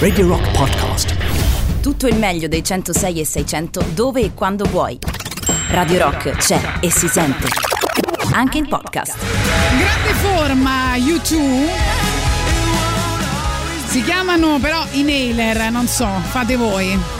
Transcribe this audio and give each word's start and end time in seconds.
Radio 0.00 0.26
Rock 0.26 0.50
Podcast. 0.50 1.14
Tutto 1.80 2.08
il 2.08 2.16
meglio 2.16 2.48
dei 2.48 2.64
106 2.64 3.20
e 3.20 3.24
600 3.24 3.84
dove 3.94 4.22
e 4.22 4.34
quando 4.34 4.64
vuoi. 4.64 4.98
Radio 5.68 6.02
Rock 6.02 6.30
c'è 6.32 6.60
e 6.80 6.90
si 6.90 7.06
sente. 7.06 7.46
Anche 8.32 8.58
in 8.58 8.66
podcast. 8.66 9.16
Grande 9.78 10.12
forma, 10.14 10.96
U2. 10.96 11.68
Si 13.86 14.02
chiamano 14.02 14.58
però 14.58 14.84
i 14.90 15.04
Nailer, 15.04 15.70
non 15.70 15.86
so, 15.86 16.08
fate 16.30 16.56
voi. 16.56 17.19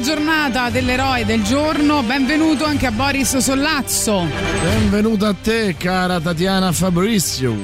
La 0.00 0.06
giornata 0.06 0.70
dell'eroe 0.70 1.26
del 1.26 1.42
giorno. 1.42 2.02
Benvenuto 2.02 2.64
anche 2.64 2.86
a 2.86 2.90
Boris 2.90 3.36
Sollazzo. 3.36 4.26
Benvenuto 4.62 5.26
a 5.26 5.34
te, 5.34 5.76
cara 5.76 6.18
Tatiana 6.18 6.72
Fabrizio. 6.72 7.54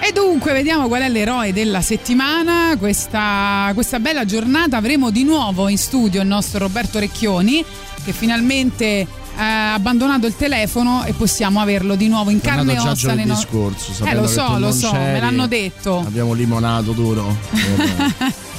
E 0.00 0.12
dunque 0.12 0.52
vediamo 0.52 0.88
qual 0.88 1.02
è 1.02 1.08
l'eroe 1.08 1.52
della 1.52 1.80
settimana. 1.80 2.76
Questa, 2.76 3.70
questa 3.74 4.00
bella 4.00 4.24
giornata 4.24 4.78
avremo 4.78 5.10
di 5.10 5.22
nuovo 5.22 5.68
in 5.68 5.78
studio 5.78 6.20
il 6.20 6.26
nostro 6.26 6.58
Roberto 6.58 6.98
Recchioni 6.98 7.64
che 8.04 8.12
finalmente 8.12 9.06
ha 9.36 9.74
abbandonato 9.74 10.26
il 10.26 10.34
telefono 10.36 11.04
e 11.04 11.12
possiamo 11.12 11.60
averlo 11.60 11.94
di 11.94 12.08
nuovo 12.08 12.30
in 12.30 12.40
carne 12.40 12.74
e 12.74 12.78
ossa. 12.78 12.94
giovedì 12.94 13.26
no- 13.26 13.36
scorso, 13.36 14.04
eh 14.04 14.14
lo 14.14 14.26
so, 14.26 14.58
lo 14.58 14.72
so, 14.72 14.90
c'eri, 14.90 15.12
me 15.12 15.20
l'hanno 15.20 15.46
detto. 15.46 15.98
Abbiamo 15.98 16.32
limonato 16.32 16.92
duro 16.92 17.36
per 17.50 18.24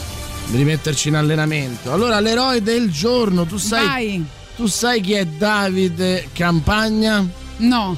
rimetterci 0.52 1.08
in 1.10 1.16
allenamento. 1.16 1.92
Allora, 1.92 2.20
l'eroe 2.20 2.62
del 2.62 2.92
giorno, 2.92 3.46
tu 3.46 3.58
sai, 3.58 3.86
Vai. 3.88 4.26
tu 4.56 4.66
sai 4.68 5.02
chi 5.02 5.14
è 5.14 5.26
Davide 5.26 6.30
Campagna? 6.34 7.26
No. 7.58 7.96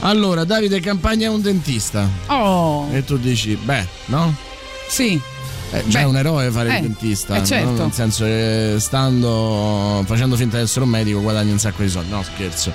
Allora, 0.00 0.44
Davide 0.44 0.80
Campagna 0.80 1.26
è 1.26 1.30
un 1.30 1.42
dentista. 1.42 2.08
Oh, 2.26 2.88
E 2.92 3.04
tu 3.04 3.16
dici, 3.18 3.54
beh, 3.56 3.86
no? 4.06 4.34
sì. 4.88 5.20
Eh, 5.72 5.82
Beh, 5.84 6.00
è 6.00 6.04
un 6.04 6.16
eroe 6.16 6.50
fare 6.50 6.68
eh, 6.70 6.76
il 6.76 6.82
dentista, 6.82 7.36
eh, 7.36 7.44
certo. 7.44 7.70
no? 7.70 7.76
nel 7.84 7.92
senso 7.92 8.24
che 8.24 8.74
stando 8.80 10.02
facendo 10.04 10.34
finta 10.34 10.56
di 10.56 10.64
essere 10.64 10.84
un 10.84 10.90
medico 10.90 11.20
guadagni 11.20 11.52
un 11.52 11.60
sacco 11.60 11.82
di 11.82 11.88
soldi. 11.88 12.10
No, 12.10 12.24
scherzo. 12.24 12.72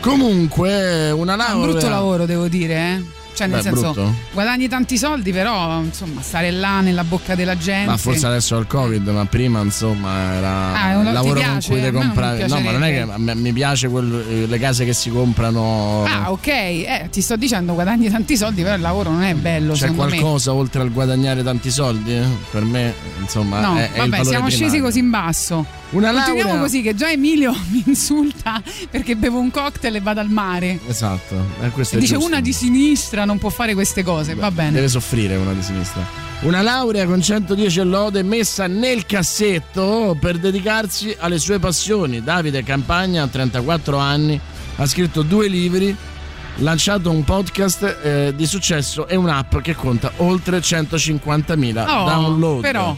Comunque, 0.00 1.10
una 1.10 1.34
È 1.34 1.36
laurea. 1.36 1.56
un 1.56 1.70
brutto 1.72 1.88
lavoro, 1.90 2.24
devo 2.24 2.48
dire, 2.48 2.74
eh. 2.74 3.02
Cioè, 3.38 3.46
nel 3.46 3.58
Beh, 3.58 3.62
senso, 3.62 3.92
brutto? 3.92 4.14
guadagni 4.32 4.66
tanti 4.66 4.98
soldi, 4.98 5.30
però, 5.32 5.80
insomma, 5.80 6.20
stare 6.22 6.50
là 6.50 6.80
nella 6.80 7.04
bocca 7.04 7.36
della 7.36 7.56
gente. 7.56 7.88
Ma 7.88 7.96
forse 7.96 8.26
adesso 8.26 8.56
al 8.56 8.66
Covid, 8.66 9.06
ma 9.06 9.24
prima 9.26 9.60
insomma 9.60 10.32
era 10.34 10.72
Ah, 10.74 10.90
è 10.90 10.96
un- 10.96 11.12
lavoro 11.12 11.34
piace? 11.38 11.68
con 11.68 11.76
cui 11.78 11.80
me 11.80 11.90
non 11.92 12.02
compravi. 12.02 12.46
No, 12.48 12.60
ma 12.60 12.70
non 12.72 12.82
è 12.82 12.90
che 12.90 13.04
me- 13.16 13.34
mi 13.36 13.52
piace 13.52 13.86
quel- 13.88 14.24
eh, 14.28 14.46
le 14.46 14.58
case 14.58 14.84
che 14.84 14.92
si 14.92 15.10
comprano. 15.10 16.02
Ah, 16.04 16.32
ok, 16.32 16.46
eh, 16.48 17.08
ti 17.12 17.20
sto 17.20 17.36
dicendo 17.36 17.74
guadagni 17.74 18.10
tanti 18.10 18.36
soldi, 18.36 18.62
però 18.62 18.74
il 18.74 18.80
lavoro 18.80 19.10
non 19.10 19.22
è 19.22 19.34
bello, 19.34 19.74
C'è 19.74 19.94
qualcosa 19.94 20.52
oltre 20.52 20.80
al 20.82 20.90
guadagnare 20.92 21.44
tanti 21.44 21.70
soldi? 21.70 22.20
Per 22.50 22.64
me, 22.64 22.92
insomma, 23.20 23.60
me. 23.60 23.66
No, 23.66 23.76
è, 23.78 23.92
è 23.92 23.98
vabbè, 23.98 24.08
valore 24.10 24.24
siamo 24.28 24.48
scesi 24.48 24.62
primario. 24.62 24.82
così 24.84 24.98
in 24.98 25.10
basso. 25.10 25.64
Una 25.90 26.12
Continuiamo 26.12 26.42
laurea. 26.50 26.60
così 26.60 26.82
che 26.82 26.94
già 26.94 27.10
Emilio 27.10 27.54
mi 27.70 27.82
insulta 27.86 28.62
perché 28.90 29.16
bevo 29.16 29.38
un 29.38 29.50
cocktail 29.50 29.96
e 29.96 30.00
vado 30.00 30.20
al 30.20 30.28
mare. 30.28 30.78
Esatto, 30.86 31.34
eh, 31.62 31.70
questo 31.70 31.94
E 31.94 31.98
è 31.98 32.00
dice 32.02 32.14
giusto. 32.14 32.28
una 32.28 32.40
di 32.40 32.52
sinistra 32.52 33.24
non 33.24 33.38
può 33.38 33.48
fare 33.48 33.72
queste 33.72 34.02
cose, 34.02 34.34
va 34.34 34.50
bene. 34.50 34.72
Deve 34.72 34.88
soffrire 34.88 35.36
una 35.36 35.52
di 35.54 35.62
sinistra. 35.62 36.26
Una 36.40 36.60
laurea 36.62 37.06
con 37.06 37.22
110 37.22 37.82
lode 37.84 38.22
messa 38.22 38.66
nel 38.66 39.06
cassetto 39.06 40.14
per 40.20 40.38
dedicarsi 40.38 41.16
alle 41.18 41.38
sue 41.38 41.58
passioni. 41.58 42.22
Davide 42.22 42.62
Campagna, 42.62 43.22
a 43.22 43.26
34 43.26 43.96
anni, 43.96 44.38
ha 44.76 44.86
scritto 44.86 45.22
due 45.22 45.48
libri, 45.48 45.96
lanciato 46.56 47.10
un 47.10 47.24
podcast 47.24 47.98
eh, 48.02 48.32
di 48.36 48.46
successo 48.46 49.08
e 49.08 49.16
un'app 49.16 49.56
che 49.58 49.74
conta 49.74 50.12
oltre 50.18 50.58
150.000 50.60 51.78
Oh, 51.88 52.04
download. 52.04 52.60
però. 52.60 52.96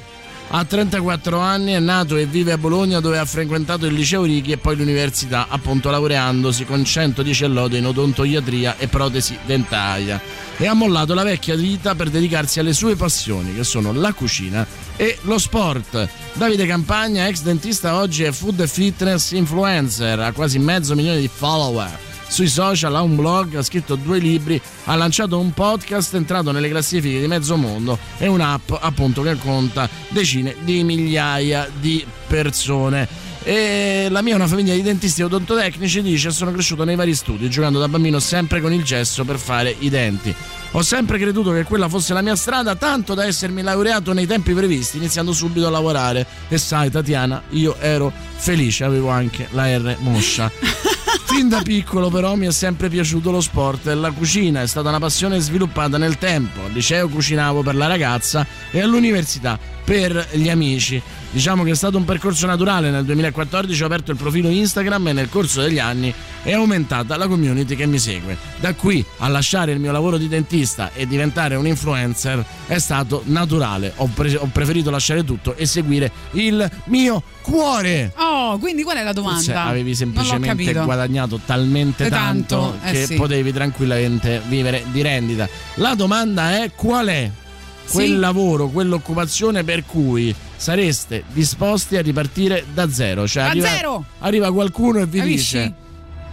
A 0.52 0.64
34 0.64 1.38
anni 1.38 1.74
è 1.74 1.78
nato 1.78 2.16
e 2.16 2.26
vive 2.26 2.50
a 2.50 2.58
Bologna 2.58 2.98
dove 2.98 3.18
ha 3.18 3.24
frequentato 3.24 3.86
il 3.86 3.94
liceo 3.94 4.24
Righi 4.24 4.50
e 4.50 4.56
poi 4.56 4.74
l'università, 4.74 5.46
appunto 5.48 5.90
laureandosi 5.90 6.64
con 6.64 6.84
110 6.84 7.46
lode 7.46 7.78
in 7.78 7.86
odontoiatria 7.86 8.76
e 8.76 8.88
protesi 8.88 9.38
dentaria. 9.46 10.20
E 10.56 10.66
ha 10.66 10.74
mollato 10.74 11.14
la 11.14 11.22
vecchia 11.22 11.54
vita 11.54 11.94
per 11.94 12.10
dedicarsi 12.10 12.58
alle 12.58 12.72
sue 12.72 12.96
passioni, 12.96 13.54
che 13.54 13.62
sono 13.62 13.92
la 13.92 14.12
cucina 14.12 14.66
e 14.96 15.18
lo 15.22 15.38
sport. 15.38 16.08
Davide 16.32 16.66
Campagna, 16.66 17.28
ex 17.28 17.42
dentista, 17.42 17.94
oggi 17.94 18.24
è 18.24 18.32
food 18.32 18.58
e 18.58 18.66
fitness 18.66 19.30
influencer, 19.30 20.18
ha 20.18 20.32
quasi 20.32 20.58
mezzo 20.58 20.96
milione 20.96 21.20
di 21.20 21.30
follower 21.32 22.09
sui 22.30 22.48
social, 22.48 22.94
ha 22.94 23.02
un 23.02 23.16
blog, 23.16 23.56
ha 23.56 23.62
scritto 23.62 23.96
due 23.96 24.18
libri, 24.18 24.60
ha 24.84 24.94
lanciato 24.94 25.38
un 25.38 25.52
podcast, 25.52 26.14
è 26.14 26.16
entrato 26.16 26.52
nelle 26.52 26.68
classifiche 26.68 27.18
di 27.18 27.26
mezzo 27.26 27.56
mondo 27.56 27.98
e 28.18 28.28
un'app 28.28 28.70
appunto 28.80 29.20
che 29.22 29.36
conta 29.36 29.88
decine 30.10 30.54
di 30.62 30.84
migliaia 30.84 31.68
di 31.80 32.06
persone. 32.28 33.28
E 33.42 34.06
la 34.10 34.22
mia 34.22 34.34
è 34.34 34.36
una 34.36 34.46
famiglia 34.46 34.74
di 34.74 34.82
dentisti 34.82 35.22
e 35.22 35.24
odontotecnici, 35.24 36.02
dice 36.02 36.30
sono 36.30 36.52
cresciuto 36.52 36.84
nei 36.84 36.94
vari 36.94 37.14
studi, 37.14 37.50
giocando 37.50 37.80
da 37.80 37.88
bambino 37.88 38.20
sempre 38.20 38.60
con 38.60 38.72
il 38.72 38.84
gesso 38.84 39.24
per 39.24 39.38
fare 39.38 39.74
i 39.78 39.88
denti. 39.88 40.32
Ho 40.72 40.82
sempre 40.82 41.18
creduto 41.18 41.50
che 41.50 41.64
quella 41.64 41.88
fosse 41.88 42.14
la 42.14 42.22
mia 42.22 42.36
strada, 42.36 42.76
tanto 42.76 43.14
da 43.14 43.24
essermi 43.24 43.62
laureato 43.62 44.12
nei 44.12 44.26
tempi 44.26 44.52
previsti, 44.52 44.98
iniziando 44.98 45.32
subito 45.32 45.66
a 45.66 45.70
lavorare. 45.70 46.24
E 46.48 46.58
sai, 46.58 46.90
Tatiana, 46.90 47.42
io 47.50 47.76
ero 47.80 48.12
felice, 48.36 48.84
avevo 48.84 49.08
anche 49.08 49.48
la 49.50 49.76
R 49.76 49.96
moscia. 49.98 50.50
Fin 51.32 51.48
da 51.48 51.62
piccolo 51.62 52.10
però 52.10 52.34
mi 52.34 52.46
è 52.46 52.50
sempre 52.50 52.88
piaciuto 52.88 53.30
lo 53.30 53.40
sport 53.40 53.86
e 53.86 53.94
la 53.94 54.10
cucina 54.10 54.62
è 54.62 54.66
stata 54.66 54.88
una 54.88 54.98
passione 54.98 55.38
sviluppata 55.38 55.96
nel 55.96 56.18
tempo. 56.18 56.64
Al 56.64 56.72
liceo 56.72 57.08
cucinavo 57.08 57.62
per 57.62 57.76
la 57.76 57.86
ragazza 57.86 58.44
e 58.72 58.80
all'università 58.80 59.56
per 59.84 60.26
gli 60.32 60.48
amici. 60.48 61.00
Diciamo 61.32 61.62
che 61.62 61.70
è 61.70 61.74
stato 61.76 61.96
un 61.96 62.04
percorso 62.04 62.46
naturale, 62.46 62.90
nel 62.90 63.04
2014 63.04 63.82
ho 63.82 63.86
aperto 63.86 64.10
il 64.10 64.16
profilo 64.16 64.48
Instagram 64.48 65.08
e 65.08 65.12
nel 65.12 65.28
corso 65.28 65.60
degli 65.60 65.78
anni 65.78 66.12
è 66.42 66.52
aumentata 66.54 67.16
la 67.16 67.28
community 67.28 67.76
che 67.76 67.86
mi 67.86 68.00
segue. 68.00 68.36
Da 68.58 68.74
qui 68.74 69.04
a 69.18 69.28
lasciare 69.28 69.70
il 69.70 69.78
mio 69.78 69.92
lavoro 69.92 70.16
di 70.18 70.26
dentista 70.26 70.90
e 70.92 71.06
diventare 71.06 71.54
un 71.54 71.68
influencer 71.68 72.44
è 72.66 72.78
stato 72.78 73.22
naturale. 73.26 73.92
Ho, 73.96 74.10
pre- 74.12 74.34
ho 74.36 74.48
preferito 74.52 74.90
lasciare 74.90 75.22
tutto 75.22 75.54
e 75.54 75.66
seguire 75.66 76.10
il 76.32 76.68
mio 76.86 77.22
cuore. 77.42 78.12
Oh, 78.16 78.58
quindi 78.58 78.82
qual 78.82 78.96
è 78.96 79.04
la 79.04 79.12
domanda? 79.12 79.40
Cioè, 79.40 79.54
avevi 79.54 79.94
semplicemente 79.94 80.72
guadagnato 80.72 81.38
talmente 81.46 82.06
Eh, 82.06 82.08
tanto, 82.08 82.56
tanto, 82.80 82.86
eh, 82.88 82.90
che 82.92 83.06
sì. 83.06 83.14
potevi 83.14 83.52
tranquillamente 83.52 84.42
vivere 84.48 84.82
di 84.90 85.00
rendita. 85.00 85.48
La 85.74 85.94
domanda 85.94 86.60
è 86.60 86.72
qual 86.74 87.06
è 87.06 87.30
quel 87.88 88.06
Sì. 88.06 88.16
lavoro, 88.16 88.66
quell'occupazione 88.68 89.62
per 89.62 89.84
cui 89.86 90.34
sareste 90.60 91.24
disposti 91.32 91.96
a 91.96 92.02
ripartire 92.02 92.64
da 92.74 92.90
zero? 92.90 93.26
Cioè, 93.26 93.44
Da 93.44 93.48
arriva, 93.50 93.68
zero! 93.68 94.04
arriva 94.18 94.52
qualcuno 94.52 94.98
e 94.98 95.06
vi 95.06 95.18
Capisci? 95.18 95.56
dice 95.56 95.74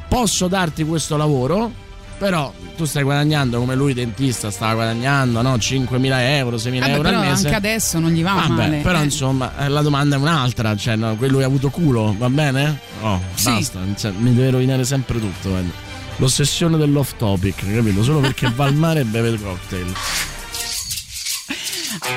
posso 0.10 0.48
darti 0.48 0.84
questo 0.84 1.16
lavoro, 1.18 1.72
però 2.18 2.52
tu 2.76 2.86
stai 2.86 3.04
guadagnando 3.04 3.60
come 3.60 3.76
lui 3.76 3.94
dentista 3.94 4.50
stava 4.52 4.74
guadagnando, 4.76 5.42
no? 5.42 5.56
5.000 5.56 6.20
euro, 6.38 6.56
6.000 6.58 6.80
Vabbè, 6.80 6.92
euro 6.92 7.08
al 7.10 7.20
mese. 7.20 7.46
anche 7.46 7.56
adesso 7.56 8.00
non 8.00 8.12
gli 8.12 8.24
va 8.24 8.34
Vabbè, 8.34 8.50
male. 8.50 8.78
però 8.82 9.00
eh. 9.00 9.04
insomma 9.04 9.52
eh, 9.60 9.68
la 9.70 9.82
domanda 9.82 10.16
è 10.16 10.20
un'altra, 10.20 10.76
cioè 10.76 10.96
no, 10.96 11.16
quello 11.16 11.38
che 11.38 11.44
ha 11.44 11.48
avuto 11.48 11.70
culo, 11.70 12.16
va 12.18 12.30
bene? 12.30 12.80
Oh, 13.02 13.22
Sì. 13.34 13.50
basta, 13.52 13.80
cioè, 13.98 14.12
mi 14.18 14.34
deve 14.34 14.50
rovinare 14.52 14.84
sempre 14.84 15.20
tutto. 15.20 15.50
guarda. 15.50 15.86
L'ossessione 16.20 16.78
dell'off 16.78 17.14
topic, 17.18 17.64
capito? 17.74 18.02
Solo 18.04 18.20
perché 18.22 18.50
va 18.56 18.66
al 18.66 18.74
mare 18.74 19.02
e 19.02 19.04
beve 19.04 19.30
il 19.30 19.42
cocktail. 19.42 19.94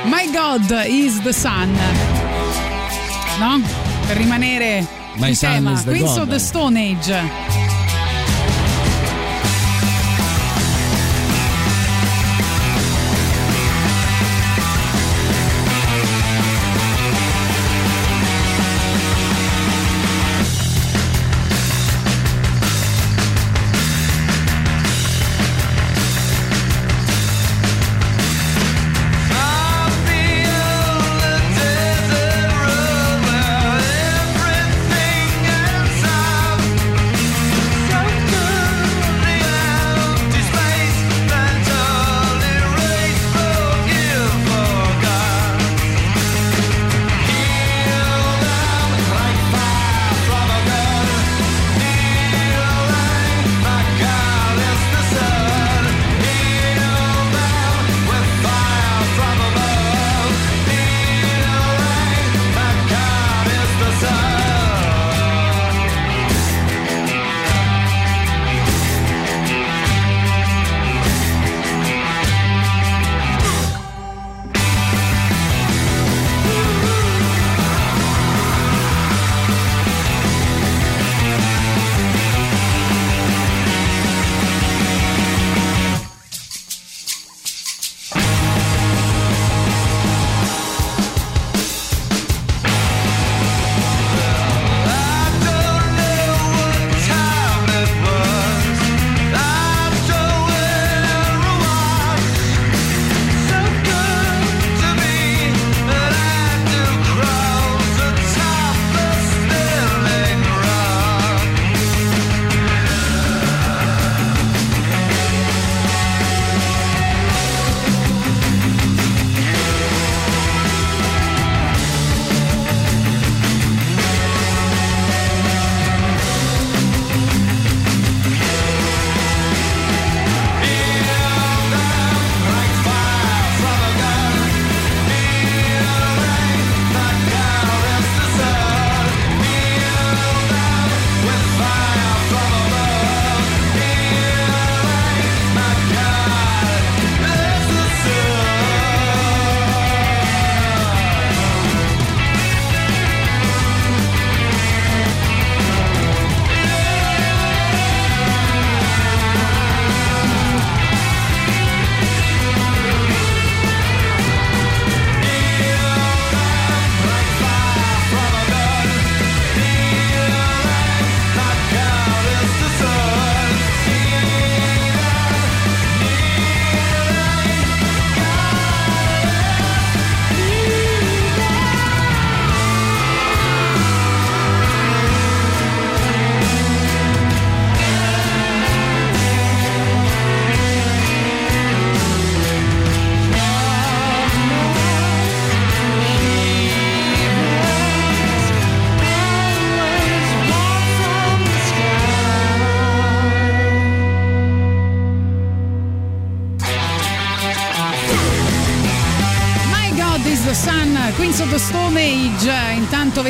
My 0.05 0.27
God 0.33 0.71
is 0.87 1.21
the 1.21 1.33
sun. 1.33 1.73
No? 3.39 3.61
Per 4.07 4.17
rimanere 4.17 4.87
My 5.17 5.29
in 5.29 5.37
tema. 5.37 5.83
Queens 5.85 6.15
God. 6.15 6.23
of 6.23 6.29
the 6.29 6.39
Stone 6.39 6.77
Age. 6.77 7.70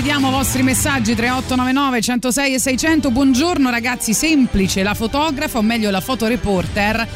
Vediamo 0.01 0.29
i 0.29 0.31
vostri 0.31 0.63
messaggi 0.63 1.15
3899 1.15 2.01
106 2.01 2.55
e 2.55 2.59
600. 2.59 3.11
Buongiorno 3.11 3.69
ragazzi, 3.69 4.15
semplice, 4.15 4.83
la 4.83 4.95
fotografa 4.95 5.59
o 5.59 5.63
meglio 5.63 5.91
la 5.91 6.01
fotoreporter 6.01 7.07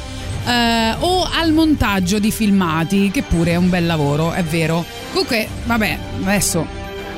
eh, 0.44 0.94
o 0.98 1.26
al 1.26 1.52
montaggio 1.52 2.19
di 2.19 2.31
filmati, 2.31 3.10
che 3.10 3.22
pure 3.22 3.52
è 3.52 3.56
un 3.56 3.70
bel 3.70 3.86
lavoro, 3.86 4.32
è 4.32 4.42
vero. 4.44 4.84
Comunque, 5.12 5.48
vabbè, 5.64 5.98
adesso 6.25 6.66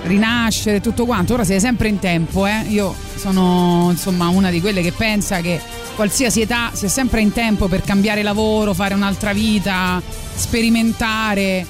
rinascere 0.04 0.80
tutto 0.80 1.04
quanto, 1.04 1.34
ora 1.34 1.42
sei 1.42 1.58
sempre 1.58 1.88
in 1.88 1.98
tempo, 1.98 2.46
eh. 2.46 2.62
Io 2.68 2.94
sono 3.16 3.88
insomma 3.90 4.28
una 4.28 4.50
di 4.50 4.60
quelle 4.60 4.82
che 4.82 4.92
pensa 4.92 5.40
che 5.40 5.60
qualsiasi 5.96 6.42
età 6.42 6.70
sia 6.74 6.88
sempre 6.88 7.20
in 7.22 7.32
tempo 7.32 7.66
per 7.66 7.82
cambiare 7.82 8.22
lavoro, 8.22 8.72
fare 8.72 8.94
un'altra 8.94 9.32
vita, 9.32 10.00
sperimentare 10.32 11.66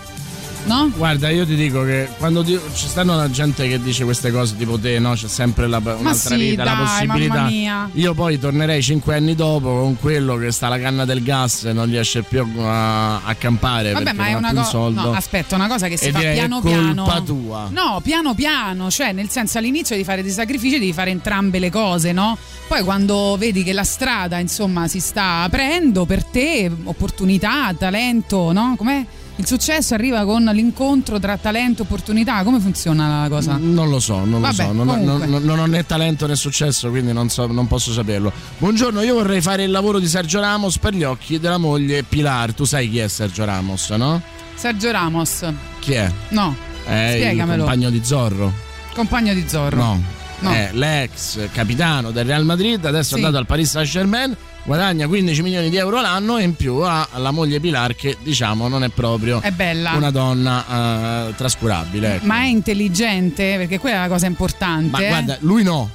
no? 0.67 0.91
Guarda, 0.95 1.31
io 1.31 1.47
ti 1.47 1.55
dico 1.57 1.83
che 1.85 2.09
quando 2.19 2.43
ti, 2.45 2.59
ci 2.75 2.87
stanno 2.89 3.17
la 3.17 3.31
gente 3.31 3.67
che 3.69 3.81
dice 3.81 4.05
queste 4.05 4.31
cose 4.31 4.57
tipo 4.57 4.79
te, 4.79 4.99
no? 4.99 5.15
C'è 5.15 5.29
sempre 5.29 5.67
la, 5.67 5.79
un'altra 5.79 6.35
sì, 6.35 6.51
vita, 6.51 6.65
dai, 6.65 6.75
la 6.75 6.81
possibilità. 6.83 7.89
Io 7.95 8.15
poi 8.15 8.39
tornerei 8.39 8.83
cinque 8.83 9.15
anni 9.17 9.35
dopo 9.35 9.69
con 9.81 9.97
quello 9.99 10.37
che 10.37 10.51
sta 10.53 10.67
alla 10.67 10.79
canna 10.79 11.05
del 11.05 11.23
gas 11.23 11.65
e 11.65 11.73
non 11.73 11.87
riesce 11.87 12.23
più 12.23 12.45
a, 12.59 13.23
a 13.25 13.35
campare 13.37 13.93
Vabbè, 13.93 14.13
ma 14.13 14.27
è 14.27 14.35
una 14.35 14.49
un 14.51 14.57
cosa. 14.57 14.69
soldo. 14.69 15.01
No, 15.03 15.13
aspetta, 15.13 15.55
una 15.55 15.69
cosa 15.69 15.89
che 15.89 15.97
si 15.97 16.07
E 16.09 16.13
fa 16.13 16.19
piano 16.21 16.59
è 16.59 16.63
piano. 16.63 17.05
colpa 17.05 17.21
tua. 17.23 17.69
No, 17.71 18.01
piano 18.03 18.35
piano, 18.35 18.91
cioè 18.91 19.13
nel 19.13 19.29
senso 19.31 19.59
all'inizio 19.59 19.97
di 19.97 20.05
fare 20.05 20.23
dei 20.23 20.33
sacrifici 20.33 20.79
devi 20.79 20.93
fare 20.93 21.11
entrambe 21.11 21.59
le 21.59 21.71
cose, 21.71 22.13
no? 22.13 22.37
Poi 22.67 22.83
quando 22.83 23.37
vedi 23.39 23.63
che 23.63 23.73
la 23.73 23.85
strada, 23.85 24.39
insomma, 24.39 24.89
si 24.89 24.99
sta 25.01 25.43
aprendo 25.43 26.05
per 26.05 26.25
te, 26.25 26.71
opportunità, 26.85 27.73
talento, 27.79 28.53
no? 28.53 28.75
Com'è? 28.77 29.05
Il 29.39 29.47
successo 29.47 29.93
arriva 29.93 30.25
con 30.25 30.45
l'incontro 30.45 31.19
tra 31.21 31.37
talento 31.37 31.83
e 31.83 31.85
opportunità, 31.85 32.43
come 32.43 32.59
funziona 32.59 33.21
la 33.23 33.29
cosa? 33.29 33.59
Non 33.61 33.91
lo 33.91 34.01
so, 34.01 34.25
non 34.25 34.41
Vabbè, 34.41 34.63
lo 34.63 34.69
so, 34.69 34.73
non, 34.73 34.87
non- 35.05 35.43
non 35.45 35.59
ho 35.59 35.67
né 35.67 35.85
talento 35.85 36.27
né 36.27 36.35
successo, 36.37 36.89
quindi 36.89 37.13
non, 37.13 37.29
so- 37.29 37.47
non 37.47 37.67
posso 37.67 37.93
saperlo. 37.93 38.33
Buongiorno, 38.57 39.03
io 39.03 39.13
vorrei 39.15 39.43
fare 39.43 39.65
il 39.65 39.71
lavoro 39.71 39.99
di 39.99 40.07
Sergio 40.09 40.41
Ramos 40.41 40.79
per 40.79 40.95
gli 40.95 41.05
occhi 41.05 41.39
della 41.39 41.59
moglie 41.59 42.03
Pilar. 42.03 42.55
Tu 42.55 42.65
sai 42.65 42.89
chi 42.91 42.99
è 42.99 43.09
Sergio 43.09 43.45
Ramos, 43.45 43.91
no? 43.91 44.23
Sergio 44.55 44.91
Ramos. 44.91 45.45
Chi 45.81 45.93
è? 45.93 46.11
No. 46.31 46.57
È 46.87 46.95
il 46.95 47.23
Spiegamelo. 47.25 47.63
compagno 47.65 47.91
di 47.91 48.01
Zorro. 48.03 48.53
Compagno 48.95 49.35
di 49.35 49.45
Zorro. 49.47 49.77
No. 49.77 50.03
No. 50.39 50.51
È 50.51 50.71
l'ex 50.73 51.49
capitano 51.53 52.11
del 52.11 52.25
Real 52.25 52.45
Madrid, 52.45 52.83
adesso 52.87 53.15
è 53.15 53.19
Sì. 53.19 53.25
andato 53.25 53.37
al 53.37 53.47
Paris 53.47 53.71
Saint 53.71 53.89
Germain, 53.89 54.35
guadagna 54.67 55.07
15 55.07 55.43
milioni 55.43 55.71
di 55.71 55.77
euro 55.77 56.01
l'anno 56.01 56.39
e 56.39 56.43
in 56.43 56.55
più 56.57 56.75
ha 56.79 57.09
la 57.15 57.31
moglie 57.31 57.61
Pilar 57.61 57.95
che 57.95 58.17
diciamo 58.21 58.67
non 58.67 58.83
è 58.83 58.89
proprio 58.89 59.41
È 59.41 59.53
bella. 59.53 59.93
una 59.93 60.11
donna 60.11 61.29
eh, 61.29 61.35
trascurabile. 61.37 62.17
ecco. 62.17 62.27
Ma 62.27 62.41
è 62.41 62.47
intelligente, 62.47 63.55
perché 63.57 63.79
quella 63.79 63.97
è 63.97 64.01
la 64.01 64.09
cosa 64.09 64.27
importante. 64.27 64.91
Ma 64.91 64.99
eh. 64.99 65.09
guarda, 65.09 65.37
lui 65.41 65.63
no. 65.63 65.89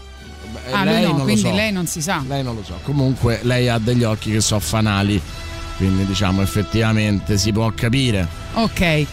Ah, 0.71 0.85
lei 0.85 1.03
lui 1.03 1.13
no, 1.17 1.23
quindi 1.23 1.41
so. 1.41 1.51
lei 1.51 1.71
non 1.71 1.85
si 1.85 2.01
sa. 2.01 2.23
Lei 2.27 2.43
non 2.43 2.55
lo 2.55 2.63
so. 2.63 2.79
Comunque 2.83 3.39
lei 3.43 3.67
ha 3.67 3.77
degli 3.77 4.03
occhi 4.03 4.31
che 4.31 4.41
so 4.41 4.57
fanali. 4.59 5.21
Quindi 5.77 6.05
diciamo 6.05 6.41
effettivamente 6.41 7.37
si 7.37 7.51
può 7.51 7.69
capire. 7.75 8.25
Ok. 8.53 9.05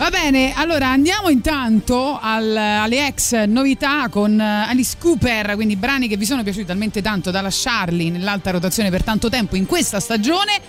Va 0.00 0.08
bene, 0.08 0.54
allora 0.54 0.88
andiamo 0.88 1.28
intanto 1.28 2.18
al- 2.18 2.56
alle 2.56 3.06
ex 3.08 3.44
novità 3.44 4.08
con 4.08 4.40
eh, 4.40 4.64
Alice 4.66 4.96
Cooper, 4.98 5.56
quindi 5.56 5.76
brani 5.76 6.08
che 6.08 6.16
vi 6.16 6.24
sono 6.24 6.42
piaciuti 6.42 6.64
talmente 6.64 7.02
tanto 7.02 7.30
da 7.30 7.42
lasciarli 7.42 8.08
nell'alta 8.08 8.50
rotazione 8.50 8.88
per 8.88 9.02
tanto 9.04 9.28
tempo 9.28 9.56
in 9.56 9.66
questa 9.66 10.00
stagione. 10.00 10.60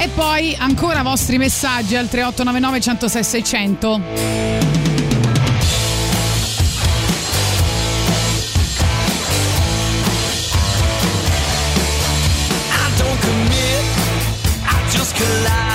E 0.00 0.08
poi 0.12 0.56
ancora 0.58 1.02
vostri 1.02 1.38
messaggi 1.38 1.94
al 1.94 2.08
3899 2.08 2.80
106 2.80 3.22
600. 3.22 4.00
I 12.72 12.96
don't 12.98 13.20
commit, 13.20 13.84
I 14.64 14.90
just 14.90 15.16
collide. 15.16 15.71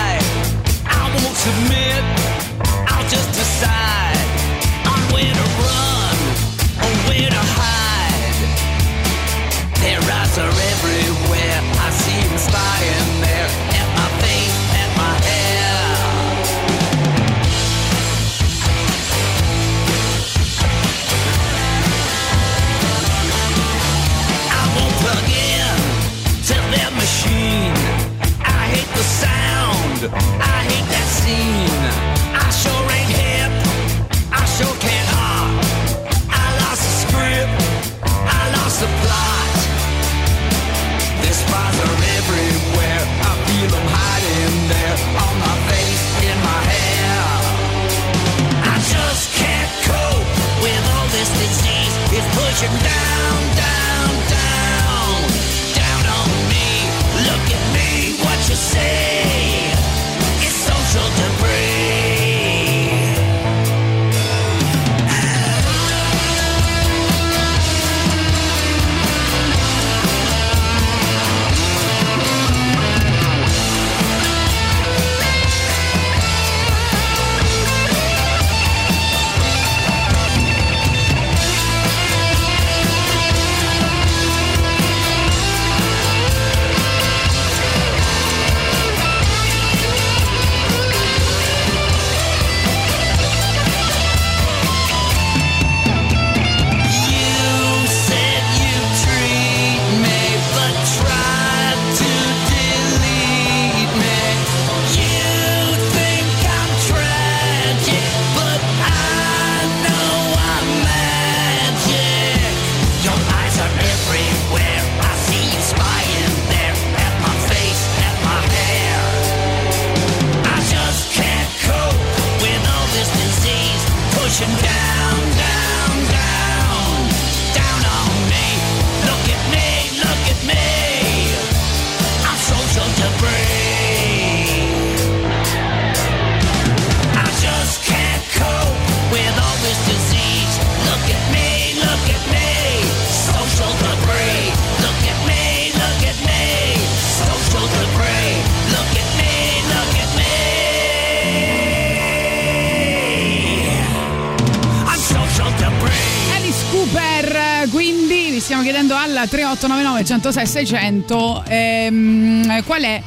106 160.07 160.47
600 160.47 161.43
ehm, 161.47 162.63
qual 162.63 162.81
è 162.83 163.01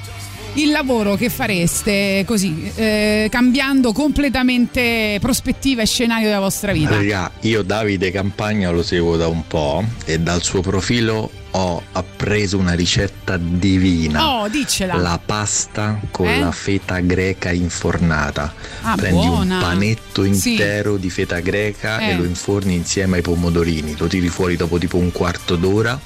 il 0.55 0.71
lavoro 0.71 1.15
che 1.15 1.29
fareste 1.31 2.25
così, 2.27 2.71
eh, 2.75 3.29
cambiando 3.31 3.93
completamente 3.93 5.19
prospettiva 5.21 5.83
e 5.83 5.87
scenario 5.87 6.27
della 6.27 6.41
vostra 6.41 6.73
vita. 6.73 6.91
Raga, 6.97 7.31
io 7.43 7.63
Davide 7.63 8.11
Campagna 8.11 8.71
lo 8.71 8.83
seguo 8.83 9.17
da 9.17 9.29
un 9.29 9.47
po' 9.47 9.85
e 10.05 10.19
dal 10.19 10.43
suo 10.43 10.61
profilo 10.61 11.31
ho 11.53 11.83
appreso 11.93 12.59
una 12.59 12.75
ricetta 12.75 13.37
divina. 13.37 14.41
Oh, 14.41 14.49
diccela. 14.49 14.97
La 14.97 15.21
pasta 15.25 16.01
con 16.11 16.27
Eh? 16.29 16.41
la 16.41 16.51
feta 16.53 16.99
greca 16.99 17.53
infornata. 17.53 18.53
Ah, 18.83 18.95
Prendi 18.97 19.27
buona. 19.27 19.55
un 19.57 19.61
panetto 19.63 20.23
Sì. 20.33 20.51
intero 20.53 20.97
di 20.97 21.11
feta 21.11 21.39
greca 21.39 21.99
Eh. 22.01 22.11
e 22.11 22.17
lo 22.17 22.25
inforni 22.25 22.75
insieme 22.75 23.17
ai 23.17 23.23
pomodorini. 23.23 23.95
Lo 23.99 24.09
tiri 24.09 24.29
fuori 24.29 24.57
dopo 24.57 24.79
tipo 24.79 24.97
un 24.97 25.13
quarto 25.13 25.55
d'ora. 25.55 25.99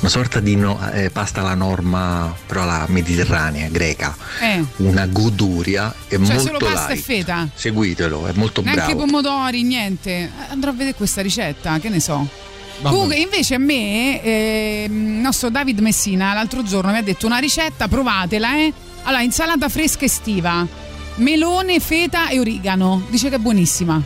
Una 0.00 0.08
sorta 0.08 0.40
di 0.40 0.56
no- 0.56 0.78
eh, 0.92 1.10
pasta 1.10 1.40
alla 1.40 1.54
norma, 1.54 2.34
però 2.46 2.64
la 2.64 2.86
mediterranea, 2.88 3.68
greca. 3.68 4.16
Eh, 4.40 4.64
Una 4.76 5.06
goduria 5.06 5.92
e 6.08 6.16
cioè 6.16 6.18
molto 6.18 6.40
solo 6.40 6.58
pasta 6.58 6.88
light. 6.92 6.98
e 6.98 7.02
feta. 7.02 7.48
Seguitelo, 7.54 8.26
è 8.26 8.32
molto 8.34 8.62
Neanche 8.62 8.94
bravo. 8.94 9.00
pomodori, 9.00 9.62
niente. 9.62 10.10
Eh, 10.10 10.30
Andrò 10.48 10.70
a 10.70 10.72
vedere 10.72 10.94
questa 10.94 11.20
ricetta, 11.20 11.78
che 11.78 11.90
ne 11.90 12.00
so. 12.00 12.26
Comunque, 12.80 13.16
invece, 13.16 13.56
a 13.56 13.58
me, 13.58 14.22
eh, 14.22 14.86
il 14.88 14.92
nostro 14.92 15.50
David 15.50 15.80
Messina 15.80 16.32
l'altro 16.32 16.62
giorno 16.62 16.90
mi 16.92 16.96
ha 16.96 17.02
detto 17.02 17.26
una 17.26 17.36
ricetta, 17.36 17.86
provatela, 17.86 18.56
eh. 18.56 18.72
Allora, 19.02 19.20
insalata 19.22 19.68
fresca 19.68 20.06
estiva, 20.06 20.66
melone, 21.16 21.78
feta 21.78 22.30
e 22.30 22.38
origano. 22.38 23.02
Dice 23.10 23.28
che 23.28 23.34
è 23.34 23.38
buonissima. 23.38 24.00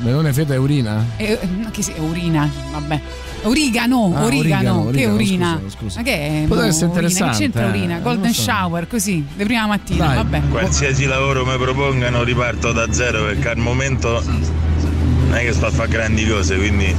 Melone, 0.00 0.30
feta 0.34 0.52
e 0.52 0.58
urina? 0.58 1.02
E, 1.16 1.38
eh, 1.40 1.70
che 1.70 1.82
si, 1.82 1.92
urina, 1.96 2.48
vabbè. 2.70 3.00
Origano, 3.42 4.12
Ah, 4.14 4.24
origano, 4.24 4.80
origano, 4.80 4.90
che 4.90 5.06
origano, 5.06 5.14
urina. 5.14 5.60
scusa, 5.62 5.76
scusa. 5.78 5.98
Ma 6.00 6.04
che 6.04 6.12
è? 6.12 6.28
Potrebbe 6.42 6.46
boh, 6.48 6.62
essere 6.62 6.84
urina? 6.86 6.86
interessante, 7.00 7.32
Che 7.32 7.38
c'entra 7.42 7.64
eh, 7.64 7.68
urina? 7.68 7.98
Golden 8.00 8.32
so. 8.32 8.42
shower, 8.42 8.86
così, 8.88 9.26
di 9.34 9.44
prima 9.44 9.66
mattina, 9.66 10.06
Dai. 10.06 10.16
vabbè. 10.16 10.42
Qualsiasi 10.50 11.04
lavoro 11.06 11.46
mi 11.46 11.56
propongano 11.56 12.22
riparto 12.24 12.72
da 12.72 12.92
zero 12.92 13.22
perché 13.24 13.48
al 13.50 13.58
momento 13.58 14.22
non 15.28 15.36
è 15.36 15.44
che 15.44 15.52
sto 15.52 15.66
a 15.66 15.70
fare 15.70 15.88
grandi 15.88 16.26
cose, 16.26 16.56
quindi 16.56 16.94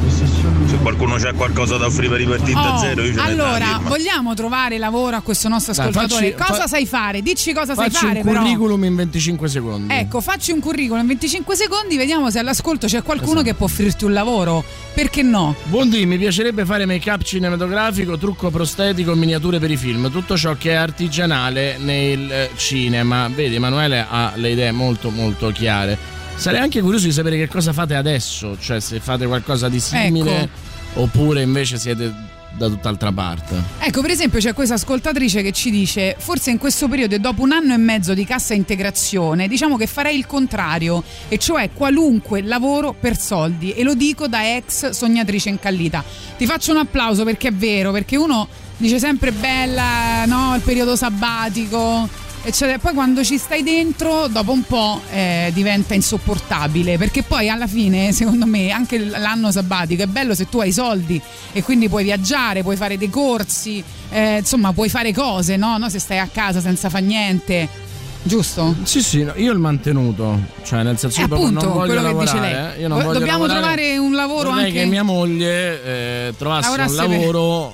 se 0.68 0.76
qualcuno 0.84 1.16
c'ha 1.16 1.34
qualcosa 1.34 1.78
da 1.78 1.88
offrire 1.88 2.10
per 2.10 2.18
ripartire 2.20 2.54
da 2.54 2.76
Oh, 2.76 2.78
zero 2.78 3.04
io 3.04 3.14
ce 3.14 3.20
allora, 3.20 3.80
vogliamo 3.84 4.36
trovare 4.36 4.78
lavoro 4.78 5.16
a 5.16 5.22
questo 5.22 5.48
nostro 5.48 5.74
Dai, 5.74 5.88
ascoltatore? 5.88 6.32
facci- 6.34 6.48
cosa 6.52 6.62
fa- 6.62 6.68
sai 6.68 6.86
fare? 6.86 7.22
Dici 7.24 7.54
cosa 7.54 7.74
sai 7.74 7.90
Facci 7.90 8.06
fare, 8.06 8.20
un 8.20 8.26
però. 8.26 8.42
curriculum 8.42 8.84
in 8.84 8.96
25 8.96 9.48
secondi. 9.50 9.94
Ecco, 9.94 10.22
facci 10.22 10.52
un 10.52 10.60
curriculum 10.60 11.02
in 11.02 11.08
25 11.08 11.56
secondi, 11.56 11.98
vediamo 11.98 12.30
se 12.30 12.38
all'ascolto 12.40 12.86
c'è 12.86 13.02
qualcuno 13.02 13.32
Esatto. 13.40 13.46
che 13.48 13.54
può 13.56 13.66
offrirti 13.66 14.06
un 14.06 14.14
lavoro. 14.14 14.64
Perché 14.94 15.24
no? 15.24 15.56
Buondì, 15.64 16.06
mi 16.06 16.18
piacerebbe 16.18 16.66
fare 16.66 16.86
make-up 16.86 17.24
cinematografico, 17.24 18.18
trucco 18.18 18.50
prostetico 18.52 19.16
miniature 19.16 19.58
per 19.60 19.72
i 19.72 19.78
film, 19.78 20.12
tutto 20.12 20.38
ciò 20.38 20.56
che 20.56 20.72
è 20.72 20.76
artigianale 20.76 21.78
nel 21.80 22.32
eh, 22.32 22.50
cinema. 22.56 23.28
Vedi, 23.34 23.56
Emanuele 23.56 24.06
ha 24.08 24.34
le 24.36 24.52
idee 24.52 24.72
molto 24.72 25.10
molto 25.10 25.50
chiare. 25.52 26.18
Sarei 26.40 26.62
anche 26.62 26.80
curioso 26.80 27.06
di 27.06 27.12
sapere 27.12 27.36
che 27.36 27.50
cosa 27.50 27.74
fate 27.74 27.96
adesso, 27.96 28.58
cioè 28.58 28.80
se 28.80 29.02
fate 29.02 29.28
qualcosa 29.28 29.68
di 29.68 29.82
simile 29.82 30.44
Ecco. 30.44 31.02
oppure 31.02 31.42
invece 31.42 31.78
siete 31.78 32.14
da 32.58 32.70
tutt'altra 32.70 33.12
parte. 33.12 33.62
Ecco, 33.80 34.00
per 34.00 34.12
esempio, 34.12 34.40
c'è 34.40 34.54
questa 34.54 34.76
ascoltatrice 34.76 35.42
che 35.42 35.52
ci 35.52 35.70
dice: 35.70 36.16
Forse 36.18 36.50
in 36.50 36.58
questo 36.58 36.88
periodo 36.88 37.16
e 37.16 37.20
dopo 37.20 37.42
un 37.42 37.52
anno 37.52 37.74
e 37.74 37.78
mezzo 37.78 38.14
di 38.14 38.24
cassa 38.24 38.54
integrazione, 38.54 39.50
diciamo 39.50 39.76
che 39.76 39.86
farei 39.86 40.18
il 40.18 40.26
contrario, 40.26 41.04
e 41.28 41.38
cioè 41.38 41.72
qualunque 41.74 42.42
lavoro 42.42 42.96
per 42.98 43.18
soldi. 43.20 43.74
E 43.74 43.84
lo 43.84 43.94
dico 43.94 44.30
da 44.30 44.56
ex 44.56 44.92
sognatrice 44.92 45.50
incallita. 45.50 46.02
Ti 46.38 46.46
faccio 46.46 46.72
un 46.72 46.78
applauso 46.78 47.26
perché 47.26 47.50
è 47.50 47.54
vero, 47.54 47.92
perché 47.92 48.16
uno 48.16 48.48
dice 48.78 48.98
sempre 48.98 49.34
bella, 49.34 50.24
no? 50.26 50.56
Il 50.56 50.62
periodo 50.62 50.96
sabbatico. 50.96 52.19
Eccetera. 52.42 52.80
Poi 52.80 52.94
quando 52.94 53.24
ci 53.24 53.38
stai 53.38 53.64
dentro, 53.64 54.28
dopo 54.28 54.52
un 54.52 54.64
po' 54.64 55.02
eh, 55.12 55.52
diventa 55.54 55.94
insopportabile. 55.94 56.98
Perché 56.98 57.24
poi 57.24 57.50
alla 57.50 57.68
fine, 57.68 58.12
secondo 58.14 58.46
me, 58.46 58.72
anche 58.72 58.98
l'anno 58.98 59.52
sabbatico 59.52 60.04
è 60.04 60.08
bello 60.08 60.34
se 60.34 60.48
tu 60.50 60.60
hai 60.60 60.72
soldi 60.72 61.22
e 61.52 61.64
quindi 61.64 61.90
puoi 61.90 62.04
viaggiare, 62.04 62.64
puoi 62.64 62.76
fare 62.76 62.98
dei 62.98 63.10
corsi, 63.10 63.84
eh, 64.10 64.38
insomma, 64.38 64.74
puoi 64.74 64.90
fare 64.90 65.14
cose, 65.14 65.58
no? 65.58 65.78
No, 65.78 65.90
Se 65.90 66.00
stai 66.00 66.20
a 66.20 66.30
casa 66.32 66.62
senza 66.62 66.90
fare 66.90 67.04
niente. 67.04 67.88
Giusto? 68.30 68.76
Sì, 68.84 69.02
sì, 69.02 69.24
no, 69.24 69.34
io 69.36 69.52
il 69.52 69.58
mantenuto, 69.58 70.40
cioè 70.64 70.84
nel 70.84 70.98
senso 71.00 71.22
Eh, 71.22 71.28
proprio 71.28 71.48
appunto, 71.48 71.66
non 71.66 71.74
voglio 71.74 71.86
quello 71.94 72.02
che 72.02 72.08
lavorare, 72.08 72.40
dice 72.40 72.54
lei. 72.54 72.74
eh, 72.76 72.82
io 72.82 72.88
non 72.88 73.00
dobbiamo 73.00 73.46
lavorare. 73.48 73.60
trovare 73.60 73.98
un 73.98 74.14
lavoro 74.14 74.50
anche- 74.52 74.72
che 74.72 74.86
mia 74.86 75.02
moglie 75.04 75.84
eh, 76.28 76.34
trovasse 76.38 76.70
Lavorasse 76.70 77.02
un 77.02 77.08
per- 77.10 77.18
lavoro 77.20 77.74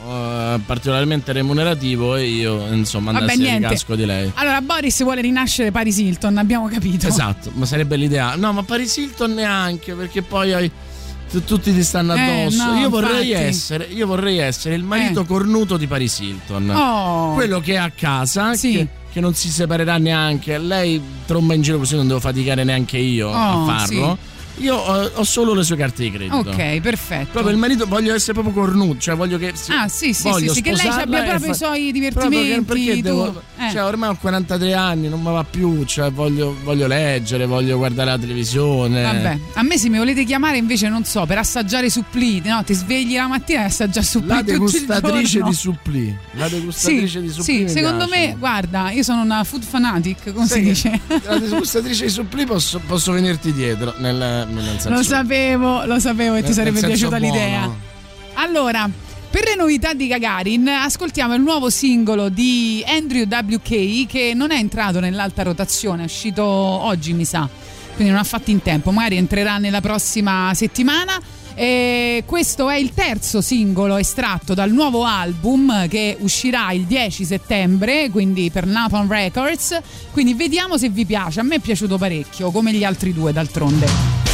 eh, 0.56 0.60
particolarmente 0.66 1.32
remunerativo 1.34 2.16
e 2.16 2.26
io 2.28 2.68
insomma 2.72 3.12
Vabbè, 3.12 3.22
andassi 3.24 3.42
al 3.42 3.46
niente. 3.48 3.68
casco 3.68 3.96
di 3.96 4.06
lei. 4.06 4.32
Allora, 4.36 4.62
Boris 4.62 5.04
vuole 5.04 5.20
rinascere 5.22 5.72
Paris 5.72 5.98
Hilton, 5.98 6.38
abbiamo 6.38 6.68
capito. 6.70 7.06
Esatto, 7.08 7.52
ma 7.54 7.66
sarebbe 7.66 7.98
l'idea. 7.98 8.36
No, 8.36 8.54
ma 8.54 8.64
Paris 8.64 8.96
Hilton 8.96 9.34
neanche, 9.34 9.94
perché 9.94 10.22
poi 10.22 10.54
hai- 10.54 10.72
tu- 11.30 11.44
tutti 11.44 11.74
ti 11.74 11.84
stanno 11.84 12.14
Eh, 12.16 12.20
addosso. 12.44 12.64
no, 12.72 12.80
io, 12.80 12.90
vorrei 12.90 13.32
essere, 13.34 13.88
io 13.92 14.08
vorrei 14.08 14.38
essere 14.38 14.76
il 14.76 14.84
marito 14.84 15.22
Eh. 15.22 15.26
cornuto 15.26 15.76
di 15.76 15.86
Paris 15.88 16.18
Hilton. 16.20 16.70
Oh. 16.70 17.34
Quello 17.34 17.60
che 17.60 17.74
è 17.74 17.78
a 17.78 17.92
casa, 17.94 18.54
Sì. 18.56 18.72
che, 18.72 18.88
che 19.16 19.22
non 19.22 19.34
si 19.34 19.50
separerà 19.50 19.98
neanche. 19.98 20.58
Lei 20.58 21.02
tromba 21.26 21.54
in 21.54 21.62
giro 21.62 21.78
così 21.78 21.96
non 21.96 22.06
devo 22.06 22.20
faticare 22.20 22.66
neanche 22.66 22.98
io 22.98 23.32
a 23.32 23.62
Oh, 23.62 23.66
farlo. 23.66 24.18
Io 24.60 24.76
ho, 24.76 25.12
ho 25.16 25.24
solo 25.24 25.54
le 25.54 25.64
sue 25.64 25.76
carte 25.76 26.04
di 26.04 26.12
credito. 26.12 26.38
Ok, 26.50 26.80
perfetto. 26.80 27.32
Proprio 27.32 27.52
il 27.52 27.58
marito 27.60 27.86
voglio 27.88 28.14
essere 28.14 28.34
proprio 28.34 28.54
cornuto, 28.54 29.00
cioè 29.00 29.16
voglio 29.16 29.38
che 29.38 29.52
si- 29.56 29.72
Ah, 29.72 29.88
sì, 29.88 30.14
sì, 30.14 30.32
sì, 30.38 30.48
sì, 30.50 30.62
che 30.62 30.72
lei 30.74 30.88
abbia 30.88 31.24
proprio 31.24 31.52
i 31.52 31.56
suoi 31.56 31.60
Proprio 31.60 31.86
che- 31.86 31.92
divertimenti. 31.92 32.64
perché 32.66 32.96
tu. 32.96 33.02
devo, 33.02 33.42
Eh. 33.58 33.72
cioè 33.72 33.84
ormai 33.84 34.10
ho 34.10 34.18
43 34.20 34.74
anni, 34.74 35.10
non 35.10 35.20
mi 35.22 35.32
va 35.32 35.44
più, 35.44 35.84
cioè 35.86 36.10
voglio, 36.12 36.56
voglio 36.64 36.88
leggere, 36.88 37.46
voglio 37.46 37.78
guardare 37.78 38.12
la 38.12 38.18
televisione. 38.18 39.04
Vabbè, 39.04 39.40
a 39.56 39.62
me 39.64 39.78
se 39.78 39.90
mi 39.90 39.98
volete 39.98 40.24
chiamare 40.24 40.58
invece 40.58 40.88
non 40.90 41.04
so, 41.04 41.26
per 41.26 41.38
assaggiare 41.40 41.90
suppliti, 41.90 42.48
no? 42.48 42.64
Ti 42.64 42.74
svegli 42.74 43.16
la 43.16 43.28
mattina 43.28 43.62
e 43.62 43.64
assaggiare 43.66 44.06
suppliti 44.06 44.34
La 44.36 44.42
degustatrice 44.42 45.42
di 45.42 45.54
supplì. 45.54 46.18
La 46.34 46.48
Sì, 46.48 46.56
degustatrice 46.56 47.22
di 47.22 47.30
supplì. 47.30 47.44
sì, 47.44 47.70
secondo 47.70 48.06
piace. 48.08 48.28
me, 48.28 48.36
guarda, 48.40 48.92
io 48.92 49.04
sono 49.04 49.22
una 49.22 49.44
food 49.44 49.64
fanatic, 49.64 50.32
come 50.34 50.48
Sai 50.48 50.74
si 50.76 50.82
che 50.82 51.00
dice? 51.08 51.22
La 51.26 51.38
degustatrice 51.38 52.06
di 52.06 52.10
supplì 52.12 52.46
posso, 52.46 52.80
posso 52.86 53.12
venirti 53.12 53.52
dietro 53.52 53.94
nel. 53.98 54.45
Lo 54.90 55.04
sapevo, 55.04 55.86
lo 55.86 56.00
sapevo 56.00 56.36
e 56.36 56.44
ti 56.44 56.54
sarebbe 56.54 56.80
piaciuta 56.80 57.18
buono. 57.18 57.34
l'idea. 57.34 57.76
Allora, 58.36 58.90
per 59.30 59.44
le 59.44 59.56
novità 59.56 59.94
di 59.94 60.08
Gagarin, 60.08 60.68
ascoltiamo 60.68 61.34
il 61.36 61.42
nuovo 61.42 61.70
singolo 61.70 62.30
di 62.30 62.84
Andrew 62.88 63.26
WK 63.26 64.06
che 64.06 64.34
non 64.34 64.52
è 64.52 64.58
entrato 64.58 65.00
nell'alta 65.00 65.44
rotazione, 65.44 66.04
è 66.04 66.06
uscito 66.06 66.44
oggi, 66.44 67.14
mi 67.14 67.26
sa. 67.26 67.48
Quindi 67.96 68.12
non 68.12 68.22
ha 68.22 68.26
fatto 68.26 68.52
in 68.52 68.62
tempo, 68.62 68.92
magari 68.92 69.18
entrerà 69.18 69.58
nella 69.58 69.82
prossima 69.82 70.52
settimana. 70.54 71.20
E 71.58 72.24
questo 72.26 72.70
è 72.70 72.76
il 72.76 72.94
terzo 72.94 73.40
singolo 73.40 73.96
estratto 73.96 74.54
dal 74.54 74.72
nuovo 74.72 75.06
album 75.06 75.88
che 75.88 76.18
uscirà 76.20 76.74
il 76.74 76.84
10 76.84 77.24
settembre, 77.24 78.10
quindi 78.10 78.52
per 78.52 78.66
Napalm 78.66 79.10
Records. 79.10 79.80
Quindi 80.12 80.34
vediamo 80.34 80.78
se 80.78 80.90
vi 80.90 81.06
piace. 81.06 81.40
A 81.40 81.44
me 81.44 81.56
è 81.56 81.60
piaciuto 81.60 81.98
parecchio, 81.98 82.52
come 82.52 82.74
gli 82.74 82.84
altri 82.84 83.14
due 83.14 83.32
d'altronde. 83.32 84.25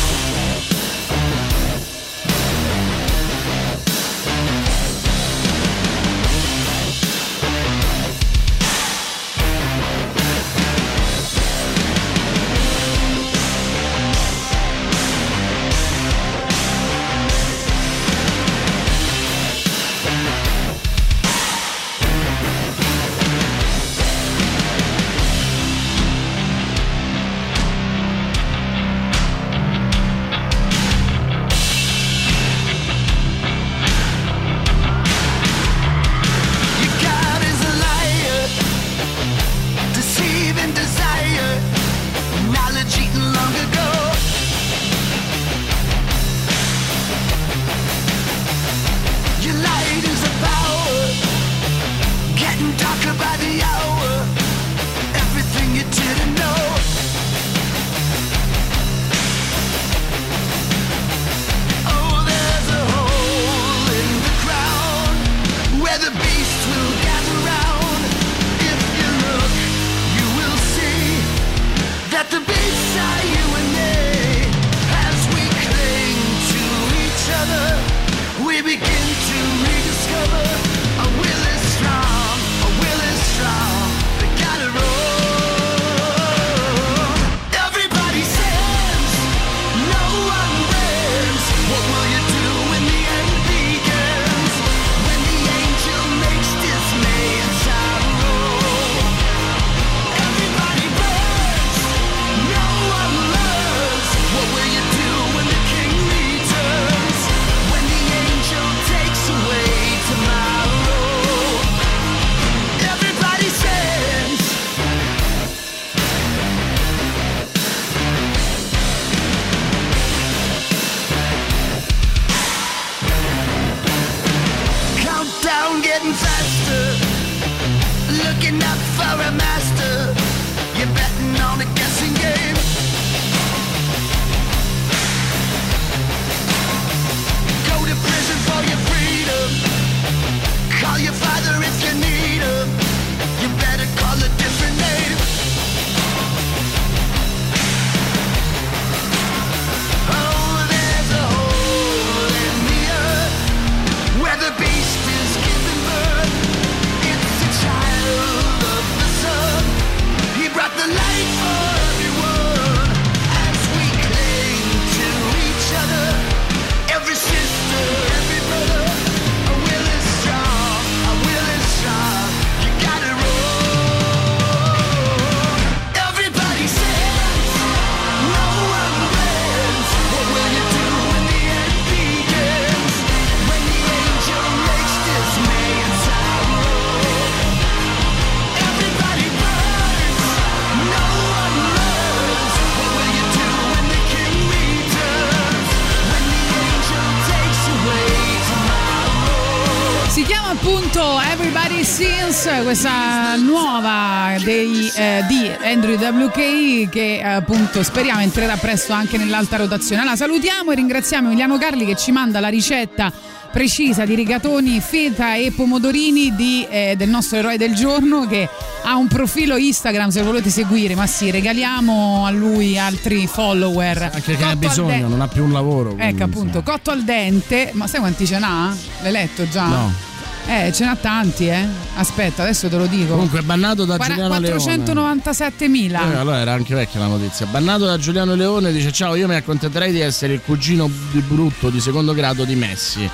Questa 202.41 203.35
nuova 203.35 204.35
dei, 204.43 204.91
eh, 204.95 205.23
di 205.27 205.47
Andrew 205.63 205.95
WK 205.95 206.89
che 206.89 207.17
eh, 207.17 207.23
appunto 207.23 207.83
speriamo 207.83 208.21
entrerà 208.21 208.55
presto 208.57 208.93
anche 208.93 209.17
nell'alta 209.17 209.57
rotazione. 209.57 210.01
Allora 210.01 210.15
salutiamo 210.15 210.71
e 210.71 210.75
ringraziamo 210.75 211.27
Emiliano 211.27 211.59
Carli 211.59 211.85
che 211.85 211.95
ci 211.95 212.11
manda 212.11 212.39
la 212.39 212.47
ricetta 212.47 213.13
precisa 213.51 214.05
di 214.05 214.15
rigatoni, 214.15 214.79
feta 214.79 215.35
e 215.35 215.51
pomodorini 215.51 216.33
di, 216.33 216.65
eh, 216.67 216.95
del 216.97 217.09
nostro 217.09 217.37
eroe 217.37 217.57
del 217.57 217.75
giorno 217.75 218.25
che 218.25 218.49
ha 218.83 218.95
un 218.95 219.07
profilo 219.07 219.55
Instagram 219.55 220.09
se 220.09 220.23
volete 220.23 220.49
seguire, 220.49 220.95
ma 220.95 221.05
sì, 221.05 221.29
regaliamo 221.29 222.25
a 222.25 222.31
lui 222.31 222.75
altri 222.79 223.27
follower. 223.27 224.09
Anche 224.13 224.35
che 224.35 224.43
ne 224.43 224.51
ha 224.51 224.55
bisogno, 224.55 224.87
dente. 224.87 225.07
non 225.07 225.21
ha 225.21 225.27
più 225.27 225.43
un 225.43 225.51
lavoro. 225.51 225.95
Ecco 225.95 226.23
appunto, 226.23 226.63
cotto 226.63 226.89
al 226.89 227.03
dente, 227.03 227.69
ma 227.73 227.85
sai 227.85 227.99
quanti 227.99 228.25
ce 228.25 228.39
n'ha? 228.39 228.75
L'hai 229.03 229.11
letto 229.11 229.47
già? 229.47 229.65
No. 229.67 230.10
Eh, 230.47 230.71
ce 230.73 230.83
n'ha 230.85 230.95
tanti, 230.99 231.47
eh. 231.47 231.65
Aspetta, 231.95 232.41
adesso 232.43 232.67
te 232.67 232.75
lo 232.75 232.85
dico. 232.87 233.13
Comunque 233.13 233.41
bannato 233.41 233.85
da 233.85 233.95
Quara- 233.95 234.13
Giuliano 234.15 234.39
Leone. 234.39 234.57
497.000. 234.63 236.11
Eh, 236.13 236.15
allora 236.17 236.39
era 236.39 236.53
anche 236.53 236.75
vecchia 236.75 236.99
la 236.99 237.07
notizia. 237.07 237.45
Bannato 237.45 237.85
da 237.85 237.97
Giuliano 237.97 238.33
Leone 238.35 238.71
dice: 238.71 238.91
Ciao, 238.91 239.15
io 239.15 239.27
mi 239.27 239.35
accontenterei 239.35 239.91
di 239.91 239.99
essere 240.01 240.33
il 240.33 240.41
cugino 240.43 240.89
di 241.11 241.21
brutto 241.21 241.69
di 241.69 241.79
secondo 241.79 242.13
grado 242.13 242.43
di 242.43 242.55
Messi. 242.55 243.09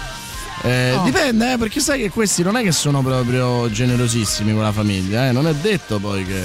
Eh, 0.63 0.93
Oh. 0.95 1.03
Dipende, 1.03 1.53
eh, 1.53 1.57
perché 1.57 1.79
sai 1.79 1.99
che 2.01 2.09
questi 2.09 2.41
non 2.41 2.57
è 2.57 2.63
che 2.63 2.71
sono 2.71 3.01
proprio 3.03 3.69
generosissimi 3.69 4.53
con 4.53 4.63
la 4.63 4.71
famiglia, 4.71 5.27
eh, 5.27 5.31
non 5.31 5.47
è 5.47 5.53
detto 5.53 5.99
poi 5.99 6.25
che 6.25 6.41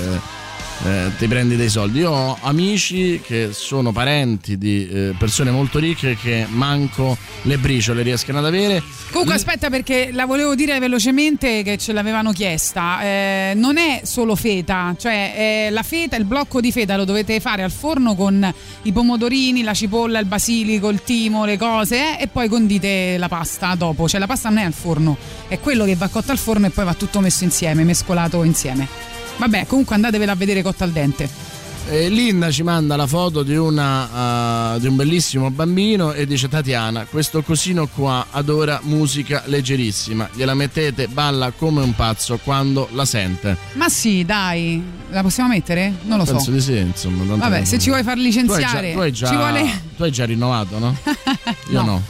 eh, 0.85 1.11
ti 1.17 1.27
prendi 1.29 1.57
dei 1.57 1.69
soldi. 1.69 2.01
Io 2.01 2.11
ho 2.11 2.39
amici 2.41 3.21
che 3.25 3.51
sono 3.53 3.93
parenti 3.93 4.59
di 4.59 4.89
eh, 4.89 5.15
persone 5.17 5.51
molto 5.51 5.79
ricche 5.79 6.17
che 6.17 6.47
manco 6.49 7.17
le 7.43 7.59
briciole 7.59 8.03
riescono 8.03 8.39
ad 8.39 8.47
avere. 8.47 8.83
Comunque 9.11 9.35
aspetta 9.35 9.69
perché 9.71 10.11
la 10.13 10.27
volevo 10.27 10.55
dire 10.55 10.79
velocemente 10.79 11.63
che 11.63 11.79
ce 11.79 11.93
l'avevano 11.93 12.33
chiesta. 12.33 13.03
Eh, 13.03 13.53
non 13.55 13.77
è 13.77 14.01
solo 14.05 14.35
feta, 14.35 14.95
cioè 14.99 15.69
la 15.71 15.83
feta, 15.83 16.17
il 16.17 16.25
blocco 16.25 16.61
di 16.61 16.73
feta 16.73 16.97
lo 16.97 17.05
dovete 17.05 17.39
fare 17.41 17.63
al 17.63 17.71
forno 17.71 18.15
con 18.15 18.53
i 18.83 18.93
pomodorini, 18.93 19.63
la 19.63 19.75
cipolla, 19.75 20.19
il 20.19 20.27
basilico, 20.27 20.89
il 20.89 21.03
timo, 21.03 21.45
le 21.45 21.59
cose 21.59 22.19
eh, 22.19 22.23
e 22.23 22.29
poi 22.29 22.49
condite 22.49 23.17
la 23.19 23.29
pasta 23.29 23.75
dopo. 23.75 24.09
Cioè 24.09 24.19
la 24.19 24.27
pasta 24.27 24.49
non 24.49 24.59
è 24.59 24.65
al 24.65 24.73
forno, 24.73 25.17
è 25.49 25.59
quello 25.61 25.85
che 25.85 25.95
va 25.95 26.09
cotto 26.09 26.33
al 26.33 26.39
forno 26.39 26.67
e 26.67 26.71
poi 26.71 26.85
va 26.85 26.95
tutto 26.95 27.21
messo 27.21 27.45
insieme, 27.45 27.85
mescolato 27.85 28.43
insieme. 28.45 29.12
Vabbè, 29.43 29.67
comunque 29.67 29.97
andatevela 29.97 30.31
a 30.31 30.35
vedere 30.37 30.63
cotta 30.63 30.85
al 30.85 30.93
dente. 30.93 31.29
Eh, 31.91 32.09
Linda 32.09 32.49
ci 32.53 32.63
manda 32.63 32.95
la 32.95 33.09
foto 33.09 33.43
di, 33.43 33.57
una, 33.57 34.77
eh, 34.77 34.79
di 34.81 34.87
un 34.87 34.95
bellissimo 34.95 35.51
bambino 35.51 36.13
e 36.13 36.27
dice 36.27 36.49
Tatiana, 36.49 37.07
questo 37.11 37.43
cosino 37.43 37.89
qua 37.89 38.27
adora 38.31 38.79
musica 38.85 39.43
leggerissima, 39.47 40.29
gliela 40.33 40.55
mettete, 40.55 41.09
balla 41.09 41.51
come 41.51 41.83
un 41.83 41.93
pazzo 41.97 42.39
quando 42.45 42.89
la 42.93 43.05
sente. 43.05 43.57
Ma 43.73 43.89
sì, 43.89 44.25
dai, 44.25 44.81
la 45.11 45.23
possiamo 45.23 45.49
mettere? 45.49 45.93
Non 46.03 46.19
lo 46.19 46.25
so. 46.25 46.35
Penso 46.35 46.53
di 46.53 46.61
sì, 46.61 46.77
insomma. 46.77 47.35
Vabbè, 47.35 47.65
se 47.65 47.81
ci 47.81 47.89
vuoi 47.91 48.05
far 48.05 48.15
Tu 48.15 48.21
hai 48.21 48.31
già, 48.33 48.41
licenziare, 48.41 48.93
tu 48.93 48.99
hai 49.01 49.13
già- 49.13 49.27
ci 49.27 49.35
vuole. 49.35 49.83
tu 49.97 50.03
hai 50.05 50.13
già 50.13 50.25
rinnovato, 50.25 50.79
no? 50.79 50.97
Io 51.69 51.81
No. 51.81 51.85
no. 51.85 52.03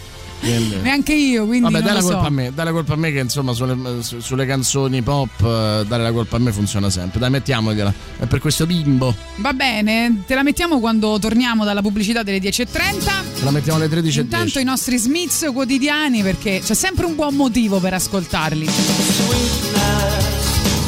Quindi- 0.42 0.76
Neanche 0.82 1.12
io, 1.14 1.46
quindi 1.46 1.70
Vabbè, 1.70 1.74
non 1.76 1.84
dai 1.84 1.94
la 1.94 2.00
lo 2.00 2.06
so. 2.06 2.12
colpa 2.14 2.26
a 2.26 2.30
me, 2.30 2.52
dai 2.52 2.64
la 2.64 2.72
colpa 2.72 2.92
a 2.94 2.96
me 2.96 3.12
che 3.12 3.20
insomma 3.20 3.52
sulle, 3.52 4.02
su- 4.02 4.18
sulle 4.20 4.44
canzoni 4.44 5.00
pop 5.02 5.30
eh, 5.40 5.84
dare 5.86 6.02
la 6.02 6.10
colpa 6.12 6.36
a 6.36 6.38
me 6.40 6.50
funziona 6.52 6.90
sempre. 6.90 7.20
Dai, 7.20 7.30
mettiamogliela. 7.30 7.94
È 8.18 8.26
per 8.26 8.40
questo 8.40 8.66
bimbo. 8.66 9.14
Va 9.36 9.52
bene, 9.52 10.22
te 10.26 10.34
la 10.34 10.42
mettiamo 10.42 10.80
quando 10.80 11.18
torniamo 11.20 11.64
dalla 11.64 11.80
pubblicità 11.80 12.22
delle 12.24 12.38
10.30. 12.38 13.00
Ce 13.38 13.44
la 13.44 13.50
mettiamo 13.52 13.78
alle 13.78 13.88
13.10. 13.88 14.18
Intanto 14.20 14.58
i 14.58 14.64
nostri 14.64 14.96
Smiths 14.98 15.48
quotidiani 15.52 16.22
perché 16.22 16.60
c'è 16.64 16.74
sempre 16.74 17.06
un 17.06 17.14
buon 17.14 17.34
motivo 17.36 17.78
per 17.78 17.94
ascoltarli. 17.94 18.68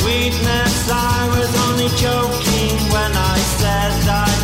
Sweetness, 0.00 0.88
I 0.90 1.28
was 1.28 1.48
only 1.68 1.88
joking 1.96 2.78
when 2.90 3.12
I 3.12 3.38
said 3.58 4.08
I'd 4.08 4.43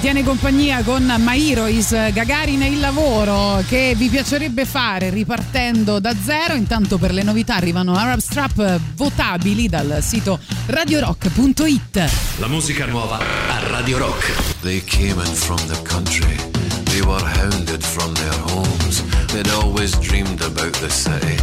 tiene 0.00 0.24
compagnia 0.24 0.82
con 0.82 1.14
My 1.18 1.50
Heroes, 1.50 1.90
Gagarin 1.90 2.62
è 2.62 2.66
il 2.66 2.80
lavoro 2.80 3.62
che 3.68 3.94
vi 3.96 4.08
piacerebbe 4.08 4.64
fare 4.64 5.10
ripartendo 5.10 5.98
da 5.98 6.14
zero. 6.14 6.54
Intanto 6.54 6.96
per 6.96 7.12
le 7.12 7.22
novità 7.22 7.56
arrivano 7.56 7.94
Arab 7.94 8.18
Strap 8.18 8.80
votabili 8.94 9.68
dal 9.68 9.98
sito 10.00 10.38
radiorock.it. 10.66 12.10
La 12.38 12.46
musica 12.46 12.86
nuova 12.86 13.18
a 13.18 13.68
Radio 13.68 13.98
Rock. 13.98 14.32
They 14.62 14.82
came 14.84 15.22
in 15.22 15.34
from 15.34 15.58
the 15.66 15.80
country. 15.82 16.36
They 16.84 17.02
were 17.02 17.22
hounded 17.22 17.82
from 17.82 18.14
their 18.14 18.38
homes. 18.52 19.02
They'd 19.32 19.50
always 19.50 19.98
dreamed 19.98 20.40
about 20.40 20.78
the 20.80 20.90
city 20.90 21.36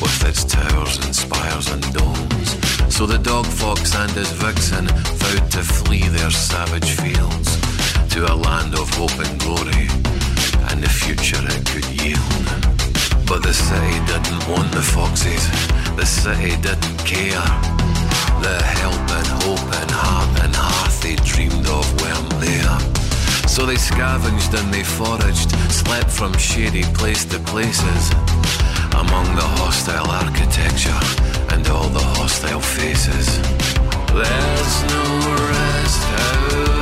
with 0.00 0.24
its 0.26 0.44
towers 0.44 0.98
and 1.04 1.14
spires 1.14 1.68
and 1.68 1.84
domes. 1.92 2.56
So 2.88 3.06
the 3.06 3.18
dog 3.18 3.46
fox 3.46 3.94
and 3.94 4.10
his 4.10 4.30
vixen 4.32 4.86
vowed 5.18 5.50
to 5.52 5.62
flee 5.62 6.08
their 6.08 6.30
savage 6.30 6.90
fields 7.00 7.61
to 8.12 8.30
a 8.30 8.36
land 8.36 8.74
of 8.74 8.90
hope 8.90 9.18
and 9.24 9.40
glory 9.40 9.88
and 10.68 10.82
the 10.82 10.92
future 11.02 11.40
it 11.40 11.64
could 11.64 11.88
yield. 11.96 12.44
But 13.26 13.42
the 13.42 13.54
city 13.54 13.96
didn't 14.04 14.44
want 14.52 14.70
the 14.70 14.82
foxes. 14.82 15.44
The 15.96 16.04
city 16.04 16.52
didn't 16.60 16.98
care. 17.08 17.48
The 18.44 18.56
help 18.80 19.06
and 19.16 19.28
hope 19.40 19.68
and 19.80 19.90
heart 19.90 20.32
and 20.44 20.54
hearth 20.54 21.00
they 21.00 21.16
dreamed 21.24 21.66
of 21.66 21.88
weren't 22.02 22.28
there. 22.44 22.76
So 23.48 23.64
they 23.64 23.76
scavenged 23.76 24.52
and 24.60 24.68
they 24.74 24.84
foraged, 24.84 25.50
slept 25.72 26.10
from 26.10 26.36
shady 26.36 26.84
place 26.92 27.24
to 27.32 27.38
places, 27.38 28.02
among 28.92 29.24
the 29.40 29.48
hostile 29.56 30.10
architecture 30.10 31.00
and 31.48 31.66
all 31.68 31.88
the 31.88 32.04
hostile 32.20 32.60
faces. 32.60 33.40
There's 34.12 34.76
no 34.92 35.04
rest, 35.48 36.81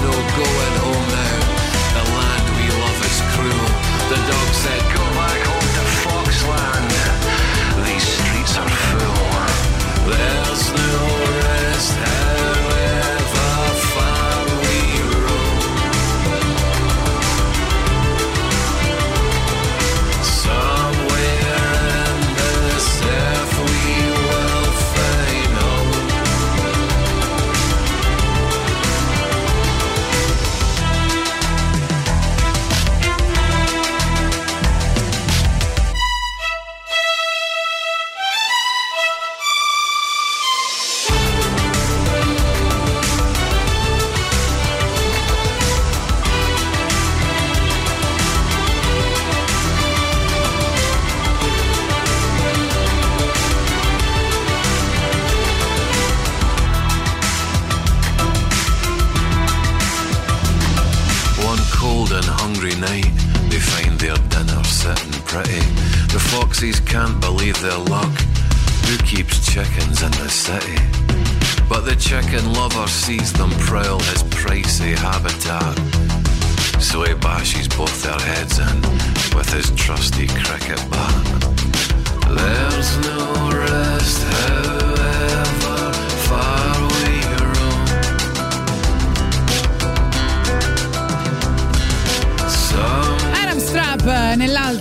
no 0.00 0.10
going 0.10 0.76
home 0.84 1.08
now. 1.08 1.38
The 1.96 2.04
land 2.18 2.46
we 2.56 2.66
love 2.68 3.00
is 3.10 3.18
cruel. 3.32 3.68
The 4.10 4.18
dog 4.28 4.48
said, 4.54 4.95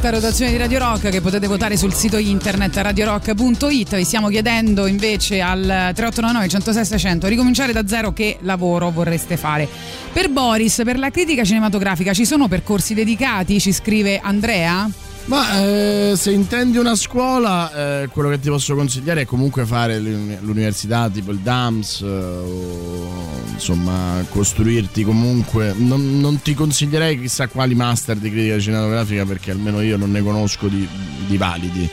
nell'alta 0.06 0.10
rotazione 0.10 0.52
di 0.52 0.58
Radio 0.58 0.80
Rock 0.80 1.10
che 1.10 1.22
potete 1.22 1.48
votare 1.48 1.78
sul 1.78 1.94
sito 1.94 2.18
internet 2.18 2.76
radiorock.it. 2.78 3.96
Vi 3.96 4.04
stiamo 4.04 4.28
chiedendo 4.28 4.86
invece 4.86 5.42
al 5.42 5.62
3899 5.62 6.48
106 6.48 6.86
600 6.86 7.28
ricominciare 7.28 7.72
da 7.74 7.88
zero 7.88 8.14
che 8.14 8.38
lavoro 8.42 8.92
vorreste 8.92 9.38
fare. 9.38 9.68
Per 10.12 10.30
Boris, 10.30 10.82
per 10.84 11.00
la 11.00 11.10
critica 11.10 11.44
cinematografica 11.44 12.14
ci 12.14 12.26
sono 12.26 12.48
percorsi 12.48 12.94
dedicati? 12.94 13.60
Ci 13.60 13.72
scrive 13.72 14.20
Andrea. 14.22 15.05
Ma 15.26 15.60
eh, 15.60 16.14
se 16.16 16.32
intendi 16.32 16.78
una 16.78 16.96
scuola, 16.96 18.04
eh, 18.04 18.08
quello 18.10 18.30
che 18.30 18.40
ti 18.40 18.50
posso 18.50 18.76
consigliare 18.76 19.22
è 19.22 19.26
comunque 19.26 19.66
fare 19.66 19.98
l'uni- 20.00 20.38
l'università 20.42 21.10
tipo 21.10 21.32
il 21.32 21.40
DAMS 21.40 22.02
eh, 22.02 22.06
o 22.06 23.10
insomma 23.54 24.24
costruirti 24.30 25.04
comunque. 25.04 25.74
Non, 25.76 26.20
non 26.20 26.42
ti 26.42 26.54
consiglierei 26.54 27.20
chissà 27.20 27.48
quali 27.48 27.74
master 27.74 28.18
di 28.18 28.30
critica 28.30 28.60
cinematografica 28.60 29.26
perché 29.26 29.50
almeno 29.50 29.82
io 29.82 29.98
non 29.98 30.12
ne 30.12 30.22
conosco 30.22 30.68
di, 30.68 30.88
di 31.26 31.38
validi. 31.38 31.90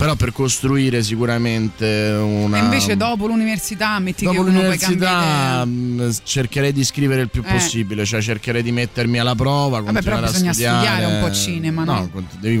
Però 0.00 0.14
per 0.14 0.32
costruire 0.32 1.02
sicuramente 1.02 2.16
una... 2.18 2.56
E 2.56 2.60
invece 2.60 2.96
dopo 2.96 3.26
l'università 3.26 3.98
metti 3.98 4.24
Dopo 4.24 4.42
che 4.42 4.50
l'università 4.50 5.62
mh, 5.66 6.16
cercherei 6.22 6.72
di 6.72 6.84
scrivere 6.84 7.20
il 7.20 7.28
più 7.28 7.42
Eh. 7.44 7.52
possibile, 7.52 8.06
cioè 8.06 8.22
cercherei 8.22 8.62
di 8.62 8.72
mettermi 8.72 9.18
alla 9.18 9.34
prova. 9.34 9.80
Vabbè, 9.80 10.00
però 10.02 10.18
bisogna 10.20 10.54
studiare. 10.54 10.86
studiare 10.86 11.04
un 11.04 11.20
po' 11.20 11.30
cinema, 11.34 11.84
no? 11.84 12.08
cont- 12.10 12.38
devi 12.38 12.58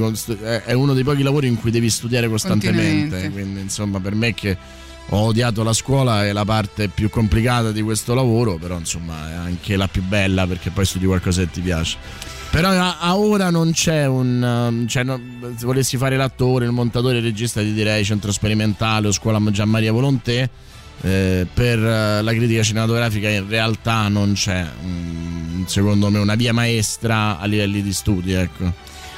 è 0.66 0.72
uno 0.74 0.92
dei 0.92 1.02
pochi 1.02 1.22
lavori 1.22 1.46
in 1.48 1.58
cui 1.58 1.70
devi 1.70 1.88
studiare 1.88 2.28
costantemente. 2.28 3.30
Quindi, 3.30 3.60
insomma, 3.60 4.00
per 4.00 4.14
me 4.14 4.34
che 4.34 4.58
ho 5.08 5.20
odiato 5.20 5.62
la 5.62 5.72
scuola 5.72 6.26
è 6.26 6.32
la 6.32 6.44
parte 6.44 6.88
più 6.88 7.08
complicata 7.08 7.72
di 7.72 7.80
questo 7.80 8.12
lavoro, 8.12 8.56
però 8.56 8.76
insomma 8.78 9.30
è 9.30 9.34
anche 9.34 9.76
la 9.76 9.88
più 9.88 10.02
bella 10.02 10.46
perché 10.46 10.68
poi 10.68 10.84
studi 10.84 11.06
qualcosa 11.06 11.40
che 11.40 11.50
ti 11.50 11.62
piace. 11.62 11.96
Però 12.50 12.68
a, 12.68 12.98
a 12.98 13.16
ora 13.16 13.50
non 13.50 13.72
c'è 13.72 14.06
un. 14.06 14.42
um, 14.42 14.86
Cioè, 14.86 15.04
no, 15.04 15.20
se 15.56 15.64
volessi 15.64 15.96
fare 15.96 16.16
l'attore, 16.16 16.64
il 16.64 16.72
montatore, 16.72 17.18
il 17.18 17.22
regista, 17.22 17.60
ti 17.60 17.72
direi 17.72 18.04
centro 18.04 18.32
sperimentale 18.32 19.08
o 19.08 19.12
scuola 19.12 19.40
Gian 19.50 19.68
Maria 19.68 19.92
Volonté. 19.92 20.50
Eh, 21.02 21.46
per 21.52 21.78
eh, 21.78 22.20
la 22.20 22.32
critica 22.32 22.62
cinematografica 22.62 23.26
in 23.30 23.48
realtà 23.48 24.08
non 24.08 24.34
c'è 24.34 24.66
un 24.82 25.64
secondo 25.66 26.10
me 26.10 26.18
una 26.18 26.34
via 26.34 26.52
maestra 26.52 27.38
a 27.38 27.46
livelli 27.46 27.82
di 27.82 27.92
studi, 27.92 28.32
ecco. 28.32 28.70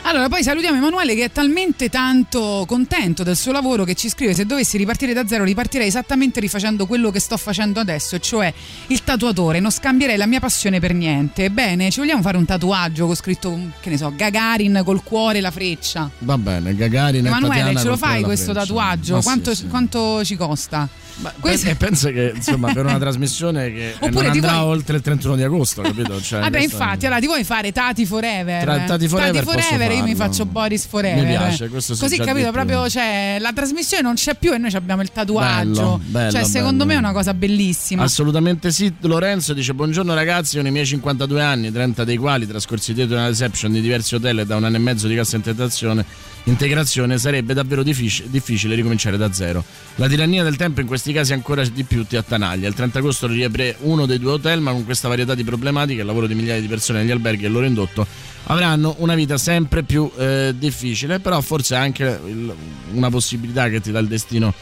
Allora, 0.04 0.28
poi 0.28 0.42
salutiamo 0.42 0.76
Emanuele 0.76 1.14
che 1.14 1.24
è 1.24 1.30
talmente 1.32 1.88
tanto 1.88 2.64
contento 2.66 3.22
del 3.22 3.36
suo 3.36 3.52
lavoro 3.52 3.84
che 3.84 3.94
ci 3.94 4.08
scrive: 4.08 4.34
Se 4.34 4.44
dovessi 4.44 4.76
ripartire 4.76 5.12
da 5.12 5.26
zero, 5.26 5.44
ripartirei 5.44 5.86
esattamente 5.86 6.40
rifacendo 6.40 6.86
quello 6.86 7.10
che 7.12 7.20
sto 7.20 7.36
facendo 7.36 7.78
adesso, 7.78 8.16
e 8.16 8.20
cioè 8.20 8.52
il 8.88 9.04
tatuatore. 9.04 9.60
Non 9.60 9.70
scambierei 9.70 10.16
la 10.16 10.26
mia 10.26 10.40
passione 10.40 10.80
per 10.80 10.92
niente. 10.92 11.50
Bene, 11.50 11.90
ci 11.90 12.00
vogliamo 12.00 12.20
fare 12.20 12.36
un 12.36 12.44
tatuaggio 12.44 13.06
con 13.06 13.14
scritto, 13.14 13.56
che 13.80 13.90
ne 13.90 13.96
so, 13.96 14.12
Gagarin 14.14 14.82
col 14.84 15.04
cuore 15.04 15.40
la 15.40 15.52
freccia. 15.52 16.10
Va 16.18 16.36
bene, 16.36 16.74
Gagarin 16.74 17.24
e 17.24 17.28
Emanuele, 17.28 17.58
Tatiana 17.60 17.80
ce 17.80 17.86
lo 17.88 17.96
fai 17.96 18.22
questo 18.22 18.52
freccia. 18.52 18.66
tatuaggio? 18.66 19.16
Sì, 19.18 19.22
quanto, 19.22 19.54
sì. 19.54 19.66
quanto 19.68 20.24
ci 20.24 20.36
costa? 20.36 20.88
Ma 21.14 21.30
Questo- 21.38 21.66
pensa, 21.66 21.84
pensa 21.84 22.10
che 22.10 22.32
insomma 22.34 22.72
per 22.72 22.86
una 22.86 22.98
trasmissione 22.98 23.70
che 23.70 23.94
Oppure 24.00 24.10
non 24.28 24.30
andrà 24.32 24.52
vuoi- 24.62 24.64
oltre 24.76 24.96
il 24.96 25.02
31 25.02 25.36
di 25.36 25.42
agosto, 25.42 25.82
capito? 25.82 26.20
Cioè, 26.20 26.40
Vabbè, 26.40 26.60
infatti, 26.60 27.04
allora 27.04 27.20
ti 27.20 27.26
vuoi 27.26 27.44
fare 27.44 27.70
Tati 27.70 28.06
Forever? 28.06 28.62
Tra- 28.62 28.78
Tati 28.80 29.06
Forever 29.08 29.44
posso 29.92 30.06
io 30.06 30.12
mi 30.12 30.14
faccio 30.14 30.46
Boris 30.46 30.86
Forever. 30.86 31.24
Mi 31.24 31.30
piace, 31.30 31.68
questo 31.68 31.94
sì, 31.94 32.00
Così 32.00 32.18
capito, 32.18 32.50
proprio 32.50 32.88
cioè, 32.88 33.38
la 33.40 33.52
trasmissione 33.52 34.02
non 34.02 34.14
c'è 34.14 34.34
più 34.34 34.52
e 34.52 34.58
noi 34.58 34.72
abbiamo 34.74 35.02
il 35.02 35.10
tatuaggio. 35.12 35.70
Bello, 35.70 36.00
bello, 36.04 36.30
cioè, 36.30 36.44
secondo 36.44 36.84
bello. 36.84 36.86
me 36.86 36.94
è 36.94 36.98
una 36.98 37.12
cosa 37.12 37.34
bellissima. 37.34 38.02
Assolutamente 38.02 38.70
sì. 38.70 38.92
Lorenzo 39.00 39.52
dice: 39.54 39.74
Buongiorno 39.74 40.14
ragazzi, 40.14 40.56
io 40.56 40.62
nei 40.62 40.72
miei 40.72 40.86
52 40.86 41.42
anni, 41.42 41.72
30 41.72 42.04
dei 42.04 42.16
quali 42.16 42.46
trascorsi 42.46 42.92
dietro 42.94 43.16
una 43.16 43.28
reception 43.28 43.72
di 43.72 43.80
diversi 43.80 44.14
hotel 44.14 44.40
e 44.40 44.46
da 44.46 44.56
un 44.56 44.64
anno 44.64 44.76
e 44.76 44.80
mezzo 44.80 45.06
di 45.06 45.14
cassa 45.14 45.36
integrazione, 45.36 46.04
integrazione 46.44 47.18
sarebbe 47.18 47.54
davvero 47.54 47.82
diffic- 47.82 48.24
difficile 48.26 48.74
ricominciare 48.74 49.16
da 49.16 49.32
zero. 49.32 49.64
La 49.96 50.08
tirannia 50.08 50.42
del 50.42 50.56
tempo 50.56 50.80
in 50.80 50.86
questi 50.86 51.12
casi 51.12 51.32
ancora 51.32 51.64
di 51.64 51.84
più 51.84 52.04
ti 52.04 52.16
attanaglia. 52.16 52.68
Il 52.68 52.74
30 52.74 52.98
agosto 52.98 53.26
riapre 53.26 53.76
uno 53.80 54.06
dei 54.06 54.18
due 54.18 54.32
hotel, 54.32 54.60
ma 54.60 54.72
con 54.72 54.84
questa 54.84 55.08
varietà 55.08 55.34
di 55.34 55.44
problematiche, 55.44 56.00
il 56.00 56.06
lavoro 56.06 56.26
di 56.26 56.34
migliaia 56.34 56.60
di 56.60 56.66
persone 56.68 57.00
negli 57.00 57.10
alberghi 57.10 57.44
e 57.44 57.46
il 57.46 57.52
loro 57.52 57.66
indotto 57.66 58.06
avranno 58.46 58.96
una 58.98 59.14
vita 59.14 59.38
sempre 59.38 59.84
più 59.84 60.10
eh, 60.16 60.52
difficile, 60.58 61.20
però 61.20 61.40
forse 61.40 61.76
anche 61.76 62.20
il- 62.26 62.52
una 62.92 63.08
possibilità 63.08 63.68
che 63.68 63.80
ti 63.80 63.92
dà 63.92 64.00
il 64.00 64.08
destino 64.08 64.52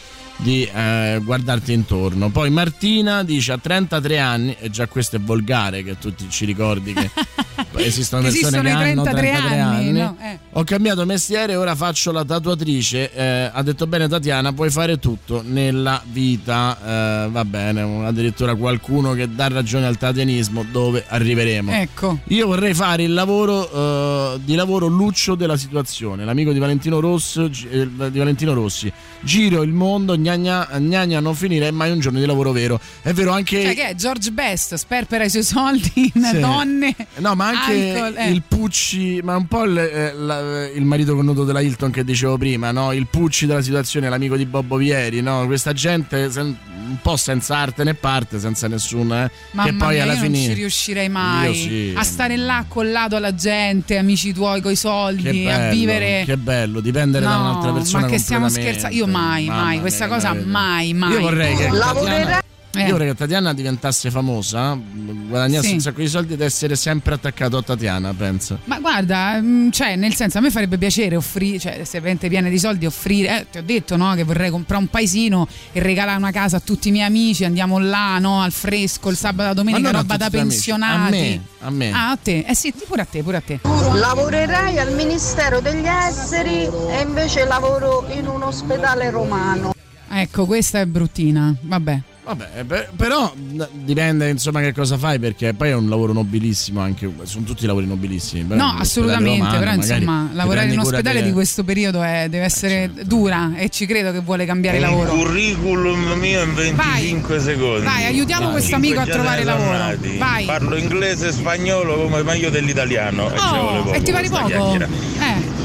di 0.42 0.64
eh, 0.64 1.20
guardarti 1.22 1.72
intorno. 1.72 2.31
Poi 2.31 2.50
Martina 2.50 3.22
dice 3.22 3.53
a 3.53 3.59
33 3.59 4.18
anni, 4.18 4.57
e 4.59 4.70
già 4.70 4.87
questo 4.87 5.16
è 5.16 5.20
volgare 5.20 5.83
che 5.83 5.98
tu 5.98 6.12
ci 6.29 6.44
ricordi 6.44 6.92
che 6.92 7.11
esistono 7.76 8.22
persone 8.22 8.29
esistono 8.29 8.62
che 8.62 8.68
i 8.68 8.72
hanno 8.72 9.03
33 9.03 9.31
33 9.31 9.59
anni, 9.59 9.88
anni. 9.88 9.98
no? 9.98 10.16
Eh. 10.20 10.38
Ho 10.53 10.64
cambiato 10.64 11.05
mestiere 11.05 11.57
ora 11.57 11.74
faccio 11.74 12.11
la 12.12 12.24
tatuatrice. 12.24 13.12
Eh, 13.12 13.50
ha 13.53 13.62
detto 13.62 13.87
bene 13.87 14.09
Tatiana, 14.09 14.53
puoi 14.53 14.70
fare 14.70 14.98
tutto 14.98 15.42
nella 15.44 16.03
vita. 16.11 17.26
Eh, 17.26 17.31
va 17.31 17.44
bene, 17.44 18.07
addirittura 18.07 18.55
qualcuno 18.55 19.12
che 19.12 19.33
dà 19.33 19.48
ragione 19.48 19.87
al 19.87 19.98
tatianismo, 19.98 20.64
dove 20.70 21.05
arriveremo. 21.07 21.72
Ecco. 21.72 22.18
Io 22.29 22.46
vorrei 22.46 22.74
fare 22.74 23.03
il 23.03 23.12
lavoro 23.12 24.35
eh, 24.35 24.40
di 24.42 24.55
lavoro 24.55 24.87
luccio 24.87 25.35
della 25.35 25.57
situazione, 25.57 26.24
l'amico 26.24 26.53
di 26.53 26.59
Valentino, 26.59 26.98
Rosso, 27.00 27.44
eh, 27.44 27.88
di 28.11 28.18
Valentino 28.18 28.55
Rossi. 28.55 28.92
Giro 29.22 29.62
il 29.62 29.72
mondo, 29.72 30.16
gnagna, 30.16 30.66
gnagna 30.78 31.20
non 31.20 31.35
finire 31.35 31.68
è 31.68 31.70
mai 31.70 31.90
un 31.90 32.00
giorno 32.00 32.18
di 32.18 32.26
lavoro 32.26 32.52
vero. 32.52 32.80
È 33.02 33.12
vero 33.12 33.33
anche 33.33 33.62
Cioè, 33.62 33.74
che 33.74 33.88
è 33.88 33.94
George 33.94 34.30
Best, 34.30 34.74
sperpera 34.76 35.24
i 35.24 35.30
suoi 35.30 35.42
soldi 35.42 36.11
in 36.14 36.22
Sì. 36.24 36.40
donne. 36.40 36.94
No, 37.16 37.35
ma 37.35 37.48
anche 37.48 37.92
alcol, 38.00 38.16
eh. 38.16 38.30
il 38.30 38.42
Pucci, 38.46 39.20
ma 39.22 39.37
un 39.37 39.46
po' 39.46 39.64
il, 39.64 39.76
eh, 39.76 40.14
la- 40.14 40.68
il 40.68 40.85
marito 40.85 41.14
connuto 41.14 41.44
della 41.44 41.61
Hilton 41.61 41.90
che 41.90 42.04
dicevo 42.04 42.38
prima, 42.38 42.70
no? 42.70 42.92
Il 42.92 43.06
Pucci 43.09 43.46
della 43.46 43.62
situazione, 43.62 44.09
l'amico 44.09 44.37
di 44.37 44.46
Bobbo 44.46 44.76
Vieri, 44.76 45.20
no? 45.20 45.44
Questa 45.46 45.72
gente 45.72 46.30
sen- 46.30 46.56
un 46.90 46.96
po' 47.02 47.16
senza 47.16 47.56
arte 47.56 47.85
né 47.85 47.94
parte, 47.94 48.38
senza 48.40 48.66
nessun, 48.68 49.12
eh, 49.12 49.30
Mamma 49.52 49.68
che 49.68 49.74
poi 49.76 49.94
mia, 49.94 50.02
alla 50.02 50.14
fine 50.14 50.28
non 50.38 50.46
ci 50.46 50.52
riuscirei 50.54 51.09
mai 51.09 51.54
sì. 51.54 51.92
a 51.94 52.02
stare 52.02 52.37
là 52.37 52.56
accollato 52.56 53.16
alla 53.16 53.35
gente, 53.35 53.96
amici 53.96 54.33
tuoi 54.33 54.61
coi 54.61 54.74
soldi, 54.76 55.42
bello, 55.44 55.50
a 55.66 55.70
vivere. 55.70 56.22
che 56.24 56.37
bello, 56.37 56.80
dipendere 56.80 57.24
da 57.24 57.37
No, 57.37 57.40
un'altra 57.50 57.72
persona. 57.72 58.04
ma 58.06 58.09
che 58.11 58.18
stiamo 58.18 58.48
scherzando? 58.48 58.96
Io 58.96 59.06
mai, 59.11 59.46
mai, 59.46 59.81
questa 59.81 60.07
cosa 60.09 60.35
mai, 60.35 60.92
mai. 60.92 61.12
Io 61.12 61.20
vorrei 61.20 61.57
che 61.57 61.68
Tatiana, 61.68 62.42
Eh. 62.72 62.85
io 62.85 62.92
vorrei 62.92 63.09
che 63.09 63.14
Tatiana 63.16 63.52
diventasse 63.52 64.11
famosa, 64.12 64.78
guadagnasse 64.80 65.66
Sì. 65.68 65.72
un 65.74 65.80
sacco 65.80 66.00
di 66.00 66.09
soldi 66.09 66.35
ed 66.35 66.40
essere 66.40 66.76
sempre 66.76 67.14
attaccato 67.14 67.56
a 67.56 67.62
Tatiana, 67.62 68.14
penso. 68.14 68.61
Ma 68.64 68.78
guarda, 68.78 69.40
mm, 69.40 69.70
cioè, 69.70 69.96
nel 69.96 70.14
senso, 70.14 70.38
a 70.38 70.40
me 70.40 70.50
farebbe 70.50 70.78
piacere 70.78 71.16
offrire, 71.16 71.59
cioè, 71.59 71.80
se 71.85 71.98
veramente 71.98 72.28
piene 72.28 72.48
di 72.48 72.59
soldi, 72.59 72.87
offrire. 72.87 73.40
Eh, 73.40 73.46
ti 73.50 73.59
ho 73.59 73.62
detto, 73.62 73.96
no, 73.96 74.14
che 74.14 74.22
vorrei 74.22 74.50
comprare 74.50 74.83
un 74.83 74.88
paesino 74.88 75.48
e 75.72 75.80
regalare 75.80 76.16
una 76.18 76.30
casa 76.30 76.59
a 76.59 76.61
tutti 76.61 76.88
i 76.88 76.90
miei 76.92 77.06
amici. 77.06 77.44
Andiamo 77.44 77.78
là, 77.78 78.18
no, 78.18 78.40
al 78.42 78.52
fresco, 78.52 79.09
il 79.11 79.16
sabato 79.16 79.48
la 79.48 79.54
domenica, 79.54 79.90
roba 79.90 80.16
da 80.16 80.26
amici, 80.26 80.38
pensionati. 80.38 81.16
a 81.16 81.20
me, 81.20 81.42
a 81.61 81.70
me. 81.70 81.90
Ah, 81.92 82.11
a 82.12 82.16
te? 82.16 82.44
Eh 82.46 82.54
sì, 82.54 82.72
pure 82.87 83.02
a 83.02 83.04
te, 83.04 83.22
pure 83.22 83.37
a 83.38 83.40
te. 83.40 83.59
Lavorerai 83.64 84.78
al 84.78 84.94
Ministero 84.94 85.61
degli 85.61 85.87
Esteri 85.87 86.62
e 86.90 87.00
invece 87.02 87.44
lavoro 87.46 88.06
in 88.14 88.26
un 88.28 88.42
ospedale 88.42 89.11
romano. 89.11 89.72
Ecco, 90.09 90.46
questa 90.46 90.80
è 90.80 90.87
bruttina. 90.87 91.54
Vabbè. 91.61 92.00
Vabbè, 92.22 92.64
per- 92.64 92.90
però 92.94 93.33
dipende 93.72 94.28
insomma 94.28 94.61
che 94.61 94.72
cosa 94.72 94.96
fai 94.98 95.18
perché 95.18 95.54
poi 95.54 95.70
è 95.70 95.74
un 95.74 95.88
lavoro 95.88 96.12
nobilissimo 96.12 96.78
anche, 96.80 97.11
sono 97.24 97.44
tutti 97.44 97.66
lavori 97.66 97.87
nobilissimi. 97.87 98.44
però 98.44 98.62
No, 98.66 98.72
un 98.74 98.80
assolutamente, 98.80 99.38
però 99.38 99.52
romano, 99.54 99.76
magari 99.76 99.94
insomma, 100.02 100.30
lavorare 100.35 100.66
in 100.66 100.72
un 100.72 100.78
ospedale 100.85 101.20
te- 101.20 101.24
di 101.26 101.33
questo 101.33 101.64
periodo 101.64 102.02
è- 102.02 102.26
deve 102.28 102.44
essere 102.44 102.90
certo. 102.94 103.04
dura 103.04 103.52
e 103.56 103.68
ci 103.70 103.87
credo 103.87 104.12
che 104.12 104.20
vuole 104.20 104.44
cambiare 104.44 104.78
lavoro. 104.78 105.11
curriculum 105.12 106.12
mio 106.18 106.42
in 106.42 106.54
25 106.54 107.40
secondi. 107.40 107.85
Vai, 107.85 108.04
aiutiamo 108.04 108.50
questo 108.50 108.74
amico 108.76 109.00
a 109.00 109.06
trovare 109.06 109.42
lavoro. 109.42 109.78
Vai. 110.18 110.44
Parlo 110.44 110.76
inglese 110.76 111.28
e 111.28 111.33
spagnolo 111.33 111.96
come 112.02 112.22
meglio 112.22 112.50
dell'italiano. 112.50 113.28
e 113.33 113.38
Oh, 113.38 113.83
poco 113.83 113.92
e 113.94 114.02
ti 114.02 114.12
pare 114.12 114.28
poco? 114.28 114.74
Eh, 114.76 115.59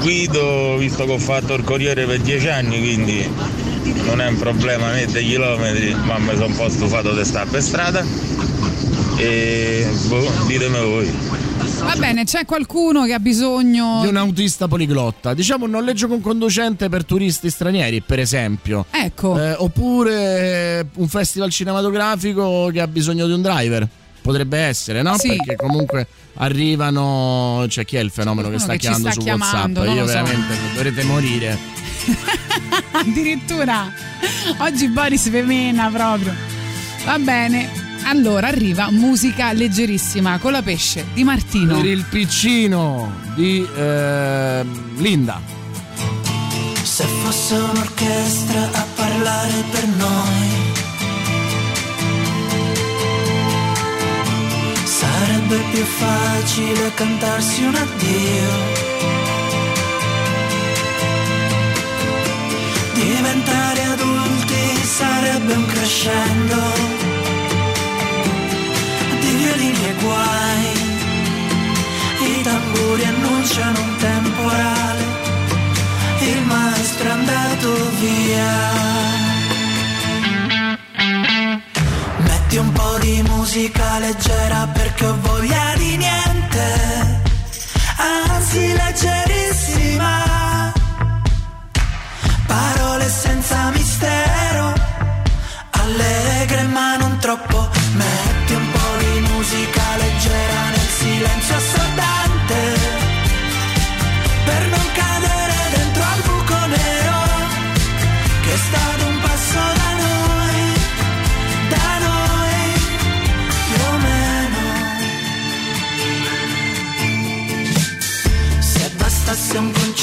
Guido, 0.00 0.76
visto 0.78 1.04
che 1.04 1.12
ho 1.12 1.18
fatto 1.18 1.54
il 1.54 1.62
corriere 1.64 2.06
per 2.06 2.20
10 2.20 2.48
anni, 2.48 2.78
quindi 2.78 3.28
non 4.04 4.20
è 4.20 4.28
un 4.28 4.36
problema 4.36 4.92
né 4.92 5.06
dei 5.06 5.24
chilometri, 5.24 5.94
ma 5.94 6.18
mi 6.18 6.30
sono 6.32 6.46
un 6.46 6.56
po' 6.56 6.68
stufato 6.68 7.14
di 7.14 7.24
stare 7.24 7.48
per 7.48 7.62
strada. 7.62 8.04
E 9.16 9.88
boh, 10.08 10.30
ditemi 10.46 10.78
voi. 10.78 11.10
va 11.80 11.94
bene, 11.96 12.24
c'è 12.24 12.44
qualcuno 12.44 13.04
che 13.04 13.14
ha 13.14 13.18
bisogno. 13.18 14.00
di 14.02 14.08
un 14.08 14.16
autista 14.16 14.68
poliglotta, 14.68 15.32
diciamo 15.32 15.64
un 15.64 15.70
noleggio 15.70 16.06
con 16.06 16.20
conducente 16.20 16.88
per 16.88 17.04
turisti 17.04 17.48
stranieri, 17.48 18.02
per 18.02 18.18
esempio. 18.18 18.86
Ecco. 18.90 19.40
Eh, 19.40 19.54
oppure 19.56 20.86
un 20.96 21.08
festival 21.08 21.50
cinematografico 21.50 22.68
che 22.72 22.80
ha 22.80 22.86
bisogno 22.86 23.26
di 23.26 23.32
un 23.32 23.42
driver. 23.42 23.88
Potrebbe 24.20 24.58
essere, 24.58 25.02
no? 25.02 25.16
Sì. 25.16 25.28
Perché 25.28 25.54
comunque 25.54 26.06
arrivano. 26.34 27.64
Cioè, 27.68 27.84
chi 27.84 27.96
è 27.96 28.00
il 28.00 28.10
fenomeno 28.10 28.50
che 28.50 28.58
sta 28.58 28.72
che 28.72 28.80
ci 28.80 28.86
chiamando 28.88 29.10
sta 29.10 29.20
su 29.20 29.24
chiamando, 29.24 29.80
WhatsApp? 29.80 29.96
Io 29.96 30.06
so. 30.06 30.12
veramente 30.12 30.54
dovrete 30.74 31.02
morire. 31.04 31.58
Addirittura 32.92 33.92
oggi 34.58 34.88
Boris 34.88 35.28
Femena 35.28 35.88
proprio. 35.90 36.34
Va 37.04 37.18
bene. 37.18 37.84
Allora 38.04 38.46
arriva 38.46 38.90
musica 38.90 39.52
leggerissima 39.52 40.38
con 40.38 40.52
la 40.52 40.62
pesce 40.62 41.06
di 41.12 41.24
Martino. 41.24 41.74
Per 41.76 41.86
il 41.86 42.04
piccino 42.08 43.12
di 43.34 43.66
ehm, 43.76 45.00
Linda. 45.00 45.40
Se 46.82 47.04
fosse 47.04 47.54
un'orchestra 47.54 48.70
a 48.72 48.86
parlare 48.94 49.64
per 49.70 49.86
noi, 49.88 50.48
sarebbe 54.84 55.60
più 55.72 55.82
facile 55.82 56.92
cantarsi 56.94 57.62
un 57.64 57.74
addio. 57.74 58.95
Adulti 64.06 64.84
sarebbe 64.84 65.52
un 65.54 65.66
crescendo 65.66 66.56
di 69.20 69.30
violini 69.34 69.84
e 69.86 69.94
guai. 70.02 70.84
I 72.18 72.42
tamburi 72.42 73.04
annunciano 73.04 73.80
un 73.80 73.96
temporale 73.96 75.04
il 76.28 76.42
maestro 76.42 77.08
è 77.08 77.10
andato 77.10 77.90
via. 78.00 78.74
Metti 82.18 82.56
un 82.56 82.72
po' 82.72 82.98
di 83.00 83.22
musica 83.22 83.98
leggera 83.98 84.66
perché 84.72 85.06
ho 85.06 85.16
voglia 85.20 85.74
di 85.76 85.96
niente, 85.96 87.20
anzi 87.96 88.72
leggerissima. 88.72 90.26
Parole 92.56 93.06
senza 93.10 93.70
mistero, 93.70 94.72
allegre 95.72 96.62
ma 96.62 96.96
non 96.96 97.18
troppo. 97.18 97.68
Metti 97.92 98.54
un 98.54 98.70
po' 98.72 98.96
di 98.98 99.20
musica 99.30 99.82
leggera 99.98 100.70
nel 100.70 100.88
silenzio 100.98 101.54
assordante 101.54 102.15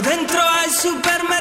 dentro 0.00 0.40
al 0.40 0.70
supermercado. 0.70 1.33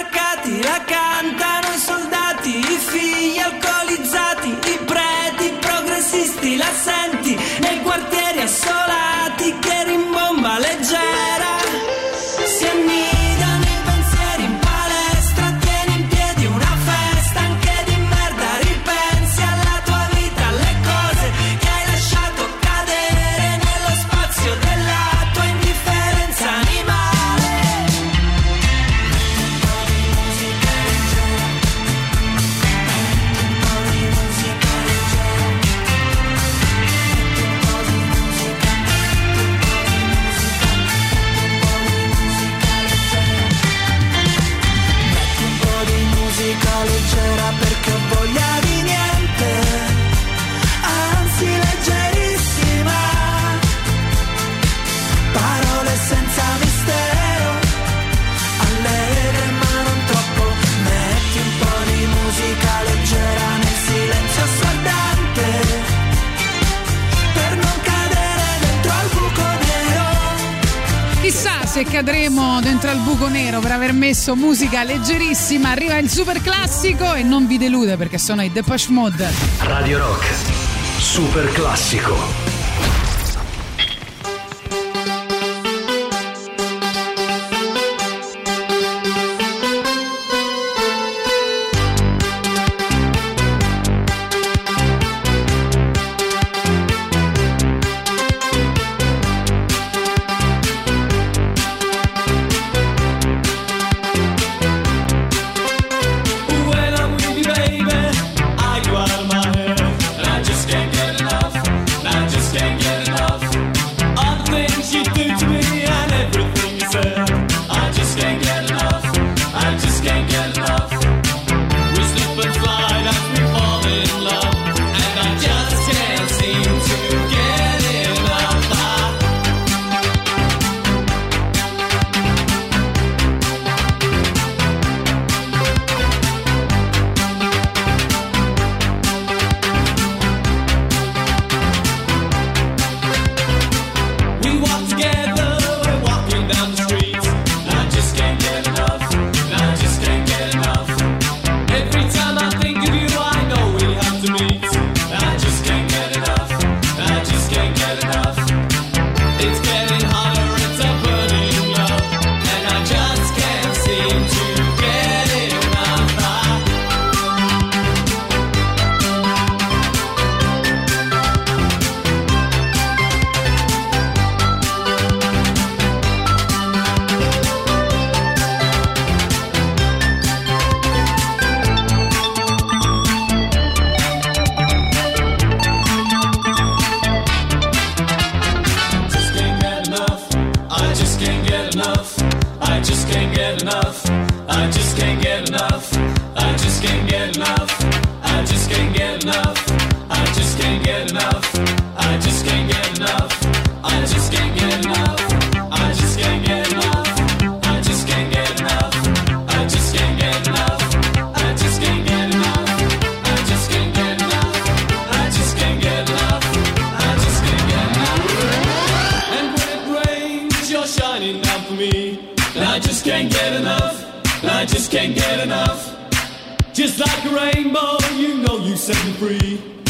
cadremo 72.03 72.59
dentro 72.59 72.89
al 72.89 72.97
buco 72.97 73.29
nero 73.29 73.61
per 73.61 73.71
aver 73.71 73.93
messo 73.93 74.35
musica 74.35 74.83
leggerissima. 74.83 75.69
Arriva 75.69 75.97
il 75.97 76.09
super 76.09 76.41
classico 76.41 77.13
e 77.13 77.23
non 77.23 77.47
vi 77.47 77.57
delude 77.57 77.95
perché 77.95 78.17
sono 78.17 78.43
i 78.43 78.51
The 78.51 78.61
Push 78.61 78.87
Mod. 78.87 79.25
Radio 79.59 79.99
Rock, 79.99 80.25
super 80.97 81.49
classico. 81.53 82.42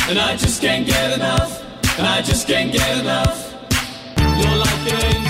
And 0.10 0.20
I 0.20 0.36
just 0.36 0.62
can't 0.62 0.86
get 0.86 1.14
enough. 1.14 1.64
And 1.98 2.06
I 2.06 2.22
just 2.22 2.46
can't 2.46 2.72
get 2.72 3.00
enough. 3.00 3.56
You're 4.20 4.58
like 4.58 5.23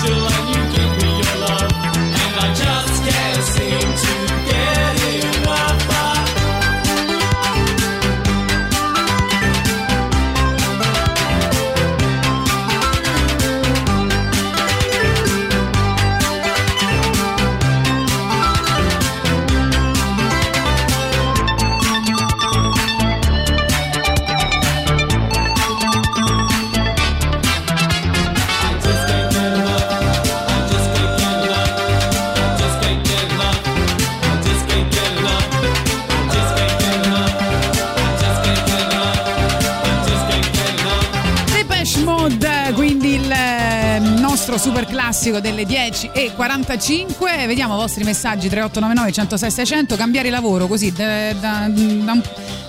classico 45.04 45.38
delle 45.38 45.66
10 45.66 46.10
e 46.14 46.32
45. 46.34 47.46
Vediamo 47.46 47.74
i 47.74 47.76
vostri 47.76 48.04
messaggi 48.04 48.48
3899 48.48 49.12
106 49.12 49.50
600. 49.50 49.96
Cambiare 49.96 50.30
lavoro 50.30 50.66
così 50.66 50.92
da, 50.92 51.30
da- 51.34 51.66
da 51.68 52.12
un, 52.12 52.22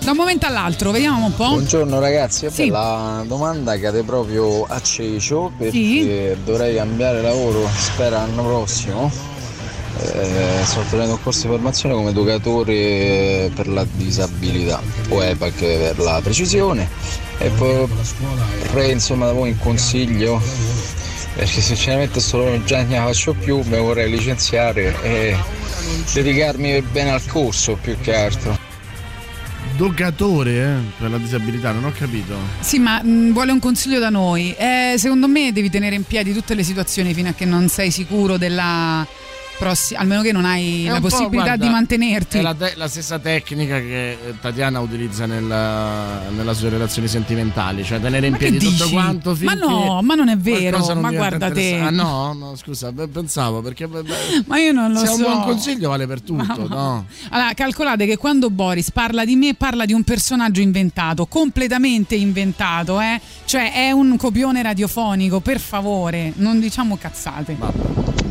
da 0.03 0.11
un 0.11 0.17
momento 0.17 0.45
all'altro. 0.45 0.91
Vediamo 0.91 1.25
un 1.27 1.33
po'. 1.33 1.47
Buongiorno 1.51 1.97
ragazzi, 1.97 2.49
Sì. 2.51 2.67
la 2.67 3.23
domanda 3.25 3.79
cade 3.79 4.03
proprio 4.03 4.65
a 4.65 4.81
cecio 4.81 5.53
perché 5.57 5.71
Sì. 5.71 6.35
dovrei 6.43 6.75
cambiare 6.75 7.21
lavoro, 7.21 7.69
spero 7.77 8.17
l'anno 8.17 8.43
prossimo. 8.43 9.09
Eh, 10.01 10.65
sto 10.65 10.81
facendo 10.81 11.13
un 11.13 11.23
corso 11.23 11.43
di 11.43 11.47
formazione 11.53 11.95
come 11.95 12.09
educatore 12.09 13.49
per 13.55 13.69
la 13.69 13.85
disabilità 13.93 14.81
o 15.07 15.23
EPAC 15.23 15.53
per 15.57 15.99
la 15.99 16.19
precisione 16.21 16.89
e 17.37 17.47
poi 17.51 17.87
vorrei 18.67 18.91
insomma 18.91 19.27
da 19.27 19.31
voi 19.31 19.51
un 19.51 19.57
consiglio 19.57 20.41
perché 21.35 21.61
sinceramente 21.61 22.19
solo 22.19 22.63
già 22.63 22.77
non 22.81 22.87
ne 22.87 22.97
faccio 22.97 23.33
più, 23.33 23.61
mi 23.63 23.77
vorrei 23.77 24.09
licenziare 24.09 24.95
e 25.03 25.35
dedicarmi 26.13 26.81
bene 26.81 27.11
al 27.11 27.25
corso 27.25 27.77
più 27.79 27.99
che 27.99 28.15
altro. 28.15 28.57
Educatore 29.73 30.51
eh, 30.51 30.75
per 30.97 31.09
la 31.09 31.17
disabilità, 31.17 31.71
non 31.73 31.83
ho 31.83 31.91
capito. 31.91 32.35
Sì, 32.61 32.79
ma 32.79 33.03
mh, 33.03 33.33
vuole 33.33 33.51
un 33.51 33.59
consiglio 33.59 33.99
da 33.99 34.09
noi. 34.09 34.55
Eh, 34.57 34.95
secondo 34.97 35.27
me 35.27 35.51
devi 35.51 35.69
tenere 35.69 35.95
in 35.95 36.03
piedi 36.03 36.31
tutte 36.31 36.53
le 36.53 36.63
situazioni 36.63 37.13
fino 37.13 37.29
a 37.29 37.33
che 37.33 37.43
non 37.43 37.67
sei 37.67 37.91
sicuro 37.91 38.37
della 38.37 39.05
prossima, 39.57 39.99
almeno 39.99 40.21
che 40.21 40.31
non 40.31 40.45
hai 40.45 40.85
È 40.85 40.89
la 40.89 40.99
possibilità 40.99 41.43
guarda, 41.43 41.65
di 41.65 41.69
mantenerti. 41.69 42.37
È 42.37 42.41
la, 42.41 42.53
te- 42.53 42.73
la 42.75 42.87
stessa 42.87 43.19
tecnica 43.19 43.77
che 43.79 44.11
eh, 44.11 44.17
Tatiana 44.39 44.79
utilizza 44.79 45.25
nella, 45.25 46.21
nella 46.29 46.53
sue 46.53 46.69
relazioni 46.69 47.07
sentimentali, 47.07 47.83
cioè 47.83 47.99
tenere 47.99 48.27
in 48.27 48.33
Ma 48.33 48.37
piedi 48.37 48.59
tutto 48.59 48.89
quanto 48.89 49.37
Ma 49.41 49.53
no, 49.53 50.01
ma 50.01 50.15
non 50.15 50.29
è 50.29 50.37
vero, 50.37 50.77
non 50.77 50.99
ma 50.99 51.11
guarda 51.11 51.51
te. 51.51 51.79
Ah 51.79 51.89
no, 51.89 52.33
no, 52.33 52.55
scusa, 52.55 52.91
beh, 52.91 53.07
pensavo 53.07 53.61
perché 53.61 53.87
beh, 53.87 54.03
beh, 54.03 54.43
Ma 54.47 54.57
io 54.59 54.71
non 54.71 54.91
lo 54.91 54.99
se 54.99 55.07
so. 55.07 55.15
un 55.15 55.21
buon 55.21 55.41
consiglio 55.43 55.89
vale 55.89 56.07
per 56.07 56.21
tutto, 56.21 56.67
no? 56.67 57.05
Allora, 57.29 57.53
calcolate 57.53 58.05
che 58.05 58.17
quando 58.17 58.49
Boris 58.49 58.91
parla 58.91 59.25
di 59.25 59.35
me, 59.35 59.53
parla 59.55 59.85
di 59.85 59.93
un 59.93 60.03
personaggio 60.03 60.61
inventato, 60.61 61.25
completamente 61.25 62.15
inventato, 62.15 62.99
eh? 62.99 63.19
Cioè 63.45 63.73
è 63.73 63.91
un 63.91 64.17
copione 64.17 64.61
radiofonico, 64.61 65.39
per 65.39 65.59
favore, 65.59 66.33
non 66.35 66.59
diciamo 66.59 66.97
cazzate. 66.97 68.24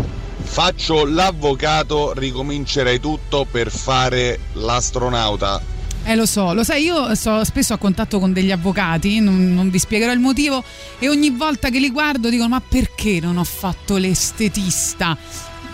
Faccio 0.55 1.05
l'avvocato, 1.05 2.13
ricomincerei 2.15 3.01
tutto 3.01 3.45
per 3.51 3.73
fare 3.73 4.39
l'astronauta. 4.53 5.61
Eh 6.05 6.15
lo 6.15 6.27
so, 6.27 6.53
lo 6.55 6.63
sai, 6.63 6.85
io 6.85 7.13
sto 7.17 7.43
spesso 7.43 7.73
a 7.73 7.77
contatto 7.77 8.21
con 8.21 8.33
degli 8.33 8.53
avvocati, 8.53 9.19
non, 9.19 9.53
non 9.53 9.69
vi 9.69 9.81
spiegherò 9.81 10.13
il 10.13 10.21
motivo, 10.21 10.63
e 11.01 11.09
ogni 11.09 11.31
volta 11.31 11.71
che 11.71 11.81
li 11.81 11.91
guardo 11.91 12.29
dicono 12.29 12.51
ma 12.51 12.61
perché 12.61 13.19
non 13.21 13.37
ho 13.37 13.43
fatto 13.43 13.97
l'estetista? 13.97 15.17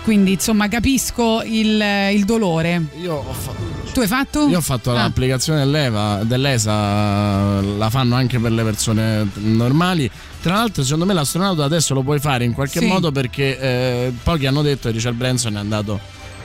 Quindi 0.02 0.32
insomma 0.32 0.66
capisco 0.66 1.42
il, 1.44 1.84
il 2.14 2.24
dolore. 2.24 2.86
Io 3.02 3.16
ho 3.16 3.32
fatto 3.34 3.92
Tu 3.92 4.00
hai 4.00 4.06
fatto? 4.06 4.48
Io 4.48 4.56
ho 4.56 4.62
fatto 4.62 4.92
Ah. 4.92 4.94
l'applicazione 4.94 5.58
dell'EVA, 5.58 6.20
dell'ESA, 6.24 7.60
la 7.60 7.90
fanno 7.90 8.14
anche 8.14 8.38
per 8.38 8.52
le 8.52 8.62
persone 8.62 9.28
normali. 9.34 10.10
Tra 10.42 10.54
l'altro, 10.54 10.82
secondo 10.82 11.04
me 11.04 11.12
l'astronauta 11.12 11.64
adesso 11.64 11.92
lo 11.92 12.02
puoi 12.02 12.18
fare 12.18 12.44
in 12.44 12.54
qualche 12.54 12.78
Sì. 12.80 12.86
modo 12.86 13.12
perché 13.12 13.58
eh, 13.58 14.12
pochi 14.22 14.46
hanno 14.46 14.62
detto 14.62 14.88
che 14.88 14.94
Richard 14.94 15.14
Branson 15.16 15.56
è 15.56 15.58
andato 15.58 16.00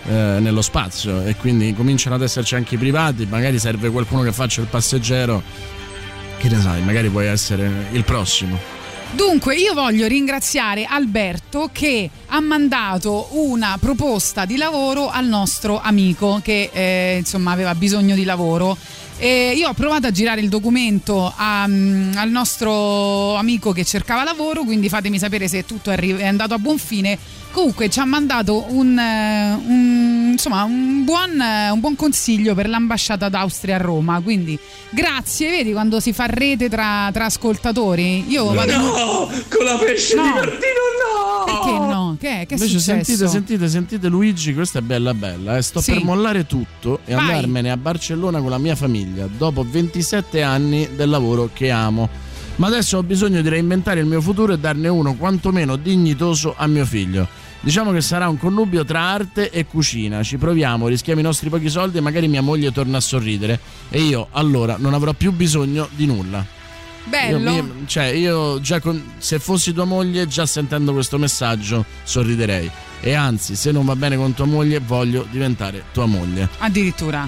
eh, 0.08 0.38
nello 0.40 0.62
spazio 0.62 1.22
e 1.24 1.36
quindi 1.36 1.74
cominciano 1.74 2.16
ad 2.16 2.22
esserci 2.22 2.56
anche 2.56 2.76
i 2.76 2.78
privati. 2.78 3.26
Magari 3.26 3.58
serve 3.58 3.90
qualcuno 3.90 4.22
che 4.24 4.32
faccia 4.34 4.60
il 4.62 4.68
passeggero. 4.68 5.42
Che 6.38 6.50
ne 6.50 6.60
sai, 6.62 6.82
magari 6.84 7.10
puoi 7.10 7.28
essere 7.28 7.88
il 7.92 8.04
prossimo. 8.04 8.60
Dunque, 9.12 9.56
io 9.56 9.74
voglio 9.74 10.08
ringraziare 10.08 10.84
Alberto 10.84 11.70
che 11.72 12.10
ha 12.28 12.42
mandato 12.42 13.30
una 13.32 13.78
proposta 13.80 14.44
di 14.44 14.58
lavoro 14.58 15.10
al 15.10 15.26
nostro 15.26 15.80
amico 15.80 16.42
che 16.44 16.70
eh, 16.74 17.16
insomma 17.20 17.52
aveva 17.52 17.74
bisogno 17.76 18.14
di 18.14 18.26
lavoro. 18.26 18.78
E 19.18 19.54
io 19.56 19.70
ho 19.70 19.74
provato 19.74 20.08
a 20.08 20.12
girare 20.12 20.42
il 20.42 20.50
documento 20.50 21.32
a- 21.36 21.66
mm, 21.68 22.14
al 22.16 22.30
nostro 22.30 23.36
amico 23.36 23.72
che 23.72 23.86
cercava 23.86 24.24
lavoro, 24.26 24.64
quindi 24.64 24.90
fatemi 24.90 25.18
sapere 25.18 25.48
se 25.48 25.66
tutto 25.66 25.90
è, 25.92 26.26
andato 26.26 26.54
a 26.54 26.58
buon 26.60 26.78
fine. 26.78 27.18
Comunque 27.56 27.90
ci 27.90 28.00
ha 28.02 28.06
mandato 28.06 28.66
un, 28.68 29.00
eh, 29.00 29.54
un- 29.66 30.30
insomma, 30.34 30.64
un, 30.66 31.06
buon, 31.06 31.40
eh, 31.40 31.70
un 31.70 31.80
buon 31.80 31.96
consiglio 31.96 32.54
per 32.54 32.68
l'ambasciata 32.68 33.30
d'Austria 33.30 33.76
a 33.76 33.78
Roma. 33.78 34.20
Quindi 34.20 34.60
grazie, 34.90 35.50
vedi 35.50 35.72
quando 35.72 36.02
si 36.02 36.12
fa 36.12 36.26
rete 36.26 36.68
tra, 36.68 37.10
tra 37.14 37.26
ascoltatori. 37.26 38.30
Io 38.30 38.52
vado 38.54 38.72
in- 38.74 39.44
con 39.50 39.64
la 39.64 39.78
pesce 39.78 40.16
No. 40.18 40.24
di 40.24 40.30
Martino 40.32 40.84
no! 41.00 41.44
Perché 41.46 41.72
no? 41.72 42.18
Che 42.20 42.28
è? 42.28 42.46
Che 42.46 42.56
è 42.56 42.58
Invece 42.58 42.78
successo? 42.80 42.82
sentite, 43.06 43.28
sentite, 43.30 43.70
sentite 43.70 44.08
Luigi, 44.10 44.54
questa 44.54 44.80
è 44.80 44.82
bella 44.82 45.14
bella. 45.14 45.56
eh. 45.56 45.62
Sto 45.62 45.80
Sì. 45.80 45.94
per 45.94 46.04
mollare 46.04 46.46
tutto 46.46 47.00
e 47.06 47.14
Vai. 47.16 47.30
andarmene 47.30 47.72
a 47.72 47.78
Barcellona 47.78 48.42
con 48.42 48.50
la 48.50 48.58
mia 48.58 48.76
famiglia 48.76 49.28
dopo 49.38 49.66
27 49.66 50.42
anni 50.44 50.90
del 50.94 51.10
lavoro 51.10 51.50
che 51.54 51.72
amo. 51.72 52.10
Ma 52.58 52.68
adesso 52.68 52.98
ho 52.98 53.04
bisogno 53.04 53.42
di 53.42 53.48
reinventare 53.48 54.02
il 54.02 54.06
mio 54.08 54.20
futuro 54.20 54.52
e 54.54 54.60
darne 54.60 54.90
uno 54.90 55.16
quantomeno 55.16 55.78
dignitoso 55.78 56.54
a 56.58 56.68
mio 56.68 56.86
figlio. 56.86 57.44
Diciamo 57.66 57.92
che 57.92 58.02
sarà 58.02 58.30
un 58.30 58.38
connubio 58.38 58.86
tra 58.86 59.00
arte 59.02 59.50
e 59.50 59.66
cucina. 59.66 60.22
Ci 60.22 60.38
proviamo, 60.38 60.88
rischiamo 60.88 61.20
i 61.20 61.24
nostri 61.24 61.50
pochi 61.50 61.68
soldi 61.68 61.98
e 61.98 62.02
magari 62.02 62.28
mia 62.28 62.44
moglie 62.44 62.72
torna 62.72 62.98
a 62.98 63.02
sorridere. 63.02 63.60
E 63.90 64.02
io 64.04 64.28
allora 64.34 64.76
non 64.78 64.94
avrò 64.94 65.14
più 65.14 65.32
bisogno 65.32 65.90
di 65.96 66.06
nulla. 66.06 66.46
Bello. 67.06 67.40
Io, 67.52 67.64
mi- 67.64 67.72
cioè, 67.88 68.04
io 68.06 68.62
già 68.62 68.80
con- 68.80 69.14
se 69.18 69.40
fossi 69.40 69.74
tua 69.74 69.86
moglie, 69.86 70.28
già 70.28 70.46
sentendo 70.46 70.94
questo 70.94 71.18
messaggio, 71.18 71.86
sorriderei. 72.04 72.70
E 73.02 73.14
anzi, 73.16 73.56
se 73.56 73.72
non 73.72 73.84
va 73.84 73.96
bene 73.96 74.16
con 74.16 74.36
tua 74.36 74.46
moglie, 74.46 74.78
voglio 74.80 75.26
diventare 75.32 75.86
tua 75.92 76.06
moglie. 76.06 76.48
Addirittura. 76.60 77.28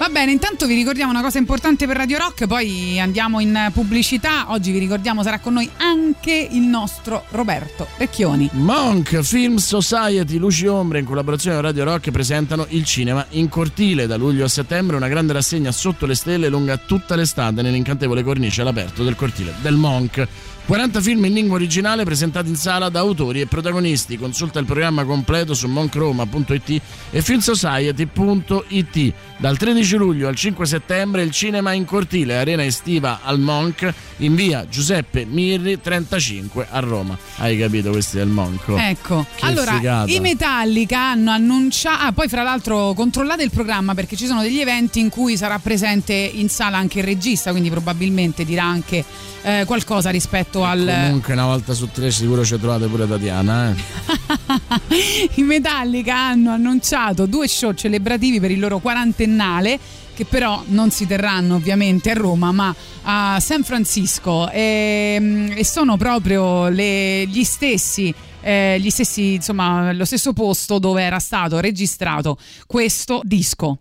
Va 0.00 0.08
bene, 0.08 0.32
intanto 0.32 0.66
vi 0.66 0.72
ricordiamo 0.72 1.10
una 1.10 1.20
cosa 1.20 1.36
importante 1.36 1.86
per 1.86 1.98
Radio 1.98 2.16
Rock, 2.16 2.46
poi 2.46 2.98
andiamo 2.98 3.38
in 3.38 3.68
pubblicità. 3.70 4.50
Oggi 4.50 4.70
vi 4.70 4.78
ricordiamo 4.78 5.22
sarà 5.22 5.40
con 5.40 5.52
noi 5.52 5.68
anche 5.76 6.48
il 6.52 6.62
nostro 6.62 7.24
Roberto 7.28 7.86
Recchioni. 7.98 8.48
Monk 8.52 9.20
Film 9.20 9.56
Society 9.56 10.38
Luci 10.38 10.66
Ombre 10.66 11.00
in 11.00 11.04
collaborazione 11.04 11.56
con 11.56 11.66
Radio 11.66 11.84
Rock 11.84 12.10
presentano 12.12 12.64
il 12.70 12.86
cinema 12.86 13.26
in 13.32 13.50
cortile 13.50 14.06
da 14.06 14.16
luglio 14.16 14.46
a 14.46 14.48
settembre 14.48 14.96
una 14.96 15.08
grande 15.08 15.34
rassegna 15.34 15.70
sotto 15.70 16.06
le 16.06 16.14
stelle 16.14 16.48
lunga 16.48 16.78
tutta 16.78 17.14
l'estate 17.14 17.60
nell'incantevole 17.60 18.22
cornice 18.22 18.62
all'aperto 18.62 19.04
del 19.04 19.16
cortile 19.16 19.52
del 19.60 19.74
Monk 19.74 20.26
40 20.70 21.00
film 21.00 21.24
in 21.24 21.32
lingua 21.32 21.56
originale 21.56 22.04
presentati 22.04 22.48
in 22.48 22.54
sala 22.54 22.88
da 22.90 23.00
autori 23.00 23.40
e 23.40 23.46
protagonisti 23.46 24.16
consulta 24.16 24.60
il 24.60 24.66
programma 24.66 25.02
completo 25.02 25.52
su 25.52 25.66
monkroma.it 25.66 26.80
e 27.10 27.22
filmsociety.it 27.22 29.12
dal 29.38 29.56
13 29.56 29.96
luglio 29.96 30.28
al 30.28 30.36
5 30.36 30.64
settembre 30.66 31.22
il 31.22 31.32
cinema 31.32 31.72
in 31.72 31.84
cortile 31.84 32.36
arena 32.36 32.64
estiva 32.64 33.18
al 33.24 33.40
Monk 33.40 33.92
in 34.18 34.36
via 34.36 34.68
Giuseppe 34.68 35.24
Mirri 35.24 35.80
35 35.80 36.68
a 36.70 36.78
Roma 36.78 37.18
hai 37.38 37.58
capito 37.58 37.90
questi 37.90 38.18
del 38.18 38.28
Monk 38.28 38.68
oh. 38.68 38.78
Ecco, 38.78 39.26
Che 39.34 39.44
allora 39.46 39.72
figata. 39.72 40.12
i 40.12 40.20
Metallica 40.20 41.00
hanno 41.00 41.32
annunciato. 41.32 42.04
Ah, 42.04 42.12
poi 42.12 42.28
fra 42.28 42.42
l'altro 42.42 42.92
controllate 42.94 43.42
il 43.42 43.50
programma 43.50 43.94
perché 43.94 44.14
ci 44.14 44.26
sono 44.26 44.42
degli 44.42 44.60
eventi 44.60 45.00
in 45.00 45.08
cui 45.08 45.36
sarà 45.36 45.58
presente 45.58 46.12
in 46.12 46.48
sala 46.48 46.76
anche 46.76 47.00
il 47.00 47.04
regista, 47.04 47.50
quindi 47.50 47.70
probabilmente 47.70 48.44
dirà 48.44 48.64
anche 48.64 49.04
eh, 49.42 49.64
qualcosa 49.66 50.10
rispetto 50.10 50.59
al. 50.64 50.84
Comunque 51.04 51.32
una 51.32 51.46
volta 51.46 51.74
su 51.74 51.88
tre 51.90 52.10
sicuro 52.10 52.44
ci 52.44 52.58
trovate 52.58 52.86
pure 52.86 53.06
Tatiana 53.06 53.70
eh. 53.70 53.74
I 55.34 55.42
Metallica 55.42 56.16
hanno 56.16 56.50
annunciato 56.50 57.26
due 57.26 57.48
show 57.48 57.72
celebrativi 57.72 58.40
per 58.40 58.50
il 58.50 58.58
loro 58.58 58.78
quarantennale 58.78 59.78
che 60.14 60.24
però 60.24 60.62
non 60.66 60.90
si 60.90 61.06
terranno 61.06 61.54
ovviamente 61.54 62.10
a 62.10 62.14
Roma 62.14 62.52
ma 62.52 62.74
a 63.02 63.40
San 63.40 63.62
Francisco 63.62 64.50
e, 64.50 65.52
e 65.54 65.64
sono 65.64 65.96
proprio 65.96 66.68
le- 66.68 67.26
gli 67.26 67.44
stessi 67.44 68.12
eh, 68.42 68.78
gli 68.80 68.90
stessi 68.90 69.34
insomma 69.34 69.92
lo 69.92 70.04
stesso 70.04 70.32
posto 70.32 70.78
dove 70.78 71.02
era 71.02 71.18
stato 71.18 71.60
registrato 71.60 72.36
questo 72.66 73.20
disco 73.24 73.80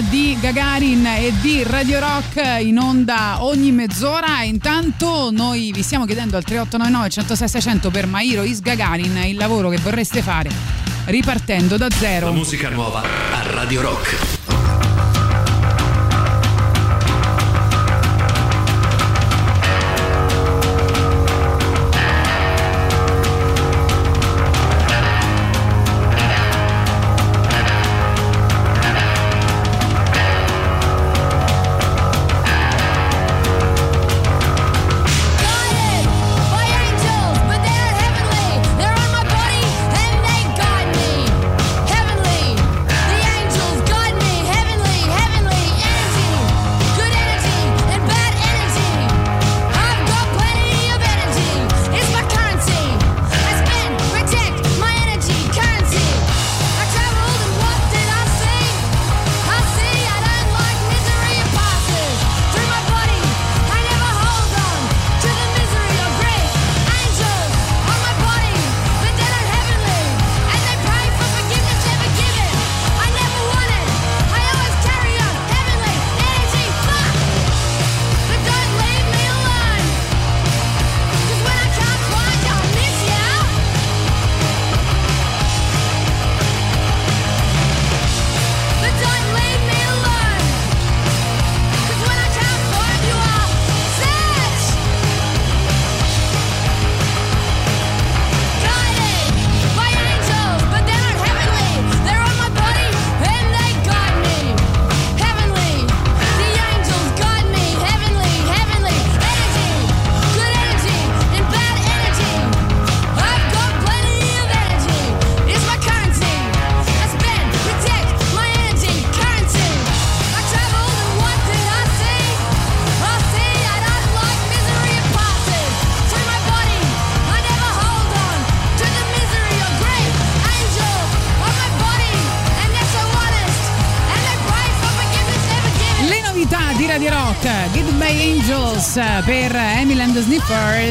di 0.00 0.36
Gagarin 0.40 1.04
e 1.06 1.32
di 1.40 1.62
Radio 1.62 1.98
Rock 1.98 2.60
in 2.60 2.78
onda 2.78 3.44
ogni 3.44 3.72
mezz'ora. 3.72 4.42
Intanto 4.42 5.30
noi 5.30 5.70
vi 5.72 5.82
stiamo 5.82 6.06
chiedendo 6.06 6.36
al 6.36 6.44
3899 6.44 7.10
106 7.10 7.48
600 7.48 7.90
per 7.90 8.06
Mairo 8.06 8.42
Is 8.42 8.60
Gagarin 8.60 9.16
il 9.24 9.36
lavoro 9.36 9.68
che 9.68 9.78
vorreste 9.78 10.22
fare 10.22 10.50
ripartendo 11.06 11.76
da 11.76 11.90
zero. 11.90 12.26
La 12.26 12.32
musica 12.32 12.70
nuova 12.70 13.02
a 13.02 13.42
Radio 13.50 13.82
Rock. 13.82 14.41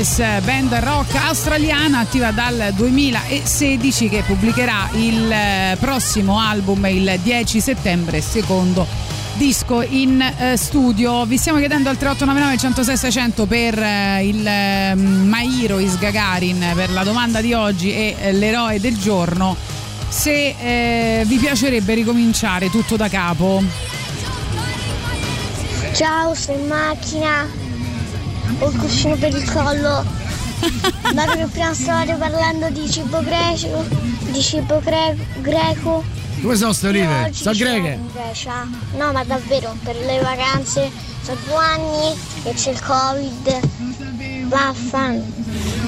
Eh, 0.02 0.41
band 0.43 0.74
rock 0.74 1.14
australiana 1.14 1.99
attiva 1.99 2.32
dal 2.32 2.72
2016 2.74 4.10
che 4.10 4.24
pubblicherà 4.26 4.89
il 4.93 5.32
eh, 5.32 5.78
prossimo 5.80 6.39
album 6.39 6.88
il 6.88 7.20
10 7.22 7.62
settembre, 7.62 8.20
secondo 8.20 8.88
disco 9.36 9.84
in 9.84 10.20
eh, 10.20 10.58
studio. 10.58 11.24
Vi 11.26 11.38
stiamo 11.38 11.60
chiedendo 11.60 11.89
al 11.89 11.97
3899 11.97 12.58
106 12.58 12.97
600 12.97 13.45
per 13.45 13.78
eh, 13.78 14.28
il 14.28 14.47
eh, 14.47 14.95
My 14.95 15.64
Hero 15.64 15.78
is 15.78 15.99
Gagarin 15.99 16.72
per 16.74 16.89
la 16.89 17.04
domanda 17.04 17.39
di 17.39 17.54
oggi 17.54 17.93
e 17.93 18.32
l'eroe 18.32 18.80
del 18.80 18.97
giorno. 18.97 19.56
Se 20.10 21.24
vi 21.28 21.38
piacerebbe 21.38 21.93
ricominciare 21.93 22.72
tutto 22.72 22.95
da 22.95 23.08
capo. 23.08 23.62
Ciao, 25.93 26.34
sto 26.34 26.54
in 26.54 26.66
macchina. 26.66 27.61
Ho 28.62 28.70
il 28.70 28.78
cuscino 28.78 29.16
per 29.16 29.36
il 29.36 29.51
collo. 29.51 30.05
Dato 31.14 31.32
che 31.32 31.45
prima 31.47 31.74
stavate 31.74 32.14
parlando 32.14 32.70
di 32.70 32.89
cibo 32.89 33.20
greco, 33.22 33.84
di 34.30 34.39
cibo 34.39 34.80
gre- 34.80 35.18
greco. 35.39 36.03
Come 36.41 36.55
sono 36.55 36.72
ste 36.72 36.88
olive? 36.89 37.32
Sono 37.34 37.55
greche? 37.55 37.89
in 37.89 38.09
Grecia. 38.14 38.68
No, 38.97 39.12
ma 39.12 39.24
davvero, 39.24 39.76
per 39.84 39.95
le 39.95 40.20
vacanze 40.22 40.91
sono 41.24 41.38
due 41.45 41.55
anni 41.55 42.16
che 42.43 42.53
c'è 42.53 42.72
il 42.72 42.82
Covid. 42.82 43.59
Vaffan. 44.47 45.34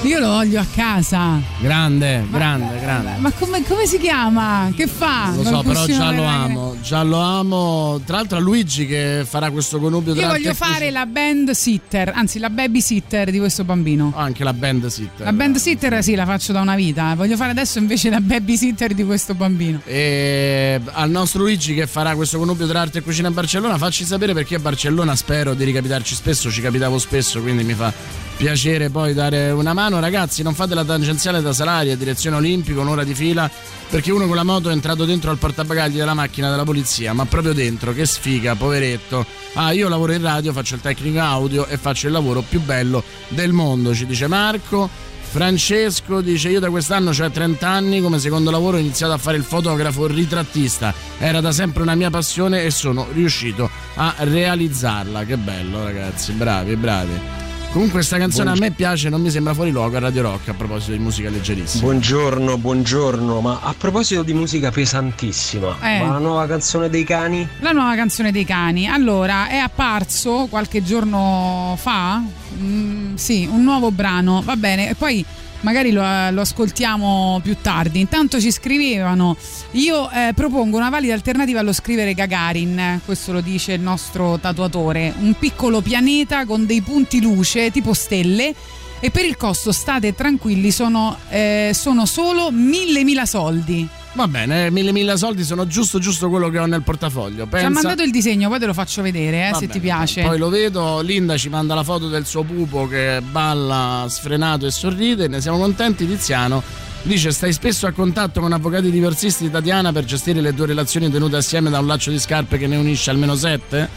Io 0.02 0.18
lo 0.18 0.28
voglio 0.28 0.60
a 0.60 0.66
casa. 0.74 1.40
Grande, 1.60 2.26
grande, 2.30 2.80
grande. 2.80 3.10
Ma 3.18 3.30
come, 3.32 3.62
come 3.64 3.86
si 3.86 3.98
chiama? 3.98 4.70
Che 4.74 4.86
fa? 4.86 5.30
Lo 5.34 5.44
so, 5.44 5.62
però 5.62 5.86
già 5.86 6.10
lo 6.10 6.24
amo, 6.24 6.73
già 6.84 7.02
lo 7.02 7.18
amo. 7.18 8.00
Tra 8.04 8.16
l'altro 8.16 8.36
a 8.36 8.40
Luigi 8.40 8.86
che 8.86 9.24
farà 9.26 9.50
questo 9.50 9.78
connubio 9.78 10.12
Io 10.12 10.20
tra 10.20 10.28
voglio 10.28 10.50
arte 10.50 10.64
e 10.64 10.66
fare 10.66 10.90
la 10.90 11.06
band 11.06 11.50
sitter, 11.52 12.12
anzi 12.14 12.38
la 12.38 12.50
baby 12.50 12.80
sitter 12.80 13.30
di 13.30 13.38
questo 13.38 13.64
bambino. 13.64 14.12
Anche 14.14 14.44
la 14.44 14.52
band 14.52 14.86
sitter. 14.86 15.24
La 15.24 15.32
band 15.32 15.56
sitter 15.56 16.02
sì, 16.02 16.14
la 16.14 16.26
faccio 16.26 16.52
da 16.52 16.60
una 16.60 16.76
vita. 16.76 17.14
Voglio 17.14 17.36
fare 17.36 17.52
adesso 17.52 17.78
invece 17.78 18.10
la 18.10 18.20
baby 18.20 18.56
sitter 18.56 18.92
di 18.92 19.04
questo 19.04 19.34
bambino. 19.34 19.80
E 19.86 20.78
al 20.92 21.10
nostro 21.10 21.40
Luigi 21.40 21.74
che 21.74 21.86
farà 21.86 22.14
questo 22.14 22.38
connubio 22.38 22.66
tra 22.66 22.82
arte 22.82 22.98
e 22.98 23.02
cucina 23.02 23.28
a 23.28 23.30
Barcellona, 23.30 23.78
facci 23.78 24.04
sapere 24.04 24.34
perché 24.34 24.56
a 24.56 24.58
Barcellona 24.58 25.16
spero 25.16 25.54
di 25.54 25.64
ricapitarci 25.64 26.14
spesso, 26.14 26.50
ci 26.50 26.60
capitavo 26.60 26.98
spesso, 26.98 27.40
quindi 27.40 27.64
mi 27.64 27.72
fa 27.72 27.92
piacere 28.36 28.90
poi 28.90 29.14
dare 29.14 29.50
una 29.50 29.72
mano. 29.72 30.00
Ragazzi, 30.00 30.42
non 30.42 30.54
fate 30.54 30.74
la 30.74 30.84
tangenziale 30.84 31.40
da 31.40 31.52
Salaria, 31.52 31.96
direzione 31.96 32.36
Olimpico, 32.36 32.80
un'ora 32.80 33.04
di 33.04 33.14
fila, 33.14 33.50
perché 33.88 34.10
uno 34.12 34.26
con 34.26 34.36
la 34.36 34.42
moto 34.42 34.68
è 34.70 34.72
entrato 34.72 35.04
dentro 35.04 35.30
al 35.30 35.38
portabagagli 35.38 35.96
della 35.96 36.14
macchina 36.14 36.50
della 36.50 36.64
polizia, 36.64 36.73
ma 37.12 37.24
proprio 37.26 37.52
dentro, 37.52 37.92
che 37.92 38.06
sfiga, 38.06 38.54
poveretto. 38.54 39.24
Ah, 39.54 39.72
io 39.72 39.88
lavoro 39.88 40.12
in 40.12 40.22
radio, 40.22 40.52
faccio 40.52 40.74
il 40.74 40.80
tecnico 40.80 41.20
audio 41.20 41.66
e 41.66 41.76
faccio 41.76 42.06
il 42.06 42.12
lavoro 42.12 42.42
più 42.42 42.60
bello 42.60 43.02
del 43.28 43.52
mondo, 43.52 43.94
ci 43.94 44.06
dice 44.06 44.26
Marco. 44.26 44.88
Francesco 45.34 46.20
dice 46.20 46.48
io 46.48 46.60
da 46.60 46.70
quest'anno, 46.70 47.12
cioè 47.12 47.30
30 47.30 47.68
anni, 47.68 48.00
come 48.00 48.20
secondo 48.20 48.52
lavoro 48.52 48.76
ho 48.76 48.80
iniziato 48.80 49.12
a 49.12 49.18
fare 49.18 49.36
il 49.36 49.42
fotografo 49.42 50.06
ritrattista. 50.06 50.94
Era 51.18 51.40
da 51.40 51.50
sempre 51.50 51.82
una 51.82 51.96
mia 51.96 52.08
passione 52.08 52.62
e 52.62 52.70
sono 52.70 53.08
riuscito 53.12 53.68
a 53.96 54.14
realizzarla. 54.18 55.24
Che 55.24 55.36
bello 55.36 55.82
ragazzi, 55.82 56.32
bravi, 56.32 56.76
bravi. 56.76 57.43
Comunque 57.74 57.98
questa 57.98 58.18
canzone 58.18 58.50
a 58.50 58.54
me 58.54 58.70
piace, 58.70 59.08
non 59.08 59.20
mi 59.20 59.30
sembra 59.30 59.52
fuori 59.52 59.72
luogo 59.72 59.96
a 59.96 59.98
Radio 59.98 60.22
Rock 60.22 60.46
a 60.50 60.54
proposito 60.54 60.92
di 60.92 60.98
musica 61.00 61.28
leggerissima. 61.28 61.82
Buongiorno, 61.82 62.56
buongiorno, 62.56 63.40
ma 63.40 63.58
a 63.64 63.74
proposito 63.76 64.22
di 64.22 64.32
musica 64.32 64.70
pesantissima, 64.70 65.78
Eh. 65.82 65.98
ma 66.04 66.12
la 66.12 66.18
nuova 66.18 66.46
canzone 66.46 66.88
dei 66.88 67.02
cani? 67.02 67.44
La 67.58 67.72
nuova 67.72 67.96
canzone 67.96 68.30
dei 68.30 68.44
cani. 68.44 68.86
Allora, 68.86 69.48
è 69.48 69.56
apparso 69.56 70.46
qualche 70.48 70.84
giorno 70.84 71.74
fa? 71.76 72.22
Mm, 72.56 73.16
sì, 73.16 73.48
un 73.50 73.64
nuovo 73.64 73.90
brano. 73.90 74.40
Va 74.44 74.54
bene, 74.54 74.90
e 74.90 74.94
poi 74.94 75.24
magari 75.64 75.90
lo, 75.90 76.02
lo 76.30 76.42
ascoltiamo 76.42 77.40
più 77.42 77.56
tardi. 77.60 77.98
Intanto 77.98 78.40
ci 78.40 78.52
scrivevano: 78.52 79.36
Io 79.72 80.08
eh, 80.10 80.32
propongo 80.34 80.76
una 80.76 80.90
valida 80.90 81.14
alternativa 81.14 81.58
allo 81.58 81.72
scrivere 81.72 82.14
Gagarin. 82.14 83.00
Questo 83.04 83.32
lo 83.32 83.40
dice 83.40 83.72
il 83.72 83.80
nostro 83.80 84.38
tatuatore. 84.38 85.12
Un 85.18 85.34
piccolo 85.36 85.80
pianeta 85.80 86.46
con 86.46 86.66
dei 86.66 86.82
punti 86.82 87.20
luce 87.20 87.72
tipo 87.72 87.92
stelle. 87.92 88.54
E 89.00 89.10
per 89.10 89.24
il 89.26 89.36
costo 89.36 89.70
state 89.72 90.14
tranquilli, 90.14 90.70
sono, 90.70 91.18
eh, 91.28 91.72
sono 91.74 92.06
solo 92.06 92.50
mille 92.50 93.04
mila 93.04 93.26
soldi. 93.26 93.86
Va 94.14 94.28
bene, 94.28 94.70
mille 94.70 94.92
mille 94.92 95.16
soldi 95.16 95.42
sono 95.42 95.66
giusto 95.66 95.98
giusto 95.98 96.28
quello 96.28 96.48
che 96.48 96.58
ho 96.58 96.66
nel 96.66 96.82
portafoglio. 96.82 97.36
Ci 97.36 97.42
ha 97.42 97.46
Pensa... 97.46 97.70
mandato 97.70 98.02
il 98.02 98.12
disegno, 98.12 98.48
poi 98.48 98.60
te 98.60 98.66
lo 98.66 98.72
faccio 98.72 99.02
vedere 99.02 99.48
eh, 99.48 99.54
se 99.54 99.60
bene, 99.60 99.72
ti 99.72 99.80
piace. 99.80 100.22
Poi 100.22 100.38
lo 100.38 100.48
vedo, 100.48 101.00
Linda 101.00 101.36
ci 101.36 101.48
manda 101.48 101.74
la 101.74 101.82
foto 101.82 102.08
del 102.08 102.24
suo 102.24 102.44
pupo 102.44 102.86
che 102.86 103.20
balla 103.28 104.06
sfrenato 104.08 104.66
e 104.66 104.70
sorride, 104.70 105.26
ne 105.26 105.40
siamo 105.40 105.58
contenti. 105.58 106.06
Tiziano 106.06 106.62
Dice 107.04 107.32
stai 107.32 107.52
spesso 107.52 107.86
a 107.86 107.92
contatto 107.92 108.40
con 108.40 108.50
avvocati 108.52 108.90
divorzisti 108.90 109.44
di 109.44 109.50
Tatiana 109.50 109.92
per 109.92 110.04
gestire 110.04 110.40
le 110.40 110.54
tue 110.54 110.64
relazioni 110.64 111.10
tenute 111.10 111.36
assieme 111.36 111.68
da 111.68 111.78
un 111.78 111.86
laccio 111.86 112.10
di 112.10 112.18
scarpe 112.18 112.56
che 112.56 112.66
ne 112.66 112.76
unisce 112.76 113.10
almeno 113.10 113.34
sette? 113.34 113.88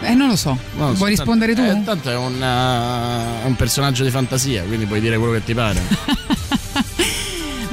Eh, 0.00 0.14
non 0.14 0.28
lo 0.28 0.36
so. 0.36 0.56
Non 0.76 0.88
lo 0.88 0.92
so, 0.94 1.04
Vuoi 1.04 1.14
tanto- 1.14 1.32
rispondere 1.32 1.54
tu? 1.54 1.60
eh, 1.60 1.82
tanto 1.84 2.08
è 2.08 2.16
un, 2.16 2.40
è 2.40 3.44
un 3.46 3.56
personaggio 3.56 4.04
di 4.04 4.10
fantasia, 4.10 4.62
quindi 4.62 4.86
puoi 4.86 5.00
dire 5.00 5.18
quello 5.18 5.34
che 5.34 5.44
ti 5.44 5.52
pare. 5.52 5.80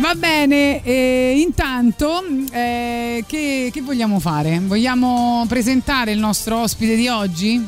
Va 0.08 0.16
bene, 0.16 0.82
e 0.86 1.34
intanto 1.41 2.24
eh, 2.53 3.26
che, 3.28 3.70
che 3.74 3.82
vogliamo 3.82 4.22
fare? 4.22 4.58
Vogliamo 4.64 5.43
presentare 5.49 6.14
il 6.14 6.18
nostro 6.18 6.62
ospite 6.62 6.95
di 6.95 7.10
oggi? 7.10 7.62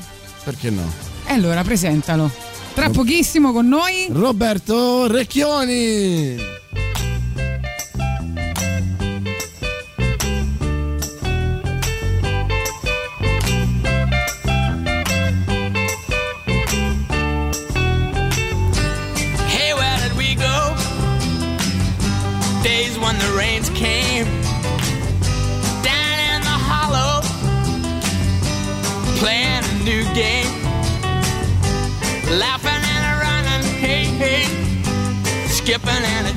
Perché 0.45 0.69
no? 0.69 0.89
E 1.27 1.33
allora 1.33 1.61
presentalo. 1.63 2.31
Tra 2.73 2.91
pochissimo 2.91 3.51
con 3.51 3.67
noi. 3.67 4.07
Roberto 4.09 5.07
Recchioni! 5.07 6.58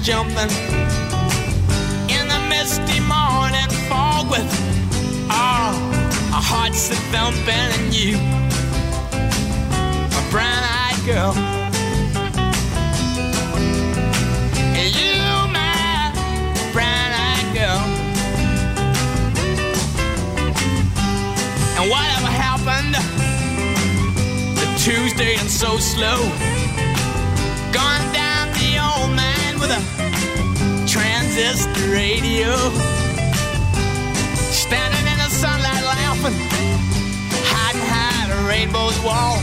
Jumping 0.03 0.51
in 2.11 2.27
the 2.27 2.47
misty 2.49 2.99
morning 2.99 3.71
fog 3.89 4.29
with 4.29 4.51
all 5.31 5.75
our 6.35 6.43
hearts 6.43 6.91
a 6.91 6.95
thumping 7.13 7.55
and 7.55 7.95
you, 7.95 8.17
a 10.19 10.23
brown-eyed 10.33 10.99
girl. 11.07 11.33
And 14.75 14.91
you, 14.93 15.23
my 15.53 16.11
brown-eyed 16.73 17.55
girl. 17.55 17.81
And 21.79 21.89
whatever 21.89 22.27
happened 22.27 22.97
to 24.59 24.67
Tuesday 24.83 25.37
and 25.37 25.49
so 25.49 25.79
slow? 25.79 26.62
Radio. 31.93 32.57
Standing 34.51 35.07
in 35.13 35.19
the 35.19 35.29
sunlight 35.29 35.85
laughing, 35.85 36.37
hiding 37.53 37.83
behind 37.83 38.33
a 38.33 38.49
rainbow's 38.49 38.99
wall. 39.05 39.37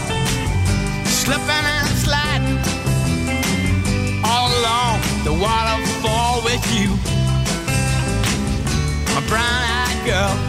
Slipping 1.05 1.65
and 1.77 1.87
sliding 2.05 2.57
all 4.25 4.49
along 4.59 4.99
the 5.23 5.33
waterfall 5.33 6.41
with 6.43 6.63
you, 6.73 6.89
my 9.13 9.21
brown-eyed 9.27 10.05
girl. 10.05 10.48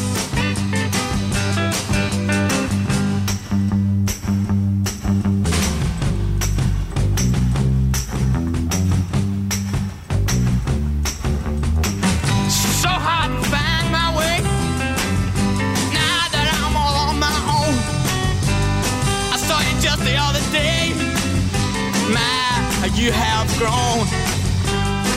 You 22.95 23.11
have 23.11 23.47
grown. 23.57 24.05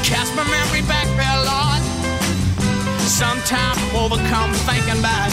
Cast 0.02 0.34
my 0.36 0.44
memory 0.44 0.82
back 0.82 1.06
there, 1.16 1.38
Lord. 1.44 1.82
Sometimes 3.00 3.78
I'm 3.78 3.96
overcome 3.96 4.52
thinking 4.68 4.98
about 4.98 5.32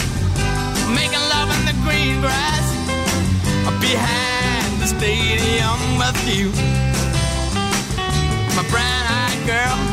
making 0.94 1.22
love 1.34 1.48
in 1.56 1.62
the 1.66 1.76
green 1.84 2.20
grass 2.20 2.66
behind 3.80 4.80
the 4.80 4.86
stadium 4.86 5.98
with 5.98 6.20
you, 6.28 6.50
my 8.56 8.64
brown-eyed 8.70 9.46
girl. 9.46 9.91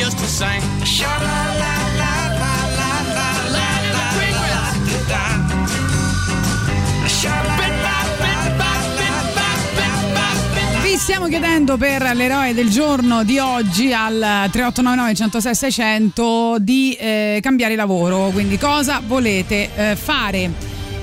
Used 0.00 0.18
to 0.18 0.26
sing? 0.26 0.62
Vi 10.82 10.96
stiamo 10.96 11.26
chiedendo 11.26 11.76
per 11.76 12.02
l'eroe 12.14 12.54
del 12.54 12.70
giorno 12.70 13.24
di 13.24 13.38
oggi 13.38 13.92
al 13.92 14.48
3899 14.50 15.14
106 15.14 15.54
600 15.54 16.56
di 16.60 16.94
eh, 16.94 17.40
cambiare 17.42 17.76
lavoro, 17.76 18.30
quindi 18.30 18.56
cosa 18.56 19.02
volete 19.06 19.68
eh, 19.74 19.96
fare? 19.96 20.50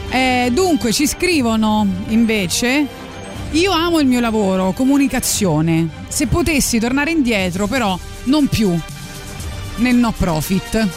Eh, 0.10 0.50
dunque 0.52 0.92
ci 0.92 1.06
scrivono 1.06 1.86
invece 2.08 3.06
io 3.52 3.72
amo 3.72 4.00
il 4.00 4.08
mio 4.08 4.20
lavoro, 4.20 4.72
comunicazione. 4.72 5.88
Se 6.08 6.28
potessi 6.28 6.80
tornare 6.80 7.12
indietro 7.12 7.68
però 7.68 7.98
non 8.28 8.48
più 8.48 8.78
nel 9.78 9.96
no 9.96 10.12
profit. 10.12 10.88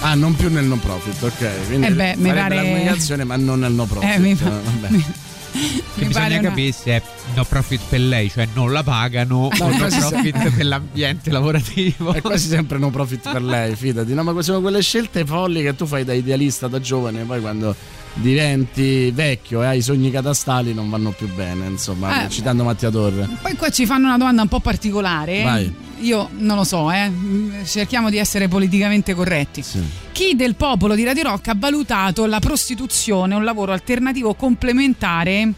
Ah, 0.00 0.14
non 0.14 0.34
più 0.36 0.48
nel 0.50 0.64
non 0.64 0.78
profit, 0.78 1.22
ok. 1.22 1.66
Quindi 1.66 1.86
Eh 1.86 1.92
beh, 1.92 2.14
mi 2.18 2.32
pare- 2.32 2.54
la 2.54 2.62
comunicazione, 2.62 3.24
ma 3.24 3.36
non 3.36 3.60
nel 3.60 3.72
no 3.72 3.84
profit. 3.84 4.10
Eh, 4.14 4.18
mi 4.18 4.34
fa- 4.34 4.48
vabbè. 4.50 4.88
mi- 4.90 5.04
Che 5.50 6.00
mi 6.02 6.06
bisogna 6.06 6.26
una- 6.38 6.40
capire 6.50 6.72
se 6.72 6.90
è 6.92 7.02
no 7.34 7.44
profit 7.44 7.80
per 7.88 8.00
lei, 8.00 8.30
cioè 8.30 8.46
non 8.54 8.70
la 8.70 8.82
pagano, 8.84 9.48
No, 9.58 9.64
o 9.64 9.68
no 9.70 9.76
profit 9.76 10.50
per 10.50 10.64
l'ambiente 10.64 11.30
lavorativo. 11.30 12.12
È 12.14 12.20
quasi 12.20 12.46
sempre 12.48 12.78
no 12.78 12.90
profit 12.90 13.28
per 13.32 13.42
lei, 13.42 13.74
fidati. 13.76 14.14
No, 14.14 14.22
ma 14.22 14.40
sono 14.42 14.60
quelle 14.60 14.82
scelte 14.82 15.24
folli 15.24 15.62
che 15.62 15.74
tu 15.74 15.86
fai 15.86 16.04
da 16.04 16.12
idealista 16.12 16.68
da 16.68 16.80
giovane, 16.80 17.24
poi 17.24 17.40
quando 17.40 17.74
diventi 18.20 19.10
vecchio 19.10 19.62
e 19.62 19.66
hai 19.66 19.80
sogni 19.80 20.10
catastali 20.10 20.74
non 20.74 20.90
vanno 20.90 21.10
più 21.10 21.32
bene, 21.34 21.66
insomma, 21.66 22.24
Eh, 22.24 22.28
citando 22.28 22.64
Mattia 22.64 22.90
Torre. 22.90 23.28
Poi 23.40 23.54
qua 23.56 23.70
ci 23.70 23.86
fanno 23.86 24.06
una 24.06 24.18
domanda 24.18 24.42
un 24.42 24.48
po' 24.48 24.60
particolare. 24.60 25.42
Vai. 25.42 25.74
Io 26.00 26.28
non 26.38 26.56
lo 26.56 26.64
so, 26.64 26.90
eh. 26.92 27.10
cerchiamo 27.64 28.08
di 28.08 28.18
essere 28.18 28.46
politicamente 28.46 29.14
corretti. 29.14 29.64
Chi 30.12 30.36
del 30.36 30.54
popolo 30.54 30.94
di 30.94 31.04
Radio 31.04 31.24
Rock 31.24 31.48
ha 31.48 31.54
valutato 31.56 32.26
la 32.26 32.38
prostituzione 32.38 33.34
un 33.34 33.44
lavoro 33.44 33.72
alternativo 33.72 34.34
complementare 34.34 35.52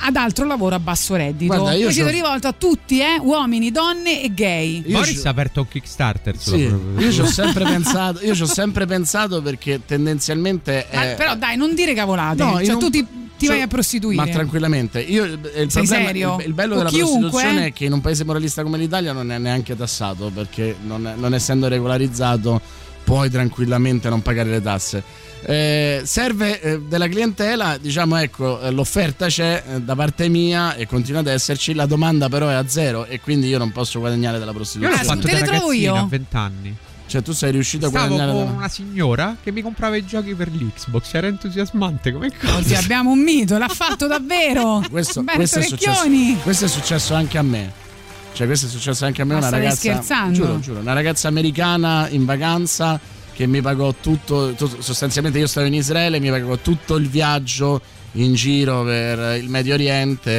ad 0.00 0.16
altro 0.16 0.44
lavoro 0.46 0.74
a 0.74 0.78
basso 0.78 1.14
reddito? 1.16 1.54
Guarda, 1.54 1.72
io 1.74 1.88
c'ho- 1.90 2.08
rivolto 2.08 2.46
a 2.48 2.52
tutti, 2.52 3.00
eh, 3.00 3.18
uomini, 3.20 3.70
donne 3.70 4.22
e 4.22 4.32
gay. 4.34 4.82
Boris 4.82 5.24
ha 5.24 5.30
aperto 5.30 5.60
un 5.60 5.68
Kickstarter 5.68 6.36
Sì, 6.38 6.70
io 6.98 7.12
ci 7.12 7.20
ho 7.20 7.26
sempre 7.30 7.64
pensato, 7.64 8.24
io 8.24 8.34
ci 8.34 8.42
ho 8.42 8.46
sempre 8.46 8.86
pensato 8.86 9.40
perché 9.42 9.80
tendenzialmente 9.86 10.86
Ma 10.92 11.02
è 11.02 11.14
però 11.16 11.34
dai, 11.36 11.56
non 11.56 11.74
dire 11.74 11.94
cavolate. 11.94 12.42
No, 12.42 12.62
cioè, 12.62 12.74
un- 12.74 12.78
tu 12.80 12.90
ti, 12.90 13.06
ti 13.36 13.46
cioè, 13.46 13.54
vai 13.56 13.64
a 13.64 13.68
prostituire. 13.68 14.24
Ma 14.24 14.30
tranquillamente, 14.30 15.00
io 15.00 15.24
il 15.24 15.38
Sei 15.52 15.66
problema- 15.68 16.06
serio? 16.06 16.36
il, 16.40 16.46
il 16.46 16.52
bello 16.54 16.74
O 16.74 16.78
della 16.78 16.88
chiunque? 16.90 17.18
prostituzione 17.30 17.66
è 17.66 17.72
che 17.72 17.84
in 17.84 17.92
un 17.92 18.00
paese 18.00 18.24
moralista 18.24 18.62
come 18.62 18.78
l'Italia 18.78 19.12
non 19.12 19.30
è 19.32 19.38
neanche 19.38 19.76
tassato 19.76 20.30
perché 20.34 20.76
non, 20.84 21.06
è- 21.06 21.14
non 21.16 21.34
essendo 21.34 21.66
regolarizzato 21.68 22.60
puoi 23.04 23.28
tranquillamente 23.28 24.08
non 24.08 24.22
pagare 24.22 24.50
le 24.50 24.62
tasse. 24.62 25.02
Eh, 25.46 26.02
serve 26.04 26.60
eh, 26.60 26.80
della 26.80 27.06
clientela, 27.06 27.76
diciamo 27.78 28.16
ecco, 28.16 28.60
eh, 28.60 28.70
l'offerta 28.70 29.26
c'è 29.26 29.62
eh, 29.74 29.80
da 29.82 29.94
parte 29.94 30.28
mia 30.28 30.74
e 30.74 30.86
continua 30.86 31.20
ad 31.20 31.26
esserci, 31.26 31.74
la 31.74 31.84
domanda 31.86 32.28
però 32.30 32.48
è 32.48 32.54
a 32.54 32.66
zero 32.66 33.04
e 33.04 33.20
quindi 33.20 33.48
io 33.48 33.58
non 33.58 33.70
posso 33.70 33.98
guadagnare 33.98 34.38
dalla 34.38 34.52
Io 34.52 34.58
l'ho 34.58 34.64
prostituzione. 34.64 35.04
fatto 35.04 35.26
te 35.26 35.34
le 35.34 35.42
trovo 35.42 35.72
io? 35.72 35.94
a 35.94 36.06
20 36.08 36.36
anni. 36.36 36.76
Cioè, 37.06 37.20
tu 37.22 37.32
sei 37.32 37.52
riuscito 37.52 37.86
a 37.86 37.88
Stavo 37.90 38.06
guadagnare. 38.06 38.36
con 38.38 38.46
da- 38.46 38.52
una 38.56 38.68
signora 38.68 39.36
che 39.42 39.52
mi 39.52 39.60
comprava 39.60 39.94
i 39.96 40.06
giochi 40.06 40.34
per 40.34 40.48
l'Xbox, 40.50 41.12
era 41.12 41.26
entusiasmante 41.26 42.10
come 42.12 42.32
cosa. 42.34 42.56
Oggi 42.56 42.74
abbiamo 42.74 43.10
un 43.10 43.18
mito, 43.18 43.58
l'ha 43.58 43.68
fatto 43.68 44.06
davvero. 44.06 44.82
Questo, 44.90 45.22
questo 45.22 45.58
è 45.58 45.62
successo, 45.62 46.08
questo 46.42 46.64
è 46.64 46.68
successo 46.68 47.12
anche 47.14 47.36
a 47.36 47.42
me. 47.42 47.70
Cioè, 48.32 48.46
questo 48.46 48.66
è 48.66 48.68
successo 48.70 49.04
anche 49.04 49.20
a 49.20 49.24
me. 49.26 49.34
Ma 49.34 49.38
una 49.40 49.46
stai 49.48 49.60
ragazza. 49.60 49.76
scherzando? 49.76 50.32
Giuro, 50.32 50.58
giuro. 50.60 50.80
Una 50.80 50.94
ragazza 50.94 51.28
americana 51.28 52.08
in 52.08 52.24
vacanza 52.24 52.98
che 53.34 53.46
mi 53.46 53.60
pagò 53.60 53.92
tutto. 54.00 54.54
tu- 54.56 54.80
sostanzialmente, 54.80 55.38
io 55.38 55.46
stavo 55.46 55.66
in 55.66 55.74
Israele, 55.74 56.20
mi 56.20 56.30
pagò 56.30 56.56
tutto 56.56 56.96
il 56.96 57.08
viaggio 57.08 57.80
in 58.16 58.34
giro 58.34 58.84
per 58.84 59.38
il 59.42 59.48
Medio 59.48 59.74
Oriente 59.74 60.30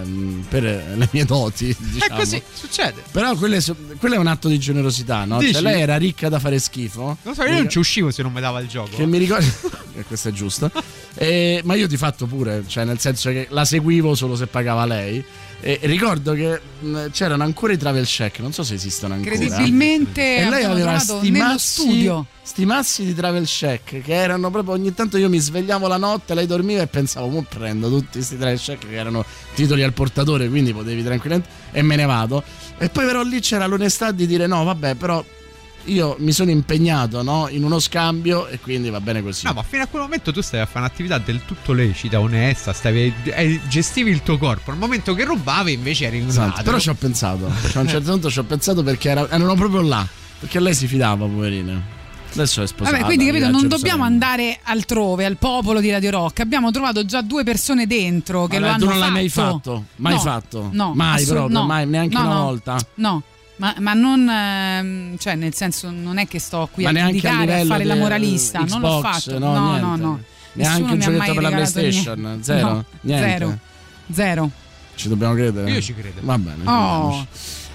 ehm, 0.00 0.44
per 0.48 0.62
le 0.62 1.08
mie 1.12 1.24
doti. 1.24 1.70
È 1.70 1.76
Diciamo. 1.78 2.18
così, 2.18 2.42
succede. 2.52 3.02
Però 3.12 3.34
quello 3.36 3.56
è, 3.56 3.62
quello 3.98 4.14
è 4.16 4.18
un 4.18 4.26
atto 4.26 4.48
di 4.48 4.58
generosità, 4.58 5.24
no? 5.24 5.38
Dici? 5.38 5.52
Cioè, 5.52 5.62
lei 5.62 5.80
era 5.80 5.96
ricca 5.96 6.28
da 6.28 6.38
fare 6.38 6.58
schifo. 6.58 7.16
Non 7.22 7.34
so, 7.34 7.44
io 7.44 7.54
non 7.54 7.68
ci 7.68 7.78
uscivo 7.78 8.10
se 8.10 8.22
non 8.22 8.32
mi 8.32 8.40
dava 8.40 8.60
il 8.60 8.68
gioco. 8.68 8.96
Che 8.96 9.06
mi 9.06 9.18
ricordo. 9.18 9.46
e 9.94 10.02
questo 10.04 10.28
è 10.28 10.32
giusto. 10.32 10.70
E- 11.14 11.60
ma 11.64 11.74
io 11.74 11.86
di 11.86 11.96
fatto 11.96 12.26
pure, 12.26 12.64
cioè 12.66 12.84
nel 12.84 12.98
senso 12.98 13.30
che 13.30 13.46
la 13.50 13.64
seguivo 13.64 14.14
solo 14.14 14.34
se 14.36 14.46
pagava 14.46 14.84
lei. 14.84 15.24
E 15.60 15.80
ricordo 15.82 16.34
che 16.34 16.60
mh, 16.80 17.10
c'erano 17.10 17.42
ancora 17.42 17.72
i 17.72 17.76
travel 17.76 18.06
check, 18.06 18.38
non 18.38 18.52
so 18.52 18.62
se 18.62 18.74
esistono 18.74 19.14
ancora. 19.14 19.34
Credibilmente 19.34 20.36
E 20.36 20.48
lei 20.48 20.62
aveva 20.62 20.80
trovato 20.80 21.18
sti 21.18 21.30
nello 21.30 21.44
massi, 21.44 21.80
studio. 21.82 22.26
sti 22.42 22.64
massi 22.64 23.04
di 23.04 23.14
travel 23.14 23.44
check 23.44 24.00
che 24.00 24.14
erano 24.14 24.50
proprio 24.52 24.74
ogni 24.74 24.94
tanto 24.94 25.16
io 25.16 25.28
mi 25.28 25.38
svegliavo 25.38 25.88
la 25.88 25.96
notte, 25.96 26.34
lei 26.34 26.46
dormiva 26.46 26.82
e 26.82 26.86
pensavo, 26.86 27.26
mo 27.26 27.42
prendo 27.48 27.88
tutti 27.88 28.12
questi 28.18 28.38
travel 28.38 28.58
check 28.60 28.88
che 28.88 28.94
erano 28.94 29.24
titoli 29.54 29.82
al 29.82 29.92
portatore, 29.92 30.48
quindi 30.48 30.72
potevi 30.72 31.02
tranquillamente 31.02 31.50
e 31.72 31.82
me 31.82 31.96
ne 31.96 32.04
vado. 32.04 32.42
E 32.78 32.88
poi 32.88 33.04
però 33.06 33.22
lì 33.22 33.40
c'era 33.40 33.66
l'onestà 33.66 34.12
di 34.12 34.28
dire 34.28 34.46
no, 34.46 34.62
vabbè, 34.62 34.94
però 34.94 35.24
io 35.88 36.16
mi 36.18 36.32
sono 36.32 36.50
impegnato 36.50 37.22
no, 37.22 37.48
in 37.50 37.64
uno 37.64 37.78
scambio 37.78 38.46
e 38.48 38.58
quindi 38.60 38.90
va 38.90 39.00
bene 39.00 39.22
così. 39.22 39.46
No, 39.46 39.52
ma 39.52 39.62
fino 39.62 39.82
a 39.82 39.86
quel 39.86 40.02
momento 40.02 40.32
tu 40.32 40.40
stavi 40.40 40.62
a 40.62 40.66
fare 40.66 40.80
un'attività 40.86 41.18
del 41.18 41.44
tutto 41.44 41.72
lecita, 41.72 42.20
onesta, 42.20 42.72
stavi, 42.72 43.12
eh, 43.24 43.60
gestivi 43.68 44.10
il 44.10 44.22
tuo 44.22 44.38
corpo. 44.38 44.70
Nel 44.70 44.80
momento 44.80 45.14
che 45.14 45.24
rubavi 45.24 45.72
invece 45.72 46.06
eri 46.06 46.20
un 46.20 46.28
Esatto, 46.28 46.62
però 46.62 46.78
ci 46.78 46.88
ho 46.90 46.94
pensato. 46.94 47.50
Cioè, 47.62 47.76
a 47.76 47.80
un 47.80 47.88
certo 47.88 48.10
punto 48.10 48.30
ci 48.30 48.38
ho 48.38 48.44
pensato 48.44 48.82
perché 48.82 49.08
era- 49.10 49.28
erano 49.30 49.54
proprio 49.54 49.80
là. 49.82 50.06
Perché 50.40 50.60
lei 50.60 50.74
si 50.74 50.86
fidava, 50.86 51.24
poverina. 51.26 51.96
Adesso 52.30 52.62
è 52.62 52.66
sposata. 52.66 52.94
Vabbè, 52.94 53.06
quindi 53.06 53.26
capito, 53.26 53.48
non 53.50 53.66
dobbiamo 53.68 54.04
andare 54.04 54.60
altrove, 54.62 55.24
al 55.24 55.36
popolo 55.38 55.80
di 55.80 55.90
Radio 55.90 56.10
Rock. 56.10 56.40
Abbiamo 56.40 56.70
trovato 56.70 57.04
già 57.06 57.22
due 57.22 57.42
persone 57.42 57.86
dentro 57.86 58.46
che 58.46 58.58
Ma 58.58 58.66
lo 58.72 58.76
tu 58.76 58.82
hanno 58.82 58.90
non 58.90 58.98
l'hai 59.00 59.10
mai 59.10 59.28
fatto. 59.30 59.52
fatto? 59.56 59.84
Mai 59.96 60.12
No, 60.12 60.20
fatto? 60.20 60.68
No, 60.70 60.92
Mai 60.94 61.14
assolut- 61.14 61.34
proprio, 61.36 61.58
no. 61.58 61.64
mai, 61.66 61.86
neanche 61.86 62.14
No, 62.16 62.24
una 62.24 62.34
no. 62.34 62.42
volta. 62.44 62.76
No. 62.96 63.22
Ma, 63.58 63.74
ma 63.78 63.92
non, 63.92 64.28
ehm, 64.28 65.18
cioè, 65.18 65.34
nel 65.34 65.54
senso, 65.54 65.90
non 65.90 66.18
è 66.18 66.26
che 66.26 66.38
sto 66.38 66.68
qui 66.72 66.84
Ma 66.84 66.90
a 66.90 66.92
a 66.92 67.06
giudicare, 67.06 67.34
a, 67.36 67.40
livello 67.40 67.68
fare 67.70 67.84
la 67.84 67.94
moralista. 67.96 68.58
non 68.60 68.80
l'ho 68.80 69.00
Xbox, 69.00 69.24
fatto. 69.24 69.38
no, 69.38 69.52
No, 69.52 69.78
no, 69.78 69.96
no. 69.96 70.20
Neanche 70.52 70.80
Nessuno 70.80 70.92
un 70.92 70.98
mi 70.98 71.04
ha 71.04 71.08
mai 71.10 71.18
giochetto 71.18 71.34
per 71.34 71.42
la 71.42 71.48
PlayStation? 71.50 72.20
niente. 72.20 72.44
Zero? 72.44 72.68
No, 72.68 72.84
Niente? 73.00 73.28
Zero. 73.28 73.58
Zero. 74.12 74.50
Ci 74.94 75.08
dobbiamo 75.08 75.34
credere? 75.34 75.70
Io 75.70 75.80
ci 75.80 75.94
credo. 75.94 76.20
Va 76.22 76.38
bene. 76.38 76.62
Oh. 76.66 77.26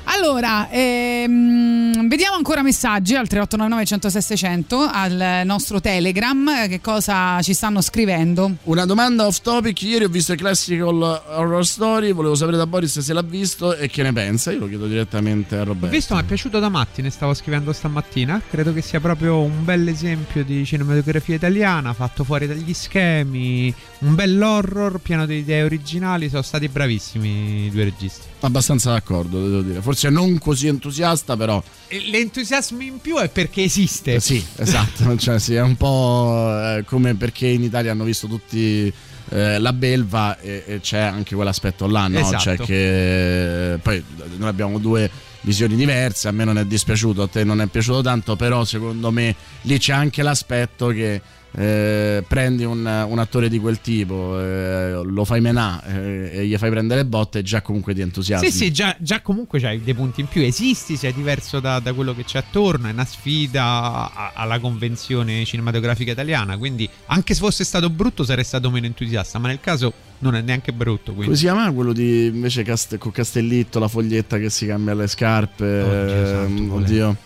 Allora, 0.05 0.69
ehm, 0.69 2.07
vediamo 2.07 2.35
ancora 2.35 2.61
messaggi 2.61 3.15
al 3.15 3.27
3899 3.27 3.85
106 3.85 4.21
600 4.21 4.79
al 4.91 5.41
nostro 5.45 5.79
Telegram. 5.81 6.67
Che 6.67 6.81
cosa 6.81 7.41
ci 7.41 7.53
stanno 7.53 7.81
scrivendo? 7.81 8.55
Una 8.63 8.85
domanda 8.85 9.25
off 9.25 9.39
topic. 9.41 9.81
Ieri 9.81 10.03
ho 10.03 10.09
visto 10.09 10.33
il 10.33 10.37
Classical 10.37 11.21
Horror 11.27 11.65
Story. 11.65 12.11
Volevo 12.11 12.35
sapere 12.35 12.57
da 12.57 12.67
Boris 12.67 12.99
se 12.99 13.13
l'ha 13.13 13.21
visto 13.21 13.75
e 13.75 13.87
che 13.89 14.03
ne 14.03 14.13
pensa. 14.13 14.51
Io 14.51 14.59
lo 14.59 14.67
chiedo 14.67 14.87
direttamente 14.87 15.55
a 15.55 15.61
Ho 15.61 15.65
Roberto. 15.65 15.95
visto, 15.95 16.15
mi 16.15 16.21
è 16.21 16.25
piaciuto 16.25 16.59
da 16.59 16.69
matti, 16.69 17.01
ne 17.01 17.09
stavo 17.09 17.33
scrivendo 17.33 17.71
stamattina. 17.73 18.41
Credo 18.49 18.73
che 18.73 18.81
sia 18.81 18.99
proprio 18.99 19.39
un 19.39 19.63
bel 19.63 19.87
esempio 19.87 20.43
di 20.43 20.65
cinematografia 20.65 21.35
italiana, 21.35 21.93
fatto 21.93 22.23
fuori 22.23 22.45
dagli 22.45 22.73
schemi, 22.73 23.73
un 23.99 24.15
bell'horror 24.15 24.99
pieno 24.99 25.25
di 25.25 25.37
idee 25.37 25.63
originali. 25.63 26.29
Sono 26.29 26.41
stati 26.41 26.67
bravissimi 26.67 27.65
i 27.65 27.69
due 27.71 27.83
registi. 27.85 28.31
Abbastanza 28.45 28.91
d'accordo, 28.91 29.41
devo 29.41 29.61
dire. 29.61 29.81
Forse 29.81 30.09
non 30.09 30.37
così 30.37 30.67
entusiasta, 30.67 31.37
però. 31.37 31.63
L'entusiasmo 32.11 32.81
in 32.81 32.99
più 32.99 33.15
è 33.17 33.29
perché 33.29 33.63
esiste. 33.63 34.15
Eh, 34.15 34.19
Sì, 34.19 34.43
esatto. 34.57 35.15
cioè, 35.17 35.39
sì, 35.39 35.53
è 35.55 35.61
un 35.61 35.77
po' 35.77 36.49
eh, 36.49 36.83
come 36.85 37.15
perché 37.15 37.47
in 37.47 37.63
Italia 37.63 37.91
hanno 37.91 38.03
visto 38.03 38.27
tutti 38.27 38.91
eh, 39.29 39.59
la 39.59 39.71
belva 39.71 40.37
e, 40.39 40.63
e 40.67 40.79
c'è 40.81 40.99
anche 40.99 41.35
quell'aspetto 41.35 41.87
là, 41.87 42.07
no? 42.09 42.19
Esatto. 42.19 42.39
Cioè 42.39 42.57
che 42.57 43.79
poi 43.81 44.03
noi 44.35 44.49
abbiamo 44.49 44.77
due 44.77 45.09
visioni 45.41 45.75
diverse, 45.77 46.27
a 46.27 46.31
me 46.31 46.43
non 46.43 46.57
è 46.57 46.65
dispiaciuto, 46.65 47.21
a 47.21 47.27
te 47.27 47.45
non 47.45 47.61
è 47.61 47.67
piaciuto 47.67 48.01
tanto, 48.01 48.35
però 48.35 48.65
secondo 48.65 49.09
me 49.09 49.33
lì 49.61 49.77
c'è 49.77 49.93
anche 49.93 50.21
l'aspetto 50.21 50.87
che 50.87 51.21
eh, 51.55 52.23
prendi 52.27 52.63
un, 52.63 52.79
un 52.79 53.19
attore 53.19 53.47
di 53.47 53.59
quel 53.59 53.79
tipo, 53.79 54.39
eh, 54.39 55.01
lo 55.03 55.23
fai 55.23 55.39
menà 55.41 55.83
eh, 55.83 56.29
e 56.33 56.45
gli 56.47 56.57
fai 56.57 56.69
prendere 56.71 57.05
botte 57.05 57.43
già 57.43 57.61
comunque 57.61 57.93
ti 57.93 58.01
entusiasmi. 58.01 58.49
Sì, 58.49 58.57
sì, 58.57 58.71
già, 58.71 58.95
già 58.99 59.21
comunque 59.21 59.59
c'hai 59.59 59.81
dei 59.83 59.93
punti 59.93 60.21
in 60.21 60.27
più. 60.27 60.41
Esisti, 60.41 60.95
sei 60.97 61.13
diverso 61.13 61.59
da, 61.59 61.79
da 61.79 61.93
quello 61.93 62.15
che 62.15 62.23
c'è 62.23 62.39
attorno. 62.39 62.87
È 62.87 62.91
una 62.91 63.05
sfida 63.05 63.63
a- 63.63 64.31
alla 64.33 64.59
convenzione 64.59 65.45
cinematografica 65.45 66.11
italiana. 66.11 66.57
Quindi, 66.57 66.89
anche 67.07 67.33
se 67.33 67.39
fosse 67.41 67.63
stato 67.63 67.89
brutto, 67.89 68.23
sarei 68.23 68.43
stato 68.43 68.71
meno 68.71 68.85
entusiasta. 68.87 69.37
Ma 69.37 69.47
nel 69.49 69.59
caso 69.61 69.93
non 70.19 70.35
è 70.35 70.41
neanche 70.41 70.71
brutto. 70.73 71.11
Come 71.11 71.25
Quindi. 71.25 71.35
si 71.35 71.43
chiama 71.43 71.71
quello 71.71 71.93
di 71.93 72.27
invece 72.27 72.63
Cast- 72.63 72.97
con 72.97 73.11
Castellitto, 73.11 73.77
la 73.79 73.87
foglietta 73.87 74.37
che 74.37 74.49
si 74.49 74.65
cambia 74.65 74.93
le 74.95 75.07
scarpe? 75.07 75.81
Oddio 75.81 76.25
santo, 76.25 76.61
ehm, 76.61 76.67
qual 76.69 76.81
è? 76.81 76.83
oddio. 76.85 77.17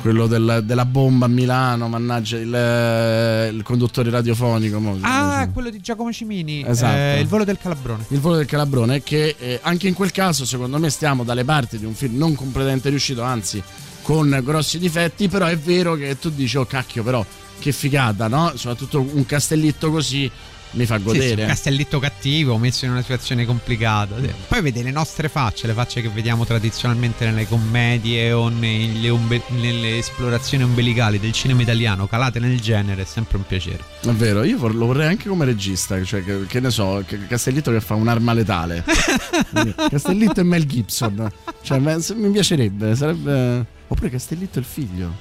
Quello 0.00 0.26
del- 0.28 0.62
della 0.64 0.84
bomba 0.84 1.24
a 1.26 1.28
Milano, 1.28 1.88
mannaggia 1.88 2.36
il, 2.36 3.54
il 3.56 3.62
conduttore 3.64 4.10
radiofonico. 4.10 4.78
mo- 4.78 4.98
Ah, 5.00 5.48
quello 5.52 5.68
di 5.70 5.80
Giacomo 5.80 6.12
Cimini. 6.12 6.64
Esatto. 6.66 6.96
eh, 6.96 7.20
il 7.20 7.26
volo 7.26 7.44
del 7.44 7.58
Calabrone. 7.58 8.04
Il 8.08 8.20
volo 8.20 8.36
del 8.36 8.46
Calabrone, 8.46 9.02
che 9.02 9.34
eh, 9.38 9.58
anche 9.62 9.88
in 9.88 9.94
quel 9.94 10.12
caso, 10.12 10.44
secondo 10.44 10.78
me, 10.78 10.90
stiamo 10.90 11.24
dalle 11.24 11.44
parti 11.44 11.78
di 11.78 11.84
un 11.86 11.94
film 11.94 12.16
non 12.18 12.34
completamente 12.36 12.88
riuscito, 12.88 13.22
anzi, 13.22 13.60
con 14.02 14.38
grossi 14.44 14.78
difetti. 14.78 15.28
Però 15.28 15.46
è 15.46 15.56
vero 15.58 15.94
che 15.96 16.16
tu 16.20 16.30
dici, 16.30 16.56
oh 16.56 16.66
cacchio, 16.66 17.02
però 17.02 17.24
che 17.58 17.72
figata, 17.72 18.28
no? 18.28 18.52
Soprattutto 18.54 19.00
un 19.00 19.24
castellitto 19.26 19.90
così 19.90 20.30
mi 20.76 20.86
fa 20.86 20.96
Sì, 20.96 21.00
sì, 21.00 21.06
godere. 21.06 21.42
un 21.42 21.48
castellitto 21.48 21.98
cattivo 21.98 22.56
messo 22.58 22.84
in 22.84 22.92
una 22.92 23.00
situazione 23.02 23.44
complicata. 23.44 24.14
Sì. 24.20 24.30
Poi 24.48 24.60
vede 24.62 24.82
le 24.82 24.90
nostre 24.90 25.28
facce, 25.28 25.66
le 25.66 25.72
facce 25.72 26.00
che 26.02 26.08
vediamo 26.08 26.44
tradizionalmente 26.44 27.24
nelle 27.24 27.46
commedie 27.48 28.32
o 28.32 28.48
nelle, 28.48 29.08
ombe- 29.10 29.42
nelle 29.48 29.98
esplorazioni 29.98 30.64
ombelicali 30.64 31.18
del 31.18 31.32
cinema 31.32 31.62
italiano, 31.62 32.06
calate 32.06 32.38
nel 32.38 32.60
genere, 32.60 33.02
è 33.02 33.04
sempre 33.04 33.38
un 33.38 33.46
piacere. 33.46 33.80
È 34.02 34.08
vero, 34.10 34.42
io 34.44 34.66
lo 34.68 34.86
vorrei 34.86 35.08
anche 35.08 35.28
come 35.28 35.44
regista, 35.44 36.02
cioè 36.04 36.22
che, 36.22 36.46
che 36.46 36.60
ne 36.60 36.70
so, 36.70 37.02
che 37.06 37.26
Castellitto 37.26 37.70
che 37.72 37.80
fa 37.80 37.94
un'arma 37.94 38.32
letale. 38.32 38.84
Castellitto 39.88 40.40
e 40.40 40.44
Mel 40.44 40.66
Gibson. 40.66 41.30
Cioè, 41.62 41.78
mi 41.78 42.30
piacerebbe, 42.30 42.94
sarebbe... 42.94 43.66
Oppure 43.88 44.10
Castellitto 44.10 44.58
e 44.58 44.60
il 44.60 44.66
figlio. 44.66 45.12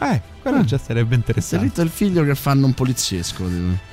Eh, 0.00 0.20
quello 0.42 0.64
già 0.64 0.78
sarebbe 0.78 1.14
interessante. 1.14 1.66
Castellitto 1.66 1.80
e 1.80 1.84
il 1.84 1.90
figlio 1.90 2.24
che 2.24 2.34
fanno 2.34 2.66
un 2.66 2.74
poliziesco. 2.74 3.44
tipo. 3.46 3.92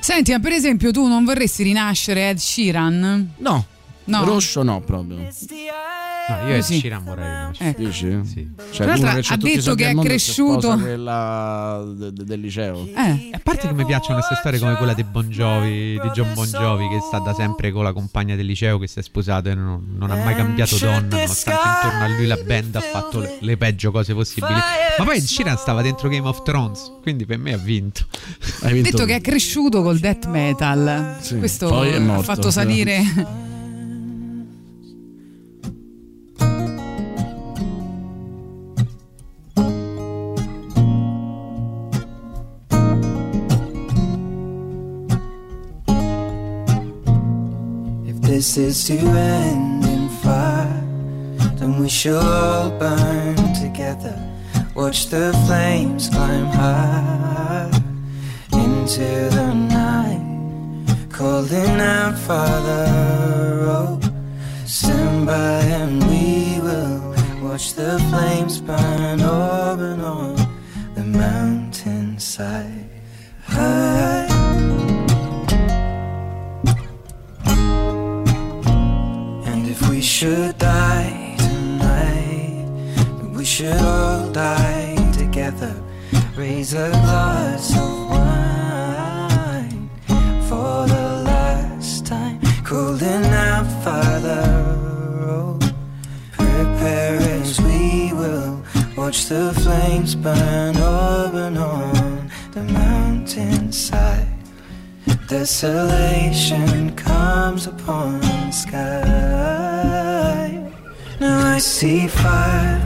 Senti, 0.00 0.32
ma 0.32 0.40
per 0.40 0.52
esempio, 0.52 0.90
tu 0.90 1.06
non 1.06 1.24
vorresti 1.24 1.62
rinascere 1.62 2.30
Ed 2.30 2.38
Sheeran? 2.38 3.34
No. 3.36 3.66
No. 4.04 4.24
Rosso 4.24 4.62
no, 4.62 4.80
proprio. 4.80 5.28
No, 6.30 6.48
io 6.48 6.54
e 6.56 6.62
Sì. 6.62 6.78
Sheeran 6.78 7.04
vorrei. 7.04 7.50
Ecco. 7.58 7.80
Dici? 7.82 8.20
Sì. 8.24 8.48
Cioè, 8.70 8.86
Tra 8.86 8.86
l'altro 8.86 9.08
uno 9.10 9.20
che 9.20 9.32
ha 9.32 9.36
detto 9.36 9.74
che 9.74 9.88
è 9.90 9.94
cresciuto- 9.94 10.76
quella 10.78 11.82
de- 11.86 12.12
de- 12.12 12.24
del 12.24 12.40
liceo. 12.40 12.86
Eh. 12.86 13.30
A 13.32 13.40
parte 13.42 13.66
che 13.68 13.74
mi 13.74 13.84
piacciono 13.84 14.14
queste 14.18 14.36
storie 14.36 14.58
come 14.58 14.76
quella 14.76 14.94
di 14.94 15.02
Bon 15.04 15.28
Jovi, 15.28 15.98
di 16.00 16.08
John 16.12 16.32
Bon 16.34 16.46
Jovi, 16.46 16.88
che 16.88 17.00
sta 17.00 17.18
da 17.18 17.34
sempre 17.34 17.72
con 17.72 17.82
la 17.84 17.92
compagna 17.92 18.36
del 18.36 18.46
liceo 18.46 18.78
che 18.78 18.86
si 18.86 18.98
è 18.98 19.02
sposato 19.02 19.48
e 19.48 19.54
non, 19.54 19.94
non 19.96 20.10
ha 20.10 20.16
mai 20.16 20.34
cambiato 20.36 20.76
donna, 20.78 21.00
nonostante 21.08 21.68
intorno 21.68 22.04
a 22.04 22.08
lui 22.16 22.26
la 22.26 22.38
band 22.44 22.76
ha 22.76 22.80
fatto 22.80 23.18
le, 23.20 23.36
le 23.40 23.56
peggio 23.56 23.90
cose 23.90 24.14
possibili. 24.14 24.52
Ma 24.98 25.04
poi 25.04 25.20
Sheeran 25.20 25.56
stava 25.56 25.82
dentro 25.82 26.08
Game 26.08 26.26
of 26.26 26.42
Thrones, 26.42 26.92
quindi 27.02 27.26
per 27.26 27.38
me 27.38 27.52
ha 27.52 27.58
vinto. 27.58 28.04
Ha 28.62 28.68
detto 28.70 29.04
che 29.04 29.16
è 29.16 29.20
cresciuto 29.20 29.82
col 29.82 29.98
death 29.98 30.26
metal. 30.26 31.16
Sì, 31.20 31.38
Questo 31.38 31.80
ha 31.80 32.22
fatto 32.22 32.50
salire. 32.50 33.48
this 48.40 48.56
is 48.56 48.84
to 48.84 48.96
end 48.96 49.84
in 49.84 50.08
fire. 50.08 50.82
Then 51.58 51.78
we 51.78 51.90
shall 51.90 52.24
all 52.24 52.70
burn 52.70 53.36
together. 53.52 54.16
Watch 54.74 55.08
the 55.08 55.26
flames 55.44 56.08
climb 56.08 56.46
high 56.46 57.70
into 58.54 59.08
the 59.36 59.52
night, 59.52 60.24
calling 61.10 61.80
out, 61.98 62.16
Father, 62.18 62.86
oh, 63.76 64.00
stand 64.64 65.26
by 65.26 65.60
and 65.78 66.02
we 66.08 66.60
will 66.66 67.14
watch 67.46 67.74
the 67.74 67.98
flames 68.08 68.58
burn 68.62 69.20
over 69.20 69.92
on 70.02 70.36
the 70.94 71.04
mountainside. 71.04 72.88
High 73.44 73.89
should 80.20 80.58
die 80.58 81.34
tonight, 81.38 82.66
we 83.34 83.42
should 83.42 83.80
all 83.80 84.30
die 84.30 84.94
together. 85.14 85.74
Raise 86.36 86.74
a 86.74 86.90
glass 86.90 87.74
of 87.74 88.10
wine 88.10 89.88
for 90.46 90.86
the 90.94 91.22
last 91.24 92.04
time. 92.04 92.38
Cooling 92.64 93.24
out, 93.32 93.66
Father. 93.82 94.44
Oh, 95.24 95.58
prepare 96.32 97.16
as 97.40 97.58
we 97.62 98.12
will 98.12 98.62
watch 98.98 99.24
the 99.24 99.54
flames 99.62 100.14
burn 100.14 100.76
open 100.76 101.56
on 101.56 102.30
the 102.52 102.62
mountainside. 102.64 104.28
Desolation 105.28 106.94
comes 106.94 107.66
upon 107.66 108.20
the 108.20 108.50
sky. 108.50 108.99
See 111.60 112.08
fire 112.08 112.80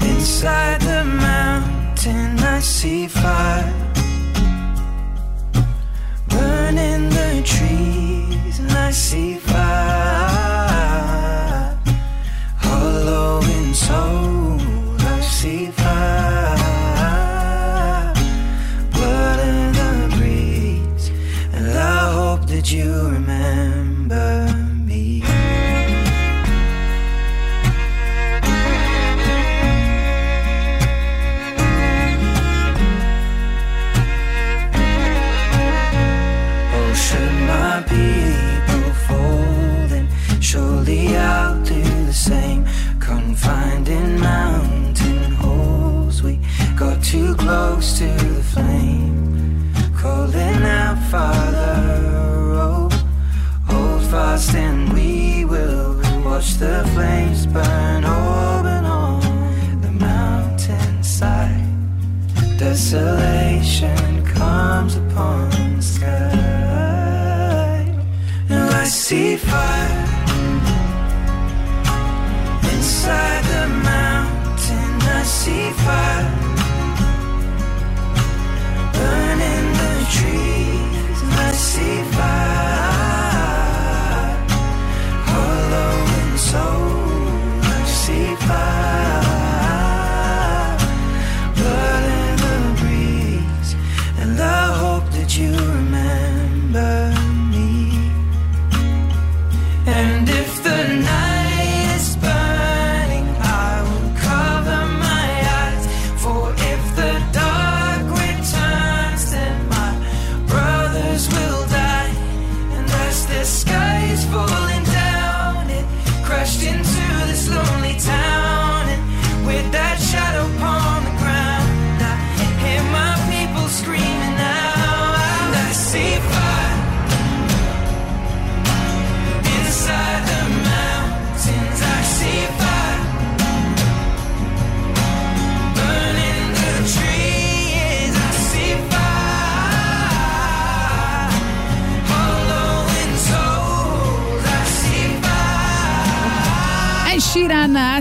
inside 0.00 0.80
the 0.80 1.04
mountain. 1.04 2.38
I 2.40 2.58
see 2.58 3.06
fire 3.06 3.72
burning 6.28 7.10
the 7.10 7.42
trees, 7.44 8.60
I 8.74 8.90
see 8.90 9.34
fire 9.34 9.45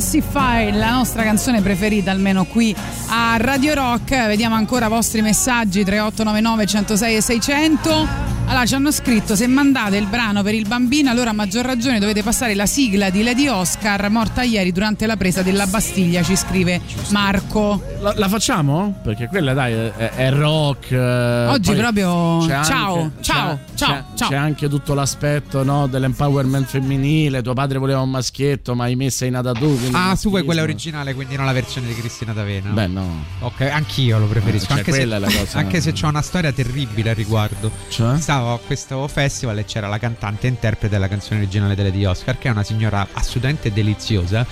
Sheeran 0.05 0.21
Assify, 0.21 0.71
la 0.71 0.91
nostra 0.91 1.23
canzone 1.23 1.61
preferita 1.61 2.11
almeno 2.11 2.45
qui 2.45 2.75
a 3.09 3.37
Radio 3.37 3.73
Rock. 3.73 4.09
Vediamo 4.27 4.55
ancora 4.55 4.85
i 4.85 4.89
vostri 4.89 5.21
messaggi 5.21 5.83
3899 5.83 6.65
106 6.65 7.15
e 7.15 7.21
600. 7.21 8.24
Allora 8.47 8.65
ci 8.67 8.75
hanno 8.75 8.91
scritto 8.91 9.35
se 9.35 9.47
mandate 9.47 9.97
il 9.97 10.05
brano 10.05 10.43
per 10.43 10.53
il 10.53 10.67
bambino 10.67 11.09
allora 11.09 11.31
a 11.31 11.33
maggior 11.33 11.65
ragione 11.65 11.99
dovete 11.99 12.21
passare 12.21 12.53
la 12.53 12.67
sigla 12.67 13.09
di 13.09 13.23
Lady 13.23 13.47
Oscar 13.47 14.07
morta 14.09 14.43
ieri 14.43 14.71
durante 14.71 15.07
la 15.07 15.17
presa 15.17 15.41
della 15.41 15.65
Bastiglia 15.65 16.21
ci 16.21 16.35
scrive 16.35 16.79
Marco. 17.09 17.81
La, 18.01 18.13
la 18.15 18.29
facciamo? 18.29 18.99
Perché 19.03 19.27
quella 19.27 19.53
dai 19.53 19.73
è, 19.73 19.91
è 20.11 20.31
rock. 20.31 20.91
eh, 20.91 21.47
Oggi 21.47 21.73
proprio- 21.73 22.37
c'è 22.45 22.63
ciao, 22.63 23.01
anche- 23.01 23.23
ciao, 23.23 23.59
c'è- 23.71 23.75
ciao, 23.75 23.93
c'è- 23.95 24.03
ciao. 24.15 24.29
C'è 24.29 24.35
anche 24.35 24.69
tutto 24.69 24.93
l'aspetto 24.93 25.63
no, 25.63 25.87
dell'empowerment 25.87 26.67
femminile. 26.67 27.41
Tuo 27.41 27.53
padre 27.53 27.79
voleva 27.79 28.01
un 28.01 28.09
maschietto, 28.11 28.75
ma 28.75 28.83
hai 28.85 28.95
messa 28.95 29.25
in 29.25 29.33
quindi 29.75 29.89
Ah, 29.93 30.15
tu 30.15 30.29
vuoi 30.29 30.43
quella 30.43 30.61
originale, 30.61 31.13
quindi 31.15 31.35
non 31.35 31.45
la 31.45 31.51
versione 31.53 31.87
di 31.87 31.95
Cristina 31.95 32.31
D'Avena? 32.31 32.69
Beh, 32.69 32.87
no. 32.87 33.23
Ok, 33.39 33.61
anch'io 33.61 34.19
lo 34.19 34.27
preferisco. 34.27 34.65
Eh, 34.65 34.67
cioè, 34.67 34.77
anche, 34.77 34.91
se, 34.91 34.97
quella 34.97 35.15
è 35.15 35.19
la 35.19 35.25
cosa- 35.31 35.57
anche 35.57 35.81
se 35.81 35.91
c'ho 35.93 36.07
una 36.07 36.21
storia 36.21 36.51
terribile 36.51 37.09
al 37.09 37.15
riguardo. 37.15 37.71
Cioè? 37.89 38.19
Stavo 38.35 38.53
a 38.53 38.59
questo 38.59 39.07
festival 39.07 39.59
e 39.59 39.63
c'era 39.63 39.87
la 39.87 39.97
cantante 39.97 40.47
e 40.47 40.49
interprete 40.49 40.89
della 40.89 41.07
canzone 41.07 41.39
originale 41.39 41.73
delle 41.73 41.89
di 41.89 42.03
Oscar, 42.03 42.37
che 42.37 42.49
è 42.49 42.51
una 42.51 42.63
signora 42.63 43.07
assolutamente 43.13 43.71
deliziosa. 43.71 44.45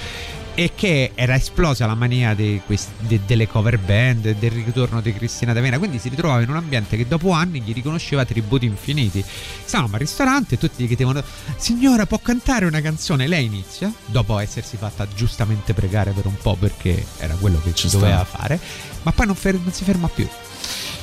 E 0.55 0.71
che 0.73 1.11
era 1.15 1.35
esplosa 1.35 1.85
la 1.85 1.93
mania 1.93 2.33
quest- 2.65 2.91
de- 2.99 3.19
delle 3.25 3.45
cover 3.45 3.77
band, 3.79 4.35
del 4.37 4.51
ritorno 4.51 5.01
di 5.01 5.11
Cristina 5.13 5.51
D'Avena. 5.51 5.79
Quindi 5.79 5.99
si 5.99 6.07
ritrovava 6.07 6.41
in 6.41 6.49
un 6.49 6.55
ambiente 6.55 6.95
che 6.95 7.05
dopo 7.07 7.31
anni 7.31 7.59
gli 7.59 7.73
riconosceva 7.73 8.23
tributi 8.23 8.65
infiniti. 8.67 9.21
Stavamo 9.65 9.95
al 9.95 9.99
ristorante 9.99 10.55
e 10.55 10.57
tutti 10.57 10.81
gli 10.81 10.87
chiedevano: 10.87 11.21
Signora, 11.57 12.05
può 12.05 12.19
cantare 12.19 12.63
una 12.65 12.79
canzone? 12.79 13.27
Lei 13.27 13.43
inizia, 13.43 13.91
dopo 14.05 14.39
essersi 14.39 14.77
fatta 14.77 15.05
giustamente 15.13 15.73
pregare 15.73 16.11
per 16.11 16.25
un 16.27 16.37
po' 16.41 16.55
perché 16.55 17.03
era 17.17 17.33
quello 17.33 17.59
che 17.61 17.73
ci 17.73 17.89
sta. 17.89 17.97
doveva 17.97 18.23
fare, 18.23 18.57
ma 19.01 19.11
poi 19.11 19.25
non, 19.25 19.35
fer- 19.35 19.59
non 19.61 19.73
si 19.73 19.83
ferma 19.83 20.07
più. 20.07 20.25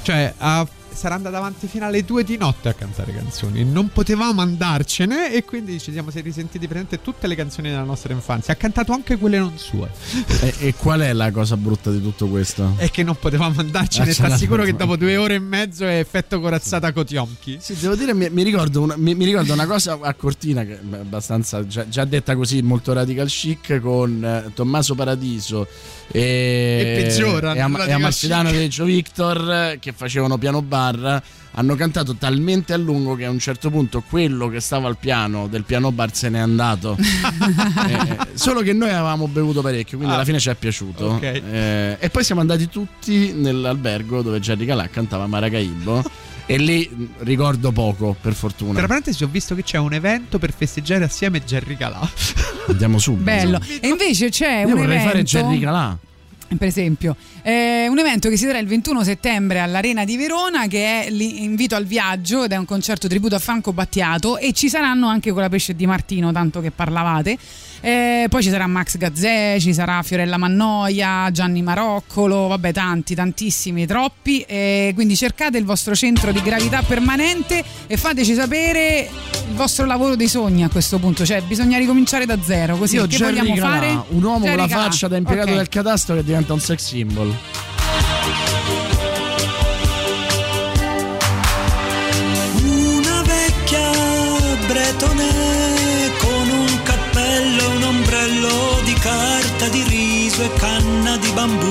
Cioè, 0.02 0.32
ha- 0.38 0.66
sarà 1.00 1.14
andata 1.14 1.38
avanti 1.38 1.66
fino 1.66 1.86
alle 1.86 2.04
due 2.04 2.22
di 2.24 2.36
notte 2.36 2.68
a 2.68 2.74
cantare 2.74 3.14
canzoni. 3.14 3.64
Non 3.64 3.88
potevamo 3.88 4.42
andarcene 4.42 5.32
e 5.32 5.44
quindi 5.44 5.80
ci 5.80 5.92
siamo 5.92 6.10
risentiti 6.12 6.68
presente 6.68 7.00
tutte 7.00 7.26
le 7.26 7.34
canzoni 7.34 7.70
della 7.70 7.84
nostra 7.84 8.12
infanzia. 8.12 8.52
Ha 8.52 8.56
cantato 8.56 8.92
anche 8.92 9.16
quelle 9.16 9.38
non 9.38 9.56
sue. 9.56 9.88
E, 10.42 10.54
e 10.58 10.74
qual 10.74 11.00
è 11.00 11.12
la 11.14 11.30
cosa 11.30 11.56
brutta 11.56 11.90
di 11.90 12.02
tutto 12.02 12.26
questo? 12.28 12.74
E 12.76 12.90
che 12.90 13.02
non 13.02 13.16
potevamo 13.18 13.58
andarcene. 13.60 14.10
Ah, 14.10 14.12
Sta 14.12 14.28
ce 14.28 14.36
sicuro 14.36 14.58
l'ha- 14.58 14.64
che 14.70 14.76
dopo 14.76 14.96
due 14.96 15.16
ore 15.16 15.36
e 15.36 15.38
mezzo 15.38 15.86
è 15.86 15.98
effetto 15.98 16.38
corazzata 16.38 16.92
Kotiomki. 16.92 17.56
Sì, 17.62 17.74
devo 17.80 17.94
dire, 17.96 18.12
mi, 18.12 18.28
mi 18.28 18.42
ricordo 18.42 18.82
una, 18.82 18.94
mi, 18.98 19.14
mi 19.14 19.24
ricordo 19.24 19.54
una 19.54 19.64
cosa 19.66 19.98
a 20.02 20.12
Cortina 20.12 20.64
che 20.64 20.74
è 20.74 20.96
abbastanza 20.98 21.66
già, 21.66 21.88
già 21.88 22.04
detta 22.04 22.36
così, 22.36 22.60
molto 22.60 22.92
radical 22.92 23.28
chic, 23.28 23.80
con 23.80 24.22
eh, 24.22 24.50
Tommaso 24.52 24.94
Paradiso 24.94 25.66
e, 26.12 26.20
E 26.20 27.02
peggiora, 27.02 27.54
e, 27.54 27.60
Am- 27.60 27.76
e 27.86 27.92
Amalfitano. 27.92 28.50
Reggio 28.50 28.84
Victor 28.84 29.50
eh, 29.50 29.78
che 29.80 29.92
facevano 29.92 30.36
piano 30.38 30.60
bar 30.60 30.89
bar 30.90 31.22
hanno 31.52 31.74
cantato 31.74 32.14
talmente 32.14 32.72
a 32.72 32.76
lungo 32.76 33.16
che 33.16 33.24
a 33.24 33.30
un 33.30 33.40
certo 33.40 33.70
punto 33.70 34.02
quello 34.08 34.48
che 34.48 34.60
stava 34.60 34.86
al 34.86 34.96
piano 34.98 35.48
del 35.48 35.64
piano 35.64 35.90
bar 35.90 36.14
se 36.14 36.28
n'è 36.28 36.38
andato. 36.38 36.96
Eh, 37.90 38.16
solo 38.34 38.60
che 38.60 38.72
noi 38.72 38.90
avevamo 38.90 39.26
bevuto 39.26 39.60
parecchio, 39.62 39.96
quindi 39.96 40.12
Ah. 40.14 40.16
alla 40.18 40.24
fine 40.26 40.38
ci 40.38 40.48
è 40.48 40.54
piaciuto. 40.54 41.06
Ok. 41.06 41.22
Eh, 41.22 41.96
e 41.98 42.10
poi 42.10 42.22
siamo 42.24 42.40
andati 42.40 42.68
tutti 42.68 43.32
nell'albergo 43.32 44.22
dove 44.22 44.38
Jerry 44.40 44.64
Calà 44.64 44.88
cantava 44.88 45.26
Maracaibo. 45.26 46.02
e 46.46 46.56
lì 46.58 47.08
ricordo 47.20 47.70
poco, 47.72 48.16
per 48.20 48.34
fortuna. 48.34 48.78
Tra 48.78 48.86
parentesi 48.88 49.22
ho 49.24 49.28
visto 49.28 49.54
che 49.54 49.62
c'è 49.62 49.78
un 49.78 49.92
evento 49.92 50.38
per 50.38 50.52
festeggiare 50.52 51.04
assieme 51.04 51.42
Jerry 51.44 51.76
Calà. 51.76 52.00
Andiamo 52.68 52.98
subito. 52.98 53.24
Bello. 53.24 53.60
E 53.80 53.86
invece 53.88 54.30
c'è 54.30 54.60
Io 54.62 54.66
un 54.68 54.74
vorrei 54.74 54.96
evento 54.96 55.08
fare 55.10 55.22
Jerry 55.22 55.58
Calà. 55.60 55.96
Per 56.56 56.68
esempio, 56.68 57.16
eh, 57.42 57.86
un 57.88 57.98
evento 57.98 58.28
che 58.28 58.36
si 58.36 58.44
terrà 58.44 58.58
il 58.58 58.66
21 58.66 59.04
settembre 59.04 59.60
all'Arena 59.60 60.04
di 60.04 60.16
Verona 60.16 60.66
che 60.66 61.04
è 61.04 61.10
l'invito 61.10 61.76
al 61.76 61.84
viaggio 61.84 62.44
ed 62.44 62.52
è 62.52 62.56
un 62.56 62.64
concerto 62.64 63.08
tributo 63.08 63.36
a 63.36 63.38
Franco 63.38 63.72
Battiato 63.72 64.36
e 64.36 64.52
ci 64.52 64.68
saranno 64.68 65.06
anche 65.06 65.30
con 65.32 65.42
la 65.42 65.48
pesce 65.48 65.74
di 65.74 65.86
Martino, 65.86 66.32
tanto 66.32 66.60
che 66.60 66.70
parlavate. 66.70 67.38
Eh, 67.82 68.26
poi 68.28 68.42
ci 68.42 68.50
sarà 68.50 68.66
Max 68.66 68.96
Gazzè, 68.98 69.56
ci 69.58 69.72
sarà 69.72 70.02
Fiorella 70.02 70.36
Mannoia, 70.36 71.30
Gianni 71.32 71.62
Maroccolo, 71.62 72.46
vabbè 72.48 72.72
tanti, 72.72 73.14
tantissimi, 73.14 73.86
troppi. 73.86 74.40
Eh, 74.42 74.92
quindi 74.94 75.16
cercate 75.16 75.56
il 75.58 75.64
vostro 75.64 75.94
centro 75.94 76.30
di 76.32 76.42
gravità 76.42 76.82
permanente 76.82 77.64
e 77.86 77.96
fateci 77.96 78.34
sapere 78.34 79.08
il 79.48 79.54
vostro 79.54 79.86
lavoro 79.86 80.14
dei 80.16 80.28
sogni 80.28 80.62
a 80.62 80.68
questo 80.68 80.98
punto, 80.98 81.24
cioè 81.24 81.40
bisogna 81.42 81.78
ricominciare 81.78 82.26
da 82.26 82.38
zero, 82.42 82.76
così 82.76 82.96
Io 82.96 83.06
che 83.06 83.16
vogliamo 83.18 83.56
fare? 83.56 83.88
un 84.08 84.22
uomo 84.22 84.38
con 84.40 84.42
Jerry 84.48 84.56
la 84.56 84.66
Calà. 84.66 84.82
faccia 84.82 85.08
da 85.08 85.16
impiegato 85.16 85.50
Ok. 85.50 85.56
del 85.56 85.68
cadastro 85.68 86.14
che 86.16 86.24
diventa 86.24 86.52
un 86.52 86.60
sex 86.60 86.84
symbol. 86.84 87.34
E 100.42 100.52
canna 100.54 101.18
di 101.18 101.30
bambù. 101.32 101.68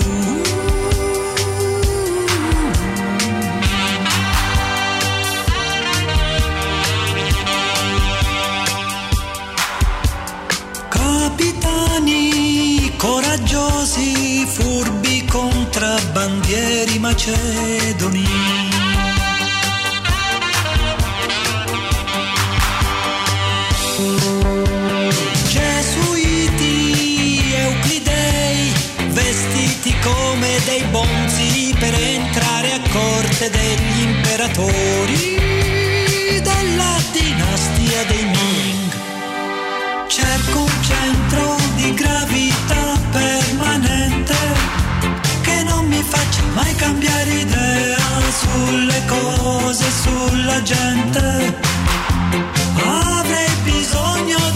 Capitani 10.90 12.94
coraggiosi, 12.98 14.46
furbi 14.46 15.26
contrabbandieri 15.26 17.00
macedoni. 17.00 18.39
Dei 30.65 30.84
bonzi 30.91 31.76
per 31.80 31.94
entrare 31.94 32.73
a 32.73 32.80
corte 32.91 33.49
degli 33.49 34.02
imperatori 34.02 35.38
della 36.41 36.98
dinastia 37.11 38.03
dei 38.07 38.26
Ming. 38.26 38.91
Cerco 40.07 40.60
un 40.60 40.72
centro 40.81 41.56
di 41.76 41.94
gravità 41.94 42.99
permanente 43.11 44.36
che 45.41 45.64
non 45.64 45.86
mi 45.88 46.02
faccia 46.02 46.44
mai 46.53 46.76
cambiare 46.76 47.31
idea 47.31 47.98
sulle 48.31 49.02
cose, 49.06 49.86
sulla 50.02 50.61
gente. 50.61 51.57
Avrei 52.84 53.49
bisogno 53.64 54.49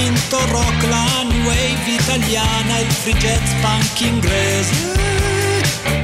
finto 0.00 0.38
rock, 0.46 0.82
la 0.88 1.22
new 1.24 1.44
wave 1.44 1.86
italiana, 1.86 2.78
il 2.78 2.90
free 2.90 3.14
jazz 3.14 3.50
punk 3.60 4.00
inglese, 4.00 4.74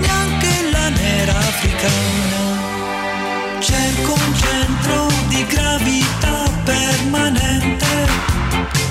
neanche 0.00 0.52
la 0.70 0.88
nera 0.88 1.36
africana. 1.38 2.44
Cerco 3.58 4.12
un 4.12 4.34
centro 4.34 5.08
di 5.28 5.46
gravità 5.46 6.44
permanente 6.64 7.86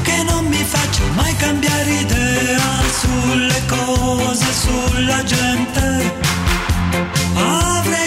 che 0.02 0.23
non 0.23 0.45
mi 0.45 0.64
faccia 0.64 1.03
mai 1.14 1.36
cambiare 1.36 1.91
idea 1.91 2.68
sulle 3.02 3.61
cose, 3.68 4.45
sulla 4.64 5.23
gente. 5.23 6.14
Avrei 7.36 8.05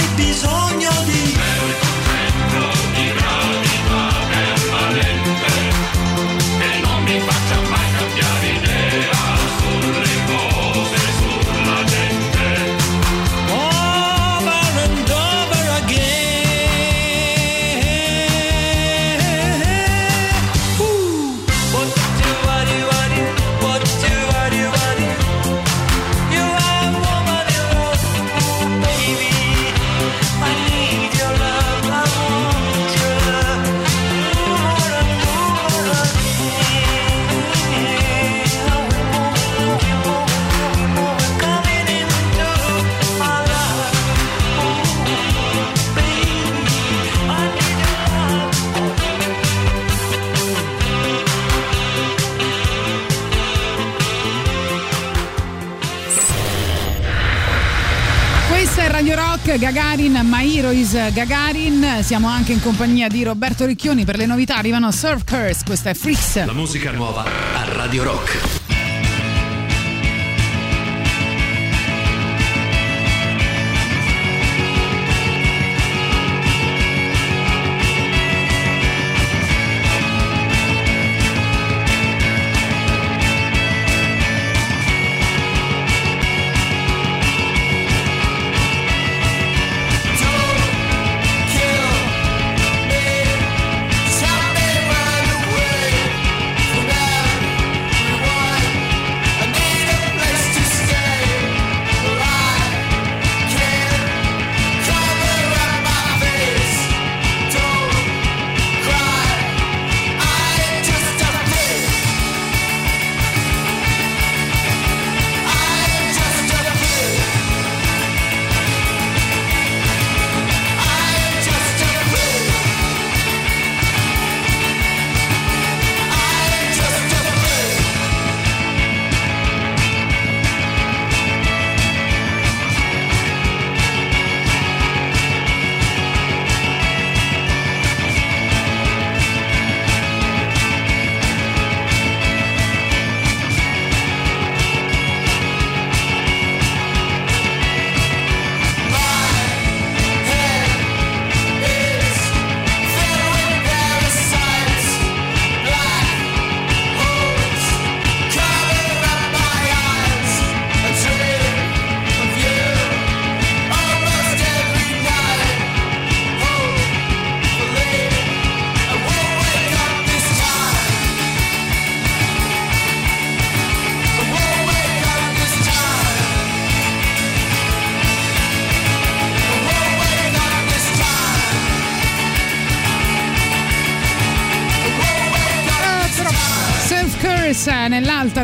Gagarin, 59.59 60.21
My 60.23 60.57
Hero 60.57 60.71
is 60.71 60.93
Gagarin. 61.13 62.03
Siamo 62.03 62.29
anche 62.29 62.53
in 62.53 62.63
compagnia 62.63 63.09
di 63.09 63.25
Roberto 63.25 63.67
Ricchioni. 63.67 64.05
Per 64.05 64.17
le 64.17 64.27
novità 64.27 64.57
arrivano 64.57 64.93
Surf 64.93 65.25
Curse, 65.25 65.63
questa 65.65 65.91
è 65.91 65.95
Freaks. 65.95 66.45
La 66.45 66.53
musica 66.53 66.93
nuova 66.93 67.25
a 67.25 67.65
Radio 67.65 68.05
Rock. 68.05 68.58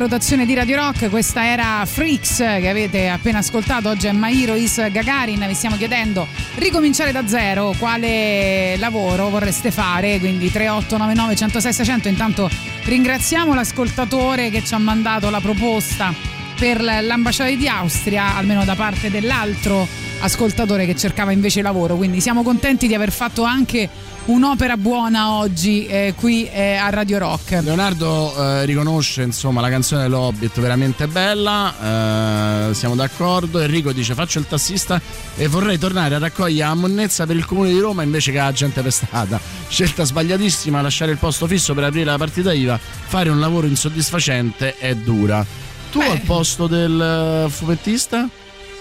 Rotazione 0.05 0.45
di 0.45 0.53
Radio 0.53 0.77
Rock, 0.77 1.09
questa 1.09 1.47
era 1.47 1.83
Freaks 1.87 2.37
che 2.37 2.69
avete 2.69 3.09
appena 3.09 3.39
ascoltato, 3.39 3.89
oggi 3.89 4.07
è 4.07 4.13
Mairo 4.13 4.55
Is 4.55 4.77
Gagarin, 4.91 5.43
vi 5.49 5.55
stiamo 5.55 5.79
chiedendo 5.79 6.27
ricominciare 6.57 7.11
da 7.11 7.27
zero, 7.27 7.75
quale 7.79 8.77
lavoro 8.77 9.31
vorreste 9.31 9.71
fare, 9.71 10.19
quindi 10.19 10.51
3899 10.51 11.37
106 11.37 11.73
600, 11.73 12.09
intanto 12.09 12.51
ringraziamo 12.85 13.55
l'ascoltatore 13.55 14.51
che 14.51 14.63
ci 14.63 14.75
ha 14.75 14.79
mandato 14.79 15.31
la 15.31 15.41
proposta 15.41 16.13
per 16.59 16.83
l'ambasciata 16.83 17.49
di 17.49 17.67
Austria, 17.67 18.37
almeno 18.37 18.63
da 18.67 18.75
parte 18.75 19.11
dell'altro 19.11 19.89
ascoltatore 20.21 20.85
che 20.85 20.97
cercava 20.97 21.33
invece 21.33 21.63
lavoro, 21.63 21.97
quindi 21.97 22.21
siamo 22.21 22.43
contenti 22.43 22.87
di 22.87 22.95
aver 22.95 23.11
fatto 23.11 23.43
anche 23.43 23.89
un'opera 24.27 24.77
buona 24.77 25.33
oggi 25.33 25.87
eh, 25.87 26.15
qui 26.17 26.49
eh, 26.49 26.77
a 26.77 26.89
Radio 26.91 27.19
Rock. 27.19 27.61
Leonardo 27.63 28.35
eh, 28.37 28.65
riconosce 28.65 29.23
insomma 29.23 29.61
la 29.61 29.69
canzone 29.69 30.03
dell'Hobbit 30.03 30.61
veramente 30.61 31.07
bella, 31.07 32.69
eh, 32.71 32.75
siamo 32.75 32.95
d'accordo. 32.95 33.61
Enrico 33.61 33.93
dice 33.93 34.15
faccio 34.15 34.39
il 34.39 34.47
tassista 34.47 35.01
e 35.37 35.49
vorrei 35.49 35.79
tornare 35.79 36.15
a 36.15 36.19
raccogliere 36.19 36.69
la 36.69 36.75
monnezza 36.75 37.27
per 37.27 37.37
il 37.37 37.45
comune 37.45 37.71
di 37.71 37.79
Roma 37.79 38.03
invece 38.03 38.33
che 38.33 38.39
la 38.39 38.53
gente 38.53 38.83
per 38.83 38.93
strada. 38.93 39.41
Scelta 39.69 40.05
sbagliatissima, 40.05 40.81
lasciare 40.81 41.13
il 41.13 41.19
posto 41.19 41.47
fisso 41.47 41.75
per 41.75 41.85
aprire 41.85 42.07
la 42.07 42.19
partita 42.19 42.53
IVA, 42.53 42.79
fare 42.79 43.29
un 43.29 43.41
lavoro 43.41 43.67
insoddisfacente 43.67 44.77
è 44.79 44.95
dura. 44.95 45.45
Tu 45.91 46.01
al 46.01 46.21
posto 46.21 46.67
del 46.67 47.47
eh, 47.47 47.51
fumettista? 47.51 48.29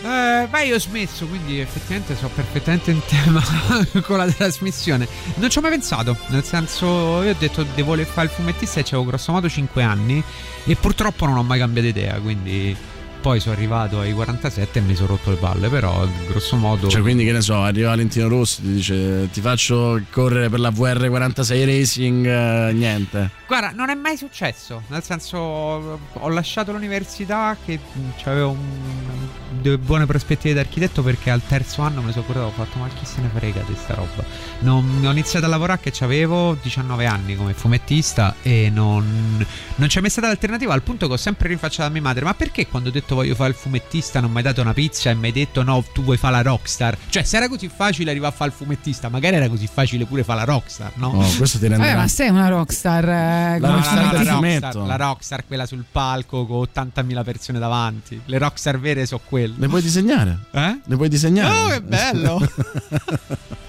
Eh, 0.04 0.48
beh, 0.50 0.66
io 0.66 0.76
ho 0.76 0.80
smesso, 0.80 1.26
quindi 1.28 1.62
effettivamente 1.62 2.18
so 2.18 2.28
perfettamente 2.28 2.92
in 2.92 3.00
tema 3.08 3.42
con 4.04 4.18
la 4.18 4.30
trasmissione. 4.30 5.08
Non 5.36 5.50
ci 5.50 5.60
ho 5.60 5.62
mai 5.62 5.72
pensato, 5.72 6.18
nel 6.28 6.44
senso, 6.44 7.22
io 7.24 7.32
ho 7.32 7.36
detto 7.40 7.64
devo 7.64 7.90
voler 7.90 8.06
fare 8.06 8.28
il 8.28 8.34
fumettista 8.34 8.82
e 8.82 8.84
c'avevo 8.84 9.06
grosso 9.06 9.32
modo 9.32 9.48
5 9.48 9.82
anni 9.82 10.22
e 10.66 10.76
purtroppo 10.76 11.26
non 11.26 11.38
ho 11.38 11.44
mai 11.44 11.60
cambiato 11.60 11.88
idea, 11.88 12.20
quindi 12.20 12.76
poi 13.24 13.40
sono 13.40 13.56
arrivato 13.56 14.02
ai 14.02 14.12
47 14.12 14.80
e 14.80 14.82
mi 14.82 14.96
sono 14.96 15.08
rotto 15.08 15.30
le 15.30 15.38
palle, 15.38 15.70
però 15.70 16.06
grosso 16.28 16.58
modo... 16.58 16.90
Cioè, 16.90 17.00
quindi 17.00 17.24
che 17.24 17.32
ne 17.32 17.40
so, 17.40 17.62
arriva 17.62 17.88
Valentino 17.92 18.28
Rossi, 18.28 18.62
ti 18.62 18.74
dice 18.74 19.30
ti 19.32 19.40
faccio 19.40 20.02
correre 20.12 20.50
per 20.50 20.60
la 20.60 20.70
VR46 20.70 21.66
Racing, 21.66 22.26
eh, 22.26 22.74
niente. 22.74 23.30
Guarda, 23.48 23.72
non 23.72 23.90
è 23.90 23.94
mai 23.94 24.18
successo, 24.18 24.84
nel 24.88 25.04
senso 25.04 25.38
ho 25.38 26.28
lasciato 26.28 26.74
l'università 26.74 27.56
che 27.64 27.80
avevo 28.26 28.50
un- 28.50 29.14
delle 29.62 29.78
buone 29.78 30.06
prospettive 30.06 30.54
d'architetto 30.54 31.02
perché 31.02 31.30
al 31.30 31.42
terzo 31.48 31.82
anno 31.82 32.02
mi 32.02 32.12
sono 32.12 32.26
cordato 32.26 32.48
ho 32.48 32.52
fatto 32.52 32.78
ma 32.80 32.88
chi 32.90 33.06
se 33.06 33.22
ne 33.22 33.30
frega 33.34 33.62
di 33.66 33.76
sta 33.76 33.94
roba. 33.94 34.24
Non, 34.60 35.02
ho 35.06 35.12
iniziato 35.12 35.46
a 35.46 35.50
lavorare 35.50 35.80
che 35.80 36.04
avevo 36.04 36.58
19 36.62 37.06
anni 37.06 37.36
come 37.36 37.54
fumettista 37.54 38.36
e 38.42 38.70
non, 38.70 39.46
non 39.76 39.88
c'è 39.88 40.02
mai 40.02 40.10
stata 40.10 40.28
l'alternativa 40.28 40.74
al 40.74 40.82
punto 40.82 41.08
che 41.08 41.14
ho 41.14 41.18
sempre 41.18 41.48
rinfacciato 41.48 41.88
a 41.88 41.92
mia 41.92 42.02
madre 42.02 42.26
ma 42.26 42.34
perché 42.34 42.68
quando 42.68 42.90
ho 42.90 42.92
detto 42.92 43.13
voglio 43.14 43.36
fare 43.36 43.50
il 43.50 43.56
fumettista 43.56 44.20
non 44.20 44.32
mi 44.32 44.38
hai 44.38 44.44
dato 44.44 44.62
una 44.62 44.74
pizza 44.74 45.10
e 45.10 45.16
mi 45.16 45.28
hai 45.28 45.32
detto 45.32 45.64
no 45.64 45.84
tu 45.94 46.04
vuoi 46.04 46.18
fare 46.18 46.34
la 46.36 46.42
rockstar? 46.42 46.98
Cioè 47.10 47.24
se 47.24 47.38
era 47.38 47.48
così 47.48 47.70
facile 47.74 48.12
arrivare 48.12 48.34
a 48.34 48.36
fare 48.36 48.50
il 48.52 48.56
fumettista 48.56 49.10
magari 49.10 49.36
era 49.36 49.48
così 49.50 49.68
facile 49.72 50.06
pure 50.06 50.24
fare 50.24 50.40
la 50.40 50.46
rockstar, 50.46 50.92
no? 50.96 51.08
Oh, 51.10 51.28
questo 51.38 51.60
ti 51.60 51.68
Vabbè, 51.68 51.96
ma 51.96 52.08
sei 52.08 52.30
una 52.30 52.48
rockstar. 52.50 53.04
eh, 53.10 53.60
La 53.60 53.70
rockstar, 53.72 53.96
la, 54.14 54.18
del 54.20 54.28
rockstar, 54.28 54.76
la 54.76 54.96
rockstar, 54.96 55.46
quella 55.46 55.66
sul 55.66 55.84
palco 55.92 56.46
con 56.46 56.66
80.000 56.74 57.24
persone 57.24 57.60
davanti. 57.60 58.22
Le 58.26 58.38
rockstar 58.38 58.80
vere 58.80 59.06
sono 59.06 59.22
quelle. 59.28 59.54
Ne 59.58 59.68
puoi 59.68 59.82
disegnare? 59.82 60.38
Eh? 60.52 60.80
Ne 60.86 60.96
puoi 60.96 61.10
disegnare? 61.10 61.56
Oh, 61.58 61.68
che 61.70 61.82
bello! 61.82 62.40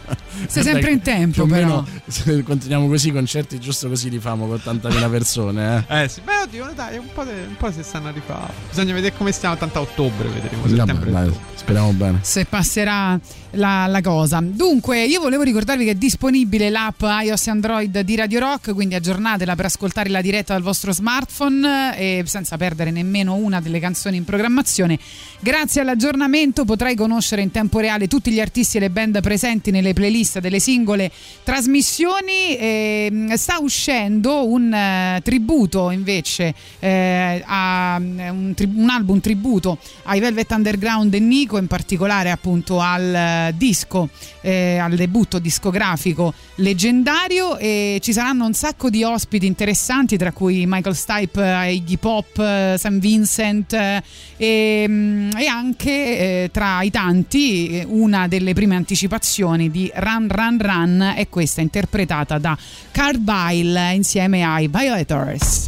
Sei 0.46 0.62
sempre 0.62 0.90
in 0.90 1.00
tempo, 1.00 1.32
più 1.32 1.42
o 1.42 1.46
però. 1.46 1.66
meno, 1.66 1.86
se 2.06 2.42
continuiamo 2.42 2.88
così, 2.88 3.08
i 3.08 3.12
concerti 3.12 3.58
giusto 3.58 3.88
così 3.88 4.10
li 4.10 4.18
famo 4.18 4.46
con 4.46 4.60
80.000 4.64 5.10
persone. 5.10 5.84
Eh. 5.88 6.02
eh 6.02 6.08
sì, 6.08 6.20
beh, 6.20 6.42
oddio, 6.44 6.72
dai, 6.74 6.98
un 6.98 7.08
po', 7.12 7.24
de- 7.24 7.46
un 7.48 7.56
po' 7.56 7.70
si 7.72 7.82
stanno 7.82 8.08
a 8.08 8.10
rifare. 8.10 8.52
Bisogna 8.68 8.92
vedere 8.94 9.14
come 9.16 9.32
stiamo, 9.32 9.56
tanto 9.56 9.78
a 9.78 9.82
ottobre 9.82 10.28
vedremo. 10.28 10.62
Vabbè, 10.62 10.76
Settembre. 10.76 11.10
dai, 11.10 11.32
speriamo 11.54 11.92
bene. 11.92 12.18
se 12.22 12.44
passerà 12.44 13.18
la, 13.54 13.86
la 13.86 14.00
cosa. 14.00 14.40
Dunque, 14.42 15.04
io 15.04 15.20
volevo 15.20 15.42
ricordarvi 15.42 15.84
che 15.84 15.92
è 15.92 15.94
disponibile 15.94 16.70
l'app 16.70 17.02
iOS 17.02 17.46
e 17.46 17.50
Android 17.50 18.00
di 18.00 18.16
Radio 18.16 18.40
Rock, 18.40 18.72
quindi 18.74 18.94
aggiornatela 18.94 19.54
per 19.54 19.66
ascoltare 19.66 20.08
la 20.08 20.20
diretta 20.20 20.52
dal 20.52 20.62
vostro 20.62 20.92
smartphone 20.92 21.96
eh, 21.96 22.18
e 22.18 22.24
senza 22.26 22.56
perdere 22.56 22.90
nemmeno 22.90 23.34
una 23.34 23.60
delle 23.60 23.80
canzoni 23.80 24.16
in 24.16 24.24
programmazione. 24.24 24.98
Grazie 25.40 25.80
all'aggiornamento 25.82 26.64
potrai 26.64 26.94
conoscere 26.94 27.42
in 27.42 27.50
tempo 27.50 27.78
reale 27.78 28.08
tutti 28.08 28.30
gli 28.30 28.40
artisti 28.40 28.78
e 28.78 28.80
le 28.80 28.90
band 28.90 29.20
presenti 29.20 29.70
nelle 29.70 29.92
playlist 29.92 30.38
delle 30.40 30.60
singole 30.60 31.10
trasmissioni. 31.42 32.56
E, 32.56 33.32
sta 33.36 33.58
uscendo 33.60 34.46
un 34.48 34.72
eh, 34.72 35.20
tributo 35.22 35.90
invece 35.90 36.54
eh, 36.78 37.42
a 37.44 37.96
un, 37.98 38.52
tri- 38.54 38.70
un 38.74 38.88
album 38.88 39.20
tributo 39.20 39.78
ai 40.04 40.20
Velvet 40.20 40.50
Underground 40.50 41.12
e 41.14 41.20
Nico, 41.20 41.58
in 41.58 41.66
particolare 41.66 42.30
appunto 42.30 42.80
al 42.80 43.43
disco, 43.52 44.08
eh, 44.40 44.78
al 44.78 44.94
debutto 44.94 45.38
discografico 45.38 46.32
leggendario 46.56 47.56
e 47.56 47.98
ci 48.00 48.12
saranno 48.12 48.46
un 48.46 48.54
sacco 48.54 48.90
di 48.90 49.02
ospiti 49.02 49.46
interessanti 49.46 50.16
tra 50.16 50.32
cui 50.32 50.64
Michael 50.66 50.94
Stipe, 50.94 51.42
eh, 51.42 51.74
Iggy 51.74 51.96
Pop, 51.96 52.38
eh, 52.38 52.76
Sam 52.78 52.98
Vincent 52.98 53.72
eh, 53.72 54.02
e, 54.36 54.84
mm, 54.88 55.30
e 55.36 55.46
anche 55.46 55.90
eh, 55.90 56.50
tra 56.52 56.82
i 56.82 56.90
tanti 56.90 57.68
eh, 57.68 57.86
una 57.88 58.28
delle 58.28 58.52
prime 58.54 58.76
anticipazioni 58.76 59.70
di 59.70 59.90
Run 59.94 60.28
Run 60.28 60.58
Run 60.60 61.12
è 61.16 61.28
questa 61.28 61.60
interpretata 61.60 62.38
da 62.38 62.56
Carvile 62.90 63.92
insieme 63.94 64.44
ai 64.44 64.68
Violators. 64.68 65.66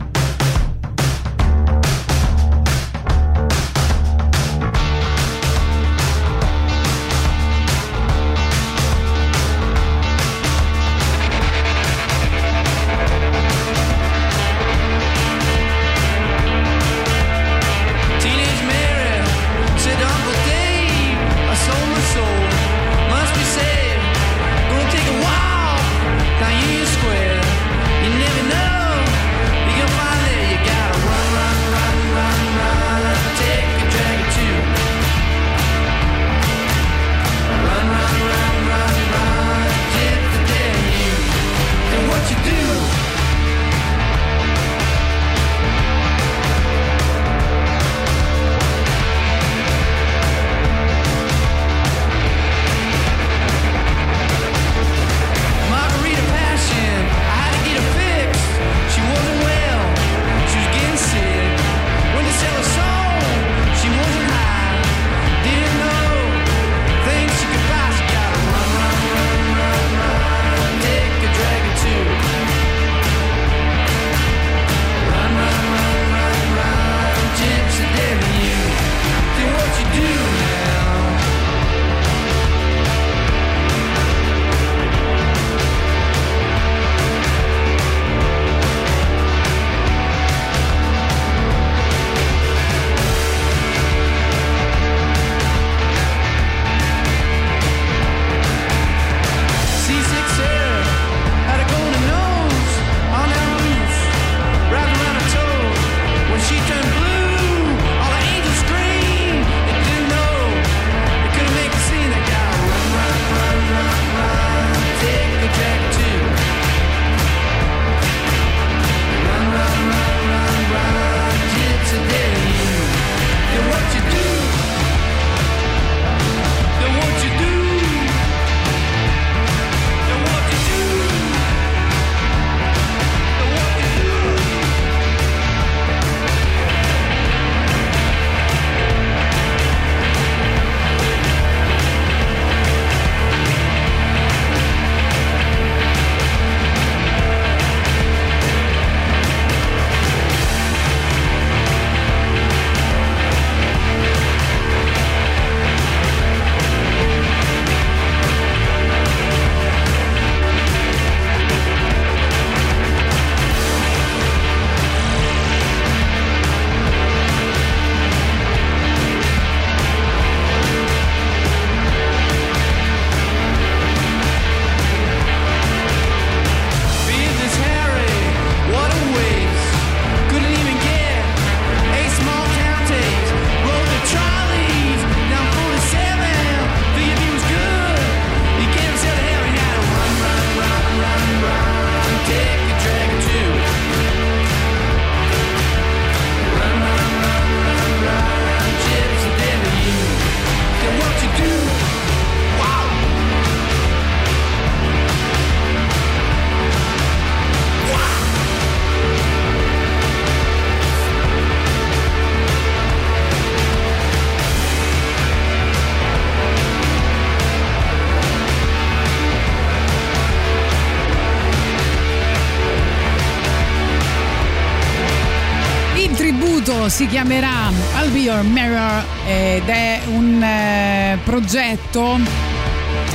Si 226.96 227.06
chiamerà 227.08 227.70
I'll 228.00 228.10
Be 228.10 228.20
Your 228.20 228.42
Mirror 228.42 229.04
ed 229.26 229.68
è 229.68 230.00
un 230.06 230.42
eh, 230.42 231.18
progetto 231.24 232.18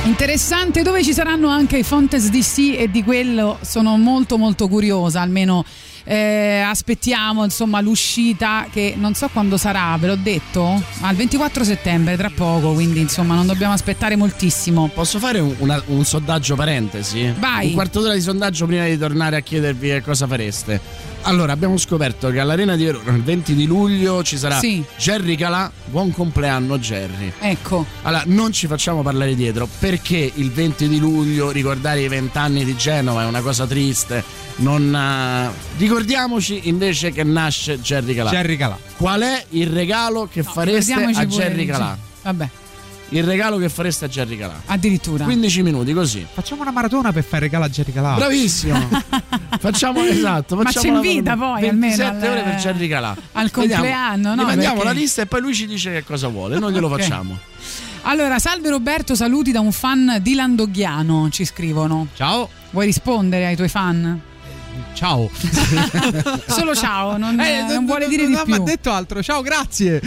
interessante 0.04 0.82
dove 0.82 1.02
ci 1.02 1.12
saranno 1.12 1.48
anche 1.48 1.78
i 1.78 1.82
Fontes 1.82 2.30
DC 2.30 2.76
e 2.78 2.88
di 2.92 3.02
quello 3.02 3.58
sono 3.62 3.96
molto 3.96 4.38
molto 4.38 4.68
curiosa, 4.68 5.20
almeno 5.20 5.64
eh, 6.04 6.60
aspettiamo 6.64 7.42
insomma 7.42 7.80
l'uscita 7.80 8.66
che 8.70 8.94
non 8.96 9.14
so 9.14 9.28
quando 9.32 9.56
sarà, 9.56 9.96
ve 9.98 10.06
l'ho 10.06 10.16
detto, 10.16 10.80
ma 11.00 11.10
il 11.10 11.16
24 11.16 11.64
settembre 11.64 12.16
tra 12.16 12.30
poco, 12.32 12.74
quindi 12.74 13.00
insomma 13.00 13.34
non 13.34 13.46
dobbiamo 13.46 13.72
aspettare 13.72 14.14
moltissimo. 14.14 14.90
Posso 14.94 15.18
fare 15.18 15.40
un, 15.40 15.56
una- 15.58 15.82
un 15.86 16.04
sondaggio 16.04 16.54
parentesi? 16.54 17.34
Vai. 17.36 17.66
Un 17.66 17.72
quarto 17.72 18.00
d'ora 18.00 18.14
di 18.14 18.20
sondaggio 18.20 18.64
prima 18.66 18.84
di 18.84 18.96
tornare 18.96 19.34
a 19.34 19.40
chiedervi 19.40 19.88
che 19.88 20.02
cosa 20.02 20.28
fareste. 20.28 21.10
Allora, 21.24 21.52
abbiamo 21.52 21.76
scoperto 21.76 22.30
che 22.30 22.40
all'Arena 22.40 22.74
di 22.74 22.84
Verona 22.84 23.12
il 23.12 23.22
20 23.22 23.54
di 23.54 23.66
luglio 23.66 24.22
ci 24.24 24.36
sarà 24.36 24.58
Sì. 24.58 24.82
Jerry 24.98 25.36
Calà. 25.36 25.70
Buon 25.86 26.10
compleanno, 26.10 26.78
Jerry. 26.78 27.32
Ecco. 27.38 27.86
Allora, 28.02 28.24
non 28.26 28.52
ci 28.52 28.66
facciamo 28.66 29.02
parlare 29.02 29.34
dietro 29.36 29.68
perché 29.78 30.30
il 30.34 30.50
20 30.50 30.88
di 30.88 30.98
luglio 30.98 31.50
ricordare 31.50 32.00
i 32.00 32.08
vent'anni 32.08 32.64
di 32.64 32.74
Genova 32.76 33.22
è 33.22 33.26
una 33.26 33.40
cosa 33.40 33.66
triste. 33.66 34.24
Non, 34.56 34.94
eh, 34.94 35.50
ricordiamoci 35.78 36.62
invece 36.68 37.12
che 37.12 37.22
nasce 37.22 37.80
Jerry 37.80 38.14
Calà. 38.14 38.30
Jerry 38.30 38.56
Calà. 38.56 38.76
Qual 38.96 39.20
è 39.20 39.44
il 39.50 39.68
regalo 39.68 40.28
che 40.30 40.42
fareste 40.42 40.94
Ricordiamoci 40.94 41.20
a 41.20 41.26
Jerry 41.26 41.66
Calà? 41.66 41.98
Vabbè, 42.22 42.48
Il 43.10 43.24
regalo 43.24 43.58
che 43.58 43.68
fareste 43.68 44.06
a 44.06 44.08
Jerry 44.08 44.36
Calà. 44.36 44.60
addirittura. 44.66 45.24
15 45.24 45.62
minuti 45.62 45.92
così. 45.92 46.26
Facciamo 46.30 46.62
una 46.62 46.70
maratona 46.72 47.12
per 47.12 47.22
fare 47.24 47.42
regalo 47.44 47.64
a 47.64 47.68
Jerry 47.68 47.92
Calà. 47.92 48.14
Bravissimo. 48.14 48.88
facciamo 49.62 50.02
esatto. 50.04 50.56
Ma 50.56 50.62
Facciamo 50.64 51.02
ci 51.02 51.08
invita 51.10 51.34
la- 51.34 51.36
poi, 51.36 51.68
almeno 51.68 51.96
27 51.96 52.26
al- 52.26 52.32
ore 52.32 52.42
per 52.42 52.54
Jerry 52.56 52.88
Calà. 52.88 53.16
al 53.32 53.50
compleanno, 53.50 54.34
no? 54.34 54.42
Gli 54.42 54.46
mandiamo 54.46 54.74
Perché- 54.74 54.88
la 54.92 54.98
lista 55.00 55.22
e 55.22 55.26
poi 55.26 55.40
lui 55.40 55.54
ci 55.54 55.66
dice 55.66 55.92
che 55.92 56.04
cosa 56.04 56.28
vuole. 56.28 56.58
Noi 56.58 56.72
glielo 56.72 56.88
Ok. 56.92 57.00
facciamo. 57.00 57.38
Allora, 58.02 58.38
salve 58.40 58.68
Roberto, 58.68 59.14
saluti 59.14 59.52
da 59.52 59.60
un 59.60 59.70
fan 59.70 60.18
di 60.20 60.34
Landoghiano, 60.34 61.28
ci 61.30 61.44
scrivono. 61.44 62.08
Ciao. 62.16 62.48
Vuoi 62.70 62.86
rispondere 62.86 63.46
ai 63.46 63.54
tuoi 63.56 63.68
fan? 63.68 64.20
Ciao. 64.94 65.30
Solo 66.48 66.74
ciao, 66.74 67.16
non, 67.16 67.38
Eh, 67.38 67.64
non 67.68 67.86
vuole 67.86 68.08
dire 68.08 68.26
di 68.26 68.32
non 68.32 68.42
mi 68.46 68.52
più. 68.54 68.62
ha 68.62 68.64
detto 68.64 68.90
altro. 68.90 69.22
Ciao, 69.22 69.40
grazie. 69.42 70.00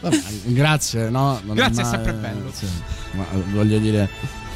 Vabbè, 0.00 0.20
grazie, 0.44 1.10
no? 1.10 1.40
Non 1.44 1.54
Grazie, 1.54 1.82
è 1.82 1.84
sempre 1.86 2.12
bello. 2.14 2.50
sì. 2.52 2.66
Ma 3.12 3.24
voglio 3.52 3.78
dire 3.78 4.08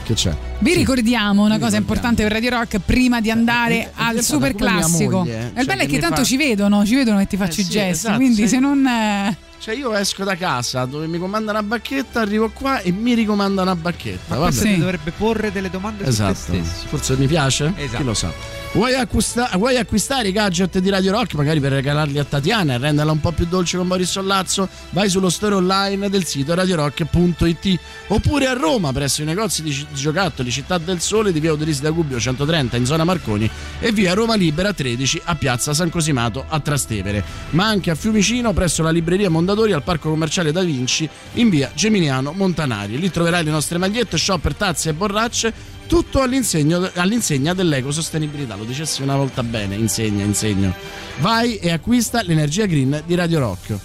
che 0.08 0.14
c'è. 0.14 0.34
Vi 0.60 0.74
ricordiamo 0.74 1.42
una 1.44 1.58
cosa 1.58 1.76
ricordiamo. 1.76 1.84
importante 1.84 2.22
per 2.22 2.32
Radio 2.32 2.50
Rock 2.50 2.78
prima 2.84 3.20
di 3.20 3.30
andare 3.30 3.90
al 3.94 4.14
diventata 4.14 4.22
super 4.22 4.52
come 4.54 4.70
mia 4.70 4.78
classico. 4.80 5.18
moglie, 5.18 5.34
E 5.38 5.46
il 5.46 5.52
cioè, 5.54 5.64
bello 5.64 5.82
è 5.82 5.86
che 5.86 5.98
tanto 5.98 6.16
fa- 6.16 6.22
ci 6.24 6.36
vedono, 6.36 6.84
ci 6.86 6.94
vedono 6.94 7.18
che 7.18 7.26
ti 7.26 7.36
faccio 7.36 7.60
Eh 7.60 7.62
i 7.62 7.66
sì, 7.66 7.70
gesti, 7.70 7.90
esatto, 7.90 8.16
quindi 8.16 8.34
sì. 8.42 8.48
se 8.48 8.58
non 8.58 8.86
eh, 8.86 9.36
Cioè, 9.60 9.74
io 9.74 9.94
esco 9.94 10.24
da 10.24 10.36
casa 10.36 10.84
dove 10.86 11.06
mi 11.06 11.18
comanda 11.18 11.50
una 11.50 11.62
bacchetta, 11.62 12.20
arrivo 12.20 12.48
qua 12.50 12.80
e 12.80 12.90
mi 12.92 13.14
ricomanda 13.14 13.62
una 13.62 13.76
bacchetta. 13.76 14.34
Ma 14.34 14.36
Vabbè. 14.36 14.48
questo 14.50 14.64
ti 14.66 14.78
dovrebbe 14.78 15.10
porre 15.10 15.52
delle 15.52 15.68
domande 15.70 16.04
su 16.04 16.08
Esatto. 16.10 16.32
te 16.52 16.62
stesso. 16.64 16.86
Forse 16.88 17.16
mi 17.16 17.26
piace? 17.26 17.72
Esatto. 17.76 17.96
Chi 17.98 18.04
lo 18.04 18.14
sa. 18.14 18.32
Vuoi, 18.72 18.94
acquista- 18.94 19.50
vuoi 19.54 19.76
acquistare 19.78 20.28
i 20.28 20.32
gadget 20.32 20.78
di 20.78 20.90
Radio 20.90 21.10
Rock 21.10 21.34
magari 21.34 21.58
per 21.58 21.72
regalarli 21.72 22.18
a 22.18 22.24
Tatiana 22.24 22.74
e 22.74 22.78
renderla 22.78 23.10
un 23.10 23.18
po' 23.18 23.32
più 23.32 23.46
dolce 23.46 23.78
con 23.78 23.88
Boris 23.88 24.10
Sollazzo? 24.10 24.68
Vai 24.90 25.08
sullo 25.08 25.30
store 25.30 25.54
online 25.54 26.10
del 26.10 26.24
sito 26.26 26.54
radiorock.it 26.54 27.78
oppure 28.08 28.46
a 28.46 28.52
Roma 28.52 28.92
presso 28.92 29.22
i 29.22 29.24
negozi 29.24 29.62
di, 29.62 29.86
giocattoli 29.94 30.50
Città 30.50 30.76
del 30.76 31.00
Sole 31.00 31.32
di 31.32 31.40
via 31.40 31.52
Uderisi 31.52 31.80
da 31.80 31.90
Gubbio 31.90 32.20
130 32.20 32.76
in 32.76 32.84
zona 32.84 33.04
Marconi 33.04 33.50
e 33.80 33.90
via 33.90 34.12
Roma 34.12 34.36
Libera 34.36 34.72
13 34.72 35.22
a 35.24 35.34
piazza 35.34 35.72
San 35.72 35.88
Cosimato 35.88 36.44
a 36.46 36.60
Trastevere, 36.60 37.24
ma 37.50 37.66
anche 37.66 37.90
a 37.90 37.94
Fiumicino 37.94 38.52
presso 38.52 38.82
la 38.82 38.90
libreria 38.90 39.30
Mondadori 39.30 39.72
al 39.72 39.82
parco 39.82 40.10
commerciale 40.10 40.52
Da 40.52 40.62
Vinci 40.62 41.08
in 41.34 41.48
via 41.48 41.70
Geminiano 41.74 42.32
Montanari. 42.32 42.98
Lì 42.98 43.10
troverai 43.10 43.44
le 43.44 43.50
nostre 43.50 43.78
magliette, 43.78 44.18
shopper, 44.18 44.54
tazze 44.54 44.90
e 44.90 44.92
borracce 44.92 45.76
tutto 45.88 46.20
all'insegna 46.22 47.54
dell'ecosostenibilità. 47.54 48.54
Lo 48.54 48.64
dicessi 48.64 49.02
una 49.02 49.16
volta 49.16 49.42
bene, 49.42 49.74
insegna, 49.74 50.22
insegno. 50.22 50.72
Vai 51.18 51.56
e 51.56 51.72
acquista 51.72 52.22
l'energia 52.22 52.66
green 52.66 53.02
di 53.04 53.14
Radio 53.16 53.40
Rock. 53.40 53.76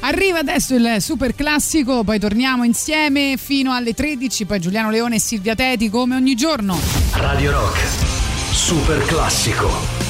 arriva 0.00 0.38
adesso 0.38 0.74
il 0.74 0.96
super 1.00 1.34
classico, 1.34 2.04
poi 2.04 2.18
torniamo 2.18 2.64
insieme 2.64 3.36
fino 3.36 3.72
alle 3.72 3.92
13, 3.92 4.46
poi 4.46 4.60
Giuliano 4.60 4.90
Leone 4.90 5.16
e 5.16 5.20
Silvia 5.20 5.54
Teti 5.54 5.90
come 5.90 6.14
ogni 6.14 6.34
giorno. 6.34 6.78
Radio 7.12 7.50
Rock. 7.50 7.80
Super 8.52 9.04
classico. 9.04 10.07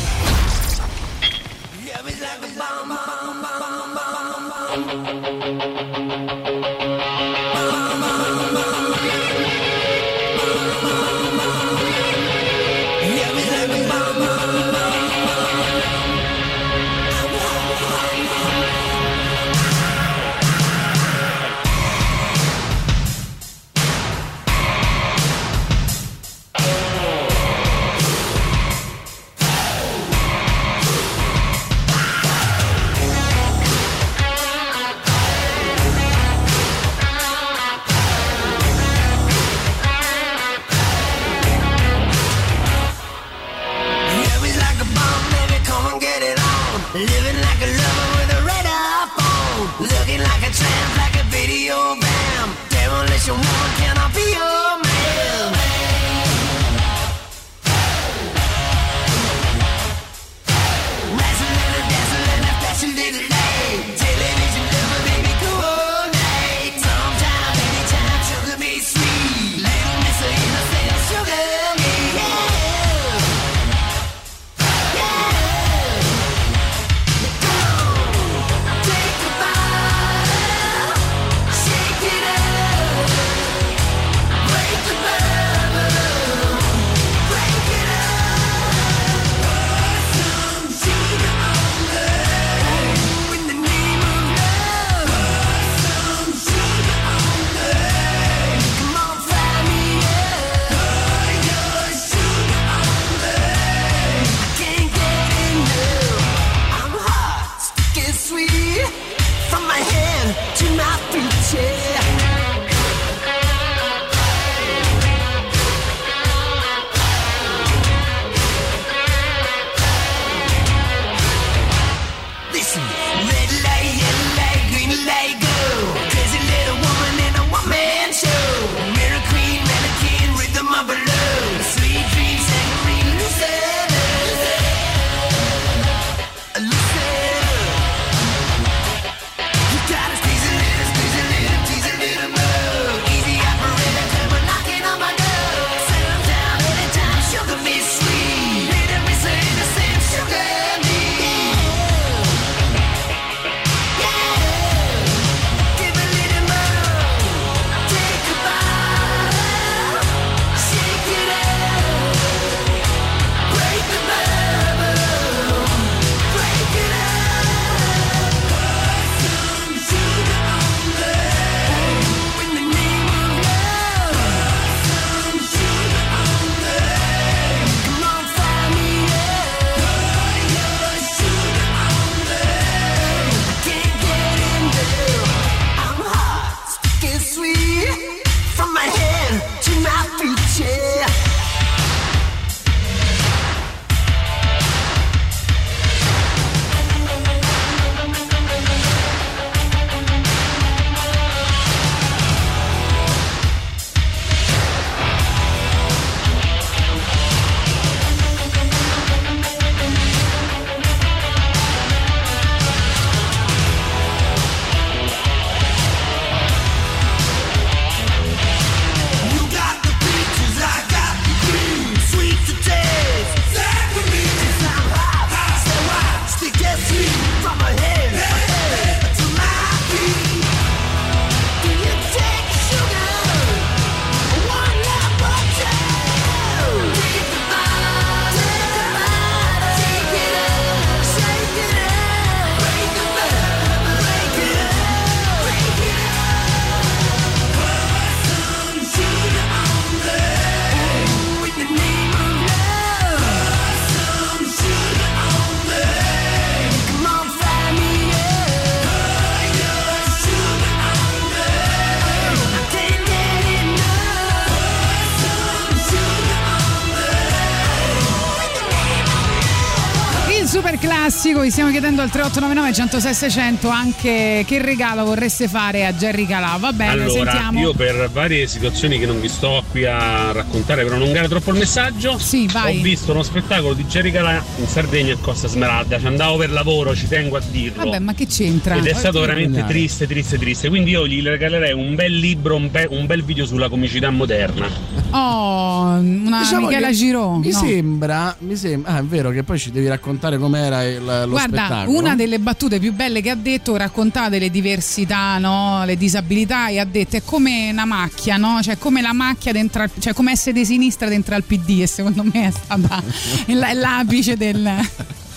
Vi 271.49 271.55
stiamo 271.55 271.71
chiedendo 271.71 272.03
al 272.03 272.11
3899 272.11 272.75
106 272.75 273.15
600 273.15 273.69
anche 273.71 274.45
che 274.47 274.61
regalo 274.61 275.05
vorreste 275.05 275.49
fare 275.49 275.87
a 275.87 275.95
Jerry 275.95 276.27
Calà. 276.27 276.59
Va 276.59 276.75
bene, 276.75 276.93
allora, 276.93 277.31
sentiamo. 277.31 277.61
io 277.61 277.73
per 277.73 278.11
varie 278.13 278.47
situazioni 278.47 278.99
che 278.99 279.07
non 279.07 279.19
vi 279.19 279.29
sto 279.29 279.65
qui 279.71 279.87
a 279.87 280.31
raccontare 280.33 280.83
per 280.83 280.93
non 280.93 281.01
allungare 281.01 281.27
troppo 281.27 281.51
il 281.53 281.57
messaggio, 281.57 282.21
vai. 282.53 282.79
ho 282.79 282.83
visto 282.83 283.13
uno 283.13 283.23
spettacolo 283.23 283.73
di 283.73 283.85
Jerry 283.85 284.11
Calà 284.11 284.45
in 284.59 284.67
Sardegna 284.67 285.15
a 285.15 285.17
Costa 285.17 285.49
Smeralda. 285.49 285.99
Ci 285.99 286.07
andavo 286.07 286.37
per 286.37 286.51
lavoro, 286.51 286.95
ci 286.95 287.09
tengo 287.09 287.39
a 287.39 287.43
dirlo. 287.51 287.83
Vabbè, 287.85 287.99
ma 287.99 288.13
che 288.13 288.27
c'entra? 288.27 288.77
Ed 288.77 288.87
è 288.87 288.93
stato 288.93 289.21
veramente 289.21 289.49
Veramente 289.49 289.73
triste, 289.73 290.07
triste, 290.07 290.39
triste. 290.39 290.69
Quindi 290.69 290.91
io 290.91 291.07
gli 291.07 291.23
regalerei 291.23 291.73
un 291.73 291.95
bel 291.95 292.13
libro, 292.13 292.57
un, 292.57 292.71
be- 292.71 292.89
un 292.91 293.07
bel 293.07 293.25
video 293.25 293.47
sulla 293.47 293.71
comicità 293.71 294.11
moderna. 294.11 294.69
Oh, 295.11 295.85
una 295.99 296.41
Diciamo 296.41 296.67
Michela 296.67 296.89
che 296.89 296.93
Giro. 296.95 297.37
Mi 297.37 297.51
no. 297.51 297.59
sembra, 297.59 298.37
mi 298.41 298.57
sembra, 298.57 298.93
ah, 298.93 298.99
è 298.99 299.03
vero 299.05 299.31
che 299.31 299.43
poi 299.43 299.59
ci 299.59 299.71
devi 299.71 299.89
raccontare 299.89 300.37
com'era 300.39 300.83
il, 300.85 301.03
lo 301.03 301.29
Guarda, 301.29 301.65
spettacolo. 301.65 301.99
una 301.99 302.15
delle 302.15 302.39
battute 302.39 302.79
più 302.79 302.93
belle 302.93 303.23
che 303.23 303.31
ha 303.31 303.35
detto, 303.35 303.75
raccontate 303.77 304.39
le 304.39 304.51
diversità, 304.51 305.39
no? 305.39 305.85
le 305.87 305.97
disabilità, 305.97 306.69
e 306.69 306.79
ha 306.79 306.85
detto 306.85 307.17
è 307.17 307.23
come 307.25 307.71
una 307.71 307.87
macchia, 307.87 308.37
no? 308.37 308.61
cioè 308.63 308.77
come 308.77 309.01
la 309.01 309.15
macchia 309.15 309.53
dentro, 309.53 309.83
al- 309.83 309.91
cioè 309.99 310.13
come 310.13 310.33
essere 310.33 310.53
di 310.53 310.65
sinistra 310.67 311.09
dentro 311.09 311.35
al 311.35 311.43
PD 311.45 311.81
e 311.81 311.87
secondo 311.87 312.23
me 312.25 312.49
è 312.49 312.51
stata 312.51 313.03
l'apice 313.75 314.37
del, 314.37 314.71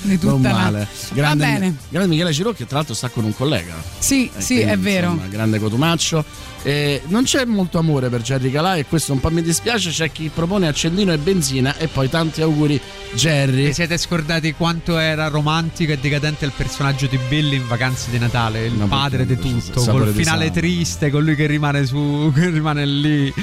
di 0.01 0.19
tutta 0.19 0.31
non 0.33 0.41
la... 0.41 0.51
male. 0.51 0.87
Grande, 1.13 1.45
Va 1.45 1.51
bene. 1.51 1.75
grande 1.87 2.09
Michele 2.09 2.33
Ciro 2.33 2.51
che 2.51 2.65
tra 2.65 2.77
l'altro 2.77 2.93
sta 2.93 3.07
con 3.07 3.23
un 3.23 3.33
collega. 3.33 3.75
Sì, 3.99 4.29
Eh, 4.35 4.41
sì, 4.41 4.55
quindi, 4.55 4.71
è 4.73 4.77
vero. 4.77 5.11
insomma, 5.11 5.27
grande 5.29 5.59
cotumaccio. 5.59 6.25
Eh, 6.63 7.01
non 7.07 7.23
c'è 7.23 7.43
molto 7.45 7.79
amore 7.79 8.09
per 8.09 8.21
Jerry 8.21 8.51
Calà 8.51 8.75
e 8.75 8.85
questo 8.85 9.13
un 9.13 9.19
po' 9.19 9.31
mi 9.31 9.41
dispiace. 9.41 9.89
C'è 9.89 10.11
chi 10.11 10.29
propone 10.33 10.67
accendino 10.67 11.11
e 11.11 11.17
benzina 11.17 11.75
e 11.77 11.87
poi 11.87 12.07
tanti 12.09 12.41
auguri 12.41 12.79
Jerry. 13.15 13.65
Vi 13.65 13.73
siete 13.73 13.97
scordati 13.97 14.53
quanto 14.53 14.97
era 14.99 15.27
romantico 15.27 15.91
e 15.91 15.97
decadente 15.97 16.45
il 16.45 16.51
personaggio 16.55 17.07
di 17.07 17.17
Billy 17.27 17.55
in 17.55 17.67
Vacanze 17.67 18.11
di 18.11 18.19
Natale, 18.19 18.65
il 18.67 18.73
No, 18.73 18.87
padre 18.87 19.25
di 19.25 19.37
tutto, 19.37 19.83
col 19.85 20.09
finale 20.13 20.45
sangue. 20.45 20.61
triste, 20.61 21.09
con 21.09 21.23
lui 21.23 21.35
che 21.35 21.47
rimane 21.47 21.85
su, 21.85 22.31
che 22.35 22.49
rimane 22.49 22.85
lì. 22.85 23.33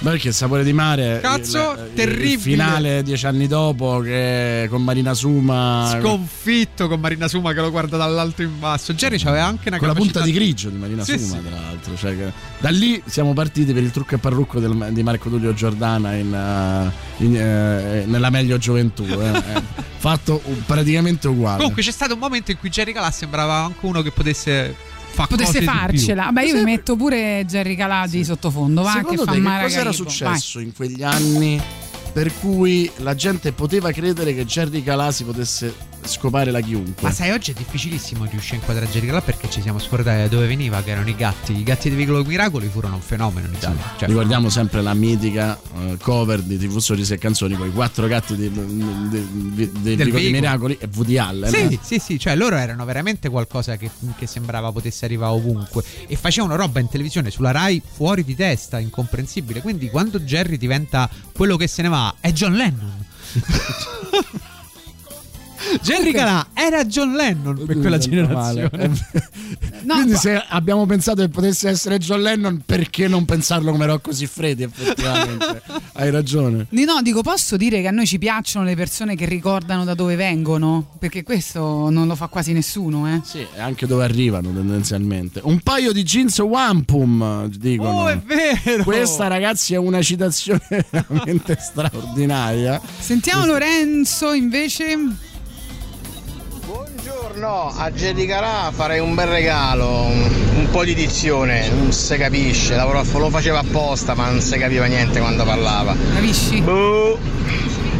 Ma 0.00 0.10
perché 0.10 0.28
il 0.28 0.34
sapore 0.34 0.62
di 0.62 0.72
mare? 0.74 1.20
Cazzo, 1.22 1.72
il, 1.72 1.90
terribile. 1.94 2.32
Il 2.34 2.38
finale 2.40 3.02
dieci 3.02 3.26
anni 3.26 3.46
dopo 3.46 4.00
che 4.00 4.66
con 4.68 4.84
Marina 4.84 5.14
Suma. 5.14 5.98
Sconfitto 6.00 6.86
con 6.86 7.00
Marina 7.00 7.28
Suma 7.28 7.52
che 7.54 7.60
lo 7.60 7.70
guarda 7.70 7.96
dall'alto 7.96 8.42
in 8.42 8.58
basso. 8.58 8.92
Jerry 8.92 9.18
aveva 9.24 9.46
anche 9.46 9.68
una 9.68 9.78
con 9.78 9.88
la 9.88 9.94
capacità 9.94 10.20
punta 10.20 10.30
di 10.30 10.36
grigio 10.36 10.68
di 10.68 10.76
Marina 10.76 11.02
Sì, 11.02 11.18
Suma, 11.18 11.36
sì. 11.40 11.48
tra 11.48 11.60
l'altro. 11.60 11.96
Cioè 11.96 12.16
che- 12.16 12.32
da 12.60 12.70
lì 12.70 13.00
siamo 13.06 13.32
partiti 13.32 13.72
per 13.72 13.82
il 13.82 13.90
trucco 13.90 14.14
e 14.14 14.18
parrucco 14.18 14.58
del- 14.58 14.88
di 14.90 15.02
Marco 15.02 15.28
Tullio 15.28 15.54
Giordana 15.54 16.14
in, 16.14 16.34
eh, 16.34 17.24
in, 17.24 17.36
eh, 17.36 18.04
nella 18.06 18.30
meglio 18.30 18.58
gioventù. 18.58 19.04
eh, 19.04 19.28
eh. 19.54 19.62
Fatto 19.98 20.40
praticamente 20.66 21.26
uguale. 21.28 21.58
Comunque 21.58 21.82
c'è 21.82 21.90
stato 21.90 22.14
un 22.14 22.20
momento 22.20 22.50
in 22.50 22.58
cui 22.58 22.68
Jerry 22.68 22.92
Calà 22.92 23.10
sembrava 23.10 23.64
anche 23.64 23.84
uno 23.84 24.00
che 24.02 24.12
potesse 24.12 24.74
fare 25.10 25.28
Potesse 25.28 25.62
farcela. 25.62 26.24
Vabbè, 26.24 26.44
io 26.44 26.54
vi 26.54 26.62
metto 26.64 26.94
pure 26.96 27.44
Jerry 27.46 27.74
Calà 27.74 28.06
di 28.06 28.24
sottofondo, 28.24 28.82
va 28.82 28.92
Secondo 28.92 29.24
che 29.24 29.26
fa 29.26 29.32
te 29.32 29.40
che 29.40 29.62
cosa 29.62 29.80
era 29.80 29.92
successo 29.92 30.60
in 30.60 30.72
quegli 30.74 31.02
anni 31.02 31.60
per 32.18 32.32
cui 32.40 32.90
la 32.96 33.14
gente 33.14 33.52
poteva 33.52 33.92
credere 33.92 34.34
che 34.34 34.44
Jerry 34.44 34.82
Calà 34.82 35.12
si 35.12 35.22
potesse 35.22 35.72
scopare 36.02 36.50
la 36.50 36.58
chiunque? 36.58 37.00
Ma 37.00 37.12
sai, 37.12 37.30
oggi 37.30 37.52
è 37.52 37.54
difficilissimo 37.54 38.24
riuscire 38.24 38.56
a 38.56 38.58
inquadrare 38.58 38.90
Jerry 38.90 39.06
Calà 39.06 39.20
perché 39.20 39.48
ci 39.48 39.60
siamo 39.60 39.78
scordati 39.78 40.22
da 40.22 40.26
dove 40.26 40.48
veniva, 40.48 40.82
che 40.82 40.90
erano 40.90 41.08
i 41.08 41.14
gatti. 41.14 41.56
I 41.56 41.62
gatti 41.62 41.88
di 41.88 41.94
Vicolo 41.94 42.24
Miracoli 42.24 42.66
furono 42.66 42.96
un 42.96 43.02
fenomeno 43.02 43.46
in 43.46 43.54
Italia. 43.54 43.80
Cioè, 43.96 44.08
Ricordiamo 44.08 44.48
sempre 44.48 44.82
la 44.82 44.94
mitica 44.94 45.56
eh, 45.76 45.96
cover 46.00 46.42
di 46.42 46.58
TV 46.58 46.78
Sorrisi 46.78 47.12
e 47.12 47.18
Canzoni 47.18 47.54
con 47.54 47.68
i 47.68 47.72
quattro 47.72 48.08
gatti 48.08 48.34
di, 48.34 48.50
di, 48.50 49.30
di, 49.30 49.70
di 49.70 49.94
Vicolo. 49.94 50.18
Miracoli 50.18 50.76
e 50.80 50.88
Woody 50.92 51.18
Allen. 51.18 51.52
Sì, 51.52 51.56
eh. 51.56 51.78
sì, 51.80 51.98
sì, 52.00 52.18
cioè 52.18 52.34
loro 52.34 52.56
erano 52.56 52.84
veramente 52.84 53.28
qualcosa 53.28 53.76
che, 53.76 53.88
che 54.18 54.26
sembrava 54.26 54.72
potesse 54.72 55.04
arrivare 55.04 55.34
ovunque 55.34 55.84
e 56.08 56.16
facevano 56.16 56.56
roba 56.56 56.80
in 56.80 56.88
televisione 56.88 57.30
sulla 57.30 57.52
Rai 57.52 57.80
fuori 57.80 58.24
di 58.24 58.34
testa, 58.34 58.80
incomprensibile. 58.80 59.60
Quindi 59.60 59.88
quando 59.88 60.18
Jerry 60.18 60.56
diventa 60.56 61.08
quello 61.32 61.56
che 61.56 61.68
se 61.68 61.82
ne 61.82 61.88
va 61.88 62.07
è 62.20 62.32
John 62.32 62.54
Lennon. 62.54 63.04
Jerry 65.82 66.12
Calà 66.12 66.48
era 66.54 66.84
John 66.84 67.14
Lennon 67.14 67.64
per 67.66 67.78
quella 67.78 67.98
generazione. 67.98 68.70
Quindi 69.86 70.16
se 70.16 70.42
abbiamo 70.48 70.86
pensato 70.86 71.22
che 71.22 71.28
potesse 71.28 71.68
essere 71.68 71.98
John 71.98 72.22
Lennon, 72.22 72.62
perché 72.64 73.08
non 73.08 73.24
pensarlo 73.24 73.70
come 73.70 73.86
Rocco 73.86 74.12
Siffredi 74.12 74.62
effettivamente? 74.64 75.62
Hai 75.94 76.10
ragione. 76.10 76.66
No, 76.70 77.00
dico, 77.02 77.22
posso 77.22 77.56
dire 77.56 77.80
che 77.80 77.88
a 77.88 77.90
noi 77.90 78.06
ci 78.06 78.18
piacciono 78.18 78.64
le 78.64 78.76
persone 78.76 79.16
che 79.16 79.24
ricordano 79.24 79.84
da 79.84 79.94
dove 79.94 80.16
vengono? 80.16 80.96
Perché 80.98 81.22
questo 81.22 81.90
non 81.90 82.06
lo 82.06 82.14
fa 82.14 82.26
quasi 82.26 82.52
nessuno, 82.52 83.12
eh? 83.12 83.20
Sì, 83.24 83.46
anche 83.56 83.86
dove 83.86 84.04
arrivano 84.04 84.52
tendenzialmente. 84.52 85.40
Un 85.42 85.60
paio 85.60 85.92
di 85.92 86.02
jeans 86.02 86.38
Wampum, 86.38 87.46
dicono. 87.48 88.02
Oh, 88.02 88.08
è 88.08 88.18
vero! 88.18 88.84
Questa 88.84 89.26
ragazzi 89.26 89.74
è 89.74 89.78
una 89.78 90.02
citazione 90.02 90.60
veramente 90.90 91.56
straordinaria. 91.60 92.80
Sentiamo 92.98 93.46
Lorenzo 93.46 94.32
invece. 94.32 94.96
No, 97.38 97.72
a 97.72 97.92
Jerry 97.92 98.26
Calà 98.26 98.72
farei 98.74 98.98
un 98.98 99.14
bel 99.14 99.28
regalo, 99.28 100.06
un, 100.06 100.66
po' 100.72 100.82
di 100.82 100.92
dizione, 100.92 101.68
non 101.70 101.92
si 101.92 102.16
capisce, 102.16 102.74
lavoro- 102.74 103.04
lo 103.16 103.30
faceva 103.30 103.60
apposta 103.60 104.14
ma 104.14 104.26
non 104.26 104.40
si 104.40 104.58
capiva 104.58 104.86
niente 104.86 105.20
quando 105.20 105.44
parlava. 105.44 105.94
Capisci? 106.14 106.60
Boh. 106.60 107.16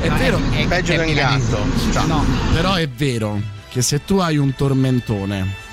È 0.00 0.08
vero, 0.10 0.40
peggio 0.66 0.92
di 0.92 1.10
un 1.10 1.14
gatto. 1.14 1.58
Ciao. 1.92 2.06
No. 2.06 2.24
Però 2.52 2.74
è 2.74 2.88
vero 2.88 3.40
che 3.68 3.80
se 3.80 4.04
tu 4.04 4.18
hai 4.18 4.38
un 4.38 4.54
tormentone 4.56 5.67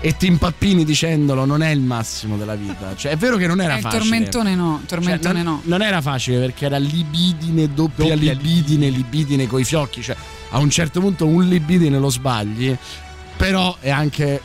e 0.00 0.16
ti 0.16 0.26
impappini 0.26 0.84
dicendolo 0.84 1.44
non 1.44 1.62
è 1.62 1.70
il 1.70 1.80
massimo 1.80 2.36
della 2.36 2.54
vita. 2.54 2.94
Cioè, 2.96 3.12
è 3.12 3.16
vero 3.16 3.36
che 3.36 3.46
non 3.46 3.60
era 3.60 3.74
Eh, 3.74 3.76
il 3.76 3.82
facile. 3.82 4.00
tormentone 4.02 4.54
no, 4.54 4.82
tormentone 4.86 5.34
Cioè, 5.34 5.42
non, 5.42 5.54
no. 5.54 5.60
non 5.64 5.82
era 5.82 6.00
facile 6.00 6.38
perché 6.38 6.66
era 6.66 6.78
libidine, 6.78 7.72
doppia, 7.72 8.14
Doppia 8.14 8.32
libidine, 8.32 8.88
libidine 8.90 9.46
coi 9.46 9.64
fiocchi. 9.64 10.02
Cioè, 10.02 10.16
a 10.50 10.58
un 10.58 10.70
certo 10.70 11.00
punto 11.00 11.26
un 11.26 11.42
libidine 11.48 11.98
lo 11.98 12.08
sbagli, 12.10 12.76
però 13.36 13.76
è 13.80 13.90
anche 13.90 14.40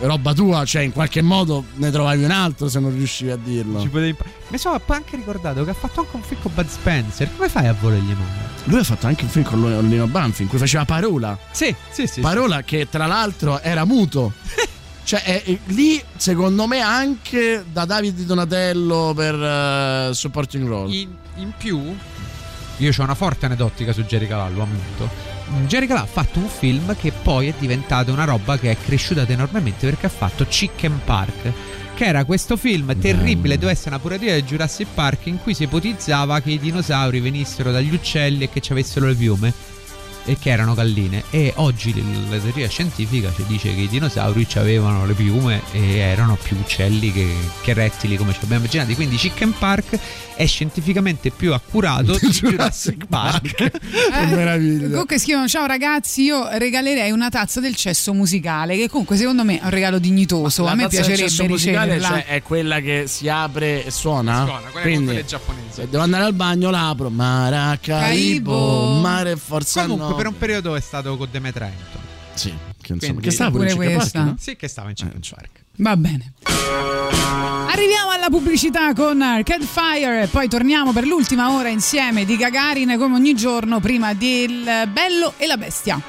roba 0.00 0.32
tua, 0.32 0.64
cioè 0.64 0.82
in 0.82 0.92
qualche 0.92 1.22
modo 1.22 1.64
ne 1.76 1.90
trovavi 1.90 2.22
un 2.24 2.30
altro 2.30 2.68
se 2.68 2.78
non 2.80 2.92
riuscivi 2.92 3.30
a 3.30 3.36
dirlo. 3.36 3.80
Ci 3.80 3.88
potevi 3.88 4.14
Mi 4.48 4.58
sono 4.58 4.78
poi 4.78 4.96
anche 4.96 5.16
ricordato 5.16 5.64
che 5.64 5.70
ha 5.70 5.74
fatto 5.74 6.00
anche 6.00 6.16
un 6.16 6.22
film 6.22 6.40
con 6.42 6.52
Bud 6.54 6.68
Spencer. 6.68 7.30
Come 7.36 7.48
fai 7.48 7.66
a 7.66 7.74
volergli 7.78 8.08
male? 8.12 8.50
Lui 8.64 8.78
ha 8.80 8.84
fatto 8.84 9.06
anche 9.06 9.24
un 9.24 9.30
film 9.30 9.44
con 9.44 9.88
Lino 9.88 10.06
Banfi 10.06 10.42
in 10.42 10.48
cui 10.48 10.58
faceva 10.58 10.84
parola. 10.84 11.36
Sì, 11.50 11.74
sì, 11.90 12.06
sì. 12.06 12.20
Parola 12.20 12.62
che 12.62 12.88
tra 12.90 13.06
l'altro 13.06 13.60
era 13.60 13.84
muto. 13.84 14.32
Cioè, 15.04 15.22
è- 15.22 15.42
è- 15.42 15.58
lì 15.66 16.02
secondo 16.16 16.66
me 16.66 16.80
anche 16.80 17.64
da 17.70 17.84
Davide 17.84 18.24
Donatello 18.24 19.12
per 19.14 19.34
eh, 19.34 20.10
supporting 20.14 20.66
role. 20.66 20.94
In, 20.94 21.08
in 21.36 21.52
più, 21.56 21.94
io 22.76 22.90
ho 22.96 23.02
una 23.02 23.14
forte 23.14 23.46
aneddotica 23.46 23.92
su 23.92 24.02
Jerry 24.04 24.26
Calà, 24.26 24.48
lo 24.48 24.62
ammetto. 24.62 25.30
Jerry 25.66 25.86
Calà 25.86 26.02
ha 26.02 26.06
fatto 26.06 26.38
un 26.38 26.48
film 26.48 26.96
che 26.96 27.12
poi 27.12 27.48
è 27.48 27.54
diventato 27.58 28.10
una 28.12 28.24
roba 28.24 28.58
che 28.58 28.70
è 28.70 28.76
cresciuta 28.82 29.26
enormemente 29.26 29.86
perché 29.86 30.06
ha 30.06 30.10
fatto 30.10 30.46
Chicken 30.46 31.00
Park. 31.04 31.52
Che 31.94 32.04
era 32.06 32.24
questo 32.24 32.56
film 32.56 32.98
terribile, 32.98 33.54
doveva 33.56 33.72
essere 33.72 33.90
una 33.90 33.98
parodia 33.98 34.34
di 34.34 34.42
Jurassic 34.44 34.86
Park 34.94 35.26
in 35.26 35.38
cui 35.42 35.52
si 35.52 35.64
ipotizzava 35.64 36.40
che 36.40 36.52
i 36.52 36.58
dinosauri 36.58 37.20
venissero 37.20 37.70
dagli 37.70 37.92
uccelli 37.92 38.44
e 38.44 38.48
che 38.50 38.60
ci 38.60 38.72
avessero 38.72 39.06
le 39.06 39.14
piume 39.14 39.52
e 40.24 40.36
che 40.38 40.50
erano 40.50 40.74
galline. 40.74 41.24
E 41.30 41.52
oggi 41.56 41.94
la 42.30 42.38
teoria 42.38 42.68
scientifica 42.68 43.32
ci 43.34 43.44
dice 43.46 43.74
che 43.74 43.82
i 43.82 43.88
dinosauri 43.88 44.48
ci 44.48 44.58
avevano 44.58 45.04
le 45.06 45.14
piume 45.14 45.62
e 45.72 45.96
erano 45.98 46.36
più 46.42 46.56
uccelli 46.58 47.12
che, 47.12 47.34
che 47.62 47.72
rettili 47.72 48.16
come 48.16 48.32
ci 48.32 48.38
abbiamo 48.42 48.62
immaginato. 48.62 48.94
Quindi 48.94 49.16
Chicken 49.16 49.54
Park 49.58 49.98
è 50.34 50.46
scientificamente 50.46 51.30
più 51.30 51.52
accurato 51.52 52.16
di 52.18 52.28
Jurassic 52.32 53.06
Park. 53.06 53.60
Eh, 53.60 54.26
meraviglia. 54.26 54.88
Comunque 54.88 55.18
scrivono: 55.18 55.48
Ciao 55.48 55.66
ragazzi, 55.66 56.22
io 56.22 56.48
regalerei 56.56 57.10
una 57.10 57.28
tazza 57.28 57.60
del 57.60 57.74
cesso 57.76 58.12
musicale. 58.12 58.76
Che 58.76 58.88
comunque 58.88 59.16
secondo 59.16 59.44
me 59.44 59.60
è 59.60 59.64
un 59.64 59.70
regalo 59.70 59.98
dignitoso. 59.98 60.64
La 60.64 60.70
A 60.70 60.74
me 60.74 60.82
tazza 60.84 61.02
del 61.02 61.16
cesso 61.16 61.44
piacerebbe 61.44 61.52
musicale 61.52 61.94
riceverla. 61.94 62.22
cioè, 62.22 62.26
è 62.26 62.42
quella 62.42 62.80
che 62.80 63.04
si 63.06 63.28
apre 63.28 63.84
e 63.84 63.90
suona. 63.90 64.44
Suona, 64.44 64.60
quella 64.68 64.80
Quindi 64.80 65.04
quelle 65.06 65.24
giapponesi. 65.24 65.61
Se 65.72 65.88
devo 65.88 66.02
andare 66.02 66.24
al 66.24 66.34
bagno 66.34 66.70
l'apro. 66.70 67.10
Maracaibo, 67.10 68.50
Caibo. 68.52 69.00
mare 69.00 69.36
forza 69.36 69.82
Comunque, 69.82 70.08
no. 70.08 70.14
per 70.14 70.26
un 70.26 70.36
periodo 70.38 70.76
è 70.76 70.80
stato 70.80 71.16
con 71.16 71.28
Demetra 71.30 71.66
Hamilton. 71.66 72.00
Sì, 72.34 72.48
che, 72.80 72.92
insomma, 72.92 72.98
Quindi- 72.98 73.20
che 73.22 73.30
stava 73.30 73.50
pure 73.50 73.72
in. 73.72 73.96
Park, 73.96 74.14
no? 74.14 74.36
Sì, 74.38 74.56
che 74.56 74.68
stava 74.68 74.88
in 74.90 74.94
Chicken 74.94 75.20
Park. 75.28 75.50
Va 75.76 75.96
bene. 75.96 76.32
Arriviamo 77.68 78.10
alla 78.10 78.28
pubblicità 78.28 78.92
con 78.92 79.20
Arcade 79.22 79.64
Fire 79.64 80.22
e 80.22 80.26
poi 80.26 80.48
torniamo 80.48 80.92
per 80.92 81.06
l'ultima 81.06 81.50
ora 81.52 81.68
insieme 81.68 82.24
di 82.24 82.36
Gagarin 82.36 82.96
come 82.98 83.14
ogni 83.16 83.34
giorno 83.34 83.80
prima 83.80 84.12
del 84.14 84.88
Bello 84.92 85.34
e 85.38 85.46
la 85.46 85.56
Bestia. 85.56 86.00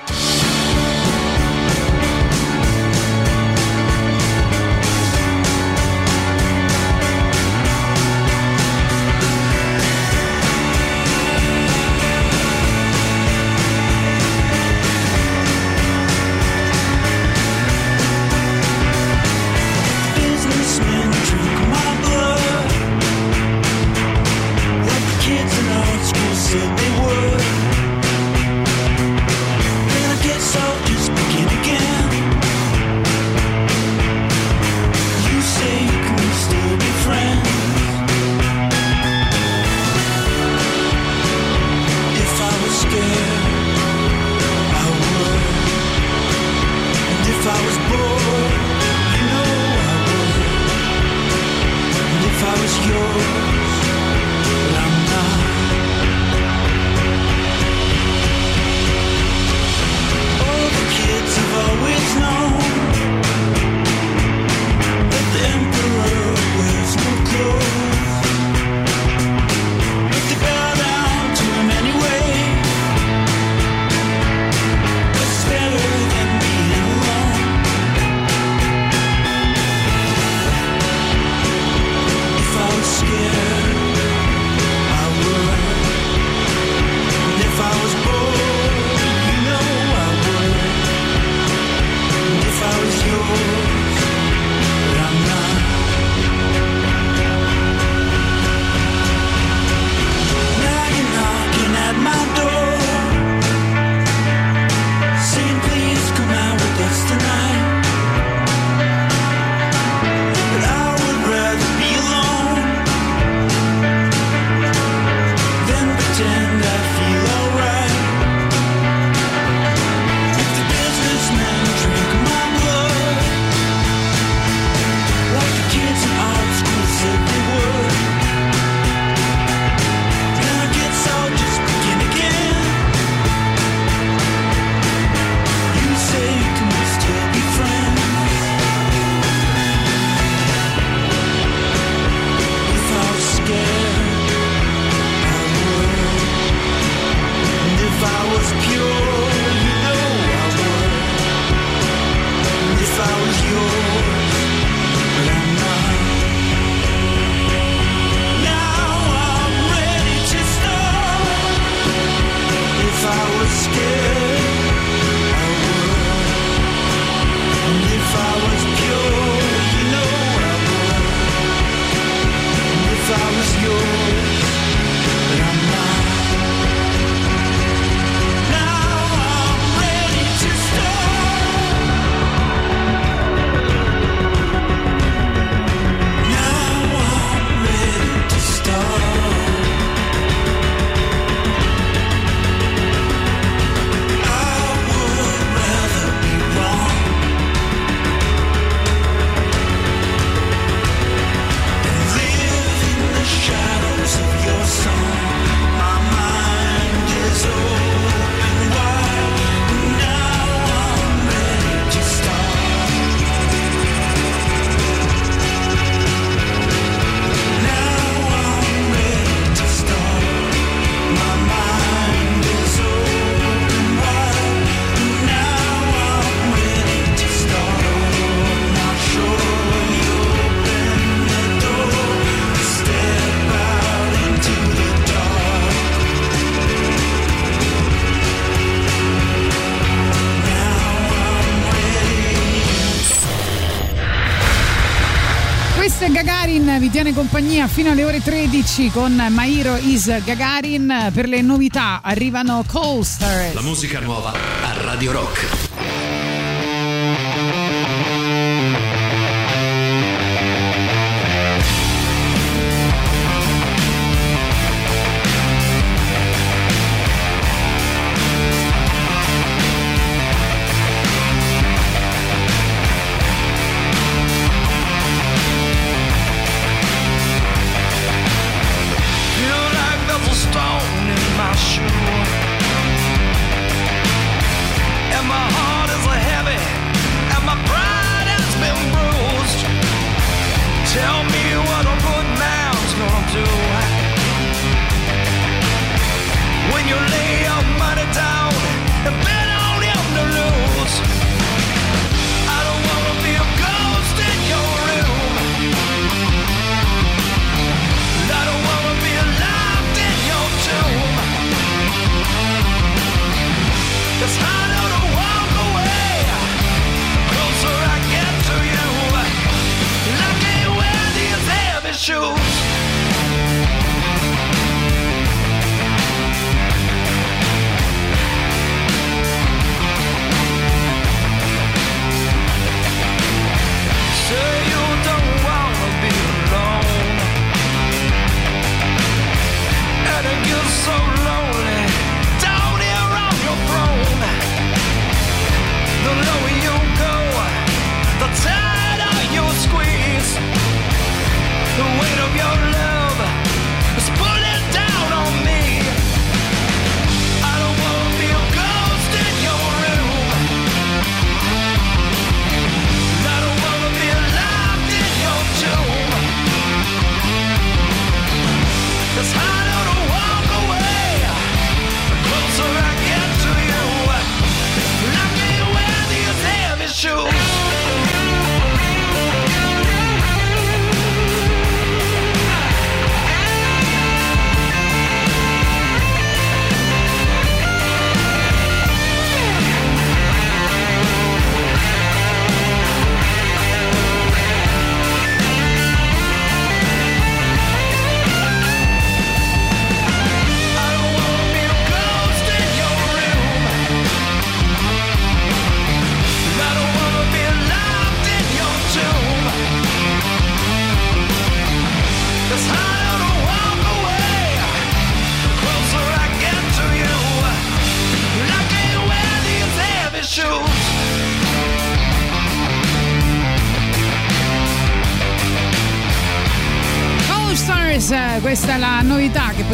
Compagnia 247.53 247.67
fino 247.67 247.91
alle 247.91 248.03
ore 248.03 248.21
13 248.21 248.89
con 248.89 249.13
Mairo 249.29 249.75
Is 249.75 250.23
Gagarin. 250.23 251.11
Per 251.13 251.27
le 251.27 251.41
novità 251.41 251.99
arrivano 252.01 252.63
Coasters. 252.67 253.53
La 253.53 253.61
musica 253.61 253.99
nuova 253.99 254.31
a 254.31 254.81
Radio 254.81 255.11
Rock. 255.11 255.72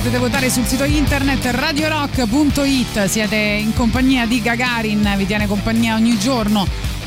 Potete 0.10 0.18
votare 0.18 0.50
sul 0.50 0.66
sito 0.66 0.86
internet 0.86 1.46
radiorock.it. 1.46 3.06
Siete 3.06 3.36
in 3.36 3.76
compagnia 3.76 4.26
di 4.26 4.42
Gagarin, 4.42 5.14
vi 5.18 5.28
tiene 5.28 5.46
compagnia 5.46 5.94
ogni 5.94 6.18
giorno 6.18 6.66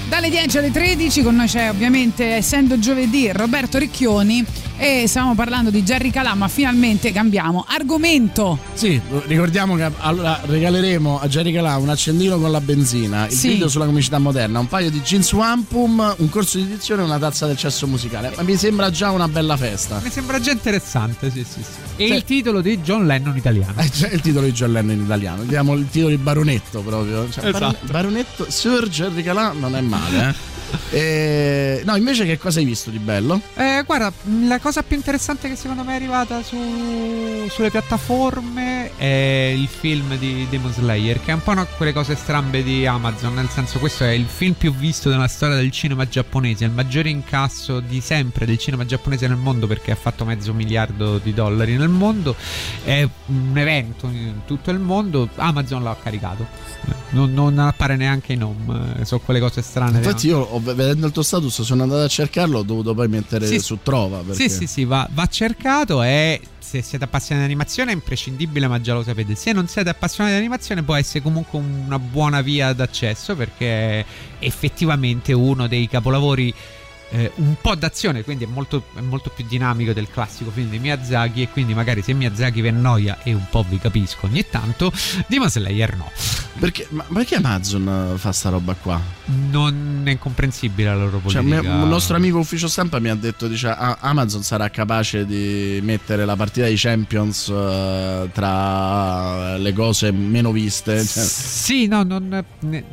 dalle 0.08 0.30
10 0.30 0.58
alle 0.58 0.70
13. 0.70 1.22
Con 1.22 1.34
noi 1.34 1.48
c'è 1.48 1.68
ovviamente, 1.68 2.34
essendo 2.34 2.78
giovedì, 2.78 3.32
Roberto 3.32 3.78
Ricchioni 3.78 4.44
e 4.84 5.04
stiamo 5.06 5.36
parlando 5.36 5.70
di 5.70 5.84
Jerry 5.84 6.10
Calà, 6.10 6.34
ma 6.34 6.48
finalmente 6.48 7.12
cambiamo 7.12 7.64
argomento. 7.68 8.58
Sì, 8.74 9.00
ricordiamo 9.26 9.76
che 9.76 9.88
allora 9.98 10.40
regaleremo 10.44 11.20
a 11.20 11.28
Jerry 11.28 11.52
Calà 11.52 11.76
un 11.76 11.88
accendino 11.88 12.36
con 12.40 12.50
la 12.50 12.60
benzina, 12.60 13.26
il 13.28 13.32
Sì. 13.32 13.50
video 13.50 13.68
sulla 13.68 13.84
comicità 13.84 14.18
moderna, 14.18 14.58
un 14.58 14.66
paio 14.66 14.90
di 14.90 15.00
jeans 15.00 15.32
wampum, 15.34 16.14
un 16.18 16.28
corso 16.28 16.58
di 16.58 16.64
edizione 16.64 17.02
e 17.02 17.04
una 17.04 17.18
tazza 17.20 17.46
del 17.46 17.56
cesso 17.56 17.86
musicale. 17.86 18.32
Ma 18.36 18.42
mi 18.42 18.56
sembra 18.56 18.90
già 18.90 19.10
una 19.10 19.28
bella 19.28 19.56
festa. 19.56 20.00
Mi 20.02 20.10
sembra 20.10 20.40
già 20.40 20.50
interessante, 20.50 21.30
sì, 21.30 21.44
sì, 21.48 21.60
sì. 21.62 22.02
E 22.02 22.08
Cioè- 22.08 22.16
il 22.16 22.24
titolo 22.24 22.60
di 22.60 22.78
John 22.80 23.06
Lennon 23.06 23.36
italiano. 23.36 23.74
È 23.76 23.88
già 23.88 24.08
il 24.08 24.20
titolo 24.20 24.46
di 24.46 24.52
John 24.52 24.72
Lennon 24.72 24.96
in 24.96 25.02
italiano, 25.04 25.44
diamo 25.44 25.74
il 25.74 25.86
titolo 25.88 26.10
di 26.10 26.16
baronetto 26.20 26.80
proprio. 26.80 27.30
Cioè, 27.30 27.44
Esatto. 27.46 27.52
baron- 27.52 27.76
baronetto 27.82 28.46
Sir 28.48 28.88
Jerry 28.88 29.22
Calà 29.22 29.52
non 29.52 29.76
è 29.76 29.80
male, 29.80 30.28
eh. 30.28 30.50
E- 30.90 31.82
No, 31.84 31.96
invece 31.96 32.24
che 32.24 32.38
cosa 32.38 32.58
hai 32.58 32.64
visto 32.64 32.88
di 32.90 32.98
bello? 32.98 33.40
Eh, 33.56 33.71
guarda, 33.84 34.12
la 34.46 34.58
cosa 34.60 34.82
più 34.82 34.96
interessante 34.96 35.48
che 35.48 35.56
secondo 35.56 35.82
me 35.84 35.92
è 35.92 35.96
arrivata 35.96 36.42
su- 36.42 37.46
sulle 37.48 37.70
piattaforme 37.70 38.96
è 38.96 39.54
il 39.56 39.68
film 39.68 40.16
di 40.16 40.46
Demon 40.48 40.72
Slayer, 40.72 41.20
che 41.22 41.30
è 41.30 41.34
un 41.34 41.42
po' 41.42 41.50
una- 41.52 41.64
quelle 41.64 41.92
cose 41.92 42.14
strambe 42.16 42.62
di 42.62 42.86
Amazon, 42.86 43.34
nel 43.34 43.48
senso 43.48 43.78
questo 43.78 44.04
è 44.04 44.10
il 44.10 44.26
film 44.26 44.54
più 44.54 44.74
visto 44.74 45.08
nella 45.10 45.28
storia 45.28 45.56
del 45.56 45.70
cinema 45.70 46.06
giapponese, 46.06 46.64
il 46.64 46.70
maggiore 46.70 47.08
incasso 47.10 47.80
di 47.80 48.00
sempre 48.00 48.46
del 48.46 48.58
cinema 48.58 48.84
giapponese 48.84 49.26
nel 49.28 49.36
mondo 49.36 49.66
perché 49.66 49.90
ha 49.92 49.96
fatto 49.96 50.24
mezzo 50.24 50.52
miliardo 50.52 51.18
di 51.18 51.32
dollari 51.34 51.76
nel 51.76 51.88
mondo, 51.88 52.34
è 52.84 53.06
un 53.26 53.56
evento 53.58 54.06
in 54.06 54.40
tutto 54.46 54.70
il 54.70 54.78
mondo, 54.78 55.28
Amazon 55.36 55.82
l'ha 55.82 55.96
caricato, 56.02 56.46
non, 57.10 57.32
non 57.32 57.58
appare 57.58 57.96
neanche 57.96 58.32
in 58.32 58.42
home, 58.42 58.94
eh, 59.00 59.04
sono 59.04 59.20
quelle 59.24 59.40
cose 59.40 59.62
strane. 59.62 59.98
Infatti 59.98 60.26
io 60.28 60.48
vedendo 60.60 61.06
il 61.06 61.12
tuo 61.12 61.22
status 61.22 61.62
sono 61.62 61.82
andato 61.82 62.02
a 62.02 62.08
cercarlo, 62.08 62.58
ho 62.58 62.62
dovuto 62.62 62.94
poi 62.94 63.08
mettere 63.08 63.46
Sì. 63.46 63.58
su 63.58 63.71
Trova. 63.82 64.18
Perché... 64.18 64.48
Sì, 64.48 64.48
sì, 64.48 64.66
sì, 64.66 64.84
va, 64.84 65.08
va 65.12 65.26
cercato 65.26 66.02
e 66.02 66.40
se 66.58 66.82
siete 66.82 67.04
appassionati 67.04 67.46
di 67.46 67.52
animazione 67.52 67.90
è 67.90 67.94
imprescindibile, 67.94 68.66
ma 68.66 68.80
già 68.80 68.94
lo 68.94 69.02
sapete. 69.02 69.34
Se 69.34 69.52
non 69.52 69.68
siete 69.68 69.90
appassionati 69.90 70.34
di 70.34 70.40
animazione 70.40 70.82
può 70.82 70.94
essere 70.94 71.20
comunque 71.20 71.58
una 71.58 71.98
buona 71.98 72.40
via 72.40 72.72
d'accesso 72.72 73.36
perché 73.36 74.00
è 74.00 74.04
effettivamente 74.38 75.32
uno 75.32 75.66
dei 75.66 75.88
capolavori 75.88 76.52
eh, 77.14 77.30
un 77.36 77.54
po' 77.60 77.74
d'azione, 77.74 78.24
quindi 78.24 78.44
è 78.44 78.46
molto, 78.46 78.84
è 78.96 79.00
molto 79.00 79.30
più 79.30 79.44
dinamico 79.46 79.92
del 79.92 80.08
classico 80.10 80.50
film 80.50 80.70
di 80.70 80.78
Miyazaki 80.78 81.42
e 81.42 81.48
quindi 81.50 81.74
magari 81.74 82.00
se 82.02 82.14
Miyazaki 82.14 82.60
vi 82.62 82.68
annoia 82.68 83.18
e 83.22 83.32
un 83.34 83.44
po' 83.50 83.64
vi 83.68 83.78
capisco 83.78 84.26
ogni 84.26 84.44
tanto, 84.48 84.90
Demon 85.26 85.50
Slayer 85.50 85.96
no. 85.96 86.10
Perché, 86.58 86.86
ma 86.90 87.04
perché 87.12 87.36
Amazon 87.36 88.14
fa 88.16 88.32
sta 88.32 88.48
roba 88.50 88.74
qua? 88.74 89.00
Non 89.50 90.02
è 90.04 90.10
incomprensibile 90.10 90.88
la 90.90 90.96
loro 90.96 91.20
Cioè, 91.26 91.42
politica. 91.42 91.62
me- 91.62 91.82
un 91.82 91.88
nostro 91.88 92.16
amico 92.16 92.38
ufficio 92.38 92.68
stampa 92.68 92.98
mi 92.98 93.08
ha 93.08 93.14
detto: 93.14 93.48
dice, 93.48 93.68
"Ah, 93.68 93.98
Amazon 94.00 94.42
sarà 94.42 94.68
capace 94.70 95.24
di 95.26 95.80
mettere 95.82 96.24
la 96.24 96.36
partita 96.36 96.66
di 96.66 96.74
Champions 96.76 97.48
eh, 97.48 98.28
tra 98.32 99.56
le 99.56 99.72
cose 99.72 100.10
meno 100.12 100.52
viste. 100.52 100.96
Cioè, 101.04 101.22
Sì, 101.22 101.86
no, 101.86 102.02
non, 102.02 102.44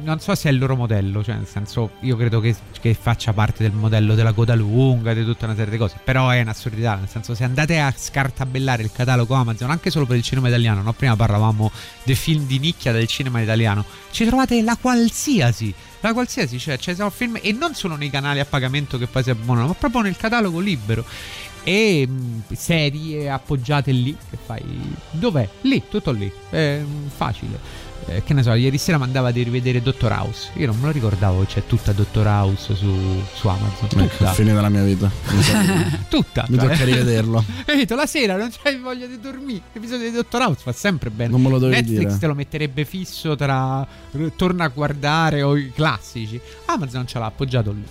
non 0.02 0.20
so 0.20 0.34
se 0.36 0.50
è 0.50 0.52
il 0.52 0.58
loro 0.58 0.76
modello, 0.76 1.24
cioè 1.24 1.36
nel 1.36 1.48
senso 1.48 1.92
io 2.02 2.16
credo 2.16 2.40
che, 2.40 2.56
che 2.80 2.94
faccia 3.00 3.34
parte 3.34 3.64
del 3.64 3.74
modello 3.74 4.09
bello 4.10 4.16
della 4.16 4.34
coda 4.34 4.56
lunga, 4.56 5.14
di 5.14 5.24
tutta 5.24 5.46
una 5.46 5.56
serie 5.56 5.72
di 5.72 5.78
cose. 5.78 6.00
Però 6.04 6.30
è 6.30 6.42
un'assurdità, 6.42 6.96
nel 6.96 7.08
senso 7.08 7.36
se 7.36 7.44
andate 7.44 7.80
a 7.80 7.94
scartabellare 7.96 8.82
il 8.82 8.92
catalogo 8.92 9.36
Amazon, 9.36 9.70
anche 9.70 9.90
solo 9.90 10.06
per 10.06 10.18
il 10.18 10.24
cinema 10.24 10.48
italiano, 10.48 10.82
no? 10.82 10.94
prima 10.94 11.16
parlavamo 11.16 11.72
dei 12.04 12.16
film 12.16 12.46
di 12.46 12.60
nicchia 12.60 12.92
del 12.92 13.08
cinema 13.08 13.42
italiano, 13.42 13.86
ci 14.12 14.26
trovate 14.26 14.62
la 14.62 14.78
qualsiasi. 14.80 15.74
La 16.02 16.14
qualsiasi, 16.14 16.58
cioè 16.60 16.78
ci 16.78 16.96
sono 16.96 17.10
film 17.10 17.40
e 17.42 17.52
non 17.52 17.76
solo 17.76 17.98
nei 17.98 18.10
canali 18.10 18.40
a 18.40 18.46
pagamento 18.46 18.98
che 18.98 19.08
poi 19.08 19.22
si 19.22 19.30
abbonano, 19.30 19.68
ma 19.68 19.74
proprio 19.74 20.02
nel 20.02 20.16
catalogo 20.16 20.60
libero. 20.60 21.04
E 21.64 22.08
mh, 22.08 22.54
serie 22.54 23.30
appoggiate 23.30 23.92
lì 23.92 24.16
che 24.30 24.38
fai. 24.44 24.64
Dov'è? 25.12 25.48
Lì, 25.62 25.84
tutto 25.90 26.12
lì. 26.12 26.32
È 26.50 26.80
mh, 26.80 27.10
facile. 27.10 27.88
Eh, 28.08 28.24
che 28.24 28.34
ne 28.34 28.42
so, 28.42 28.54
ieri 28.54 28.78
sera 28.78 28.98
mandava 28.98 29.32
di 29.32 29.44
rivedere 29.44 29.82
Dottor 29.82 30.12
House. 30.12 30.50
Io 30.56 30.66
non 30.68 30.78
me 30.80 30.86
lo 30.88 30.92
ricordavo, 30.92 31.44
c'è 31.46 31.66
tutta 31.68 31.92
Dottor 31.92 32.26
House 32.26 32.74
su, 32.76 32.92
su 33.34 33.48
Amazon. 33.48 33.88
Ecco, 34.02 34.18
Tutta. 34.18 34.34
fine 34.34 34.54
della 34.54 34.70
mia 34.70 34.84
vita. 34.84 35.10
Mi 35.30 35.42
che- 35.44 36.00
tutta. 36.10 36.46
Mi 36.50 36.58
cioè. 36.58 36.70
tocca 36.70 36.84
rivederlo. 36.86 37.44
Capito? 37.66 37.96
La 37.96 38.06
sera 38.08 38.36
non 38.36 38.50
c'hai 38.52 38.78
voglia 38.80 39.06
di 39.06 39.20
dormire. 39.20 39.62
L'episodio 39.74 40.10
di 40.10 40.16
Dottor 40.16 40.42
House 40.42 40.62
fa 40.64 40.72
sempre 40.72 41.10
bene. 41.12 41.30
Non 41.32 41.42
me 41.42 41.50
lo 41.50 41.60
dovevi 41.60 41.82
Netflix 41.82 42.08
dire. 42.08 42.18
te 42.20 42.28
lo 42.28 42.34
metterebbe 42.34 42.86
fisso 42.86 43.36
tra 43.36 43.86
torna 44.36 44.64
a 44.64 44.68
guardare 44.70 45.44
o 45.44 45.56
i 45.56 45.72
classici. 45.72 46.40
Amazon 46.66 47.06
ce 47.08 47.20
l'ha 47.20 47.26
appoggiato 47.26 47.72
lì. 47.72 47.84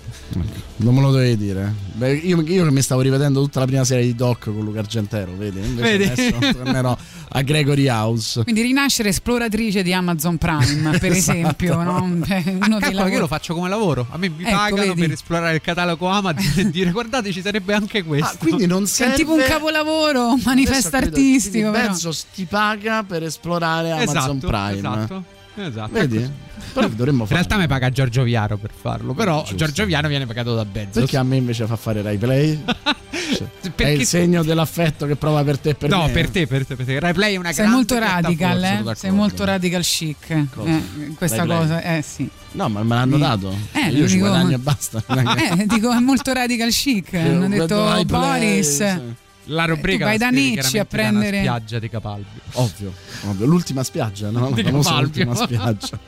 Non 0.76 0.94
me 0.94 1.00
lo 1.00 1.10
dovevi 1.12 1.36
dire. 1.36 1.72
Beh, 1.92 2.14
io, 2.14 2.40
io 2.40 2.64
che 2.64 2.70
mi 2.72 2.82
stavo 2.82 3.02
rivedendo 3.02 3.40
tutta 3.42 3.60
la 3.60 3.66
prima 3.66 3.84
serie 3.84 4.04
di 4.04 4.14
Doc 4.16 4.44
con 4.44 4.64
Luca 4.64 4.80
Argentero, 4.80 5.32
vedi? 5.36 5.58
Invece 5.60 5.96
Vedi? 5.98 6.10
adesso 6.10 6.52
tornerò 6.58 6.96
a 7.30 7.42
Gregory 7.42 7.88
House. 7.88 8.42
Quindi 8.42 8.62
rinascere 8.62 9.10
esploratrice 9.10 9.82
di 9.82 9.92
Amazon 9.92 9.97
Prime, 10.38 10.98
per 10.98 11.12
Esatto. 11.12 11.38
esempio, 11.38 11.82
no? 11.82 12.02
Uno 12.04 12.24
dei 12.26 12.26
Calcola 12.28 12.78
che 12.80 12.86
io 12.88 12.92
lavori- 12.94 13.16
lo 13.18 13.26
faccio 13.26 13.54
come 13.54 13.68
lavoro. 13.68 14.06
A 14.10 14.16
me 14.18 14.28
mi 14.28 14.42
Ecco, 14.44 14.50
pagano 14.56 14.76
vedi? 14.94 15.00
per 15.00 15.10
esplorare 15.12 15.54
il 15.56 15.60
catalogo 15.60 16.06
Amazon 16.08 16.52
e 16.58 16.70
dire 16.70 16.90
guardate 16.92 17.32
ci 17.32 17.40
sarebbe 17.42 17.74
anche 17.74 18.02
questo. 18.02 18.34
Ah, 18.34 18.38
quindi 18.38 18.66
non 18.66 18.82
È 18.84 18.86
serve 18.86 19.14
tipo 19.16 19.32
un 19.34 19.42
capolavoro, 19.46 20.32
un 20.32 20.42
manifesto 20.44 20.96
artistico. 20.96 21.70
Bezos 21.70 22.26
ti 22.34 22.44
paga 22.44 23.02
per 23.02 23.22
esplorare 23.22 23.90
Amazon 23.92 24.36
Esatto, 24.36 24.46
Prime. 24.46 24.76
esatto. 24.78 25.24
Esatto. 25.66 25.92
Vedi? 25.92 26.30
Però 26.72 26.86
dovremmo 26.88 27.22
In 27.24 27.28
realtà 27.30 27.56
mi 27.56 27.66
paga 27.66 27.90
Giorgio 27.90 28.22
Viaro 28.22 28.56
per 28.56 28.70
farlo, 28.78 29.14
però 29.14 29.40
Giusto. 29.40 29.56
Giorgio 29.56 29.84
Viaro 29.86 30.08
viene 30.08 30.26
pagato 30.26 30.54
da 30.54 30.64
Bezos. 30.64 30.92
Perché 30.94 31.16
a 31.16 31.22
me 31.22 31.36
invece 31.36 31.66
fa 31.66 31.76
fare 31.76 32.02
Rai 32.02 32.16
Play? 32.16 32.62
Cioè, 33.28 33.46
È 33.76 33.86
il 33.88 34.06
segno 34.06 34.42
dell'affetto 34.42 35.04
che 35.06 35.14
prova 35.16 35.44
per 35.44 35.58
te 35.58 35.70
e 35.70 35.74
per 35.74 35.90
no, 35.90 36.06
me. 36.06 36.12
per 36.12 36.30
te, 36.30 36.46
per 36.46 36.64
te, 36.66 36.76
per 36.76 36.86
te. 36.86 36.98
Rai 36.98 37.12
Play 37.12 37.34
è 37.34 37.36
una 37.36 37.52
Sei 37.52 37.66
grande 37.66 37.74
molto 37.76 37.98
radical, 37.98 38.64
eh? 38.64 38.94
Sei 38.94 39.10
molto 39.10 39.44
radical 39.44 39.82
chic. 39.82 40.44
Cosa? 40.54 40.68
Eh, 40.70 41.14
questa 41.14 41.36
Rai 41.38 41.46
Play? 41.46 41.58
cosa, 41.58 41.82
eh 41.82 42.02
sì. 42.02 42.28
No, 42.52 42.68
ma 42.70 42.82
me 42.82 42.94
l'hanno 42.94 43.16
Sì. 43.16 43.20
dato. 43.20 43.54
Eh, 43.72 43.90
Io 43.90 44.08
ci 44.08 44.14
dico- 44.14 44.28
guadagno 44.28 44.54
e 44.54 44.58
basta. 44.58 45.02
Eh, 45.58 45.66
dico, 45.66 45.92
è 45.92 45.98
molto 46.00 46.32
radical 46.32 46.70
chic. 46.70 47.14
Hanno 47.14 47.48
detto 47.48 47.66
Play, 47.84 48.04
Boris. 48.06 48.76
sì. 48.76 49.00
La 49.50 49.64
tu 49.64 49.74
rubrica 49.74 50.04
vai 50.04 50.18
la 50.18 50.24
da 50.26 50.30
Necci 50.30 50.78
a 50.78 50.84
prendere- 50.84 51.38
spiaggia 51.38 51.78
di 51.78 51.88
Capalbio. 51.88 52.40
Ovvio, 52.52 52.92
ovvio. 53.28 53.46
L'ultima 53.46 53.82
spiaggia, 53.82 54.30
no? 54.30 54.50
La 54.50 54.54
Di 54.56 54.62
famosa 54.62 54.88
Capalbio. 54.90 55.08
ultima 55.08 55.34
spiaggia. 55.44 55.98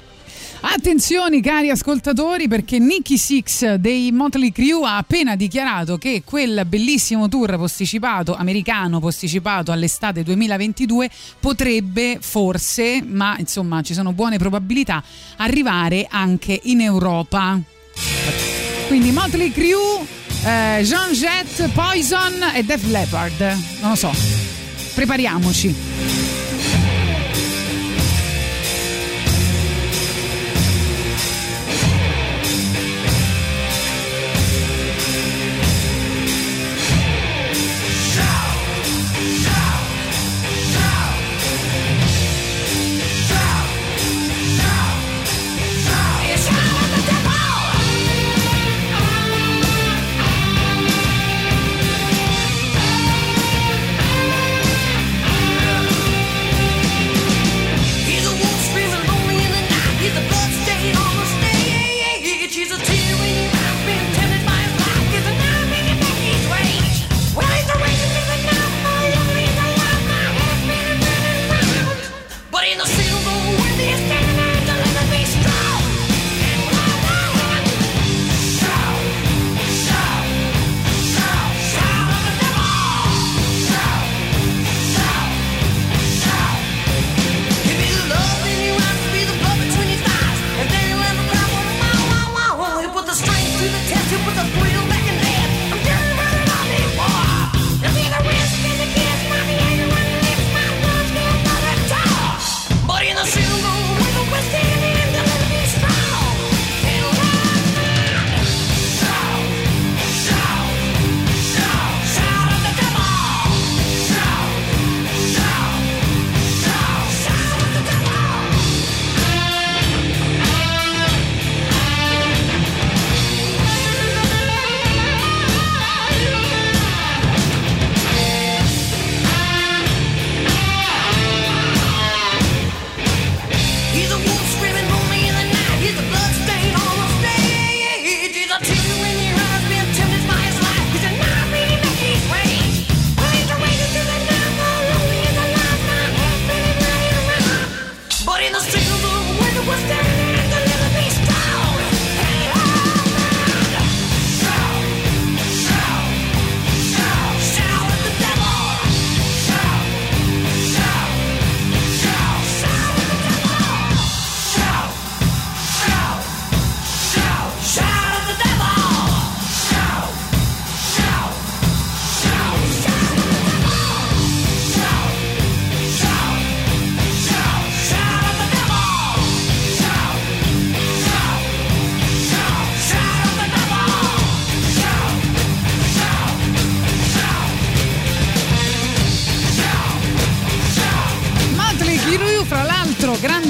Attenzione 0.62 1.40
cari 1.40 1.70
ascoltatori 1.70 2.46
perché 2.46 2.78
Nicky 2.78 3.16
Six 3.16 3.74
dei 3.76 4.12
Motley 4.12 4.52
Crue 4.52 4.86
ha 4.86 4.98
appena 4.98 5.34
dichiarato 5.34 5.96
che 5.96 6.20
quel 6.22 6.64
bellissimo 6.66 7.28
tour 7.30 7.56
posticipato, 7.56 8.34
americano 8.36 9.00
posticipato 9.00 9.72
all'estate 9.72 10.22
2022 10.22 11.08
potrebbe 11.40 12.18
forse, 12.20 13.02
ma 13.02 13.36
insomma 13.38 13.80
ci 13.80 13.94
sono 13.94 14.12
buone 14.12 14.36
probabilità, 14.36 15.02
arrivare 15.36 16.06
anche 16.10 16.60
in 16.64 16.82
Europa. 16.82 17.58
Quindi 18.86 19.12
Motley 19.12 19.50
Crue, 19.52 20.04
eh, 20.44 20.82
Jean 20.82 21.12
Jett, 21.12 21.68
Poison 21.72 22.52
e 22.54 22.62
Def 22.62 22.84
Leppard, 22.86 23.40
non 23.80 23.90
lo 23.90 23.96
so, 23.96 24.10
prepariamoci. 24.94 25.74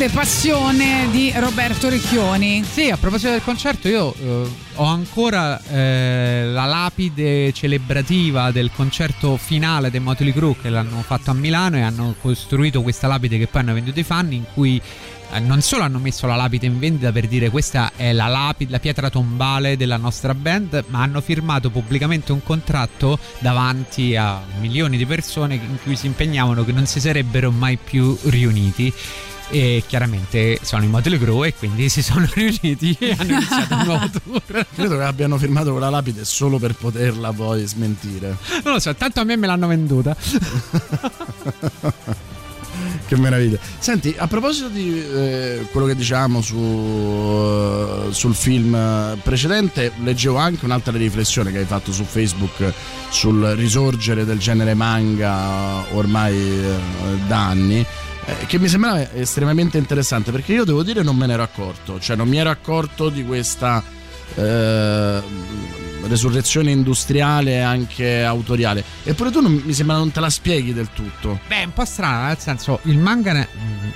Grande 0.01 0.17
passione 0.17 1.09
di 1.11 1.31
Roberto 1.37 1.91
Recchioni. 1.91 2.65
Sì, 2.65 2.89
a 2.89 2.97
proposito 2.97 3.33
del 3.33 3.43
concerto, 3.43 3.87
io 3.87 4.15
eh, 4.15 4.49
ho 4.77 4.85
ancora 4.85 5.61
eh, 5.61 6.45
la 6.47 6.65
lapide 6.65 7.53
celebrativa 7.53 8.51
del 8.51 8.71
concerto 8.75 9.37
finale 9.37 9.91
dei 9.91 10.01
Motley 10.01 10.33
Crue 10.33 10.57
che 10.63 10.71
l'hanno 10.71 11.03
fatto 11.03 11.33
a 11.33 11.35
Milano 11.35 11.77
e 11.77 11.83
hanno 11.83 12.15
costruito 12.19 12.81
questa 12.81 13.09
lapide 13.09 13.37
che 13.37 13.47
poi 13.47 13.61
hanno 13.61 13.75
venduto 13.75 14.01
i 14.01 14.03
fan 14.03 14.33
in 14.33 14.45
cui 14.55 14.81
eh, 15.33 15.39
non 15.39 15.61
solo 15.61 15.83
hanno 15.83 15.99
messo 15.99 16.27
la 16.27 16.35
lapide 16.35 16.65
in 16.65 16.79
vendita 16.79 17.13
per 17.13 17.29
dire 17.29 17.51
questa 17.51 17.93
è 17.95 18.15
la 18.15 18.27
lapide, 18.27 18.71
la 18.71 18.81
pietra 18.81 19.11
tombale 19.11 19.77
della 19.77 19.99
nostra 19.99 20.35
band, 20.35 20.85
ma 20.87 21.03
hanno 21.03 21.21
firmato 21.21 21.69
pubblicamente 21.69 22.33
un 22.33 22.43
contratto 22.43 23.19
davanti 23.39 24.17
a 24.17 24.41
milioni 24.61 24.97
di 24.97 25.05
persone 25.05 25.57
in 25.57 25.77
cui 25.83 25.95
si 25.95 26.07
impegnavano 26.07 26.65
che 26.65 26.73
non 26.73 26.87
si 26.87 27.01
sarebbero 27.01 27.51
mai 27.51 27.77
più 27.77 28.17
riuniti. 28.25 28.91
E 29.53 29.83
chiaramente 29.87 30.61
sono 30.63 30.85
i 30.85 30.87
Motley 30.87 31.19
Crue 31.19 31.49
e 31.49 31.55
quindi 31.55 31.89
si 31.89 32.03
sono 32.03 32.27
riuniti 32.33 32.97
e 33.01 33.17
hanno 33.19 33.33
iniziato 33.33 33.75
un 33.75 33.83
nuovo 33.85 34.11
tour. 34.11 34.67
Credo 34.75 34.97
che 34.97 35.03
abbiano 35.03 35.37
firmato 35.39 35.73
quella 35.73 35.91
lapide 35.91 36.25
solo 36.25 36.59
per 36.59 36.75
poterla 36.75 37.33
poi 37.33 37.67
smentire. 37.67 38.37
Non 38.63 38.75
lo 38.75 38.79
so, 38.79 38.95
tanto 38.95 39.21
a 39.21 39.25
me 39.25 39.37
me 39.37 39.47
l'hanno 39.47 39.67
venduta. 39.67 40.17
Che 43.07 43.17
meraviglia. 43.17 43.59
Senti, 43.81 44.15
a 44.17 44.29
proposito 44.29 44.69
di 44.69 45.03
eh, 45.03 45.67
quello 45.73 45.87
che 45.87 45.97
diciamo 45.97 46.41
su, 46.41 46.57
eh, 46.57 48.13
sul 48.13 48.37
film 48.37 49.19
precedente, 49.21 49.93
leggevo 50.03 50.37
anche 50.37 50.65
un'altra 50.65 50.97
riflessione 50.97 51.51
che 51.51 51.59
hai 51.59 51.65
fatto 51.65 51.93
su 51.93 52.05
Facebook 52.05 52.73
sul 53.09 53.43
risorgere 53.57 54.25
del 54.25 54.39
genere 54.39 54.75
manga 54.75 55.85
ormai 55.93 56.37
eh, 56.37 56.77
da 57.27 57.49
anni. 57.49 57.85
Eh, 58.27 58.47
Che 58.47 58.59
mi 58.59 58.69
sembrava 58.69 59.13
estremamente 59.13 59.79
interessante 59.79 60.31
perché 60.31 60.53
io 60.53 60.65
devo 60.65 60.83
dire 60.83 61.03
non 61.03 61.17
me 61.17 61.27
ne 61.27 61.35
ero 61.35 61.43
accorto, 61.43 61.99
cioè 61.99 62.17
non 62.17 62.29
mi 62.29 62.39
ero 62.39 62.51
accorto 62.51 63.09
di 63.09 63.25
questa 63.25 63.83
eh, 64.35 65.23
resurrezione 66.07 66.71
industriale 66.71 67.53
e 67.53 67.59
anche 67.59 68.23
autoriale. 68.23 68.83
Eppure 69.03 69.31
tu 69.31 69.41
non, 69.41 69.53
mi 69.65 69.73
sembra 69.73 69.97
non 69.97 70.11
te 70.11 70.21
la 70.21 70.31
spieghi 70.31 70.73
del 70.73 70.89
tutto. 70.93 71.41
Beh, 71.47 71.63
è 71.63 71.65
un 71.65 71.73
po' 71.73 71.85
strano, 71.85 72.27
nel 72.27 72.39
senso, 72.39 72.81
il 72.85 72.99
manga 72.99 73.47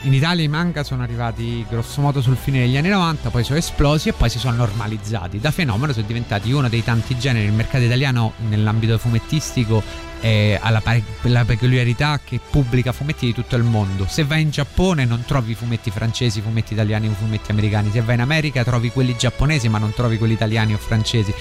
in 0.03 0.13
Italia 0.13 0.45
i 0.45 0.49
manga 0.49 0.83
sono 0.83 1.03
arrivati 1.03 1.65
grosso 1.69 2.01
modo 2.01 2.21
sul 2.21 2.37
fine 2.37 2.61
degli 2.61 2.77
anni 2.77 2.89
90, 2.89 3.31
poi 3.31 3.45
sono 3.45 3.59
esplosi 3.59 4.11
e 4.11 4.13
poi 4.13 4.29
si 4.29 4.39
sono 4.39 4.57
normalizzati. 4.57 5.41
Da 5.41 5.51
fenomeno 5.51 5.93
sono 5.93 6.07
diventati 6.07 6.53
uno 6.53 6.69
dei 6.69 6.85
tanti 6.85 7.17
generi. 7.19 7.47
Il 7.47 7.53
mercato 7.53 7.85
italiano 7.85 8.35
nell'ambito 8.49 8.99
fumettistico 8.99 9.83
eh, 10.25 10.59
ha 10.59 10.71
la, 10.71 10.83
la 11.25 11.45
peculiarità 11.45 12.19
che 12.25 12.41
pubblica 12.51 12.93
fumetti 12.93 13.27
di 13.27 13.35
tutto 13.35 13.57
il 13.57 13.63
mondo. 13.63 14.07
Se 14.09 14.25
vai 14.25 14.41
in 14.41 14.49
Giappone 14.49 15.05
non 15.05 15.23
trovi 15.27 15.55
fumetti 15.55 15.91
francesi, 15.91 16.41
fumetti 16.41 16.73
italiani 16.73 17.09
o 17.09 17.13
fumetti 17.13 17.51
americani. 17.51 17.91
Se 17.91 18.01
vai 18.01 18.15
in 18.15 18.23
America 18.23 18.65
trovi 18.65 18.89
quelli 18.91 19.15
giapponesi 19.19 19.69
ma 19.69 19.77
non 19.77 19.93
trovi 19.93 20.17
quelli 20.17 20.33
italiani 20.33 20.73
o 20.73 20.79
francesi. 20.79 21.35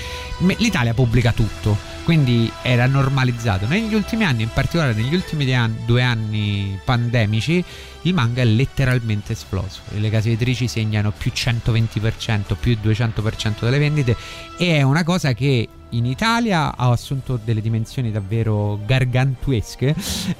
L'Italia 0.57 0.93
pubblica 0.93 1.31
tutto, 1.31 1.77
quindi 2.03 2.51
era 2.61 2.85
normalizzato. 2.85 3.67
Negli 3.67 3.93
ultimi 3.93 4.25
anni, 4.25 4.43
in 4.43 4.49
particolare 4.53 4.93
negli 4.93 5.15
ultimi 5.15 5.45
due 5.85 6.01
anni 6.01 6.77
pandemici, 6.83 7.63
il 8.03 8.13
manga 8.13 8.41
è 8.41 8.45
letteralmente 8.45 9.33
esploso. 9.33 9.81
Le 9.89 10.09
case 10.09 10.29
editrici 10.29 10.67
segnano 10.67 11.11
più 11.11 11.31
120%, 11.33 12.55
più 12.59 12.77
200% 12.81 13.59
delle 13.61 13.79
vendite 13.79 14.15
e 14.57 14.77
è 14.77 14.81
una 14.81 15.03
cosa 15.03 15.33
che 15.33 15.67
in 15.89 16.05
Italia 16.05 16.75
ha 16.75 16.89
assunto 16.89 17.39
delle 17.43 17.61
dimensioni 17.61 18.11
davvero 18.11 18.79
gargantuesche, 18.85 19.95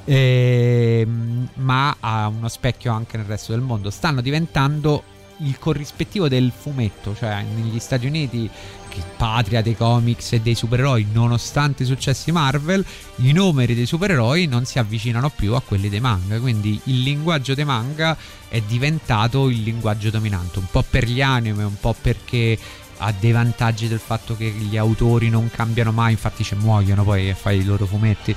ehm, 0.06 1.50
ma 1.56 1.96
ha 2.00 2.28
uno 2.28 2.48
specchio 2.48 2.92
anche 2.92 3.18
nel 3.18 3.26
resto 3.28 3.52
del 3.52 3.62
mondo. 3.62 3.90
Stanno 3.92 4.22
diventando 4.22 5.04
il 5.38 5.58
corrispettivo 5.60 6.28
del 6.28 6.52
fumetto, 6.56 7.16
cioè 7.16 7.44
negli 7.56 7.80
Stati 7.80 8.06
Uniti 8.06 8.50
patria 9.18 9.62
dei 9.62 9.76
comics 9.76 10.34
e 10.34 10.42
dei 10.42 10.56
supereroi, 10.56 11.08
nonostante 11.12 11.84
i 11.84 11.86
successi 11.86 12.32
Marvel, 12.32 12.86
i 13.18 13.32
numeri 13.32 13.76
dei 13.76 13.86
supereroi 13.86 14.46
non 14.48 14.66
si 14.66 14.80
avvicinano 14.80 15.30
più 15.30 15.54
a 15.54 15.62
quelli 15.62 15.90
dei 15.90 16.00
manga. 16.00 16.40
Quindi 16.40 16.80
il 16.86 17.02
linguaggio 17.02 17.54
dei 17.54 17.66
manga 17.66 18.18
è 18.48 18.62
diventato 18.62 19.50
il 19.50 19.64
linguaggio 19.64 20.10
dominante, 20.10 20.60
un 20.60 20.68
po' 20.70 20.84
per 20.88 21.06
gli 21.06 21.22
anime, 21.22 21.64
un 21.64 21.80
po' 21.80 21.96
perché 22.00 22.58
ha 22.98 23.14
dei 23.18 23.32
vantaggi 23.32 23.88
del 23.88 24.00
fatto 24.00 24.38
che 24.38 24.50
gli 24.50 24.78
autori 24.78 25.30
non 25.30 25.50
cambiano 25.50 25.92
mai, 25.92 26.12
infatti 26.12 26.44
ci 26.44 26.56
muoiono 26.56 27.04
poi 27.04 27.30
e 27.30 27.34
fai 27.34 27.60
i 27.60 27.66
loro 27.66 27.86
fumetti. 27.86 28.36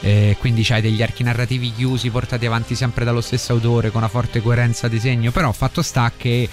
Eh, 0.00 0.36
quindi 0.40 0.62
c'hai 0.62 0.80
degli 0.80 1.02
archi 1.02 1.22
narrativi 1.22 1.72
chiusi, 1.72 2.10
portati 2.10 2.46
avanti 2.46 2.74
sempre 2.74 3.04
dallo 3.04 3.20
stesso 3.20 3.52
autore, 3.52 3.90
con 3.90 4.00
una 4.00 4.10
forte 4.10 4.40
coerenza 4.42 4.88
di 4.88 4.98
segno. 4.98 5.30
Però 5.30 5.52
fatto 5.52 5.82
sta 5.82 6.10
che 6.16 6.48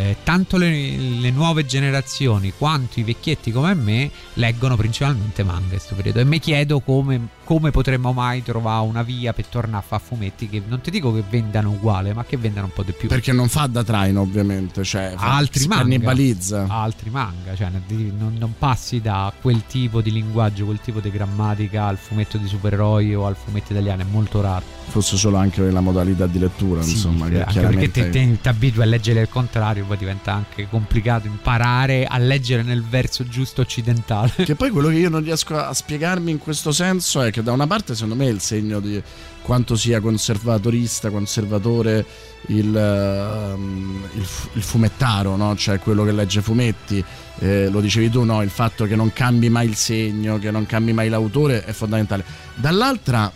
eh, 0.00 0.16
tanto 0.22 0.56
le, 0.56 0.96
le 0.96 1.30
nuove 1.30 1.66
generazioni 1.66 2.54
quanto 2.56 3.00
i 3.00 3.02
vecchietti 3.02 3.52
come 3.52 3.74
me 3.74 4.10
leggono 4.34 4.74
principalmente 4.74 5.42
manga 5.42 5.64
in 5.64 5.68
questo 5.68 5.94
periodo. 5.94 6.20
E 6.20 6.24
mi 6.24 6.38
chiedo 6.38 6.80
come, 6.80 7.28
come 7.50 7.72
potremmo 7.72 8.12
mai 8.12 8.44
trovare 8.44 8.86
una 8.86 9.02
via 9.02 9.32
per 9.32 9.44
tornare 9.46 9.82
a 9.82 9.84
fare 9.84 10.00
fumetti 10.06 10.48
che 10.48 10.62
non 10.68 10.80
ti 10.80 10.88
dico 10.88 11.12
che 11.12 11.24
vendano 11.28 11.70
uguale 11.70 12.14
ma 12.14 12.24
che 12.24 12.36
vendano 12.36 12.66
un 12.66 12.72
po' 12.72 12.84
di 12.84 12.92
più 12.92 13.08
Perché 13.08 13.32
non 13.32 13.48
fa 13.48 13.66
da 13.66 13.82
traino, 13.82 14.20
ovviamente. 14.20 14.84
Cioè, 14.84 15.14
altri 15.16 15.66
manga 15.66 15.82
cannibalizza. 15.82 16.66
altri 16.68 17.10
manga 17.10 17.56
cioè 17.56 17.68
non, 17.68 18.36
non 18.38 18.54
passi 18.56 19.00
da 19.00 19.32
quel 19.40 19.64
tipo 19.66 20.00
di 20.00 20.12
linguaggio 20.12 20.64
quel 20.64 20.78
tipo 20.80 21.00
di 21.00 21.10
grammatica 21.10 21.86
al 21.86 21.96
fumetto 21.96 22.38
di 22.38 22.46
supereroi 22.46 23.16
o 23.16 23.26
al 23.26 23.34
fumetto 23.34 23.72
italiano 23.72 24.02
è 24.02 24.06
molto 24.08 24.40
raro 24.40 24.78
Fosse 24.90 25.16
solo 25.16 25.36
anche 25.36 25.70
la 25.70 25.80
modalità 25.80 26.26
di 26.26 26.40
lettura, 26.40 26.82
insomma, 26.82 27.28
che 27.28 27.38
anche 27.38 27.52
chiaramente 27.52 28.02
perché 28.02 28.38
ti 28.40 28.48
abitui 28.48 28.82
a 28.82 28.86
leggere 28.86 29.20
il 29.20 29.28
contrario 29.28 29.84
poi 29.84 29.96
diventa 29.96 30.32
anche 30.32 30.68
complicato 30.68 31.28
imparare 31.28 32.06
a 32.06 32.18
leggere 32.18 32.62
nel 32.62 32.82
verso 32.82 33.26
giusto 33.26 33.60
occidentale 33.60 34.32
Che 34.36 34.54
poi 34.56 34.70
quello 34.70 34.88
che 34.88 34.96
io 34.96 35.08
non 35.08 35.22
riesco 35.22 35.56
a 35.56 35.72
spiegarmi 35.72 36.32
in 36.32 36.38
questo 36.38 36.72
senso 36.72 37.22
è 37.22 37.30
che 37.30 37.39
da 37.42 37.52
una 37.52 37.66
parte 37.66 37.94
secondo 37.94 38.14
me 38.14 38.26
è 38.26 38.30
il 38.30 38.40
segno 38.40 38.80
di 38.80 39.02
quanto 39.42 39.76
sia 39.76 40.00
conservatorista, 40.00 41.10
conservatore 41.10 42.04
il, 42.46 42.76
ehm, 42.76 44.08
il 44.14 44.26
il 44.54 44.62
fumettaro, 44.62 45.36
no? 45.36 45.56
cioè 45.56 45.78
quello 45.78 46.04
che 46.04 46.12
legge 46.12 46.42
fumetti. 46.42 47.02
Eh, 47.38 47.68
lo 47.68 47.80
dicevi 47.80 48.10
tu, 48.10 48.22
no? 48.24 48.42
il 48.42 48.50
fatto 48.50 48.84
che 48.84 48.96
non 48.96 49.12
cambi 49.12 49.48
mai 49.48 49.68
il 49.68 49.76
segno, 49.76 50.38
che 50.38 50.50
non 50.50 50.66
cambi 50.66 50.92
mai 50.92 51.08
l'autore 51.08 51.64
è 51.64 51.72
fondamentale. 51.72 52.24
Dall'altra, 52.54 53.30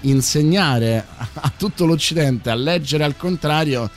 insegnare 0.00 1.04
a 1.34 1.52
tutto 1.56 1.84
l'Occidente 1.86 2.50
a 2.50 2.54
leggere 2.54 3.04
al 3.04 3.16
contrario 3.16 3.90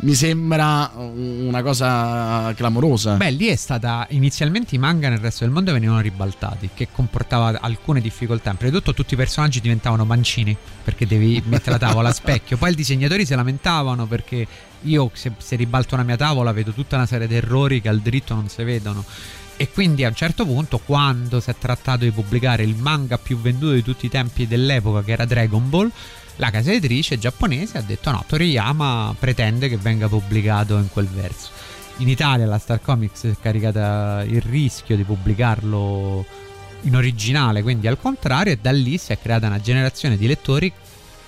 mi 0.00 0.14
sembra 0.14 0.92
una 0.94 1.62
cosa 1.62 2.52
clamorosa. 2.54 3.14
Beh, 3.14 3.30
lì 3.30 3.46
è 3.46 3.56
stata 3.56 4.06
inizialmente 4.10 4.74
i 4.76 4.78
manga 4.78 5.08
nel 5.08 5.18
resto 5.18 5.44
del 5.44 5.52
mondo 5.52 5.72
venivano 5.72 6.00
ribaltati, 6.00 6.70
che 6.72 6.88
comportava 6.92 7.58
alcune 7.60 8.00
difficoltà. 8.00 8.54
Prima 8.54 8.70
di 8.70 8.78
tutto 8.78 8.94
tutti 8.94 9.14
i 9.14 9.16
personaggi 9.16 9.60
diventavano 9.60 10.04
mancini, 10.04 10.56
perché 10.84 11.06
devi 11.06 11.42
mettere 11.46 11.72
la 11.72 11.78
tavola 11.78 12.10
a 12.10 12.12
specchio. 12.12 12.56
Poi 12.56 12.70
i 12.70 12.74
disegnatori 12.76 13.26
si 13.26 13.34
lamentavano 13.34 14.06
perché 14.06 14.46
io 14.82 15.10
se, 15.14 15.32
se 15.38 15.56
ribalto 15.56 15.94
una 15.94 16.04
mia 16.04 16.16
tavola 16.16 16.52
vedo 16.52 16.70
tutta 16.70 16.94
una 16.94 17.06
serie 17.06 17.26
di 17.26 17.34
errori 17.34 17.80
che 17.80 17.88
al 17.88 18.00
dritto 18.00 18.34
non 18.34 18.48
si 18.48 18.62
vedono. 18.62 19.04
E 19.56 19.68
quindi 19.70 20.04
a 20.04 20.08
un 20.08 20.14
certo 20.14 20.46
punto, 20.46 20.78
quando 20.78 21.40
si 21.40 21.50
è 21.50 21.56
trattato 21.58 22.04
di 22.04 22.12
pubblicare 22.12 22.62
il 22.62 22.76
manga 22.76 23.18
più 23.18 23.40
venduto 23.40 23.72
di 23.72 23.82
tutti 23.82 24.06
i 24.06 24.08
tempi 24.08 24.46
dell'epoca, 24.46 25.02
che 25.02 25.10
era 25.10 25.24
Dragon 25.24 25.68
Ball, 25.68 25.90
la 26.38 26.50
casa 26.50 26.72
editrice 26.72 27.18
giapponese 27.18 27.78
ha 27.78 27.82
detto 27.82 28.10
no, 28.10 28.24
Toriyama 28.26 29.14
pretende 29.18 29.68
che 29.68 29.76
venga 29.76 30.08
pubblicato 30.08 30.76
in 30.76 30.88
quel 30.88 31.06
verso. 31.06 31.50
In 31.98 32.08
Italia 32.08 32.46
la 32.46 32.58
Star 32.58 32.80
Comics 32.80 33.24
è 33.24 33.36
caricata 33.40 34.22
il 34.24 34.40
rischio 34.40 34.96
di 34.96 35.02
pubblicarlo 35.02 36.24
in 36.82 36.94
originale, 36.94 37.62
quindi 37.62 37.88
al 37.88 37.98
contrario, 37.98 38.52
e 38.52 38.58
da 38.60 38.70
lì 38.70 38.98
si 38.98 39.12
è 39.12 39.18
creata 39.20 39.48
una 39.48 39.60
generazione 39.60 40.16
di 40.16 40.28
lettori 40.28 40.72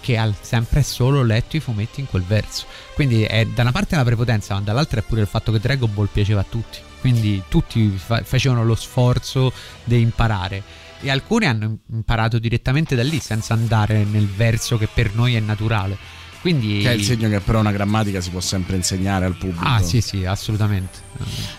che 0.01 0.17
ha 0.17 0.33
sempre 0.41 0.83
solo 0.83 1.23
letto 1.23 1.57
i 1.57 1.61
fumetti 1.61 2.01
in 2.01 2.07
quel 2.07 2.23
verso. 2.23 2.67
Quindi 2.95 3.25
è 3.25 3.45
da 3.47 3.63
una 3.63 3.73
parte 3.73 3.97
la 3.97 4.05
prepotenza, 4.05 4.55
ma 4.55 4.61
dall'altra 4.61 5.01
è 5.01 5.03
pure 5.03 5.23
il 5.23 5.27
fatto 5.27 5.51
che 5.51 5.59
Dragon 5.59 5.93
Ball 5.93 6.09
piaceva 6.11 6.41
a 6.41 6.47
tutti. 6.49 6.79
Quindi 7.01 7.43
tutti 7.49 7.89
fa- 7.97 8.23
facevano 8.23 8.65
lo 8.65 8.77
sforzo 8.77 9.53
di 9.83 10.01
imparare. 10.01 10.63
E 11.03 11.11
alcuni 11.11 11.47
hanno 11.47 11.79
imparato 11.91 12.39
direttamente 12.39 12.95
da 12.95 13.03
lì, 13.03 13.21
senza 13.21 13.55
andare 13.55 14.05
nel 14.05 14.27
verso 14.27 14.77
che 14.77 14.89
per 14.93 15.15
noi 15.15 15.35
è 15.35 15.41
naturale. 15.41 15.97
Quindi... 16.41 16.81
Che 16.81 16.91
è 16.91 16.95
il 16.95 17.05
segno 17.05 17.29
che 17.29 17.41
però 17.41 17.61
una 17.61 17.73
grammatica 17.73 18.21
si 18.21 18.31
può 18.31 18.41
sempre 18.41 18.77
insegnare 18.77 19.27
al 19.27 19.37
pubblico. 19.37 19.65
Ah, 19.65 19.83
sì, 19.83 20.01
sì, 20.01 20.25
assolutamente. 20.25 21.09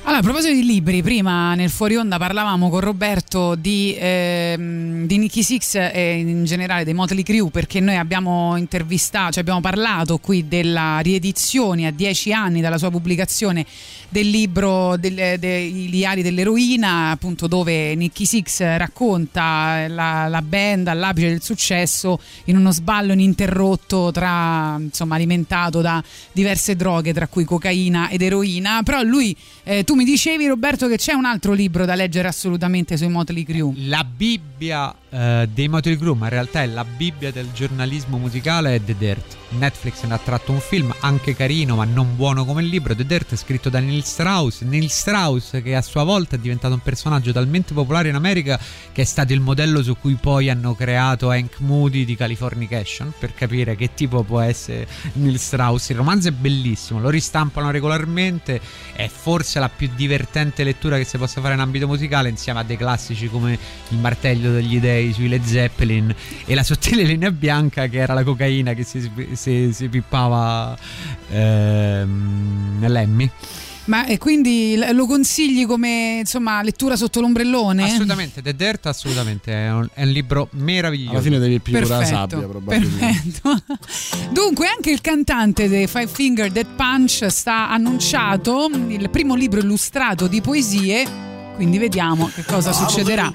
Allora, 0.03 0.19
a 0.19 0.22
proposito 0.22 0.53
di 0.53 0.65
libri, 0.65 1.03
prima 1.03 1.53
nel 1.53 1.69
fuori 1.69 1.95
onda 1.95 2.18
parlavamo 2.18 2.69
con 2.69 2.80
Roberto 2.80 3.53
di, 3.53 3.95
ehm, 3.97 5.05
di 5.05 5.18
Nicky 5.19 5.43
Six 5.43 5.76
e 5.76 6.18
in 6.18 6.45
generale 6.45 6.84
dei 6.84 6.95
Motley 6.95 7.22
Crue 7.22 7.51
perché 7.51 7.80
noi 7.80 7.97
abbiamo 7.97 8.55
intervistato, 8.57 9.34
cioè 9.34 9.41
abbiamo 9.41 9.61
parlato 9.61 10.18
qui 10.18 10.47
della 10.47 10.99
riedizione 10.99 11.85
a 11.85 11.91
dieci 11.91 12.34
anni 12.34 12.59
dalla 12.59 12.80
sua 12.80 12.89
pubblicazione 12.89 13.65
del 14.11 14.29
libro 14.29 14.97
del- 14.97 15.39
dei 15.39 15.88
Liari 15.89 16.21
dell'eroina, 16.21 17.11
appunto 17.11 17.47
dove 17.47 17.95
Nicky 17.95 18.25
Six 18.25 18.59
racconta 18.75 19.88
la, 19.88 20.27
la 20.27 20.41
band 20.41 20.88
all'apice 20.88 21.29
del 21.29 21.41
successo 21.41 22.19
in 22.45 22.57
uno 22.57 22.71
sballo 22.71 23.13
ininterrotto 23.13 24.11
tra, 24.11 24.75
insomma, 24.77 25.15
alimentato 25.15 25.79
da 25.79 26.03
diverse 26.33 26.75
droghe, 26.75 27.13
tra 27.13 27.27
cui 27.27 27.45
cocaina 27.45 28.09
ed 28.09 28.21
eroina. 28.21 28.83
Però 28.83 29.01
lui, 29.01 29.33
eh, 29.63 29.83
tu 29.83 29.95
mi 29.95 30.03
dicevi 30.03 30.47
Roberto 30.47 30.88
che 30.88 30.97
c'è 30.97 31.13
un 31.13 31.25
altro 31.25 31.53
libro 31.53 31.85
da 31.85 31.95
leggere 31.95 32.27
assolutamente 32.27 32.97
sui 32.97 33.09
Motley 33.09 33.43
Crue. 33.43 33.73
La 33.85 34.03
Bibbia 34.03 34.95
eh, 35.09 35.49
dei 35.53 35.67
Motley 35.67 35.97
Crue, 35.97 36.15
ma 36.15 36.25
in 36.25 36.31
realtà 36.31 36.61
è 36.63 36.65
la 36.65 36.85
Bibbia 36.85 37.31
del 37.31 37.51
giornalismo 37.53 38.17
musicale, 38.17 38.75
è 38.75 38.83
The 38.83 38.95
Dirt. 38.97 39.38
Netflix 39.51 40.03
ne 40.03 40.13
ha 40.13 40.17
tratto 40.17 40.53
un 40.53 40.61
film 40.61 40.95
anche 41.01 41.35
carino, 41.35 41.75
ma 41.75 41.83
non 41.83 42.15
buono 42.15 42.45
come 42.45 42.61
il 42.61 42.69
libro. 42.69 42.95
The 42.95 43.05
Dirt 43.05 43.33
è 43.33 43.35
scritto 43.35 43.69
da 43.69 43.79
Neil 43.79 44.03
Strauss. 44.03 44.61
Neil 44.61 44.89
Strauss, 44.89 45.61
che 45.61 45.75
a 45.75 45.81
sua 45.81 46.03
volta 46.03 46.38
è 46.38 46.39
diventato 46.39 46.73
un 46.73 46.79
personaggio 46.79 47.33
talmente 47.33 47.73
popolare 47.73 48.07
in 48.07 48.15
America 48.15 48.57
che 48.93 49.01
è 49.01 49.05
stato 49.05 49.33
il 49.33 49.41
modello 49.41 49.83
su 49.83 49.97
cui 49.99 50.15
poi 50.15 50.49
hanno 50.49 50.73
creato 50.73 51.29
Hank 51.29 51.59
Moody 51.59 52.05
di 52.05 52.15
Californication. 52.15 53.11
Per 53.19 53.33
capire 53.33 53.75
che 53.75 53.93
tipo 53.93 54.23
può 54.23 54.39
essere 54.39 54.88
Neil 55.13 55.38
Strauss. 55.38 55.89
Il 55.89 55.97
romanzo 55.97 56.29
è 56.29 56.31
bellissimo, 56.31 57.01
lo 57.01 57.09
ristampano 57.09 57.69
regolarmente. 57.71 58.61
È 58.93 59.09
forse 59.09 59.51
la 59.60 59.69
più 59.69 59.90
divertente 59.95 60.64
lettura 60.64 60.98
che 60.98 61.03
si 61.03 61.18
possa 61.18 61.41
fare 61.41 61.53
in 61.53 61.60
ambito 61.60 61.88
musicale, 61.88 62.30
insieme 62.30 62.60
a 62.60 62.64
dei 62.64 62.78
classici 62.78 63.28
come 63.30 63.57
Il 63.90 63.98
martello 63.98 64.52
degli 64.52 64.80
dei 64.80 65.14
sui 65.14 65.28
Led 65.28 65.44
Zeppelin 65.44 66.14
e 66.45 66.56
La 66.56 66.64
sottile 66.64 67.03
linea 67.03 67.32
bianca, 67.32 67.88
che 67.88 67.98
era 67.98 68.14
la 68.14 68.23
cocaina 68.23 68.73
che 68.73 68.84
si, 68.84 69.10
si, 69.34 69.73
si 69.73 69.90
pippava 69.90 70.78
ehm, 71.30 72.88
Lemmy. 72.88 73.32
Ma 73.91 74.05
e 74.05 74.18
quindi 74.18 74.81
lo 74.93 75.05
consigli 75.05 75.65
come 75.65 76.19
insomma 76.19 76.61
lettura 76.63 76.95
sotto 76.95 77.19
l'ombrellone? 77.19 77.84
Assolutamente, 77.84 78.41
The 78.41 78.55
Dirt 78.55 78.85
assolutamente 78.85 79.51
è 79.51 79.69
un, 79.69 79.85
è 79.93 80.03
un 80.03 80.09
libro 80.11 80.47
meraviglioso. 80.51 81.11
Alla 81.11 81.22
fine 81.22 81.39
devi 81.39 81.59
pigliare 81.59 81.85
la 81.88 81.97
Perfetto, 81.97 82.18
sabbia, 82.18 82.47
probabilmente. 82.47 83.41
perfetto. 83.41 84.30
Dunque, 84.31 84.68
anche 84.68 84.91
il 84.91 85.01
cantante 85.01 85.68
dei 85.68 85.88
Five 85.88 86.07
Finger 86.07 86.49
Dead 86.51 86.68
Punch 86.73 87.26
sta 87.27 87.69
annunciato 87.69 88.69
il 88.88 89.09
primo 89.09 89.35
libro 89.35 89.59
illustrato 89.59 90.27
di 90.27 90.39
poesie. 90.39 91.30
Quindi 91.56 91.78
vediamo 91.78 92.30
che 92.34 92.44
cosa 92.44 92.72
succederà. 92.73 93.32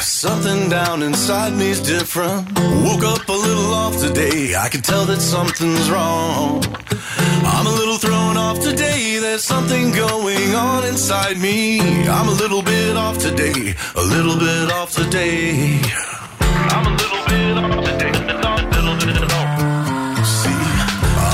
Something 0.00 0.68
down 0.68 1.02
inside 1.02 1.54
me's 1.54 1.80
different. 1.80 2.58
Woke 2.82 3.04
up 3.04 3.28
a 3.28 3.32
little 3.32 3.72
off 3.72 3.96
today. 3.98 4.54
I 4.54 4.68
can 4.68 4.82
tell 4.82 5.06
that 5.06 5.20
something's 5.20 5.88
wrong. 5.88 6.62
I'm 7.44 7.66
a 7.66 7.70
little 7.70 7.98
thrown 7.98 8.36
off 8.36 8.60
today. 8.60 9.18
There's 9.20 9.42
something 9.42 9.92
going 9.92 10.54
on 10.54 10.84
inside 10.84 11.38
me. 11.38 11.80
I'm 12.08 12.28
a 12.28 12.32
little 12.32 12.62
bit 12.62 12.96
off 12.96 13.18
today. 13.18 13.74
A 13.94 14.02
little 14.02 14.36
bit 14.36 14.70
off 14.72 14.92
today. 14.92 15.80
I'm 16.40 16.86
a 16.86 16.90
little 16.96 17.24
bit 17.26 17.56
off 17.58 17.84
today. 17.84 18.12
See, 20.24 20.60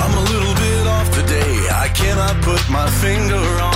I'm 0.01 0.15
a 0.15 0.23
little 0.31 0.55
bit 0.55 0.87
off 0.87 1.11
today. 1.11 1.69
I 1.71 1.89
cannot 1.93 2.41
put 2.43 2.63
my 2.71 2.89
finger 3.01 3.61
on 3.61 3.74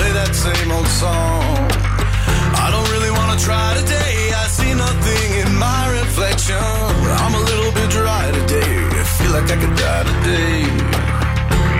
play 0.00 0.12
that 0.12 0.34
same 0.34 0.70
old 0.76 0.90
song. 1.02 1.44
I 2.64 2.66
don't 2.72 2.88
really 2.94 3.12
wanna 3.18 3.38
try 3.48 3.68
today. 3.80 4.14
I 4.42 4.44
see 4.58 4.72
nothing 4.86 5.28
in 5.42 5.50
my 5.66 5.82
reflection. 6.00 6.64
I'm 7.22 7.34
a 7.40 7.44
little 7.50 7.72
bit 7.78 7.88
dry 7.98 8.24
today. 8.38 8.74
I 9.02 9.04
feel 9.16 9.32
like 9.36 9.48
I 9.54 9.56
could 9.62 9.76
die 9.84 10.04
today. 10.12 10.56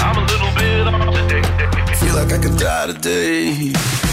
I'm 0.07 0.17
a 0.23 0.25
little 0.33 0.53
bit 0.61 0.83
off 0.95 1.13
today. 1.19 1.45
Feel 2.01 2.15
like 2.21 2.31
I 2.37 2.39
could 2.45 2.57
die 2.67 2.87
today. 2.93 4.10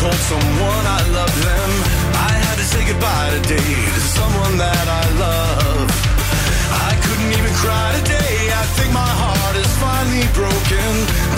Told 0.00 0.20
someone 0.28 0.84
I 0.98 1.00
loved 1.08 1.38
them. 1.40 1.70
I 2.28 2.32
had 2.44 2.56
to 2.60 2.66
say 2.72 2.82
goodbye 2.84 3.30
today 3.40 3.72
to 3.96 4.00
someone 4.00 4.58
that 4.58 4.86
I 5.02 5.04
love. 5.24 5.88
I 6.88 6.92
couldn't 7.04 7.32
even 7.32 7.52
cry 7.56 7.86
today. 8.00 8.52
I 8.52 8.64
think 8.76 8.92
my 8.92 9.12
heart 9.20 9.56
is 9.56 9.70
finally 9.80 10.28
broken. 10.36 10.90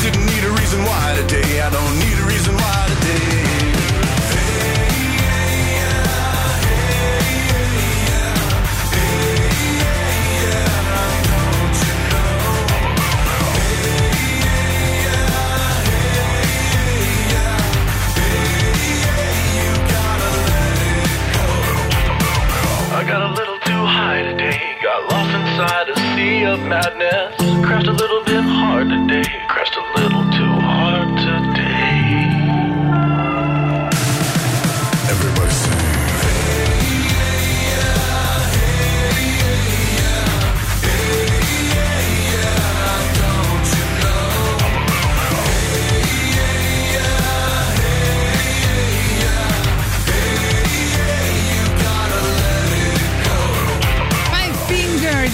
Didn't 0.02 0.26
need 0.26 0.42
a 0.42 0.52
reason 0.58 0.80
why 0.82 1.04
today. 1.22 1.60
I 1.62 1.70
don't 1.70 1.94
need 2.02 2.07
Got 24.88 25.12
lost 25.12 25.34
inside 25.36 25.88
a 25.90 25.96
sea 26.16 26.44
of 26.46 26.60
madness. 26.60 27.36
Crashed 27.62 27.88
a 27.88 27.92
little 27.92 28.24
bit 28.24 28.42
hard 28.42 28.88
today. 28.88 29.28
Crashed 29.46 29.76
a 29.76 30.00
little 30.00 30.24
too 30.32 30.47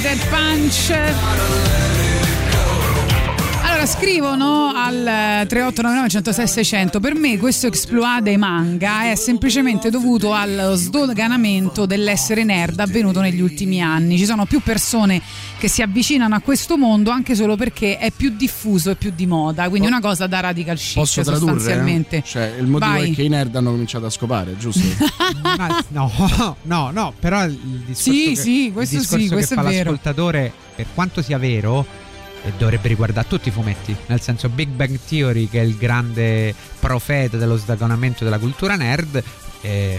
Dead 0.05 0.21
Punch. 0.29 1.74
Scrivono 3.87 4.73
al 4.75 5.07
eh, 5.07 5.47
3899 5.47 6.09
106 6.09 6.49
600 6.49 7.01
per 7.01 7.15
me 7.15 7.37
questo 7.39 7.67
exploit 7.67 8.23
dei 8.23 8.37
manga 8.39 9.11
è 9.11 9.15
semplicemente 9.15 9.91
dovuto 9.91 10.33
allo 10.33 10.75
sdoganamento 10.75 11.85
dell'essere 11.87 12.45
nerd 12.45 12.81
avvenuto 12.81 13.21
negli 13.21 13.41
ultimi 13.41 13.83
anni 13.83 14.17
ci 14.17 14.25
sono 14.25 14.47
più 14.47 14.61
persone 14.61 15.21
che 15.59 15.69
si 15.69 15.83
avvicinano 15.83 16.35
a 16.35 16.41
questo 16.41 16.77
mondo 16.79 17.11
anche 17.11 17.35
solo 17.35 17.57
perché 17.57 17.99
è 17.99 18.11
più 18.11 18.31
diffuso 18.35 18.91
e 18.91 18.95
più 18.97 19.13
di 19.15 19.27
moda 19.27 19.69
quindi 19.69 19.87
una 19.87 20.01
cosa 20.01 20.27
da 20.27 20.41
radical 20.41 20.77
chic 20.77 20.95
Posso 20.95 21.23
tradurre? 21.23 21.53
sostanzialmente 21.53 22.23
Cioè, 22.25 22.55
il 22.59 22.67
motivo 22.67 22.91
Vai. 22.93 23.13
è 23.13 23.15
che 23.15 23.23
i 23.23 23.29
nerd 23.29 23.55
hanno 23.55 23.71
cominciato 23.71 24.07
a 24.07 24.11
scopare, 24.11 24.57
giusto? 24.57 24.81
Ma 25.43 25.85
no, 25.89 26.11
no, 26.63 26.91
no, 26.91 27.13
però 27.19 27.45
il 27.45 27.55
discorso, 27.87 28.11
Sì, 28.11 28.25
che, 28.31 28.37
sì, 28.37 28.67
il 28.67 28.73
questo 28.73 28.97
discorso 28.97 29.23
sì, 29.23 29.29
che 29.29 29.35
questo 29.35 29.55
fa 29.55 29.61
è 29.61 29.65
vero. 29.65 29.91
l'ascoltatore, 29.91 30.53
per 30.75 30.87
quanto 30.95 31.23
sia 31.23 31.39
vero, 31.39 31.87
eh, 32.45 32.53
dovrebbe 32.59 32.89
riguardare 32.89 33.27
tutti 33.27 33.49
i 33.49 33.53
fumetti. 33.53 33.97
Nel 34.07 34.21
senso, 34.21 34.49
Big 34.49 34.69
Bang 34.69 34.99
Theory, 35.09 35.49
che 35.49 35.61
è 35.61 35.63
il 35.65 35.77
grande 35.77 36.55
profeta 36.79 37.37
dello 37.37 37.57
sdagonamento 37.57 38.25
della 38.25 38.39
cultura 38.39 38.77
nerd. 38.77 39.23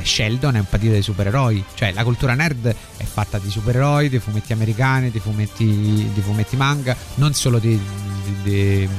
Sheldon 0.03 0.57
è 0.57 0.59
un 0.59 0.67
partito 0.69 0.91
dei 0.91 1.01
supereroi, 1.01 1.63
cioè 1.73 1.91
la 1.91 2.03
cultura 2.03 2.35
nerd 2.35 2.67
è 2.67 3.03
fatta 3.03 3.39
di 3.39 3.49
supereroi, 3.49 4.09
dei 4.09 4.19
fumetti 4.19 4.53
americani, 4.53 5.09
dei 5.09 5.19
fumetti, 5.19 5.65
di 6.13 6.21
fumetti 6.21 6.55
manga, 6.55 6.95
non 7.15 7.33
solo 7.33 7.57
di- 7.57 7.81
di- 8.23 8.41
di- 8.43 8.89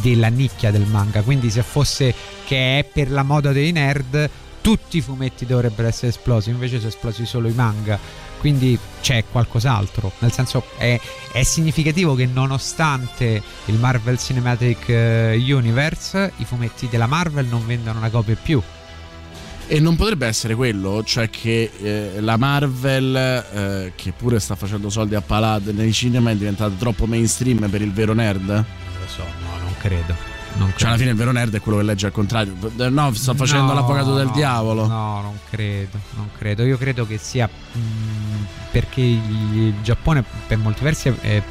della 0.00 0.28
nicchia 0.28 0.70
del 0.70 0.86
manga. 0.86 1.22
Quindi, 1.22 1.50
se 1.50 1.64
fosse 1.64 2.14
che 2.44 2.78
è 2.78 2.84
per 2.84 3.10
la 3.10 3.24
moda 3.24 3.50
dei 3.50 3.72
nerd, 3.72 4.30
tutti 4.60 4.98
i 4.98 5.00
fumetti 5.00 5.46
dovrebbero 5.46 5.88
essere 5.88 6.08
esplosi, 6.08 6.50
invece 6.50 6.76
sono 6.76 6.90
esplosi 6.90 7.26
solo 7.26 7.48
i 7.48 7.52
manga. 7.52 7.98
Quindi 8.44 8.78
c'è 9.00 9.24
qualcos'altro. 9.32 10.12
Nel 10.18 10.30
senso 10.30 10.64
è, 10.76 11.00
è 11.32 11.42
significativo 11.44 12.14
che 12.14 12.26
nonostante 12.26 13.42
il 13.64 13.74
Marvel 13.76 14.18
Cinematic 14.18 14.86
eh, 14.90 15.42
Universe, 15.48 16.30
i 16.36 16.44
fumetti 16.44 16.86
della 16.90 17.06
Marvel 17.06 17.46
non 17.46 17.64
vendano 17.64 18.00
una 18.00 18.10
copia 18.10 18.36
più. 18.36 18.60
E 19.66 19.80
non 19.80 19.96
potrebbe 19.96 20.26
essere 20.26 20.54
quello, 20.54 21.02
cioè 21.04 21.30
che 21.30 21.70
eh, 21.80 22.20
la 22.20 22.36
Marvel, 22.36 23.16
eh, 23.16 23.92
che 23.96 24.12
pure 24.12 24.38
sta 24.40 24.56
facendo 24.56 24.90
soldi 24.90 25.14
a 25.14 25.22
palate 25.22 25.72
nei 25.72 25.94
cinema, 25.94 26.30
è 26.30 26.36
diventata 26.36 26.74
troppo 26.78 27.06
mainstream 27.06 27.70
per 27.70 27.80
il 27.80 27.94
vero 27.94 28.12
nerd? 28.12 28.46
Non 28.46 28.64
lo 29.00 29.06
so, 29.06 29.22
no, 29.22 29.58
non 29.58 29.74
credo. 29.78 30.32
Non 30.56 30.72
Cioè, 30.76 30.88
alla 30.88 30.98
fine 30.98 31.10
il 31.10 31.16
vero 31.16 31.32
nerd 31.32 31.52
è 31.56 31.60
quello 31.60 31.78
che 31.78 31.84
legge 31.84 32.06
al 32.06 32.12
contrario. 32.12 32.54
No, 32.76 33.12
sto 33.12 33.34
facendo 33.34 33.72
No, 33.72 33.74
l'avvocato 33.74 34.14
del 34.14 34.26
no, 34.26 34.32
diavolo. 34.32 34.86
No, 34.86 35.20
non 35.20 35.38
credo, 35.50 35.98
non 36.14 36.28
credo. 36.38 36.62
Io 36.62 36.78
credo 36.78 37.04
che 37.08 37.18
sia 37.18 37.48
mh, 37.48 37.78
perché 38.74 39.02
il 39.02 39.72
Giappone 39.82 40.24
per 40.48 40.58
molti 40.58 40.82
versi 40.82 41.08
è- 41.08 41.14
è, 41.20 41.42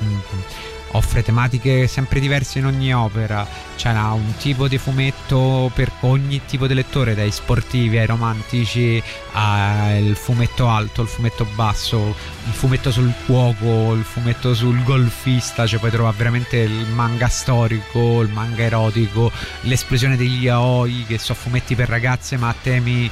offre 0.92 1.24
tematiche 1.24 1.88
sempre 1.88 2.20
diverse 2.20 2.60
in 2.60 2.66
ogni 2.66 2.94
opera. 2.94 3.48
C'è 3.78 3.90
un 3.92 4.36
tipo 4.38 4.68
di 4.68 4.78
fumetto 4.78 5.72
per 5.74 5.90
ogni 6.02 6.42
tipo 6.46 6.68
di 6.68 6.74
lettore, 6.74 7.16
dai 7.16 7.32
sportivi 7.32 7.98
ai 7.98 8.06
romantici 8.06 9.02
al 9.32 10.16
fumetto 10.16 10.68
alto, 10.68 11.02
il 11.02 11.08
fumetto 11.08 11.46
basso, 11.56 12.14
il 12.46 12.52
fumetto 12.52 12.92
sul 12.92 13.14
cuoco, 13.26 13.94
il 13.94 14.04
fumetto 14.04 14.54
sul 14.54 14.84
golfista, 14.84 15.66
cioè 15.66 15.80
puoi 15.80 15.92
trovare 15.92 16.18
veramente 16.18 16.58
il 16.58 16.88
manga 16.94 17.30
storico, 17.30 18.20
il 18.20 18.30
manga 18.30 18.64
erotico, 18.64 19.32
l'esplosione 19.62 20.18
degli 20.18 20.44
yaoi, 20.44 21.06
che 21.08 21.18
sono 21.18 21.40
fumetti 21.40 21.74
per 21.74 21.88
ragazze 21.88 22.36
ma 22.36 22.50
a 22.50 22.56
temi 22.62 23.10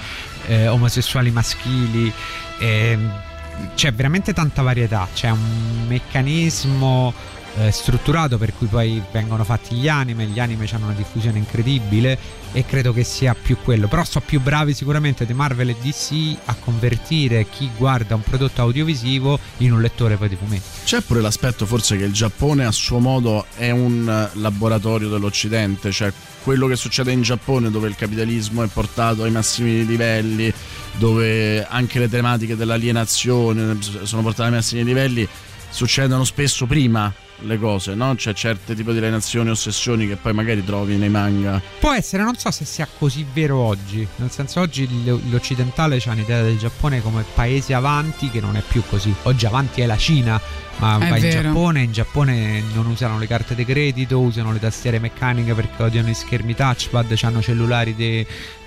eh, 0.48 0.68
omosessuali 0.68 1.32
maschili. 1.32 2.12
ehm, 2.60 3.30
c'è 3.76 3.94
veramente 3.94 4.34
tanta 4.34 4.62
varietà, 4.62 5.08
c'è 5.14 5.30
un 5.30 5.86
meccanismo 5.88 7.14
eh, 7.58 7.72
strutturato 7.72 8.38
per 8.38 8.54
cui 8.54 8.68
poi 8.68 9.02
vengono 9.12 9.44
fatti 9.44 9.76
gli 9.76 9.88
anime, 9.88 10.26
gli 10.26 10.40
anime 10.40 10.68
hanno 10.72 10.86
una 10.86 10.94
diffusione 10.94 11.38
incredibile 11.38 12.18
e 12.54 12.66
credo 12.66 12.94
che 12.94 13.04
sia 13.04 13.34
più 13.34 13.58
quello, 13.64 13.88
però 13.88 14.04
sono 14.04 14.24
più 14.26 14.42
bravi 14.42 14.74
sicuramente 14.74 15.26
di 15.26 15.34
Marvel 15.34 15.70
e 15.70 15.76
DC 15.82 16.38
a 16.46 16.56
convertire 16.56 17.48
chi 17.50 17.70
guarda 17.78 18.16
un 18.16 18.22
prodotto 18.22 18.62
audiovisivo 18.62 19.40
in 19.58 19.74
un 19.74 19.82
lettore 19.82 20.18
poi 20.18 20.30
di 20.30 20.36
fumetti. 20.36 20.64
C'è 20.84 21.02
pure 21.02 21.22
l'aspetto 21.22 21.66
forse 21.66 21.98
che 21.98 22.04
il 22.04 22.14
Giappone 22.14 22.66
a 22.66 22.72
suo 22.72 23.00
modo 23.00 23.46
è 23.56 23.70
un 23.70 24.08
eh, 24.08 24.38
laboratorio 24.40 25.10
dell'Occidente, 25.10 25.92
cioè 25.92 26.12
quello 26.44 26.68
che 26.68 26.76
succede 26.76 27.12
in 27.12 27.22
Giappone 27.22 27.70
dove 27.70 27.88
il 27.88 27.96
capitalismo 27.96 28.64
è 28.64 28.68
portato 28.68 29.24
ai 29.24 29.32
massimi 29.32 29.86
livelli, 29.86 30.52
dove 30.98 31.66
anche 31.66 32.00
le 32.00 32.10
tematiche 32.10 32.56
dell'alienazione 32.56 33.78
sono 34.04 34.22
portate 34.22 34.50
ai 34.50 34.56
massimi 34.56 34.84
livelli, 34.84 35.28
succedono 35.70 36.24
spesso 36.26 36.66
prima 36.66 37.14
le 37.42 37.58
cose, 37.58 37.96
no? 37.96 38.16
C'è 38.16 38.34
certe 38.34 38.76
tipo 38.76 38.92
di 38.92 38.98
alienazioni, 38.98 39.50
ossessioni 39.50 40.08
che 40.08 40.16
poi 40.16 40.34
magari 40.34 40.64
trovi 40.64 40.98
nei 40.98 41.10
manga. 41.10 41.62
Può 41.80 41.94
essere, 41.94 42.24
non 42.24 42.36
so 42.36 42.52
se 42.52 42.66
sia 42.66 42.88
così 42.98 43.26
vero 43.34 43.58
oggi. 43.58 44.08
Nel 44.18 44.32
senso, 44.32 44.60
oggi 44.62 44.88
l'occidentale 45.30 46.00
c'ha 46.00 46.12
un'idea 46.12 46.42
del 46.42 46.58
Giappone 46.58 47.02
come 47.02 47.24
paese 47.34 47.74
avanti 47.74 48.30
che 48.30 48.40
non 48.40 48.56
è 48.56 48.64
più 48.68 48.84
così. 48.88 49.14
Oggi 49.24 49.46
avanti 49.46 49.82
è 49.82 49.86
la 49.86 49.98
Cina, 49.98 50.40
ma 50.78 50.98
È 50.98 51.10
vai 51.10 51.24
in. 51.24 51.30
Giappone. 51.30 51.84
In 51.84 51.92
Giappone 51.92 52.64
non 52.74 52.88
usano 52.88 53.18
le 53.18 53.28
carte 53.28 53.56
di 53.56 53.66
credito, 53.66 54.20
usano 54.20 54.52
le 54.52 54.60
tastiere 54.60 55.00
meccaniche 55.00 55.54
perché 55.54 55.84
odiano 55.84 56.10
i 56.10 56.14
schermi 56.14 56.56
touchpad, 56.56 57.18
hanno 57.22 57.42
cellulari 57.42 57.96
di. 57.96 58.26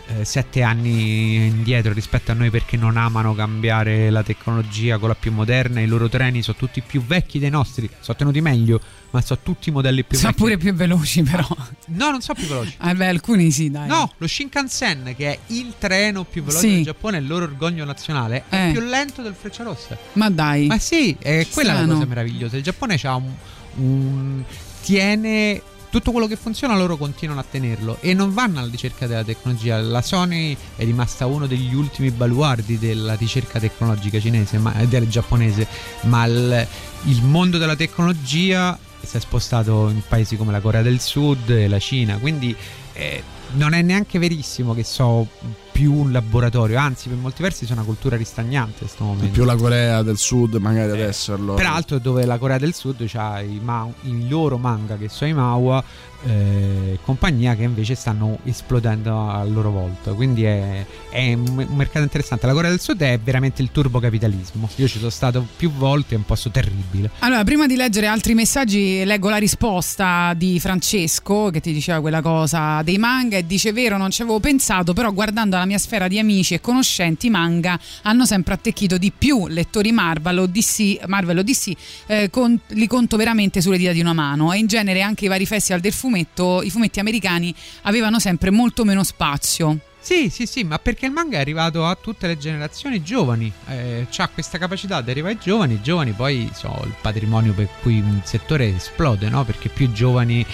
Eh, 0.09 0.24
sette 0.24 0.62
anni 0.62 1.47
indietro 1.47 1.93
rispetto 1.93 2.31
a 2.31 2.35
noi 2.35 2.51
perché 2.51 2.76
non 2.76 2.97
amano 2.98 3.35
cambiare 3.35 4.10
la 4.10 4.22
tecnologia 4.22 4.98
con 4.98 5.09
la 5.09 5.14
più 5.14 5.32
moderna 5.32 5.81
i 5.81 5.86
loro 5.86 6.09
treni 6.10 6.43
sono 6.43 6.56
tutti 6.59 6.82
più 6.82 7.02
vecchi 7.02 7.39
dei 7.39 7.48
nostri 7.51 7.89
sono 8.01 8.16
tenuti 8.18 8.40
meglio 8.43 8.81
ma 9.10 9.20
sono 9.22 9.39
tutti 9.43 9.70
modelli 9.70 10.02
più 10.05 10.18
Sono 10.18 10.31
vecchi 10.32 10.43
pure 10.43 10.56
più 10.59 10.74
veloci, 10.74 11.22
però. 11.22 11.47
no 11.86 12.10
non 12.10 12.20
sono 12.20 12.36
più 12.39 12.48
veloci 12.48 12.76
Eh 12.82 12.94
beh, 12.94 13.06
alcuni 13.06 13.51
sì, 13.52 13.70
dai. 13.70 13.86
No, 13.86 14.10
lo 14.18 14.26
Shinkansen, 14.26 15.14
che 15.16 15.31
è 15.32 15.39
il 15.48 15.74
treno 15.78 16.24
più 16.24 16.43
veloce 16.43 16.66
Sì. 16.66 16.74
del 16.74 16.82
Giappone, 16.85 17.18
il 17.18 17.26
loro 17.28 17.44
orgoglio 17.44 17.85
nazionale, 17.85 18.43
è 18.48 18.68
Eh. 18.68 18.72
più 18.72 18.81
lento 18.81 19.22
del 19.22 19.35
Frecciarossa. 19.40 19.97
Ma 20.14 20.28
dai. 20.31 20.66
Ma 20.66 20.78
sì, 20.78 21.16
è 21.20 21.47
quella 21.52 21.74
la 21.74 21.78
Strano. 21.78 21.94
cosa 21.94 22.06
meravigliosa. 22.06 22.56
Il 22.56 22.64
Giappone 22.64 22.98
ha 23.05 23.14
un, 23.14 23.32
un- 23.76 24.43
tiene 24.82 25.62
tutto 25.95 26.11
quello 26.11 26.27
che 26.27 26.35
funziona 26.35 26.77
loro 26.77 26.97
continuano 26.97 27.39
a 27.39 27.45
tenerlo 27.49 27.99
e 28.01 28.15
non 28.15 28.35
vanno 28.35 28.59
alla 28.59 28.69
ricerca 28.69 29.07
della 29.07 29.23
tecnologia. 29.23 29.81
La 29.81 30.03
Sony 30.03 30.57
è 30.75 30.83
rimasta 30.83 31.27
uno 31.27 31.47
degli 31.47 31.73
ultimi 31.73 32.11
baluardi 32.11 32.81
della 32.81 33.15
ricerca 33.15 33.61
tecnologica 33.61 34.19
cinese, 34.19 34.59
ma, 34.59 34.77
eh, 34.77 34.89
del 34.89 35.09
giapponese, 35.09 35.69
ma 36.07 36.25
il, 36.25 36.66
il 37.05 37.23
mondo 37.23 37.59
della 37.59 37.77
tecnologia 37.77 38.77
si 39.01 39.16
è 39.16 39.21
spostato 39.21 39.89
in 39.89 40.03
paesi 40.09 40.37
come 40.37 40.51
la 40.51 40.59
Corea 40.59 40.83
del 40.83 40.99
Sud 40.99 41.51
e 41.51 41.69
la 41.69 41.79
Cina, 41.79 42.19
quindi 42.19 42.57
eh, 42.93 43.23
non 43.53 43.73
è 43.73 43.81
neanche 43.81 44.19
verissimo 44.19 44.75
che 44.75 44.83
so 44.83 45.29
più 45.74 45.92
un 45.92 46.12
laboratorio, 46.12 46.78
anzi 46.78 47.09
per 47.09 47.18
molti 47.18 47.42
versi 47.42 47.66
sono 47.66 47.80
una 47.80 47.88
cultura 47.88 48.16
ristagnante 48.16 48.74
in 48.82 48.86
questo 48.86 49.02
momento. 49.02 49.32
Più 49.32 49.42
la 49.42 49.56
Corea 49.56 50.02
del 50.02 50.18
Sud 50.18 50.55
magari 50.55 50.92
ad 50.92 51.01
esserlo. 51.01 51.55
Peraltro 51.55 51.98
dove 51.98 52.24
la 52.24 52.38
Corea 52.38 52.59
del 52.59 52.74
Sud 52.74 53.05
ha 53.14 53.40
i, 53.40 53.59
ma- 53.60 53.90
i 54.02 54.28
loro 54.28 54.56
manga 54.56 54.96
che 54.96 55.09
sono 55.09 55.30
i 55.30 55.34
Mawa 55.34 55.82
eh, 56.26 56.98
compagnia 57.02 57.55
che 57.55 57.64
invece 57.64 57.94
stanno 57.94 58.38
esplodendo 58.44 59.28
a 59.28 59.44
loro 59.44 59.70
volta 59.70 60.12
quindi 60.12 60.44
è, 60.44 60.86
è 61.10 61.34
un 61.34 61.66
mercato 61.74 62.01
interessante 62.01 62.46
la 62.46 62.55
Corea 62.55 62.70
del 62.70 62.80
Sud 62.80 62.98
è 63.02 63.18
veramente 63.22 63.60
il 63.60 63.70
turbocapitalismo 63.70 64.70
io 64.76 64.88
ci 64.88 64.98
sono 64.98 65.10
stato 65.10 65.46
più 65.55 65.70
volte 65.70 66.14
è 66.14 66.16
un 66.16 66.24
posto 66.24 66.48
terribile 66.48 67.10
Allora, 67.18 67.44
prima 67.44 67.66
di 67.66 67.76
leggere 67.76 68.06
altri 68.06 68.34
messaggi, 68.34 69.05
leggo 69.05 69.28
la 69.28 69.36
risposta 69.36 70.32
di 70.34 70.59
Francesco 70.60 71.51
che 71.51 71.60
ti 71.60 71.72
diceva 71.72 72.01
quella 72.01 72.22
cosa 72.22 72.82
dei 72.82 72.98
manga 72.98 73.36
e 73.36 73.46
dice: 73.46 73.72
Vero, 73.72 73.96
non 73.96 74.10
ci 74.10 74.22
avevo 74.22 74.40
pensato, 74.40 74.92
però 74.92 75.12
guardando 75.12 75.56
la 75.65 75.66
mia 75.66 75.78
sfera 75.78 76.09
di 76.09 76.19
amici 76.19 76.55
e 76.55 76.61
conoscenti, 76.61 77.31
manga 77.31 77.78
hanno 78.03 78.27
sempre 78.27 78.55
attecchito 78.55 78.99
di 78.99 79.11
più. 79.16 79.47
Lettori 79.49 79.93
Marvel 79.93 80.39
o 80.39 80.47
DC, 80.47 81.01
Marvel 81.07 81.39
o 81.39 81.43
DC 81.43 81.73
eh, 82.07 82.31
con- 82.31 82.59
li 82.69 82.86
conto 82.86 83.16
veramente 83.16 83.61
sulle 83.61 83.78
dita 83.78 83.93
di 83.93 84.01
una 84.01 84.12
mano. 84.12 84.53
E 84.53 84.59
in 84.59 84.66
genere 84.66 85.01
anche 85.01 85.24
i 85.24 85.28
vari 85.28 85.47
festival 85.47 85.81
del 85.81 85.93
fumetto, 85.93 86.62
i 86.62 86.70
fumetti 86.70 87.01
americani 87.01 87.55
avevano 87.82 88.19
sempre 88.20 88.51
molto 88.51 88.85
meno 88.85 89.03
spazio. 89.03 89.78
Sì, 89.99 90.28
sì, 90.28 90.45
sì, 90.45 90.65
ma 90.65 90.78
perché 90.78 91.07
il 91.07 91.12
manga 91.12 91.39
è 91.39 91.41
arrivato 91.41 91.86
a 91.86 91.95
tutte 91.95 92.27
le 92.27 92.36
generazioni 92.36 93.03
giovani, 93.03 93.51
eh, 93.69 94.07
ha 94.15 94.28
questa 94.28 94.59
capacità 94.59 95.01
di 95.01 95.11
arrivare 95.11 95.32
ai 95.32 95.41
giovani, 95.41 95.74
i 95.74 95.81
giovani 95.81 96.12
poi 96.12 96.51
sono 96.53 96.82
il 96.85 96.93
patrimonio 97.01 97.55
per 97.55 97.70
cui 97.81 98.01
un 98.01 98.20
settore 98.23 98.74
esplode, 98.77 99.31
no? 99.31 99.45
Perché 99.47 99.70
più 99.70 99.91
giovani 99.93 100.45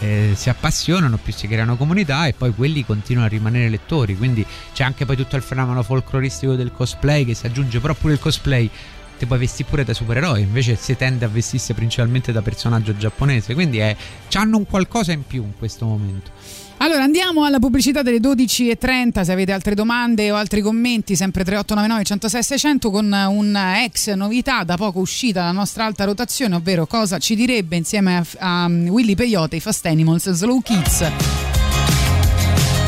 eh, 0.00 0.32
si 0.34 0.48
appassionano, 0.48 1.16
più 1.16 1.32
si 1.32 1.46
creano 1.48 1.76
comunità 1.76 2.26
e 2.26 2.32
poi 2.32 2.54
quelli 2.54 2.84
continuano 2.84 3.26
a 3.26 3.30
rimanere 3.30 3.68
lettori, 3.68 4.16
quindi 4.16 4.44
c'è 4.72 4.84
anche 4.84 5.06
poi 5.06 5.16
tutto 5.16 5.36
il 5.36 5.42
fenomeno 5.42 5.82
folcloristico 5.82 6.54
del 6.54 6.72
cosplay 6.72 7.24
che 7.24 7.34
si 7.34 7.46
aggiunge, 7.46 7.80
però 7.80 7.94
pure 7.94 8.14
il 8.14 8.18
cosplay 8.18 8.70
ti 9.18 9.26
puoi 9.26 9.38
vestire 9.38 9.68
pure 9.68 9.84
da 9.84 9.94
supereroe, 9.94 10.40
invece 10.40 10.76
si 10.76 10.96
tende 10.96 11.24
a 11.24 11.28
vestirsi 11.28 11.72
principalmente 11.72 12.32
da 12.32 12.42
personaggio 12.42 12.96
giapponese, 12.96 13.54
quindi 13.54 13.78
è, 13.78 13.96
hanno 14.34 14.58
un 14.58 14.66
qualcosa 14.66 15.12
in 15.12 15.26
più 15.26 15.42
in 15.42 15.56
questo 15.56 15.86
momento. 15.86 16.30
Allora 16.78 17.04
andiamo 17.04 17.44
alla 17.44 17.58
pubblicità 17.58 18.02
delle 18.02 18.18
12.30 18.18 19.22
se 19.22 19.32
avete 19.32 19.52
altre 19.52 19.74
domande 19.74 20.30
o 20.30 20.36
altri 20.36 20.60
commenti 20.60 21.16
sempre 21.16 21.42
3899 21.42 22.04
106 22.04 22.42
600 22.42 22.90
con 22.90 23.10
una 23.30 23.82
ex 23.82 24.12
novità 24.12 24.62
da 24.62 24.76
poco 24.76 24.98
uscita 24.98 25.40
dalla 25.40 25.52
nostra 25.52 25.86
alta 25.86 26.04
rotazione 26.04 26.54
ovvero 26.54 26.86
cosa 26.86 27.18
ci 27.18 27.34
direbbe 27.34 27.76
insieme 27.76 28.18
a, 28.18 28.64
a 28.64 28.66
Willy 28.66 29.14
Peyote 29.14 29.56
i 29.56 29.60
Fast 29.60 29.86
Animals 29.86 30.30
Slow 30.30 30.60
Kids. 30.60 31.10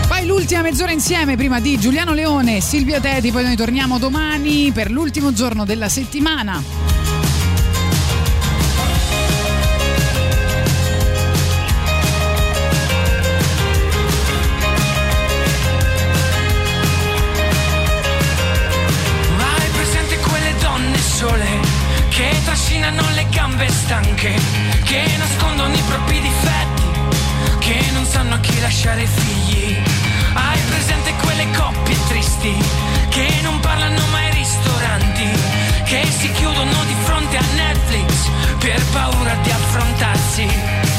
Poi 0.07 0.27
l'ultima 0.27 0.61
mezz'ora 0.61 0.93
insieme 0.93 1.37
prima 1.37 1.59
di 1.59 1.79
Giuliano 1.79 2.13
Leone 2.13 2.61
Silvia 2.61 3.01
Teti 3.01 3.31
poi 3.31 3.45
noi 3.45 3.57
torniamo 3.57 3.99
domani 3.99 4.71
per 4.71 4.91
l'ultimo 4.91 5.33
giorno 5.33 5.65
della 5.65 5.89
settimana 5.89 7.08
gambe 23.59 23.73
stanche, 23.73 24.35
che 24.85 25.05
nascondono 25.19 25.75
i 25.75 25.83
propri 25.89 26.21
difetti, 26.21 27.57
che 27.59 27.91
non 27.93 28.05
sanno 28.05 28.35
a 28.37 28.39
chi 28.39 28.61
lasciare 28.61 29.05
figli? 29.05 29.77
Hai 30.33 30.59
presente 30.69 31.13
quelle 31.23 31.51
coppie 31.57 31.97
tristi 32.07 32.55
che 33.09 33.29
non 33.43 33.59
parlano 33.59 34.01
mai 34.13 34.27
ai 34.27 34.35
ristoranti, 34.35 35.29
che 35.85 36.07
si 36.07 36.31
chiudono 36.33 36.85
di 36.85 36.95
fronte 37.03 37.37
a 37.37 37.45
Netflix 37.57 38.29
per 38.61 38.81
paura 38.93 39.35
di 39.43 39.51
affrontarsi? 39.51 40.98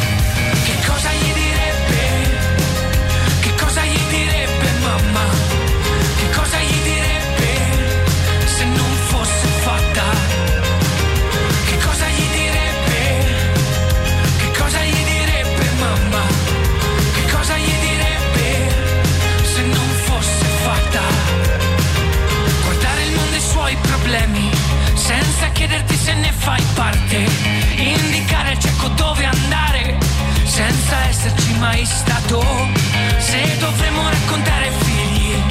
Mai 31.80 31.85
stato. 31.85 32.41
Se 33.19 33.57
dovremmo 33.57 34.01
raccontare 34.10 34.69
figli 34.81 35.41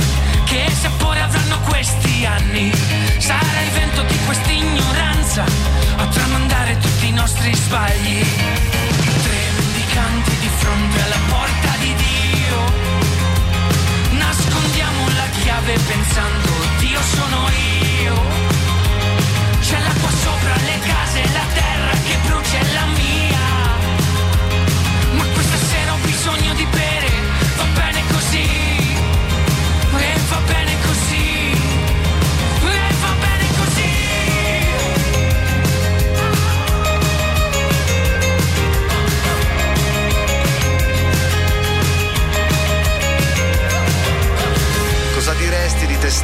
che 0.44 0.70
sapore 0.70 1.20
avranno 1.20 1.58
questi 1.60 2.26
anni, 2.26 2.70
sarà 3.18 3.62
il 3.64 3.70
vento 3.70 4.02
di 4.02 4.18
questa 4.26 4.50
ignoranza 4.50 5.44
a 5.96 6.06
tramandare 6.06 6.76
tutti 6.78 7.08
i 7.08 7.12
nostri 7.12 7.54
sbagli. 7.54 8.37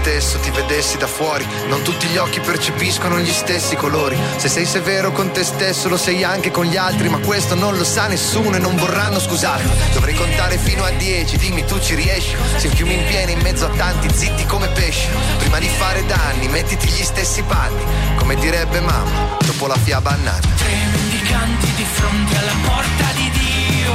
Stesso, 0.04 0.38
ti 0.38 0.50
vedessi 0.50 0.98
da 0.98 1.06
fuori? 1.06 1.46
Non 1.68 1.80
tutti 1.80 2.06
gli 2.08 2.18
occhi 2.18 2.38
percepiscono 2.40 3.18
gli 3.20 3.32
stessi 3.32 3.74
colori. 3.74 4.18
Se 4.36 4.48
sei 4.50 4.66
severo 4.66 5.12
con 5.12 5.32
te 5.32 5.42
stesso, 5.42 5.88
lo 5.88 5.96
sei 5.96 6.22
anche 6.22 6.50
con 6.50 6.66
gli 6.66 6.76
altri, 6.76 7.08
ma 7.08 7.16
questo 7.20 7.54
non 7.54 7.74
lo 7.78 7.84
sa 7.84 8.06
nessuno 8.06 8.54
e 8.54 8.58
non 8.58 8.76
vorranno 8.76 9.18
scusarmi. 9.18 9.70
Dovrei 9.94 10.14
contare 10.14 10.58
fino 10.58 10.84
a 10.84 10.90
dieci, 10.90 11.38
dimmi 11.38 11.64
tu 11.64 11.80
ci 11.80 11.94
riesci. 11.94 12.36
Se 12.56 12.68
fiumi 12.68 12.92
in 12.92 13.06
piena 13.06 13.30
in 13.30 13.40
mezzo 13.40 13.64
a 13.64 13.70
tanti, 13.70 14.14
zitti 14.14 14.44
come 14.44 14.68
pesci. 14.68 15.08
Prima 15.38 15.58
di 15.58 15.68
fare 15.68 16.04
danni, 16.04 16.48
mettiti 16.48 16.86
gli 16.88 17.02
stessi 17.02 17.40
panni. 17.42 17.82
Come 18.16 18.34
direbbe 18.34 18.80
mamma, 18.80 19.38
dopo 19.40 19.66
la 19.66 19.76
fiaba 19.76 20.10
annata. 20.10 20.48
Tre 20.54 20.76
mendicanti 20.92 21.72
di 21.76 21.86
fronte 21.94 22.36
alla 22.36 22.56
porta 22.62 23.04
di 23.14 23.30
Dio. 23.30 23.94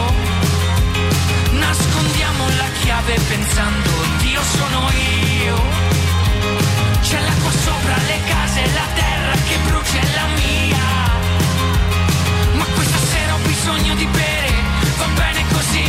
Nascondiamo 1.51 2.47
la 2.57 2.69
chiave 2.81 3.13
pensando 3.27 3.89
Dio 4.17 4.41
sono 4.41 4.89
io. 4.89 5.98
C'è 7.01 7.19
l'acqua 7.19 7.51
sopra 7.51 7.95
le 8.07 8.19
case, 8.27 8.61
la 8.73 8.87
terra 8.95 9.33
che 9.47 9.57
brucia 9.67 9.99
è 9.99 10.07
la 10.19 10.27
mia. 10.39 10.87
Ma 12.53 12.65
questa 12.75 12.97
sera 13.11 13.33
ho 13.33 13.39
bisogno 13.43 13.95
di 13.95 14.05
bere, 14.05 14.49
va 14.97 15.07
bene 15.15 15.43
così. 15.51 15.83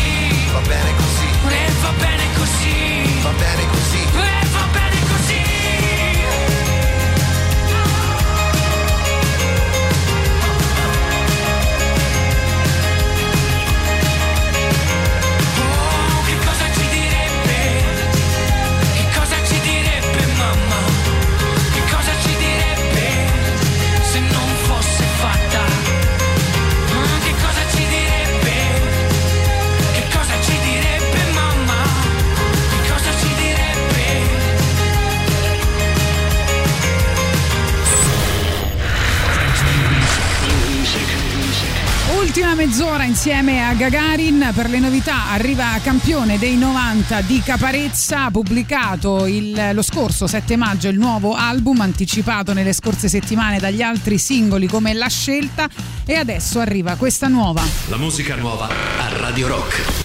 Va 0.52 0.60
bene 0.60 0.90
così, 0.96 1.28
E 1.54 1.72
va 1.82 1.92
bene 1.98 2.24
così. 2.34 3.20
va 3.22 3.30
bene 3.30 3.66
così. 3.68 4.09
Ultima 42.30 42.54
mezz'ora 42.54 43.02
insieme 43.02 43.66
a 43.66 43.74
Gagarin 43.74 44.52
per 44.54 44.70
le 44.70 44.78
novità. 44.78 45.30
Arriva 45.30 45.76
campione 45.82 46.38
dei 46.38 46.56
90 46.56 47.22
di 47.22 47.42
Caparezza, 47.44 48.30
pubblicato 48.30 49.26
il- 49.26 49.70
lo 49.72 49.82
scorso 49.82 50.28
7 50.28 50.56
maggio 50.56 50.86
il 50.86 50.96
nuovo 50.96 51.34
album 51.34 51.80
anticipato 51.80 52.52
nelle 52.52 52.72
scorse 52.72 53.08
settimane 53.08 53.58
dagli 53.58 53.82
altri 53.82 54.16
singoli 54.16 54.68
come 54.68 54.94
La 54.94 55.08
Scelta 55.08 55.68
e 56.06 56.14
adesso 56.14 56.60
arriva 56.60 56.94
questa 56.94 57.26
nuova. 57.26 57.64
La 57.88 57.96
musica 57.96 58.36
nuova 58.36 58.68
a 58.68 59.08
Radio 59.18 59.48
Rock. 59.48 59.99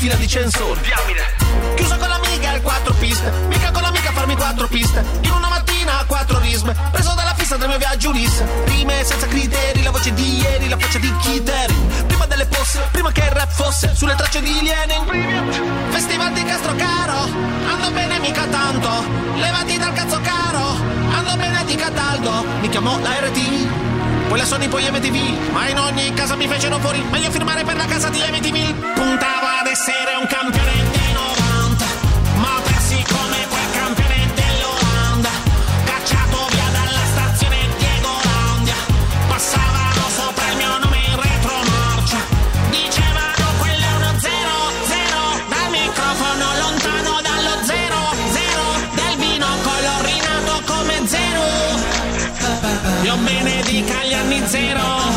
Fila 0.00 0.14
di 0.14 0.26
censori. 0.26 0.80
Chiuso 1.76 1.96
con 1.98 2.08
l'amica 2.08 2.50
al 2.52 2.62
quattro 2.62 2.94
piste. 2.94 3.30
Mica 3.48 3.70
con 3.70 3.82
l'amica 3.82 4.08
a 4.08 4.12
farmi 4.12 4.34
quattro 4.34 4.66
piste. 4.66 5.04
In 5.20 5.30
una 5.30 5.48
mattina 5.48 6.02
quattro 6.06 6.38
risme. 6.38 6.74
Preso 6.90 7.12
dalla 7.14 7.34
fissa 7.34 7.58
del 7.58 7.68
mio 7.68 7.76
viaggio 7.76 8.08
Ulisse. 8.08 8.46
Rime 8.64 9.04
senza 9.04 9.26
criteri, 9.26 9.82
la 9.82 9.90
voce 9.90 10.14
di 10.14 10.38
ieri, 10.38 10.70
la 10.70 10.78
faccia 10.78 10.98
di 10.98 11.14
Kiteri. 11.18 11.74
Prima 12.06 12.24
delle 12.24 12.46
posse, 12.46 12.80
prima 12.90 13.12
che 13.12 13.20
il 13.20 13.30
rap 13.30 13.50
fosse 13.50 13.94
sulle 13.94 14.14
tracce 14.14 14.40
di 14.40 14.54
Lenin. 14.62 15.90
Festival 15.90 16.32
di 16.32 16.44
Castro 16.44 16.74
Caro, 16.76 17.18
ando 17.68 17.90
bene 17.90 18.18
mica 18.20 18.46
tanto. 18.46 18.88
Levati 19.36 19.76
dal 19.76 19.92
cazzo 19.92 20.18
caro, 20.22 20.80
ando 21.12 21.36
bene 21.36 21.62
di 21.66 21.74
Cataldo. 21.74 22.46
Mi 22.60 22.70
chiamò 22.70 22.98
la 23.00 23.18
RT. 23.20 24.28
Poi 24.28 24.38
la 24.38 24.46
Sony, 24.46 24.68
poi 24.68 24.90
MTV, 24.90 25.52
ma 25.52 25.68
in 25.68 25.78
ogni 25.78 26.14
casa 26.14 26.36
mi 26.36 26.46
fecero 26.46 26.78
fuori. 26.78 27.04
Meglio 27.10 27.30
firmare 27.30 27.64
per 27.64 27.76
la 27.76 27.84
casa 27.84 28.08
di 28.08 28.20
MTV. 28.20 28.94
Puntava 28.94 29.49
essere 29.80 30.14
un 30.20 30.26
campione 30.26 30.72
dei 30.92 31.12
90, 31.14 31.84
ma 32.36 32.60
persi 32.64 33.02
come 33.08 33.46
quel 33.48 33.70
campione 33.72 34.30
dell'Olanda, 34.34 35.30
cacciato 35.86 36.36
via 36.50 36.68
dalla 36.68 37.04
stazione 37.12 37.56
Diego 37.78 38.12
Landia, 38.22 38.76
passavano 39.26 40.04
sopra 40.14 40.50
il 40.50 40.56
mio 40.58 40.78
nome 40.84 40.98
in 40.98 41.16
retromarcia, 41.16 42.20
dicevano 42.68 43.46
quello 43.56 43.86
è 43.88 43.94
uno 43.96 44.12
0-0, 44.20 45.48
dal 45.48 45.70
microfono 45.70 46.46
lontano 46.60 47.12
dallo 47.24 47.54
0-0, 47.64 48.60
del 49.00 49.16
vino 49.16 49.48
colorinato 49.64 50.60
come 50.66 50.96
0, 51.06 51.40
Dio 53.00 53.16
benedica 53.16 54.04
gli 54.04 54.12
anni 54.12 54.42
0. 54.44 55.09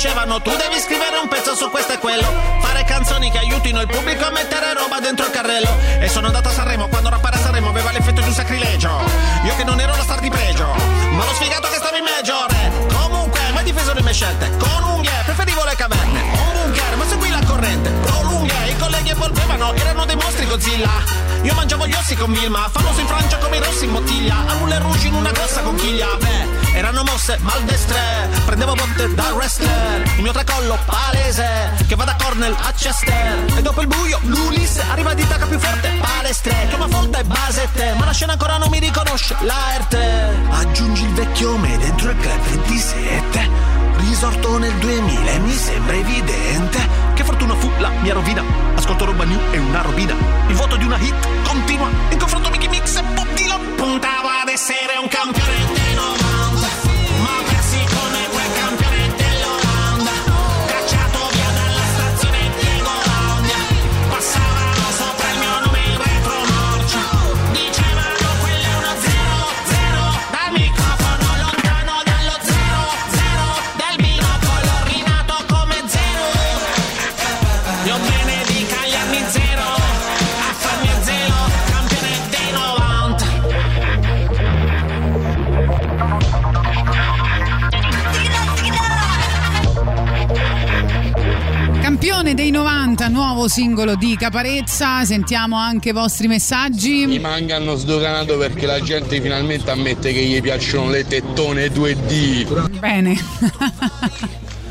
Dicevano 0.00 0.40
tu 0.40 0.48
devi 0.56 0.80
scrivere 0.80 1.18
un 1.18 1.28
pezzo 1.28 1.54
su 1.54 1.68
questo 1.68 1.92
e 1.92 1.98
quello 1.98 2.24
Fare 2.62 2.84
canzoni 2.84 3.30
che 3.30 3.36
aiutino 3.36 3.82
il 3.82 3.86
pubblico 3.86 4.24
a 4.24 4.30
mettere 4.30 4.72
roba 4.72 4.98
dentro 4.98 5.26
il 5.26 5.30
carrello. 5.30 5.68
E 6.00 6.08
sono 6.08 6.28
andato 6.28 6.48
a 6.48 6.52
Sanremo 6.52 6.88
quando 6.88 7.10
rappare 7.10 7.36
a 7.36 7.38
Sanremo 7.38 7.68
aveva 7.68 7.92
l'effetto 7.92 8.22
di 8.22 8.28
un 8.28 8.32
sacrilegio. 8.32 8.88
Io 9.44 9.54
che 9.56 9.64
non 9.64 9.78
ero 9.78 9.94
la 9.94 10.02
star 10.02 10.20
di 10.20 10.30
pregio 10.30 10.64
Ma 11.10 11.24
l'ho 11.24 11.34
sfigato 11.34 11.68
che 11.68 11.76
stavo 11.76 11.96
in 11.96 12.04
major 12.04 12.50
eh. 12.50 12.94
Comunque 12.94 13.40
mai 13.52 13.64
difeso 13.64 13.92
le 13.92 14.00
mie 14.00 14.14
scelte? 14.14 14.50
Con 14.56 14.82
unghie 14.84 15.12
preferivo 15.26 15.64
le 15.64 15.74
caverne. 15.74 16.20
Un 16.22 16.52
bunker 16.54 16.96
ma 16.96 17.06
seguì 17.06 17.28
la 17.28 17.44
corrente. 17.44 17.90
Pro 17.90 18.22
lunghe 18.22 18.68
i 18.68 18.76
colleghi 18.78 19.10
evolvevano 19.10 19.74
erano 19.74 20.06
dei 20.06 20.16
mostri 20.16 20.46
Godzilla. 20.46 20.90
Io 21.42 21.52
mangiavo 21.52 21.86
gli 21.86 21.92
ossi 21.92 22.16
con 22.16 22.32
Vilma 22.32 22.70
Famoso 22.72 23.00
in 23.00 23.06
Francia 23.06 23.36
come 23.36 23.58
i 23.58 23.60
rossi 23.60 23.84
in 23.84 23.92
bottiglia. 23.92 24.36
A 24.46 24.54
Moulin 24.54 24.80
Rouge 24.80 25.08
in 25.08 25.14
una 25.14 25.30
grossa 25.30 25.60
conchiglia. 25.60 26.06
Beh, 26.18 26.59
erano 26.80 27.02
mosse 27.04 27.38
maldestre. 27.42 28.00
Prendevo 28.46 28.74
botte 28.74 29.14
da 29.14 29.32
wrestler. 29.34 30.02
Il 30.16 30.22
mio 30.22 30.32
tracollo 30.32 30.78
palese 30.86 31.84
Che 31.86 31.94
va 31.94 32.04
da 32.04 32.16
Cornell 32.16 32.56
a 32.58 32.72
Chester. 32.72 33.44
E 33.54 33.62
dopo 33.62 33.82
il 33.82 33.86
buio 33.86 34.18
l'Ulisse 34.22 34.82
Arriva 34.90 35.12
di 35.12 35.26
tacca 35.26 35.46
più 35.46 35.58
forte 35.58 35.90
Palestre. 36.00 36.66
Chioma 36.68 36.88
folta 36.88 37.18
e 37.18 37.24
basette 37.24 37.94
Ma 37.98 38.06
la 38.06 38.12
scena 38.12 38.32
ancora 38.32 38.56
non 38.56 38.68
mi 38.70 38.78
riconosce 38.78 39.36
L'arte 39.40 40.38
Aggiungi 40.48 41.04
il 41.04 41.12
vecchio 41.12 41.56
me 41.58 41.76
dentro 41.76 42.10
il 42.10 42.16
club 42.16 42.40
27 42.40 43.48
Risorto 43.96 44.56
nel 44.56 44.72
2000 44.72 45.30
e 45.32 45.38
mi 45.38 45.52
sembra 45.52 45.94
evidente 45.94 46.88
Che 47.14 47.24
fortuna 47.24 47.54
fu 47.56 47.70
la 47.78 47.90
mia 48.00 48.14
rovina. 48.14 48.42
Ascolto 48.74 49.04
roba 49.04 49.24
new 49.24 49.38
e 49.50 49.58
una 49.58 49.82
robina. 49.82 50.14
Il 50.46 50.54
vuoto 50.54 50.76
di 50.76 50.84
una 50.84 50.96
hit 50.96 51.42
continua. 51.42 51.90
In 52.08 52.18
confronto 52.18 52.48
Mickey 52.48 52.68
Mix 52.68 52.96
e 52.96 53.02
Bob 53.02 53.28
Dylan 53.34 53.74
Puntavo 53.76 54.28
ad 54.28 54.48
essere 54.48 54.96
un 54.98 55.08
campione 55.08 55.52
dei 55.74 56.29
90, 93.00 93.08
nuovo 93.08 93.48
singolo 93.48 93.94
di 93.94 94.14
Caparezza. 94.16 95.04
Sentiamo 95.06 95.56
anche 95.56 95.88
i 95.88 95.92
vostri 95.92 96.26
messaggi. 96.26 97.10
I 97.14 97.18
manga 97.18 97.56
hanno 97.56 97.74
sdoganato 97.74 98.36
perché 98.36 98.66
la 98.66 98.80
gente 98.80 99.20
finalmente 99.22 99.70
ammette 99.70 100.12
che 100.12 100.22
gli 100.22 100.40
piacciono 100.42 100.90
le 100.90 101.06
tettone 101.06 101.68
2D. 101.68 102.78
Bene. 102.78 103.18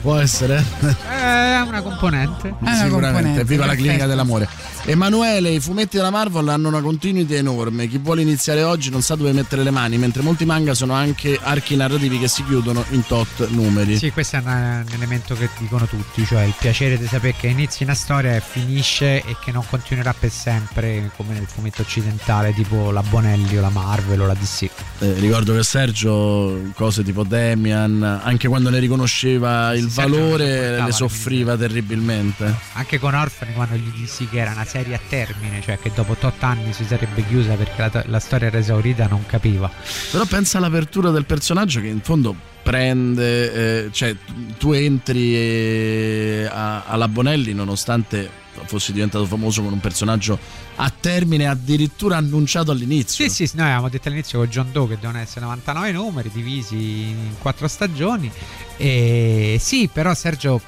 Può 0.01 0.15
essere? 0.18 0.64
È 0.80 1.60
una 1.65 1.81
componente. 1.81 2.53
Sicuramente, 2.84 3.43
viva 3.43 3.65
la 3.65 3.76
clinica 3.76 4.06
dell'amore. 4.06 4.47
Emanuele, 4.85 5.51
i 5.51 5.60
fumetti 5.60 5.97
della 5.97 6.10
Marvel 6.10 6.47
hanno 6.47 6.68
una 6.68 6.81
continuità 6.81 7.35
enorme. 7.35 7.88
Chi 7.88 7.97
vuole 7.97 8.22
iniziare 8.22 8.64
oggi 8.64 8.89
non 8.89 9.01
sa 9.01 9.15
dove 9.15 9.31
mettere 9.34 9.64
le 9.64 9.72
mani, 9.72 9.97
mentre 9.97 10.22
molti 10.22 10.45
manga 10.45 10.73
sono 10.73 10.93
anche 10.93 11.39
archi 11.41 11.76
narrativi 11.76 12.18
che 12.18 12.27
si 12.27 12.43
chiudono 12.43 12.84
in 12.89 13.06
tot 13.06 13.49
numeri. 13.49 13.97
Sì, 13.97 14.11
questo 14.11 14.38
è 14.38 14.39
un 14.39 14.85
elemento 14.91 15.35
che 15.35 15.49
dicono 15.60 15.85
tutti, 15.85 16.26
cioè 16.26 16.43
il 16.43 16.56
piacere 16.57 16.97
di 16.97 17.06
sapere 17.06 17.35
che 17.38 17.47
inizi 17.47 17.84
una 17.84 17.93
storia 17.93 18.35
e 18.35 18.41
finisce 18.41 19.23
e 19.23 19.35
che 19.43 19.51
non 19.51 19.64
continuerà 19.69 20.14
per 20.18 20.31
sempre 20.31 21.11
come 21.15 21.34
nel 21.34 21.45
fumetto 21.45 21.81
occidentale 21.81 22.53
tipo 22.53 22.91
la 22.91 23.03
Bonelli 23.03 23.57
o 23.57 23.61
la 23.61 23.69
Marvel 23.69 24.22
o 24.22 24.26
la 24.26 24.34
DC. 24.34 24.69
Eh, 24.99 25.14
ricordo 25.14 25.53
che 25.53 25.64
Sergio, 25.64 26.72
cose 26.73 27.03
tipo 27.03 27.23
Demian, 27.23 28.22
anche 28.23 28.47
quando 28.47 28.69
ne 28.69 28.80
riconosceva 28.80 29.73
il 29.73 29.84
non 29.84 29.93
valore, 29.93 30.81
le 30.81 30.91
soffriva 30.91 31.56
terribilmente. 31.57 32.56
Anche 32.73 32.97
con 32.97 33.14
Orphan 33.14 33.53
quando 33.53 33.76
gli 33.76 33.91
dissi 33.91 34.27
che 34.27 34.39
era 34.39 34.51
una 34.51 34.65
serie 34.70 34.96
a 34.96 35.00
termine, 35.10 35.62
cioè 35.62 35.80
che 35.80 35.91
dopo 35.94 36.16
8 36.20 36.46
anni 36.46 36.72
si 36.74 36.86
sarebbe 36.86 37.26
chiusa 37.28 37.56
perché 37.56 37.90
la, 37.91 38.04
la 38.08 38.20
storia 38.20 38.48
era 38.48 38.60
esaurita, 38.60 39.08
non 39.08 39.26
capiva. 39.26 39.70
Però 40.12 40.24
pensa 40.26 40.60
all'apertura 40.60 41.10
del 41.10 41.26
personaggio 41.26 41.82
che 41.82 41.88
in 41.88 42.02
fondo 42.02 42.36
prende, 42.62 43.86
eh, 43.86 43.90
cioè 43.91 44.16
tu- 44.58 44.74
entri 44.74 45.36
eh, 45.36 46.48
a- 46.52 46.84
alla 46.86 47.08
Bonelli 47.08 47.54
nonostante 47.54 48.30
fossi 48.66 48.91
diventato 48.91 49.26
famoso 49.26 49.64
con 49.64 49.72
un 49.72 49.80
personaggio 49.80 50.38
a 50.76 50.91
termine 50.98 51.48
addirittura 51.48 52.18
annunciato 52.18 52.72
all'inizio. 52.72 53.28
Sì, 53.30 53.48
sì, 53.48 53.56
noi 53.56 53.66
avevamo 53.68 53.90
detto 53.90 54.08
all'inizio 54.10 54.40
con 54.40 54.48
John 54.50 54.70
Doe 54.72 54.88
che 54.90 54.98
devono 55.00 55.18
essere 55.20 55.41
99 55.41 55.91
numeri 55.94 56.30
divisi 56.32 56.76
in 56.76 57.34
quattro 57.40 57.68
stagioni. 57.68 58.30
E 58.78 59.58
sì, 59.60 59.90
però 59.91 60.14
Sergio 60.14 60.62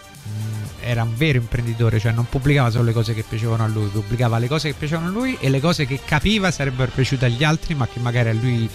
era 0.81 1.03
un 1.03 1.15
vero 1.15 1.37
imprenditore, 1.37 1.99
cioè 1.99 2.11
non 2.11 2.25
pubblicava 2.27 2.69
solo 2.69 2.83
le 2.85 2.93
cose 2.93 3.13
che 3.13 3.23
piacevano 3.27 3.63
a 3.63 3.67
lui, 3.67 3.87
pubblicava 3.87 4.37
le 4.37 4.47
cose 4.47 4.69
che 4.69 4.75
piacevano 4.77 5.07
a 5.07 5.11
lui 5.11 5.37
e 5.39 5.49
le 5.49 5.59
cose 5.59 5.85
che 5.85 5.99
capiva 6.03 6.51
sarebbero 6.51 6.91
piaciute 6.93 7.25
agli 7.25 7.43
altri, 7.43 7.73
ma 7.75 7.87
che 7.87 7.99
magari 7.99 8.29
a 8.29 8.33
lui 8.33 8.69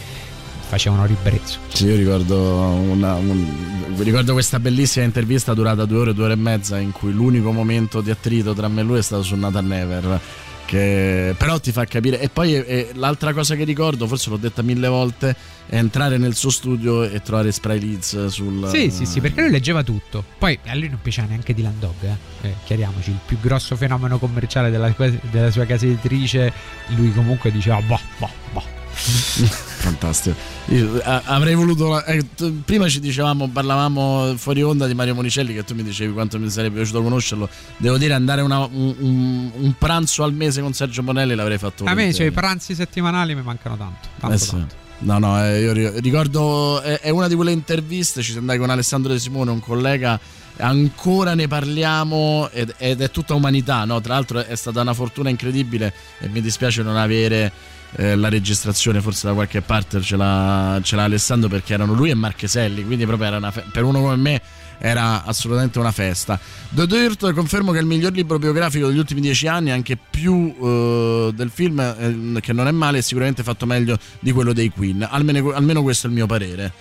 facevano 0.69 1.07
ribrezzo. 1.07 1.59
Sì, 1.69 1.87
io 1.87 1.95
ricordo, 1.97 2.39
una- 2.39 3.15
un- 3.15 3.95
ricordo 3.99 4.33
questa 4.33 4.59
bellissima 4.59 5.05
intervista 5.05 5.55
durata 5.55 5.85
due 5.85 5.99
ore, 5.99 6.15
due 6.15 6.25
ore 6.25 6.33
e 6.33 6.37
mezza, 6.37 6.79
in 6.79 6.91
cui 6.93 7.13
l'unico 7.13 7.53
momento 7.53 8.01
di 8.01 8.11
attrito 8.11 8.53
tra 8.53 8.67
me 8.69 8.81
e 8.81 8.85
lui 8.85 8.99
è 8.99 9.03
stato 9.03 9.23
su 9.23 9.37
Nathan 9.37 9.67
Never. 9.67 10.21
Che 10.67 11.35
però 11.39 11.61
ti 11.61 11.71
fa 11.71 11.85
capire. 11.85 12.21
E 12.21 12.29
poi 12.29 12.55
eh, 12.57 12.91
l'altra 12.95 13.33
cosa 13.33 13.55
che 13.55 13.65
ricordo, 13.65 14.07
forse 14.07 14.31
l'ho 14.31 14.37
detta 14.37 14.63
mille 14.63 14.89
volte, 14.89 15.35
è 15.67 15.77
entrare 15.77 16.19
nel 16.19 16.35
suo 16.35 16.51
studio 16.51 17.05
e 17.05 17.23
trovare 17.23 17.53
Spray 17.53 17.79
Leeds 17.79 18.27
sul. 18.27 18.69
Sì, 18.69 18.91
sì, 18.91 19.07
sì, 19.07 19.21
perché 19.21 19.43
lui 19.43 19.51
leggeva 19.51 19.83
tutto. 19.83 20.25
Poi 20.39 20.59
a 20.67 20.75
lui 20.75 20.89
non 20.89 20.99
piaceva 21.01 21.29
neanche 21.29 21.55
Dylan 21.55 21.79
Dog, 21.79 21.95
eh. 22.03 22.49
Eh, 22.49 22.55
chiariamoci, 22.65 23.11
il 23.11 23.19
più 23.25 23.39
grosso 23.41 23.77
fenomeno 23.77 24.19
commerciale 24.19 24.71
della, 24.71 24.93
della 25.31 25.51
sua 25.51 25.65
casa 25.65 25.87
editrice, 25.87 26.53
lui 26.97 27.13
comunque 27.13 27.53
diceva 27.53 27.81
boh, 27.81 28.01
boh, 28.19 28.31
boh. 28.53 28.76
Fantastico. 29.79 30.35
Io, 30.69 31.01
a- 31.05 31.23
avrei 31.27 31.55
voluto. 31.55 32.03
eh, 32.05 32.25
t- 32.35 32.51
prima 32.65 32.89
ci 32.89 32.99
dicevamo, 33.01 33.49
parlavamo 33.49 34.35
fuori 34.37 34.63
onda 34.63 34.87
di 34.87 34.95
Mario 34.95 35.15
Monicelli, 35.15 35.55
che 35.55 35.65
tu 35.65 35.75
mi 35.75 35.83
dicevi 35.83 36.13
quanto 36.13 36.39
mi 36.39 36.49
sarebbe 36.51 36.77
piaciuto 36.77 37.03
conoscerlo. 37.03 37.49
Devo 37.77 37.99
dire, 37.99 38.15
andare 38.15 38.41
una- 38.41 38.61
un, 38.65 38.95
un- 38.99 39.51
un 39.55 39.75
pranzo 39.79 40.23
al 40.25 40.33
mese 40.33 40.61
con 40.63 40.73
Sergio 40.73 41.03
Bonelli 41.03 41.35
l'avrei 41.35 41.59
fatto 41.59 41.85
A 41.85 41.95
me 41.95 42.13
cioè, 42.13 42.27
i 42.27 42.31
pranzi 42.33 42.75
settimanali 42.75 43.35
mi 43.35 43.43
mancano 43.43 43.77
tanto. 43.77 44.09
tanto, 44.19 44.35
Eh 44.35 44.39
sì. 44.39 44.51
tanto. 44.51 44.75
No, 44.99 45.19
no, 45.19 45.45
eh, 45.45 45.61
io 45.61 45.73
ri- 45.73 46.01
ricordo, 46.01 46.81
è, 46.81 47.01
è 47.01 47.11
una 47.11 47.29
di 47.29 47.35
quelle 47.35 47.53
interviste, 47.53 48.23
ci 48.23 48.35
andai 48.39 48.57
con 48.59 48.71
Alessandro 48.71 49.13
De 49.13 49.19
Simone, 49.19 49.51
un 49.51 49.61
collega, 49.61 50.19
ancora 50.57 51.35
ne 51.35 51.47
parliamo 51.49 52.49
ed, 52.51 52.75
ed 52.79 53.03
è 53.03 53.11
tutta 53.11 53.35
umanità, 53.35 53.85
no? 53.85 54.01
Tra 54.01 54.15
l'altro 54.15 54.43
è 54.43 54.57
stata 54.57 54.81
una 54.81 54.95
fortuna 54.95 55.29
incredibile 55.29 55.93
e 56.19 56.29
mi 56.29 56.41
dispiace 56.41 56.83
non 56.83 56.97
avere 56.97 57.53
eh, 57.97 58.17
la 58.17 58.29
registrazione, 58.29 59.01
forse 59.01 59.29
da 59.29 59.35
qualche 59.35 59.63
parte 59.63 60.01
ce 60.01 60.17
l'ha, 60.17 60.81
ce 60.83 60.97
l'ha 60.97 61.05
Alessandro 61.05 61.49
perché 61.49 61.75
erano 61.75 61.95
lui 61.95 62.11
e 62.11 62.15
Marcheselli, 62.15 62.85
quindi 62.85 63.07
proprio 63.07 63.29
era 63.29 63.37
una 63.37 63.51
fe- 63.51 63.65
per 63.71 63.85
uno 63.85 64.01
come 64.01 64.17
me 64.17 64.43
era 64.79 65.25
assolutamente 65.25 65.79
una 65.79 65.93
festa. 65.93 66.39
The 66.69 66.87
Dirt 66.87 67.33
confermo 67.33 67.73
che 67.73 67.79
è 67.79 67.81
il 67.81 67.87
miglior 67.87 68.13
libro 68.13 68.39
biografico 68.39 68.89
degli 68.89 68.99
ultimi 68.99 69.21
dieci 69.21 69.47
anni, 69.47 69.71
anche 69.71 69.97
più 69.97 70.55
eh, 70.61 71.31
del 71.35 71.51
film, 71.51 71.81
eh, 71.81 72.41
che 72.41 72.53
non 72.53 72.69
è 72.69 72.73
male, 72.73 72.99
è 72.99 73.01
sicuramente 73.01 73.43
fatto 73.43 73.67
meglio 73.67 73.99
di 74.21 74.33
quello 74.33 74.53
dei 74.53 74.71
Queen. 74.71 75.07
Almeno, 75.09 75.53
almeno 75.53 75.83
questo 75.83 76.07
è 76.07 76.11
il 76.11 76.17
mio 76.17 76.27
parere. 76.27 76.73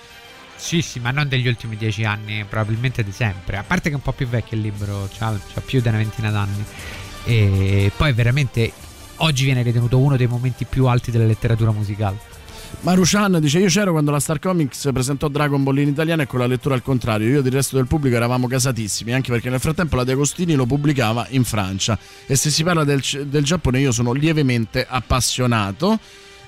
Sì, 0.57 0.82
sì, 0.82 0.99
ma 0.99 1.11
non 1.11 1.27
degli 1.27 1.48
ultimi 1.48 1.76
dieci 1.76 2.03
anni, 2.06 2.45
probabilmente 2.48 3.03
di 3.03 3.11
sempre. 3.11 3.57
A 3.57 3.64
parte 3.64 3.90
che 3.90 3.95
è 3.95 3.98
un 3.98 4.02
po' 4.02 4.14
più 4.14 4.27
vecchio 4.27 4.57
il 4.57 4.64
libro, 4.64 5.10
ha 5.19 5.61
più 5.64 5.82
di 5.82 5.88
una 5.88 5.98
ventina 5.98 6.32
d'anni. 6.32 6.65
E 7.26 7.91
poi 7.95 8.14
veramente 8.14 8.72
oggi 9.18 9.46
viene 9.46 9.64
ritenuto 9.64 9.98
uno 9.98 10.18
dei 10.18 10.28
momenti 10.28 10.66
più 10.66 10.88
alti 10.88 11.12
della 11.12 11.26
letteratura 11.26 11.72
musicale. 11.72 12.34
Maruchan 12.82 13.40
dice: 13.40 13.60
Io 13.60 13.68
c'ero 13.68 13.92
quando 13.92 14.12
la 14.12 14.20
Star 14.20 14.40
Comics 14.40 14.90
presentò 14.94 15.28
Dragon 15.28 15.64
Ball 15.64 15.80
in 15.80 15.88
italiano 15.88 16.22
e 16.22 16.28
con 16.28 16.40
la 16.40 16.46
lettura 16.48 16.76
al 16.76 16.84
contrario. 16.84 17.28
Io 17.28 17.40
ed 17.40 17.46
il 17.46 17.52
resto 17.52 17.78
del 17.78 17.88
pubblico 17.88 18.16
eravamo 18.16 18.48
casatissimi, 18.48 19.14
anche 19.14 19.31
perché 19.31 19.49
nel 19.49 19.60
frattempo 19.60 19.96
la 19.96 20.04
De 20.04 20.14
lo 20.14 20.65
pubblicava 20.65 21.26
in 21.30 21.44
Francia. 21.44 21.98
E 22.26 22.36
se 22.36 22.49
si 22.49 22.64
parla 22.64 22.84
del, 22.84 23.02
del 23.28 23.44
Giappone, 23.44 23.80
io 23.80 23.91
sono 23.91 24.12
lievemente 24.12 24.86
appassionato. 24.88 25.99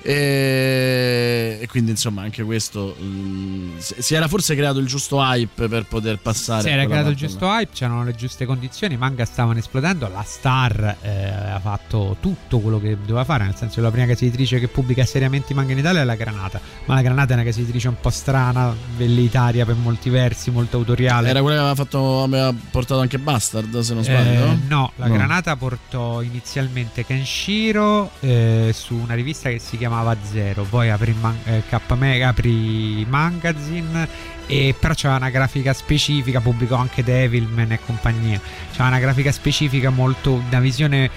E, 0.01 1.57
e 1.61 1.67
quindi, 1.67 1.91
insomma, 1.91 2.21
anche 2.21 2.43
questo 2.43 2.95
mm, 3.01 3.77
si 3.77 4.15
era 4.15 4.27
forse 4.27 4.55
creato 4.55 4.79
il 4.79 4.87
giusto 4.87 5.17
hype 5.19 5.67
per 5.67 5.85
poter 5.85 6.19
passare. 6.19 6.61
Si 6.61 6.69
era 6.69 6.85
creato 6.85 7.09
il 7.09 7.15
giusto 7.15 7.45
hype, 7.47 7.71
c'erano 7.73 8.03
le 8.03 8.15
giuste 8.15 8.45
condizioni, 8.45 8.93
i 8.93 8.97
manga 8.97 9.25
stavano 9.25 9.59
esplodendo, 9.59 10.07
la 10.07 10.23
Star 10.25 10.97
eh, 11.01 11.25
ha 11.29 11.59
fatto 11.59 12.17
tutto 12.19 12.59
quello 12.59 12.79
che 12.79 12.97
doveva 12.99 13.23
fare, 13.23 13.45
nel 13.45 13.55
senso 13.55 13.75
che 13.75 13.81
la 13.81 13.91
prima 13.91 14.05
casa 14.05 14.25
editrice 14.25 14.59
che 14.59 14.67
pubblica 14.67 15.05
seriamente 15.05 15.53
i 15.53 15.55
manga 15.55 15.73
in 15.73 15.79
Italia 15.79 16.01
è 16.01 16.03
la 16.03 16.15
Granata, 16.15 16.59
ma 16.85 16.95
la 16.95 17.01
Granata 17.01 17.31
è 17.31 17.35
una 17.35 17.43
casa 17.43 17.59
editrice 17.59 17.87
un 17.87 17.99
po' 17.99 18.09
strana, 18.09 18.73
velleitaria 18.95 19.65
per 19.65 19.75
molti 19.75 20.09
versi, 20.09 20.51
molto 20.51 20.77
autoriale. 20.77 21.29
Era 21.29 21.41
quella 21.41 21.55
che 21.55 21.61
aveva, 21.61 21.75
fatto, 21.75 22.23
aveva 22.23 22.53
portato 22.71 22.99
anche 22.99 23.19
Bastard, 23.19 23.79
se 23.79 23.93
non 23.93 24.03
sbaglio. 24.03 24.45
Eh, 24.45 24.57
no, 24.67 24.91
la 24.95 25.07
Granata 25.07 25.55
portò 25.55 26.21
inizialmente 26.21 27.05
Kenshiro 27.05 28.11
eh, 28.19 28.71
su 28.73 28.95
una 28.95 29.13
rivista 29.13 29.49
che 29.49 29.59
si 29.59 29.77
chiamava 29.97 30.15
Zero, 30.23 30.63
poi 30.63 30.89
aprì, 30.89 31.15
man- 31.19 31.37
eh, 31.45 31.63
K- 31.67 31.91
Me- 31.95 32.23
aprì 32.23 33.05
Magazine, 33.09 34.07
e 34.45 34.75
però 34.79 34.93
c'era 34.93 35.15
una 35.15 35.29
grafica 35.29 35.73
specifica, 35.73 36.39
pubblicò 36.39 36.75
anche 36.75 37.03
Devilman 37.03 37.71
e 37.71 37.79
compagnia, 37.83 38.39
c'era 38.71 38.87
una 38.87 38.99
grafica 38.99 39.31
specifica 39.31 39.89
molto, 39.89 40.33
una 40.33 40.59
visione 40.59 41.09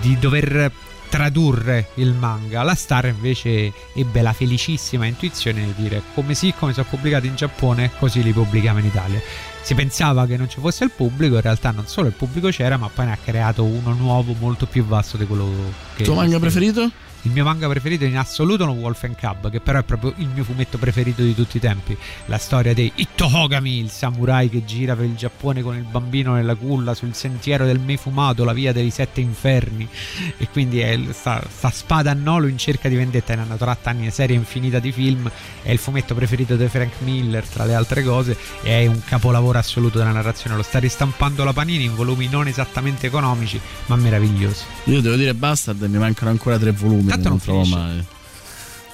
di 0.00 0.18
dover 0.18 0.72
tradurre 1.10 1.90
il 1.96 2.12
manga. 2.12 2.62
La 2.62 2.74
Star 2.74 3.06
invece 3.06 3.72
ebbe 3.94 4.20
la 4.22 4.32
felicissima 4.32 5.06
intuizione 5.06 5.64
di 5.64 5.74
dire 5.76 6.02
come 6.14 6.34
sì, 6.34 6.52
come 6.58 6.72
sono 6.72 6.86
pubblicati 6.88 7.26
in 7.26 7.36
Giappone, 7.36 7.90
così 7.98 8.22
li 8.22 8.32
pubblichiamo 8.32 8.78
in 8.80 8.86
Italia. 8.86 9.20
Si 9.62 9.74
pensava 9.74 10.26
che 10.26 10.36
non 10.36 10.48
ci 10.48 10.60
fosse 10.60 10.84
il 10.84 10.90
pubblico, 10.90 11.36
in 11.36 11.40
realtà 11.40 11.70
non 11.70 11.86
solo 11.86 12.08
il 12.08 12.14
pubblico 12.14 12.48
c'era, 12.48 12.76
ma 12.76 12.88
poi 12.92 13.06
ne 13.06 13.12
ha 13.12 13.18
creato 13.22 13.64
uno 13.64 13.92
nuovo 13.92 14.34
molto 14.38 14.66
più 14.66 14.84
vasto 14.84 15.16
di 15.16 15.24
quello 15.24 15.72
che... 15.94 16.02
Il 16.02 16.08
tuo 16.08 16.16
manga 16.16 16.38
preferito? 16.38 16.90
Il 17.24 17.30
mio 17.30 17.44
manga 17.44 17.66
preferito 17.68 18.04
in 18.04 18.18
assoluto 18.18 18.64
è 18.64 18.68
Wolf 18.68 19.04
and 19.04 19.18
Cub, 19.18 19.50
che 19.50 19.58
però 19.58 19.78
è 19.78 19.82
proprio 19.82 20.12
il 20.18 20.28
mio 20.28 20.44
fumetto 20.44 20.76
preferito 20.76 21.22
di 21.22 21.34
tutti 21.34 21.56
i 21.56 21.60
tempi. 21.60 21.96
La 22.26 22.36
storia 22.36 22.74
di 22.74 22.92
Itto 22.96 23.30
Hogami, 23.32 23.78
il 23.78 23.88
samurai 23.88 24.50
che 24.50 24.66
gira 24.66 24.94
per 24.94 25.06
il 25.06 25.16
Giappone 25.16 25.62
con 25.62 25.74
il 25.74 25.84
bambino 25.84 26.34
nella 26.34 26.54
culla 26.54 26.92
sul 26.92 27.14
sentiero 27.14 27.64
del 27.64 27.80
Mefumato, 27.80 28.44
la 28.44 28.52
via 28.52 28.74
dei 28.74 28.90
sette 28.90 29.22
inferni. 29.22 29.88
E 30.36 30.48
quindi 30.50 30.80
è 30.80 31.00
sta, 31.12 31.42
sta 31.48 31.70
spada 31.70 32.10
a 32.10 32.14
nolo 32.14 32.46
in 32.46 32.58
cerca 32.58 32.90
di 32.90 32.94
vendetta. 32.94 33.34
Ne 33.34 33.40
hanno 33.40 33.56
tratta 33.56 33.88
anni, 33.88 34.10
serie 34.10 34.36
infinita 34.36 34.78
di 34.78 34.92
film. 34.92 35.30
È 35.62 35.70
il 35.70 35.78
fumetto 35.78 36.14
preferito 36.14 36.56
di 36.56 36.68
Frank 36.68 37.00
Miller, 37.00 37.48
tra 37.48 37.64
le 37.64 37.74
altre 37.74 38.02
cose. 38.02 38.36
E 38.62 38.82
è 38.82 38.86
un 38.86 39.00
capolavoro 39.02 39.58
assoluto 39.58 39.96
della 39.96 40.12
narrazione. 40.12 40.56
Lo 40.56 40.62
sta 40.62 40.78
ristampando 40.78 41.42
la 41.42 41.54
Panini 41.54 41.84
in 41.84 41.94
volumi 41.94 42.28
non 42.28 42.48
esattamente 42.48 43.06
economici, 43.06 43.58
ma 43.86 43.96
meravigliosi. 43.96 44.64
Io 44.84 45.00
devo 45.00 45.16
dire 45.16 45.32
Bastard, 45.32 45.80
mi 45.84 45.96
mancano 45.96 46.30
ancora 46.30 46.58
tre 46.58 46.72
volumi. 46.72 47.12
Tanto 47.22 47.52
non 47.52 48.13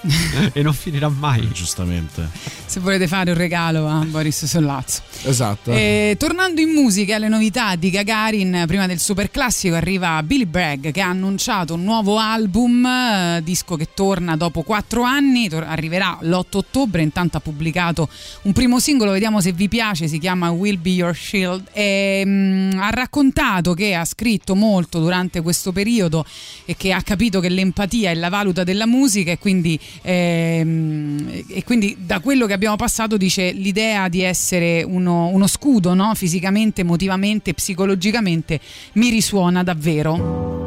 e 0.53 0.63
non 0.63 0.73
finirà 0.73 1.09
mai. 1.09 1.49
Giustamente. 1.53 2.29
Se 2.67 2.81
volete 2.81 3.07
fare 3.07 3.31
un 3.31 3.37
regalo 3.37 3.87
a 3.87 4.05
Boris 4.05 4.45
Sollazzo. 4.45 5.03
Esatto. 5.23 5.73
E, 5.73 6.17
tornando 6.19 6.61
in 6.61 6.71
musica 6.71 7.17
alle 7.17 7.29
novità 7.29 7.77
di 7.77 7.91
Gagarin, 7.91 8.65
prima 8.67 8.87
del 8.87 8.99
super 8.99 9.31
classico 9.31 9.75
arriva 9.75 10.23
Billy 10.23 10.47
Bragg 10.47 10.91
che 10.91 11.01
ha 11.01 11.09
annunciato 11.09 11.75
un 11.75 11.83
nuovo 11.83 12.19
album, 12.19 12.85
eh, 12.85 13.41
disco 13.43 13.77
che 13.77 13.89
torna 13.95 14.37
dopo 14.37 14.63
quattro 14.63 15.03
anni, 15.03 15.49
tor- 15.49 15.67
arriverà 15.67 16.19
l'8 16.21 16.57
ottobre, 16.57 17.03
intanto 17.03 17.37
ha 17.37 17.41
pubblicato 17.41 18.09
un 18.43 18.53
primo 18.53 18.79
singolo, 18.79 19.11
vediamo 19.13 19.41
se 19.41 19.53
vi 19.53 19.69
piace, 19.69 20.09
si 20.09 20.19
chiama 20.19 20.51
Will 20.51 20.81
Be 20.81 20.91
Your 20.91 21.15
Shield 21.15 21.69
e 21.73 22.23
mm, 22.25 22.79
ha 22.79 22.91
raccontato 22.91 23.75
che 23.75 23.95
ha 23.95 24.05
scritto 24.05 24.55
molto 24.55 24.99
durante 25.01 25.41
questo 25.41 25.73
periodo 25.73 26.25
e 26.65 26.77
che 26.77 26.93
ha 26.93 27.03
capito 27.03 27.41
che 27.41 27.49
l'empatia 27.49 28.11
è 28.11 28.15
la 28.15 28.29
valuta 28.29 28.65
della 28.65 28.87
musica 28.87 29.31
e 29.31 29.39
quindi, 29.39 29.79
ehm, 30.03 31.45
e 31.49 31.65
quindi 31.65 31.97
da 31.99 32.21
quello 32.21 32.47
che 32.47 32.53
abbiamo 32.53 32.77
passato 32.77 33.17
dice 33.17 33.53
l'idea 33.53 34.09
di 34.09 34.23
essere 34.23 34.83
uno, 34.83 35.27
uno 35.27 35.47
scudo 35.47 35.95
no? 35.95 36.15
fisicamente, 36.15 36.83
emotivamente, 36.83 37.55
psicologicamente 37.55 38.61
mi 38.95 39.11
risuona 39.11 39.63
davvero. 39.63 40.59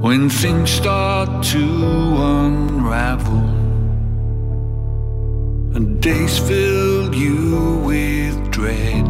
When 0.00 0.28
things 0.28 0.70
start 0.70 1.42
to 1.50 1.58
unravel 1.58 3.55
and 5.76 6.00
days 6.00 6.38
fill 6.38 7.14
you 7.14 7.76
with 7.84 8.50
dread, 8.50 9.06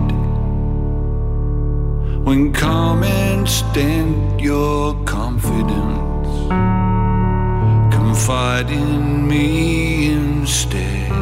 when 2.26 2.52
comments 2.52 3.62
dent 3.72 4.40
your 4.40 4.92
confidence, 5.04 6.28
confide 7.94 8.68
in 8.68 9.28
me 9.28 10.10
instead. 10.10 11.12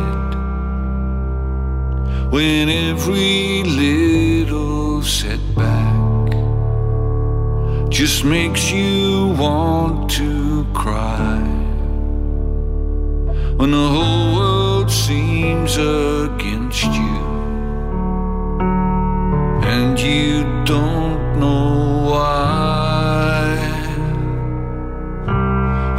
When 2.32 2.70
every 2.70 3.64
little 3.64 5.02
setback 5.02 6.30
just 7.90 8.24
makes 8.24 8.70
you 8.70 9.34
want 9.38 10.10
to 10.12 10.64
cry. 10.72 11.63
When 13.56 13.70
the 13.70 13.88
whole 13.88 14.34
world 14.34 14.90
seems 14.90 15.76
against 15.76 16.84
you, 16.84 17.18
and 19.74 19.98
you 19.98 20.42
don't 20.64 21.38
know 21.38 22.10
why. 22.10 23.56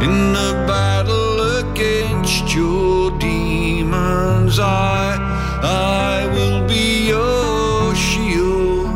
In 0.06 0.32
the 0.32 0.52
battle 0.66 1.40
against 1.62 2.54
your 2.54 3.10
demons, 3.18 4.58
I, 4.58 5.16
I 5.62 6.26
will 6.34 6.66
be 6.68 7.08
your 7.08 7.94
shield. 7.94 8.86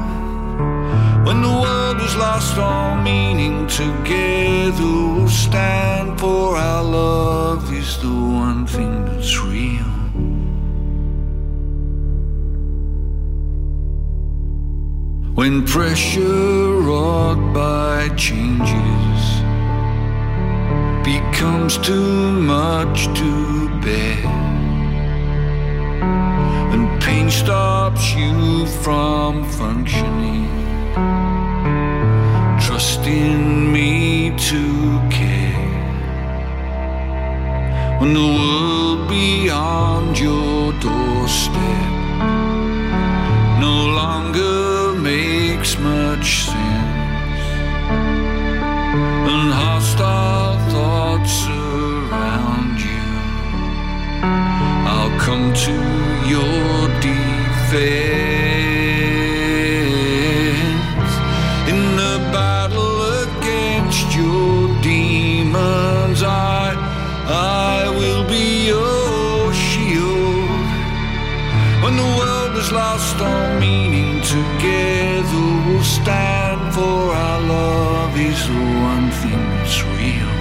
When 1.26 1.42
the 1.42 1.54
world 1.64 1.98
has 2.00 2.14
lost 2.16 2.58
all 2.58 2.96
meaning, 2.96 3.66
together 3.66 4.84
we'll 4.84 5.28
stand 5.28 6.20
for 6.20 6.56
our 6.56 6.84
love 6.84 7.69
is 7.90 7.98
the 7.98 8.18
one 8.46 8.66
thing 8.66 9.04
that's 9.06 9.34
real. 9.40 9.92
When 15.38 15.54
pressure 15.66 16.82
wrought 16.86 17.42
by 17.60 17.96
changes 18.26 19.22
becomes 21.12 21.78
too 21.88 22.20
much 22.56 22.96
to 23.20 23.30
bear 23.84 24.26
and 26.72 26.84
pain 27.02 27.28
stops 27.30 28.04
you 28.14 28.66
from 28.84 29.32
functioning. 29.60 30.48
Trust 32.64 33.00
in 33.06 33.72
me 33.72 33.90
to. 34.48 35.09
When 38.00 38.14
the 38.14 38.20
world 38.20 39.10
beyond 39.10 40.18
your 40.18 40.72
doorstep 40.80 41.90
no 43.60 43.76
longer 44.00 44.94
makes 44.98 45.78
much 45.78 46.46
sense, 46.46 47.44
and 49.32 49.52
hostile 49.52 50.56
thoughts 50.70 51.30
surround 51.44 52.80
you, 52.80 53.06
I'll 54.92 55.14
come 55.20 55.52
to 55.52 55.76
your 56.26 56.88
defense. 57.02 58.39
Together 74.60 75.46
we'll 75.66 75.82
stand 75.82 76.74
for 76.74 77.14
our 77.14 77.40
love 77.40 78.18
is 78.18 78.46
the 78.46 78.62
one 78.92 79.10
thing 79.20 79.40
that's 79.56 79.82
real. 79.96 80.32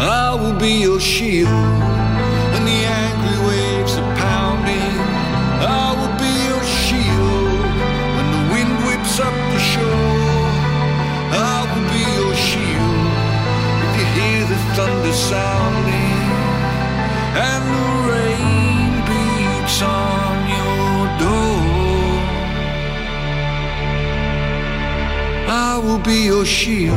I 0.00 0.34
will 0.40 0.58
be 0.58 0.72
your 0.86 0.98
shield 0.98 1.72
when 2.52 2.64
the 2.64 2.80
angry 3.04 3.38
waves 3.48 3.94
are 4.00 4.12
pounding. 4.16 4.96
I 5.62 5.88
will 5.98 6.16
be 6.24 6.32
your 6.50 6.64
shield 6.82 7.62
when 8.16 8.26
the 8.36 8.42
wind 8.52 8.74
whips 8.86 9.20
up 9.20 9.36
the 9.54 9.60
shore. 9.72 10.50
I 11.54 11.58
will 11.70 11.86
be 11.94 12.04
your 12.18 12.34
shield 12.48 13.10
if 13.86 13.92
you 13.98 14.06
hear 14.18 14.40
the 14.52 14.60
thunder 14.74 15.12
sounding 15.12 16.10
and 17.32 17.59
I 25.52 25.78
will 25.78 25.98
be 25.98 26.26
your 26.26 26.44
shield. 26.44 26.96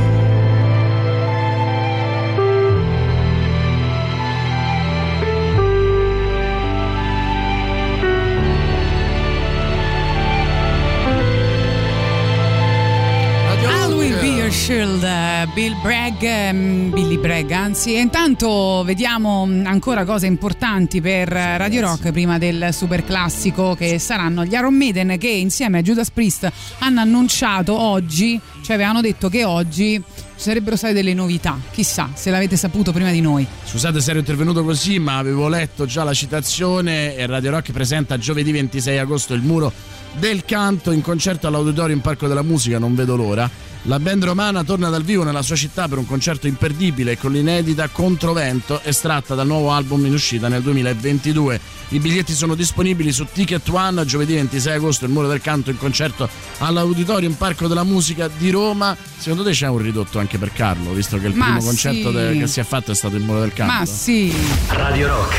I 13.66 13.88
will 13.88 14.22
be 14.22 14.38
your 14.38 14.52
Shield, 14.52 15.04
eh, 15.04 15.23
Bill 15.48 15.80
Bragg, 15.82 16.22
ehm, 16.22 16.92
Billy 16.92 17.18
Bragg, 17.18 17.52
anzi. 17.52 17.96
E 17.96 18.00
intanto 18.00 18.84
vediamo 18.86 19.46
mm, 19.46 19.66
ancora 19.66 20.06
cose 20.06 20.26
importanti 20.28 21.02
per 21.02 21.32
eh, 21.32 21.58
Radio 21.58 21.82
Rock 21.82 22.12
prima 22.12 22.38
del 22.38 22.70
super 22.72 23.04
classico 23.04 23.76
che 23.76 24.00
saranno 24.00 24.46
gli 24.46 24.54
Iron 24.54 24.76
Maiden 24.76 25.18
che 25.18 25.28
insieme 25.28 25.80
a 25.80 25.82
Judas 25.82 26.12
Priest 26.12 26.52
hanno 26.80 27.02
annunciato 27.02 27.78
oggi, 27.78 28.40
cioè 28.62 28.76
avevano 28.76 29.02
detto 29.02 29.30
che 29.30 29.44
oggi 29.44 30.02
ci 30.02 30.04
sarebbero 30.36 30.76
state 30.76 30.94
delle 30.94 31.14
novità. 31.14 31.60
Chissà 31.72 32.10
se 32.14 32.30
l'avete 32.30 32.56
saputo 32.56 32.92
prima 32.92 33.12
di 33.12 33.22
noi. 33.22 33.46
Scusate 33.66 34.00
se 34.02 34.12
ero 34.12 34.20
intervenuto 34.20 34.64
così, 34.64 35.00
ma 35.00 35.18
avevo 35.18 35.48
letto 35.48 35.86
già 35.86 36.04
la 36.04 36.14
citazione 36.14 37.16
e 37.16 37.26
Radio 37.26 37.52
Rock 37.52 37.72
presenta 37.72 38.18
giovedì 38.18 38.52
26 38.52 38.98
agosto 38.98 39.34
il 39.34 39.42
muro 39.42 39.72
del 40.14 40.46
canto 40.46 40.92
in 40.92 41.02
concerto 41.02 41.48
all'Auditorium 41.48 42.00
Parco 42.00 42.28
della 42.28 42.44
Musica, 42.44 42.78
non 42.80 42.96
vedo 42.96 43.16
l'ora. 43.16 43.72
La 43.88 44.00
band 44.00 44.24
romana 44.24 44.64
torna 44.64 44.88
dal 44.88 45.04
vivo 45.04 45.24
nella 45.24 45.42
sua 45.42 45.58
città 45.58 45.90
per 45.90 45.98
un 45.98 46.06
concerto 46.06 46.48
imperdibile 46.48 47.18
con 47.18 47.34
l'inedita 47.34 47.90
Controvento 47.90 48.82
estratta 48.82 49.36
dal 49.36 49.46
nuovo 49.46 49.72
album 49.72 50.06
in 50.06 50.14
uscita 50.14 50.48
nel 50.48 50.62
2022. 50.62 51.60
I 51.90 52.00
biglietti 52.00 52.34
sono 52.34 52.56
disponibili 52.56 53.12
su 53.12 53.28
Ticket 53.30 53.68
One 53.68 54.06
giovedì 54.06 54.36
26 54.36 54.74
agosto 54.76 55.04
il 55.04 55.12
muro 55.12 55.28
del 55.28 55.42
canto 55.42 55.70
in 55.70 55.78
concerto 55.78 56.30
all'Auditorium 56.60 57.34
Parco 57.34 57.68
della 57.68 57.84
Musica 57.84 58.30
di 58.30 58.50
Roma. 58.52 58.96
Secondo 59.18 59.44
te 59.44 59.52
c'è 59.52 59.68
un 59.68 59.80
ridotto 59.80 60.18
anche 60.18 60.38
per 60.38 60.54
Carlo, 60.54 60.94
visto 60.94 61.18
che 61.20 61.28
il 61.28 61.36
Ma 61.36 61.44
primo 61.46 61.60
sì. 61.60 61.66
concerto 61.68 62.12
de- 62.12 62.38
che 62.38 62.48
si 62.48 62.62
è 62.62 62.64
fatto 62.64 62.92
è 62.92 62.96
stato 62.96 63.18
il 63.18 63.24
muro 63.24 63.42
del 63.42 63.52
canto? 63.52 63.74
Ma 63.74 63.86
sì. 63.86 64.34
Radio 64.70 65.08
Rock. 65.08 65.36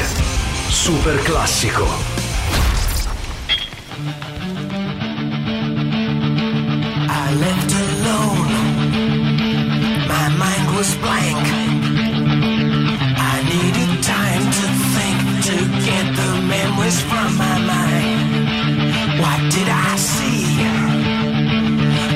Super 0.68 1.22
classico. 1.22 2.13
Was 10.84 10.96
blank. 10.96 11.46
I 13.32 13.34
needed 13.52 13.92
time 14.02 14.44
to 14.58 14.66
think 14.94 15.18
to 15.48 15.56
get 15.88 16.06
the 16.20 16.30
memories 16.54 17.00
from 17.10 17.28
my 17.44 17.56
mind. 17.72 18.28
What 19.22 19.40
did 19.54 19.68
I 19.68 19.92
see? 19.96 20.40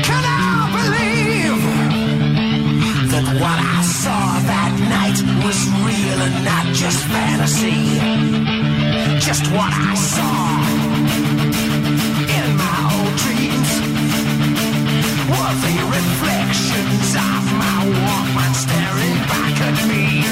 Can 0.09 0.25
I 0.25 0.53
believe 0.77 1.61
that 3.13 3.27
what 3.43 3.59
I 3.77 3.81
saw 4.03 4.25
that 4.53 4.73
night 4.97 5.19
was 5.45 5.59
real 5.87 6.19
and 6.27 6.37
not 6.51 6.67
just 6.83 7.01
fantasy? 7.15 7.83
Just 9.29 9.45
what 9.57 9.73
I 9.73 9.95
saw 10.13 10.37
in 12.37 12.47
my 12.63 12.79
old 12.97 13.15
dreams 13.25 13.71
were 15.31 15.55
the 15.65 15.75
reflections 15.97 17.38
Walkman 17.93 18.55
staring 18.55 19.19
back 19.31 19.61
at 19.61 19.89
me. 19.89 20.28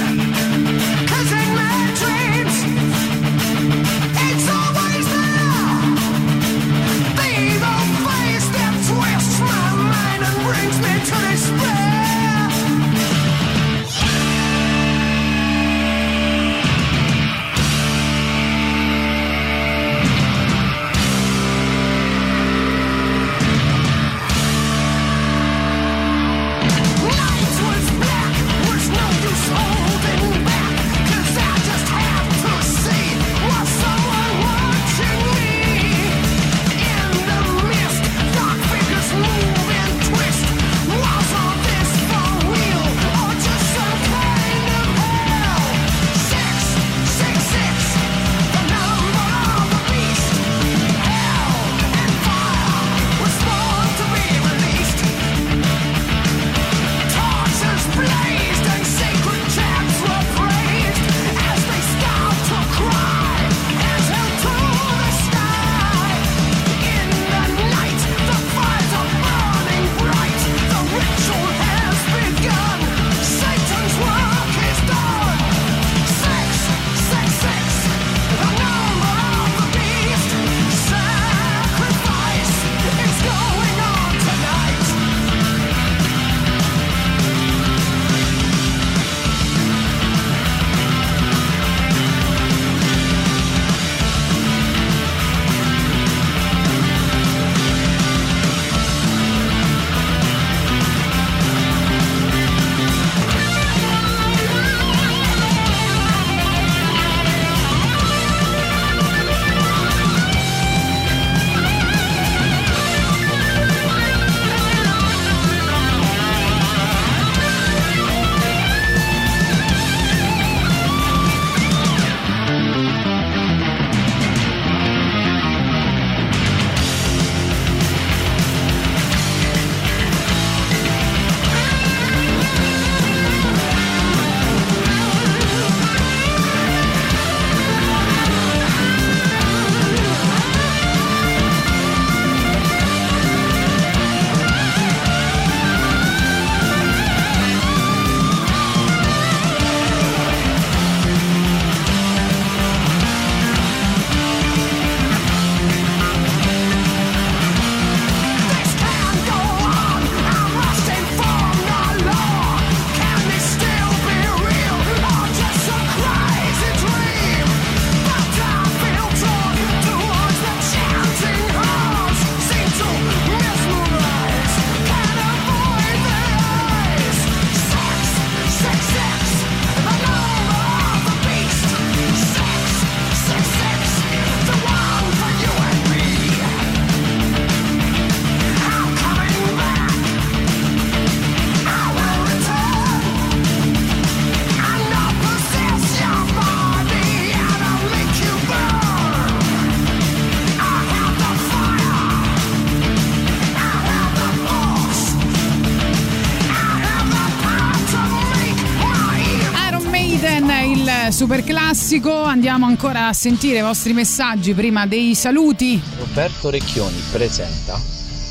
Del 211.06 211.14
super 211.14 211.44
classico. 211.44 212.22
Andiamo 212.22 212.66
ancora 212.66 213.06
a 213.06 213.12
sentire 213.12 213.58
i 213.58 213.62
vostri 213.62 213.92
messaggi 213.92 214.54
prima 214.54 214.86
dei 214.86 215.14
saluti. 215.14 215.80
Roberto 215.98 216.50
Recchioni 216.50 217.00
presenta 217.12 217.80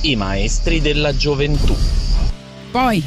I 0.02 0.16
maestri 0.18 0.82
della 0.82 1.16
gioventù. 1.16 1.74
Poi 2.72 3.04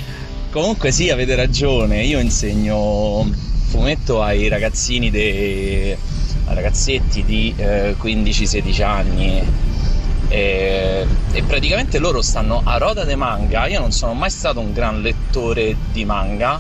Comunque 0.50 0.90
sì, 0.90 1.10
avete 1.10 1.34
ragione, 1.34 2.02
io 2.04 2.18
insegno 2.18 3.30
fumetto 3.68 4.22
ai 4.22 4.48
ragazzini, 4.48 5.10
de- 5.10 5.98
ai 6.46 6.54
ragazzetti 6.54 7.22
di 7.22 7.52
eh, 7.54 7.94
15-16 8.00 8.82
anni 8.82 9.42
e, 10.28 11.06
e 11.32 11.42
praticamente 11.42 11.98
loro 11.98 12.22
stanno 12.22 12.62
a 12.64 12.78
roda 12.78 13.04
de 13.04 13.14
manga, 13.14 13.66
io 13.66 13.80
non 13.80 13.92
sono 13.92 14.14
mai 14.14 14.30
stato 14.30 14.60
un 14.60 14.72
gran 14.72 15.02
lettore 15.02 15.76
di 15.92 16.06
manga, 16.06 16.58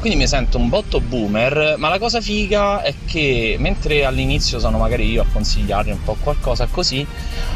quindi 0.00 0.18
mi 0.18 0.26
sento 0.26 0.56
un 0.58 0.70
botto 0.70 1.00
boomer, 1.00 1.74
ma 1.76 1.90
la 1.90 1.98
cosa 1.98 2.22
figa 2.22 2.82
è 2.82 2.94
che 3.04 3.56
mentre 3.58 4.04
all'inizio 4.06 4.58
sono 4.58 4.78
magari 4.78 5.10
io 5.10 5.22
a 5.22 5.26
consigliargli 5.30 5.90
un 5.90 6.02
po' 6.02 6.16
qualcosa 6.18 6.66
così, 6.66 7.06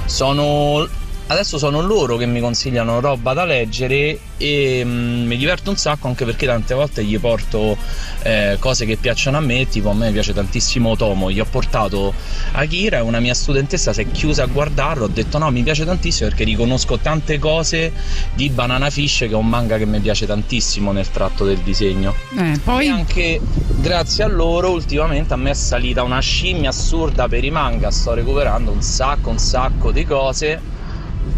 sono 0.04 0.86
adesso 1.26 1.58
sono 1.58 1.80
loro 1.80 2.16
che 2.16 2.26
mi 2.26 2.40
consigliano 2.40 3.00
roba 3.00 3.32
da 3.32 3.44
leggere 3.44 4.18
e 4.36 4.82
mm, 4.84 5.26
mi 5.26 5.36
diverto 5.36 5.70
un 5.70 5.76
sacco 5.76 6.08
anche 6.08 6.24
perché 6.24 6.46
tante 6.46 6.74
volte 6.74 7.04
gli 7.04 7.18
porto 7.18 7.76
eh, 8.22 8.56
cose 8.58 8.84
che 8.84 8.96
piacciono 8.96 9.36
a 9.36 9.40
me, 9.40 9.68
tipo 9.68 9.90
a 9.90 9.94
me 9.94 10.10
piace 10.10 10.32
tantissimo 10.32 10.90
Otomo, 10.90 11.30
gli 11.30 11.40
ho 11.40 11.46
portato 11.48 12.12
Akira 12.52 12.98
e 12.98 13.00
una 13.00 13.20
mia 13.20 13.34
studentessa 13.34 13.92
si 13.92 14.02
è 14.02 14.10
chiusa 14.10 14.42
a 14.42 14.46
guardarlo, 14.46 15.04
ho 15.04 15.08
detto 15.08 15.38
no 15.38 15.50
mi 15.50 15.62
piace 15.62 15.84
tantissimo 15.84 16.28
perché 16.28 16.44
riconosco 16.44 16.98
tante 16.98 17.38
cose 17.38 17.92
di 18.34 18.50
Banana 18.50 18.90
Fish 18.90 19.18
che 19.18 19.30
è 19.30 19.34
un 19.34 19.48
manga 19.48 19.78
che 19.78 19.86
mi 19.86 20.00
piace 20.00 20.26
tantissimo 20.26 20.92
nel 20.92 21.10
tratto 21.10 21.44
del 21.44 21.58
disegno. 21.58 22.14
Eh, 22.36 22.58
poi 22.62 22.86
E 22.86 22.88
anche 22.88 23.40
grazie 23.80 24.24
a 24.24 24.28
loro 24.28 24.70
ultimamente 24.70 25.32
a 25.34 25.36
me 25.36 25.50
è 25.50 25.54
salita 25.54 26.02
una 26.02 26.20
scimmia 26.20 26.70
assurda 26.70 27.28
per 27.28 27.44
i 27.44 27.50
manga, 27.50 27.90
sto 27.90 28.12
recuperando 28.12 28.70
un 28.70 28.82
sacco, 28.82 29.30
un 29.30 29.38
sacco 29.38 29.90
di 29.90 30.04
cose. 30.04 30.73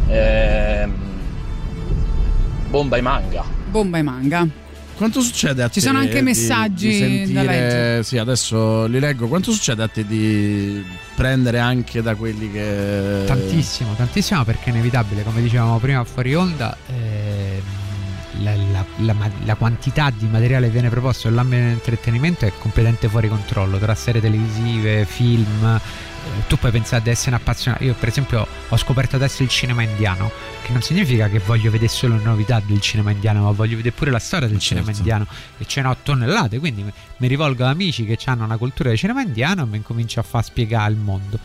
Ehm, 0.08 0.94
bomba 2.68 2.96
i 2.96 3.02
manga. 3.02 3.44
bomba 3.70 3.98
e 3.98 4.02
manga. 4.02 4.46
Quanto 4.96 5.20
succede 5.20 5.62
a 5.62 5.66
te? 5.68 5.74
Ci 5.74 5.80
sono 5.82 5.98
anche 5.98 6.14
di- 6.14 6.22
messaggi 6.22 6.88
di 6.88 6.94
sentire- 6.96 7.32
da 7.32 7.42
leggere. 7.42 8.02
Sì, 8.02 8.16
adesso 8.16 8.86
li 8.86 8.98
leggo. 8.98 9.28
Quanto 9.28 9.52
succede 9.52 9.82
a 9.82 9.88
te 9.88 10.06
di 10.06 10.82
prendere 11.14 11.58
anche 11.58 12.00
da 12.00 12.14
quelli 12.14 12.50
che. 12.50 13.24
Tantissimo, 13.26 13.92
tantissimo 13.94 14.42
perché 14.44 14.66
è 14.66 14.68
inevitabile, 14.70 15.22
come 15.22 15.42
dicevamo 15.42 15.78
prima 15.78 16.02
fuori 16.04 16.34
onda, 16.34 16.74
ehm, 16.86 17.60
la, 18.42 18.54
la- 18.72 18.84
la 18.98 19.14
la 19.44 19.54
quantità 19.56 20.10
di 20.16 20.26
materiale 20.30 20.66
che 20.66 20.72
viene 20.72 20.88
proposto 20.88 21.28
nell'ambito 21.28 21.60
dell'intrattenimento 21.62 22.46
è 22.46 22.52
completamente 22.58 23.08
fuori 23.08 23.28
controllo, 23.28 23.76
tra 23.76 23.94
serie 23.94 24.22
televisive, 24.22 25.04
film. 25.04 25.78
Eh, 26.26 26.46
Tu 26.46 26.56
puoi 26.56 26.70
pensare 26.70 27.02
di 27.02 27.10
essere 27.10 27.30
un 27.30 27.36
appassionato. 27.36 27.84
Io, 27.84 27.94
per 27.94 28.08
esempio, 28.08 28.46
ho 28.68 28.76
scoperto 28.76 29.16
adesso 29.16 29.42
il 29.42 29.48
cinema 29.48 29.82
indiano, 29.82 30.30
che 30.62 30.72
non 30.72 30.82
significa 30.82 31.28
che 31.28 31.38
voglio 31.38 31.70
vedere 31.70 31.90
solo 31.90 32.16
le 32.16 32.22
novità 32.22 32.60
del 32.64 32.80
cinema 32.80 33.10
indiano, 33.10 33.42
ma 33.44 33.50
voglio 33.50 33.76
vedere 33.76 33.94
pure 33.94 34.10
la 34.10 34.18
storia 34.18 34.48
del 34.48 34.58
cinema 34.58 34.90
indiano. 34.90 35.26
E 35.58 35.64
ce 35.66 35.82
ne 35.82 35.88
ho 35.88 35.96
tonnellate, 36.02 36.58
quindi 36.58 36.82
mi, 36.82 37.28
rivolgo 37.28 37.64
ad 37.64 37.70
amici 37.70 38.04
che 38.04 38.18
hanno 38.26 38.44
una 38.44 38.56
cultura 38.56 38.90
di 38.90 38.96
cinema 38.96 39.22
indiano 39.22 39.62
e 39.62 39.66
mi 39.66 39.76
incomincio 39.76 40.20
a 40.20 40.22
far 40.22 40.44
spiegare 40.44 40.90
il 40.92 40.98
mondo. 40.98 41.38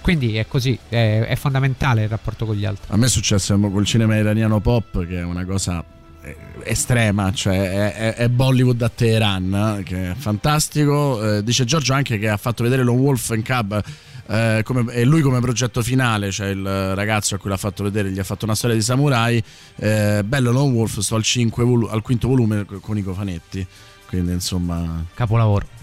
Quindi 0.00 0.36
è 0.36 0.46
così, 0.46 0.78
è, 0.88 1.26
è 1.28 1.36
fondamentale 1.36 2.04
il 2.04 2.08
rapporto 2.08 2.46
con 2.46 2.54
gli 2.54 2.64
altri. 2.64 2.84
A 2.88 2.96
me 2.96 3.06
è 3.06 3.08
successo 3.08 3.58
col 3.58 3.84
cinema 3.84 4.16
iraniano 4.16 4.60
pop, 4.60 5.06
che 5.06 5.18
è 5.18 5.24
una 5.24 5.44
cosa 5.44 5.84
eh, 6.22 6.36
estrema, 6.64 7.32
cioè 7.32 7.92
è, 7.92 8.14
è- 8.14 8.28
Bollywood 8.28 8.80
a 8.82 8.88
Teheran, 8.88 9.78
eh, 9.78 9.82
che 9.82 10.10
è 10.10 10.14
fantastico. 10.14 11.36
Eh, 11.36 11.44
dice 11.44 11.64
Giorgio 11.64 11.92
anche 11.92 12.18
che 12.18 12.28
ha 12.28 12.36
fatto 12.36 12.62
vedere 12.62 12.82
Lone 12.82 13.00
Wolf 13.00 13.30
and 13.30 13.44
Cub. 13.44 13.82
Eh, 14.30 14.62
come, 14.64 14.92
e 14.92 15.04
lui 15.04 15.22
come 15.22 15.40
progetto 15.40 15.82
finale, 15.82 16.30
cioè 16.30 16.48
il 16.48 16.94
ragazzo 16.94 17.34
a 17.34 17.38
cui 17.38 17.50
l'ha 17.50 17.56
fatto 17.56 17.82
vedere, 17.82 18.10
gli 18.10 18.18
ha 18.20 18.24
fatto 18.24 18.44
una 18.44 18.54
storia 18.54 18.76
di 18.76 18.82
samurai. 18.82 19.42
eh, 19.76 20.22
bello 20.24 20.52
Lone 20.52 20.72
Wolf, 20.72 21.00
sto 21.00 21.16
al, 21.16 21.24
volu- 21.64 21.90
al 21.90 22.02
quinto 22.02 22.28
volume 22.28 22.64
con 22.80 22.96
i 22.96 23.02
cofanetti. 23.02 23.66
Quindi 24.06 24.32
insomma. 24.32 25.04
Capolavoro. 25.14 25.79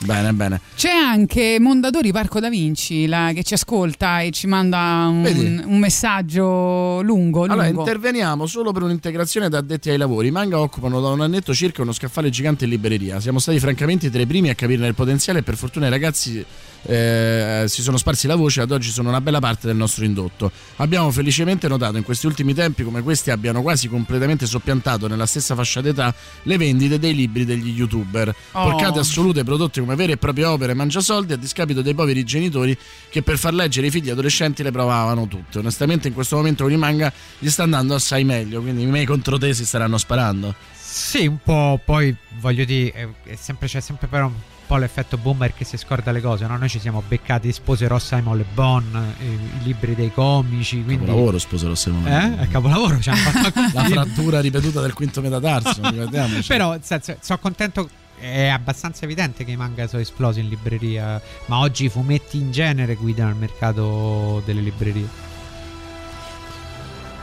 Bene, 0.00 0.32
bene. 0.32 0.60
C'è 0.76 0.90
anche 0.90 1.58
Mondadori 1.60 2.12
Parco 2.12 2.38
da 2.38 2.48
Vinci 2.48 3.06
la- 3.06 3.32
che 3.34 3.42
ci 3.42 3.54
ascolta 3.54 4.20
e 4.20 4.30
ci 4.30 4.46
manda 4.46 5.06
un, 5.08 5.64
un 5.66 5.78
messaggio 5.78 7.02
lungo. 7.02 7.46
lungo. 7.46 7.52
Allora, 7.52 7.66
interveniamo 7.66 8.46
solo 8.46 8.72
per 8.72 8.82
un'integrazione 8.82 9.48
da 9.48 9.58
addetti 9.58 9.90
ai 9.90 9.96
lavori. 9.96 10.28
I 10.28 10.30
manga 10.30 10.60
occupano 10.60 11.00
da 11.00 11.08
un 11.08 11.20
annetto 11.20 11.52
circa 11.52 11.82
uno 11.82 11.92
scaffale 11.92 12.30
gigante 12.30 12.64
in 12.64 12.70
libreria. 12.70 13.18
Siamo 13.20 13.38
stati 13.40 13.58
francamente 13.58 14.08
tra 14.10 14.20
i 14.20 14.26
primi 14.26 14.50
a 14.50 14.54
capirne 14.54 14.86
il 14.86 14.94
potenziale 14.94 15.40
e 15.40 15.42
per 15.42 15.56
fortuna 15.56 15.88
i 15.88 15.90
ragazzi 15.90 16.44
eh, 16.82 17.64
si 17.66 17.82
sono 17.82 17.96
sparsi 17.96 18.26
la 18.26 18.36
voce 18.36 18.60
e 18.60 18.62
ad 18.62 18.70
oggi 18.70 18.90
sono 18.90 19.08
una 19.08 19.20
bella 19.20 19.40
parte 19.40 19.66
del 19.66 19.76
nostro 19.76 20.04
indotto. 20.04 20.50
Abbiamo 20.76 21.10
felicemente 21.10 21.66
notato 21.68 21.96
in 21.96 22.04
questi 22.04 22.26
ultimi 22.26 22.54
tempi 22.54 22.84
come 22.84 23.02
questi 23.02 23.30
abbiano 23.30 23.62
quasi 23.62 23.88
completamente 23.88 24.46
soppiantato 24.46 25.08
nella 25.08 25.26
stessa 25.26 25.54
fascia 25.54 25.80
d'età 25.80 26.14
le 26.44 26.56
vendite 26.56 26.98
dei 26.98 27.14
libri 27.14 27.44
degli 27.44 27.70
youtuber. 27.70 28.34
Oh. 28.52 28.70
Porcate 28.70 29.00
assolute 29.00 29.42
prodotte 29.44 29.80
come 29.88 29.96
vere 29.96 30.12
e 30.12 30.16
proprie 30.18 30.44
opere 30.44 30.74
mangiasoldi 30.74 31.32
a 31.32 31.36
discapito 31.36 31.80
dei 31.80 31.94
poveri 31.94 32.22
genitori 32.22 32.76
che 33.08 33.22
per 33.22 33.38
far 33.38 33.54
leggere 33.54 33.86
i 33.86 33.90
figli 33.90 34.10
adolescenti 34.10 34.62
le 34.62 34.70
provavano 34.70 35.26
tutte. 35.26 35.60
Onestamente 35.60 36.08
in 36.08 36.14
questo 36.14 36.36
momento 36.36 36.64
con 36.64 36.72
i 36.72 36.76
manga 36.76 37.10
gli 37.38 37.48
sta 37.48 37.62
andando 37.62 37.94
assai 37.94 38.24
meglio, 38.24 38.60
quindi 38.60 38.82
i 38.82 38.86
miei 38.86 39.06
contro 39.06 39.38
te 39.38 39.54
si 39.54 39.64
staranno 39.64 39.96
sparando. 39.96 40.54
Sì, 40.74 41.26
un 41.26 41.38
po', 41.42 41.80
poi 41.82 42.14
voglio 42.40 42.64
dire, 42.64 43.14
sempre- 43.36 43.66
c'è 43.66 43.80
sempre 43.80 44.08
però 44.08 44.26
un 44.26 44.34
po' 44.66 44.76
l'effetto 44.76 45.16
boomer 45.16 45.54
che 45.54 45.64
si 45.64 45.78
scorda 45.78 46.12
le 46.12 46.20
cose, 46.20 46.46
no? 46.46 46.58
Noi 46.58 46.68
ci 46.68 46.80
siamo 46.80 47.02
beccati 47.06 47.50
Sposerò 47.50 47.98
Simon 47.98 48.36
Le 48.36 48.44
Bon, 48.52 49.14
eh, 49.18 49.24
i 49.24 49.62
libri 49.62 49.94
dei 49.94 50.12
comici, 50.12 50.84
quindi... 50.84 51.06
Capolavoro 51.06 51.38
sposerò 51.38 51.74
Simone. 51.74 52.38
Eh? 52.38 52.42
È 52.42 52.48
capolavoro, 52.48 53.00
ci 53.00 53.08
hanno 53.08 53.30
fatto 53.30 53.60
La 53.72 53.84
frattura 53.84 54.40
ripetuta 54.40 54.82
del 54.82 54.92
quinto 54.92 55.22
metatarso, 55.22 55.80
ricordiamoci. 55.88 56.46
Però, 56.46 56.76
senso, 56.82 57.16
sono 57.20 57.38
contento. 57.38 57.88
È 58.18 58.48
abbastanza 58.48 59.04
evidente 59.04 59.44
che 59.44 59.52
i 59.52 59.56
manga 59.56 59.86
sono 59.86 60.02
esplosi 60.02 60.40
in 60.40 60.48
libreria. 60.48 61.20
Ma 61.46 61.60
oggi 61.60 61.84
i 61.84 61.88
fumetti 61.88 62.38
in 62.38 62.50
genere 62.50 62.94
guidano 62.94 63.30
il 63.30 63.36
mercato 63.36 64.42
delle 64.44 64.60
librerie. 64.60 65.28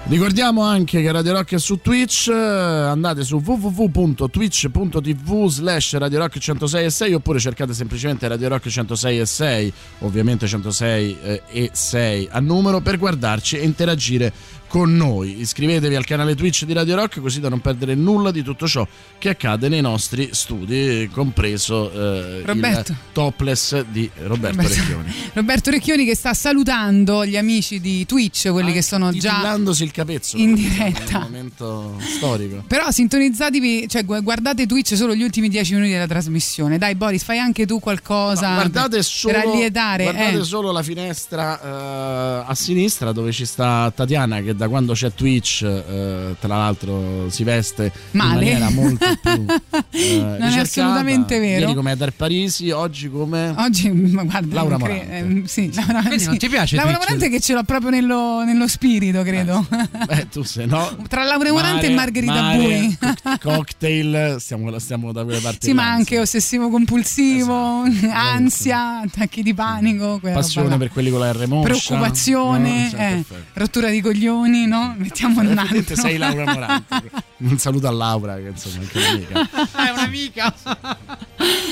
Ricordiamo 0.08 0.62
anche 0.62 1.02
che 1.02 1.12
Radio 1.12 1.34
Rock 1.34 1.56
è 1.56 1.58
su 1.58 1.82
Twitch, 1.82 2.28
eh, 2.28 2.32
andate 2.32 3.24
su 3.24 3.42
www.twitch.tv 3.44 5.48
slash 5.48 5.98
Radio 5.98 6.20
Rock 6.20 6.38
106 6.38 6.86
e 6.86 6.90
6 6.92 7.14
oppure 7.16 7.40
cercate 7.40 7.74
semplicemente 7.74 8.28
Radio 8.28 8.50
Rock 8.50 8.70
106 8.70 9.20
e 9.20 9.26
6, 9.26 9.74
ovviamente 10.02 10.46
106 10.46 11.18
eh, 11.24 11.42
e 11.48 11.72
6 11.74 12.28
a 12.30 12.40
numero 12.40 12.82
per 12.82 13.00
guardarci 13.00 13.58
e 13.58 13.64
interagire 13.64 14.32
con 14.76 14.94
noi. 14.94 15.40
Iscrivetevi 15.40 15.96
al 15.96 16.04
canale 16.04 16.36
Twitch 16.36 16.66
di 16.66 16.74
Radio 16.74 16.96
Rock 16.96 17.22
così 17.22 17.40
da 17.40 17.48
non 17.48 17.62
perdere 17.62 17.96
nulla 17.96 18.30
di 18.30 18.44
tutto 18.44 18.68
ciò 18.68 18.86
che 19.18 19.30
accade 19.30 19.70
nei 19.70 19.80
nostri 19.80 20.32
studi, 20.34 21.10
compreso 21.14 21.90
eh, 21.94 22.44
il 22.46 22.96
topless 23.14 23.86
di 23.86 24.10
Roberto, 24.24 24.58
Roberto. 24.58 24.76
Recchioni. 24.76 25.14
Roberto 25.32 25.70
Recchioni 25.70 26.04
che 26.04 26.14
sta 26.14 26.34
salutando 26.34 27.26
gli 27.26 27.38
amici 27.38 27.80
di 27.80 28.06
Twitch, 28.06 28.52
quelli 28.52 28.74
che 28.74 28.82
sono 28.82 29.14
già 29.14 29.56
il 29.56 29.92
capezzolo 29.92 30.44
in 30.44 30.52
È 30.52 30.56
diretta. 30.56 31.20
un 31.20 31.24
momento 31.24 31.98
storico. 32.02 32.64
Però 32.68 32.92
sintonizzatevi, 32.92 33.88
cioè 33.88 34.04
gu- 34.04 34.24
guardate 34.24 34.66
Twitch 34.66 34.98
solo 34.98 35.16
gli 35.16 35.24
ultimi 35.24 35.48
10 35.48 35.74
minuti 35.76 35.92
della 35.94 36.06
trasmissione. 36.06 36.78
Dai 36.78 36.96
Boris, 36.96 37.24
fai 37.24 37.40
anche 37.40 37.66
tu 37.66 37.80
qualcosa 37.80 38.56
guardate 38.56 39.02
solo, 39.04 39.36
per 39.36 39.46
allietare. 39.46 40.04
guardate 40.04 40.38
eh. 40.40 40.44
solo 40.44 40.74
la 40.74 40.84
finestra 40.84 41.62
eh, 41.62 42.44
a 42.46 42.56
sinistra 42.56 43.14
dove 43.14 43.32
ci 43.32 43.46
sta 43.46 43.90
Tatiana 43.96 44.42
che 44.42 44.54
da 44.54 44.65
quando 44.68 44.94
c'è 44.94 45.14
Twitch 45.14 45.64
eh, 45.64 46.36
tra 46.40 46.56
l'altro 46.58 47.30
si 47.30 47.44
veste 47.44 47.92
Male. 48.12 48.30
in 48.30 48.36
maniera 48.36 48.70
molto 48.70 49.06
più 49.22 49.32
eh, 49.92 50.18
Non 50.18 50.42
è 50.42 50.46
ricercata. 50.46 50.62
assolutamente 50.62 51.40
vero. 51.40 51.60
ieri 51.62 51.74
come 51.74 51.96
Dar 51.96 52.12
Parisi 52.12 52.70
oggi 52.72 53.10
come 53.10 53.54
Oggi, 53.58 53.90
ma 53.92 54.24
guarda, 54.24 54.54
Laura 54.56 54.78
non 54.78 54.88
cre- 54.88 54.94
Morante. 55.06 55.18
ehm, 55.18 55.44
sì, 55.46 55.72
Laura, 55.74 56.00
Quindi 56.02 56.20
sì. 56.20 56.26
non 56.28 56.38
ti 56.38 56.50
piace 56.50 56.76
Laura 56.76 56.92
Twitch? 56.94 57.08
Morante 57.10 57.30
che 57.30 57.40
ce 57.40 57.54
l'ho 57.54 57.64
proprio 57.64 57.90
nello, 57.90 58.44
nello 58.44 58.68
spirito, 58.68 59.22
credo. 59.24 59.66
Beh, 60.06 60.28
tu 60.32 60.44
se 60.44 60.66
no 60.66 60.96
Tra 61.08 61.24
Laura 61.24 61.52
Morante 61.52 61.86
e 61.88 61.90
Mare, 61.90 62.12
Margherita 62.12 62.42
mare, 62.42 62.58
Bui. 62.58 62.98
co- 63.00 63.38
cocktail 63.56 64.36
stiamo, 64.40 64.78
stiamo 64.80 65.12
da 65.12 65.24
quelle 65.24 65.40
parti 65.40 65.68
Sì, 65.68 65.74
ma 65.74 65.90
anche 65.92 66.20
ossessivo 66.20 66.70
compulsivo, 66.70 67.84
ansia, 68.12 69.02
attacchi 69.02 69.42
di 69.44 69.54
panico, 69.54 70.20
passione 70.22 70.68
roba 70.68 70.78
per 70.80 70.90
quelli 70.92 71.10
con 71.10 71.20
la 71.20 71.32
R 71.32 71.48
moscia 71.48 71.64
preoccupazione, 71.70 72.90
No, 72.92 72.98
eh, 72.98 73.24
perfetto. 73.24 73.36
rottura 73.54 73.90
di 73.90 74.02
coglioni, 74.02 74.45
no? 74.50 74.96
Mettiamo 74.98 75.42
un 75.42 75.58
altro. 75.58 75.96
sei 75.96 76.18
Laura 76.18 76.46
Morante 76.54 77.02
un 77.38 77.58
saluto 77.58 77.88
a 77.88 77.92
Laura 77.92 78.36
che 78.36 78.48
insomma 78.48 78.76
è 78.76 78.80
anche 78.80 78.98
un'amica 78.98 79.50
È 79.86 79.90
un'amica. 79.92 80.54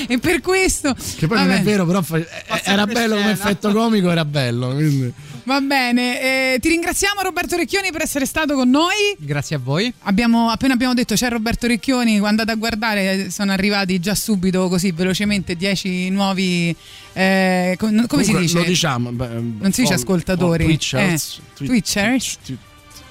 e 0.08 0.18
per 0.18 0.40
questo 0.40 0.94
Che 0.94 1.26
poi 1.26 1.38
non 1.38 1.46
vabbè. 1.48 1.60
è 1.60 1.62
vero, 1.62 1.86
però 1.86 2.02
fa- 2.02 2.20
era 2.64 2.86
bello 2.86 3.16
come 3.16 3.30
effetto 3.30 3.72
comico, 3.72 4.10
era 4.10 4.24
bello. 4.24 4.74
Quindi. 4.74 5.12
Va 5.46 5.60
bene, 5.60 6.54
eh, 6.54 6.58
ti 6.58 6.70
ringraziamo 6.70 7.20
Roberto 7.20 7.54
Recchioni 7.56 7.90
per 7.92 8.00
essere 8.00 8.24
stato 8.24 8.54
con 8.54 8.70
noi. 8.70 9.14
Grazie 9.18 9.56
a 9.56 9.58
voi. 9.62 9.92
Abbiamo, 10.04 10.48
appena 10.48 10.72
abbiamo 10.72 10.94
detto 10.94 11.14
c'è 11.14 11.28
Roberto 11.28 11.66
Recchioni, 11.66 12.18
andate 12.18 12.52
a 12.52 12.54
guardare, 12.54 13.30
sono 13.30 13.52
arrivati 13.52 14.00
già 14.00 14.14
subito 14.14 14.68
così 14.68 14.90
velocemente 14.92 15.54
10 15.54 16.08
nuovi, 16.08 16.74
eh, 17.12 17.74
com- 17.78 18.06
come 18.06 18.22
si 18.24 18.30
Comunque, 18.32 18.40
dice? 18.40 18.56
Lo 18.58 18.64
diciamo. 18.64 19.12
beh, 19.12 19.28
non 19.28 19.72
si 19.72 19.82
dice 19.82 19.92
all- 19.92 19.98
ascoltatori. 19.98 20.62
all 20.64 20.68
Twitchers. 20.70 21.36
Eh, 21.36 21.42
Twi- 21.56 21.66
Twitchers? 21.66 22.38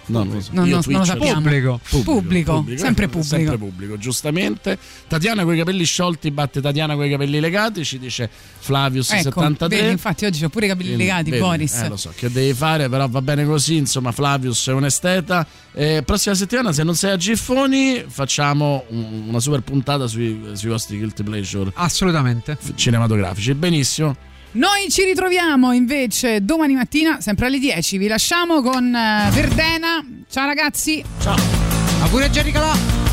No, 0.07 0.23
non 0.23 0.33
lo 0.33 0.41
so. 0.41 0.49
No, 0.53 0.65
Io 0.65 0.75
no, 0.77 0.82
non 0.85 0.99
lo 0.99 1.06
sappiamo. 1.06 1.41
Pubblico. 1.41 1.80
Pubblico, 2.03 2.64
sempre 2.77 3.07
pubblico. 3.07 3.35
Sempre 3.35 3.57
pubblico, 3.57 3.98
giustamente. 3.98 4.77
Tatiana 5.07 5.43
con 5.43 5.53
i 5.56 5.57
capelli 5.57 5.83
sciolti 5.85 6.30
batte 6.32 6.61
Tatiana 6.61 6.95
con 6.95 7.06
i 7.06 7.09
capelli 7.09 7.40
legati, 7.40 7.85
ci 7.85 7.99
dice 7.99 8.30
Flavius 8.59 9.11
Ecco, 9.11 9.23
73. 9.23 9.77
vedi, 9.80 9.91
infatti 9.91 10.25
oggi 10.25 10.43
ho 10.43 10.49
pure 10.49 10.65
i 10.65 10.67
capelli 10.69 10.88
Quindi, 10.88 11.03
legati, 11.06 11.30
vedi, 11.30 11.41
Boris. 11.41 11.73
Eh, 11.75 11.88
lo 11.90 11.98
so 11.98 12.11
che 12.15 12.30
devi 12.32 12.53
fare, 12.53 12.90
però 12.90 13.07
va 13.07 13.22
bene 13.22 13.45
così. 13.45 13.77
Insomma, 13.77 14.11
Flavius 14.11 14.67
è 14.67 14.73
un 14.73 14.85
esteta. 14.85 15.45
Eh, 15.73 16.03
prossima 16.06 16.35
settimana, 16.35 16.72
se 16.73 16.83
non 16.83 16.95
sei 16.95 17.11
a 17.11 17.17
Giffoni, 17.17 18.03
facciamo 18.07 18.83
un- 18.90 19.25
una 19.30 19.40
super 19.40 19.61
puntata 19.61 20.07
sui, 20.07 20.49
sui 20.53 20.69
vostri 20.69 20.98
guilty 20.98 21.23
pleasure 21.23 21.72
Assolutamente. 21.75 22.57
cinematografici. 22.75 23.53
Benissimo. 23.53 24.15
Noi 24.56 24.88
ci 24.90 25.03
ritroviamo 25.03 25.72
invece 25.72 26.45
domani 26.45 26.75
mattina, 26.75 27.19
sempre 27.22 27.48
alle 27.48 27.57
10. 27.57 27.98
Vi 27.98 28.07
lasciamo 28.07 28.61
con 28.61 28.93
eh, 28.93 29.30
Verdena. 29.32 30.06
Ciao 30.30 30.45
ragazzi. 30.45 31.03
Ciao. 31.19 31.35
A 32.03 32.07
Jerry 32.30 32.51
Calà. 32.51 33.12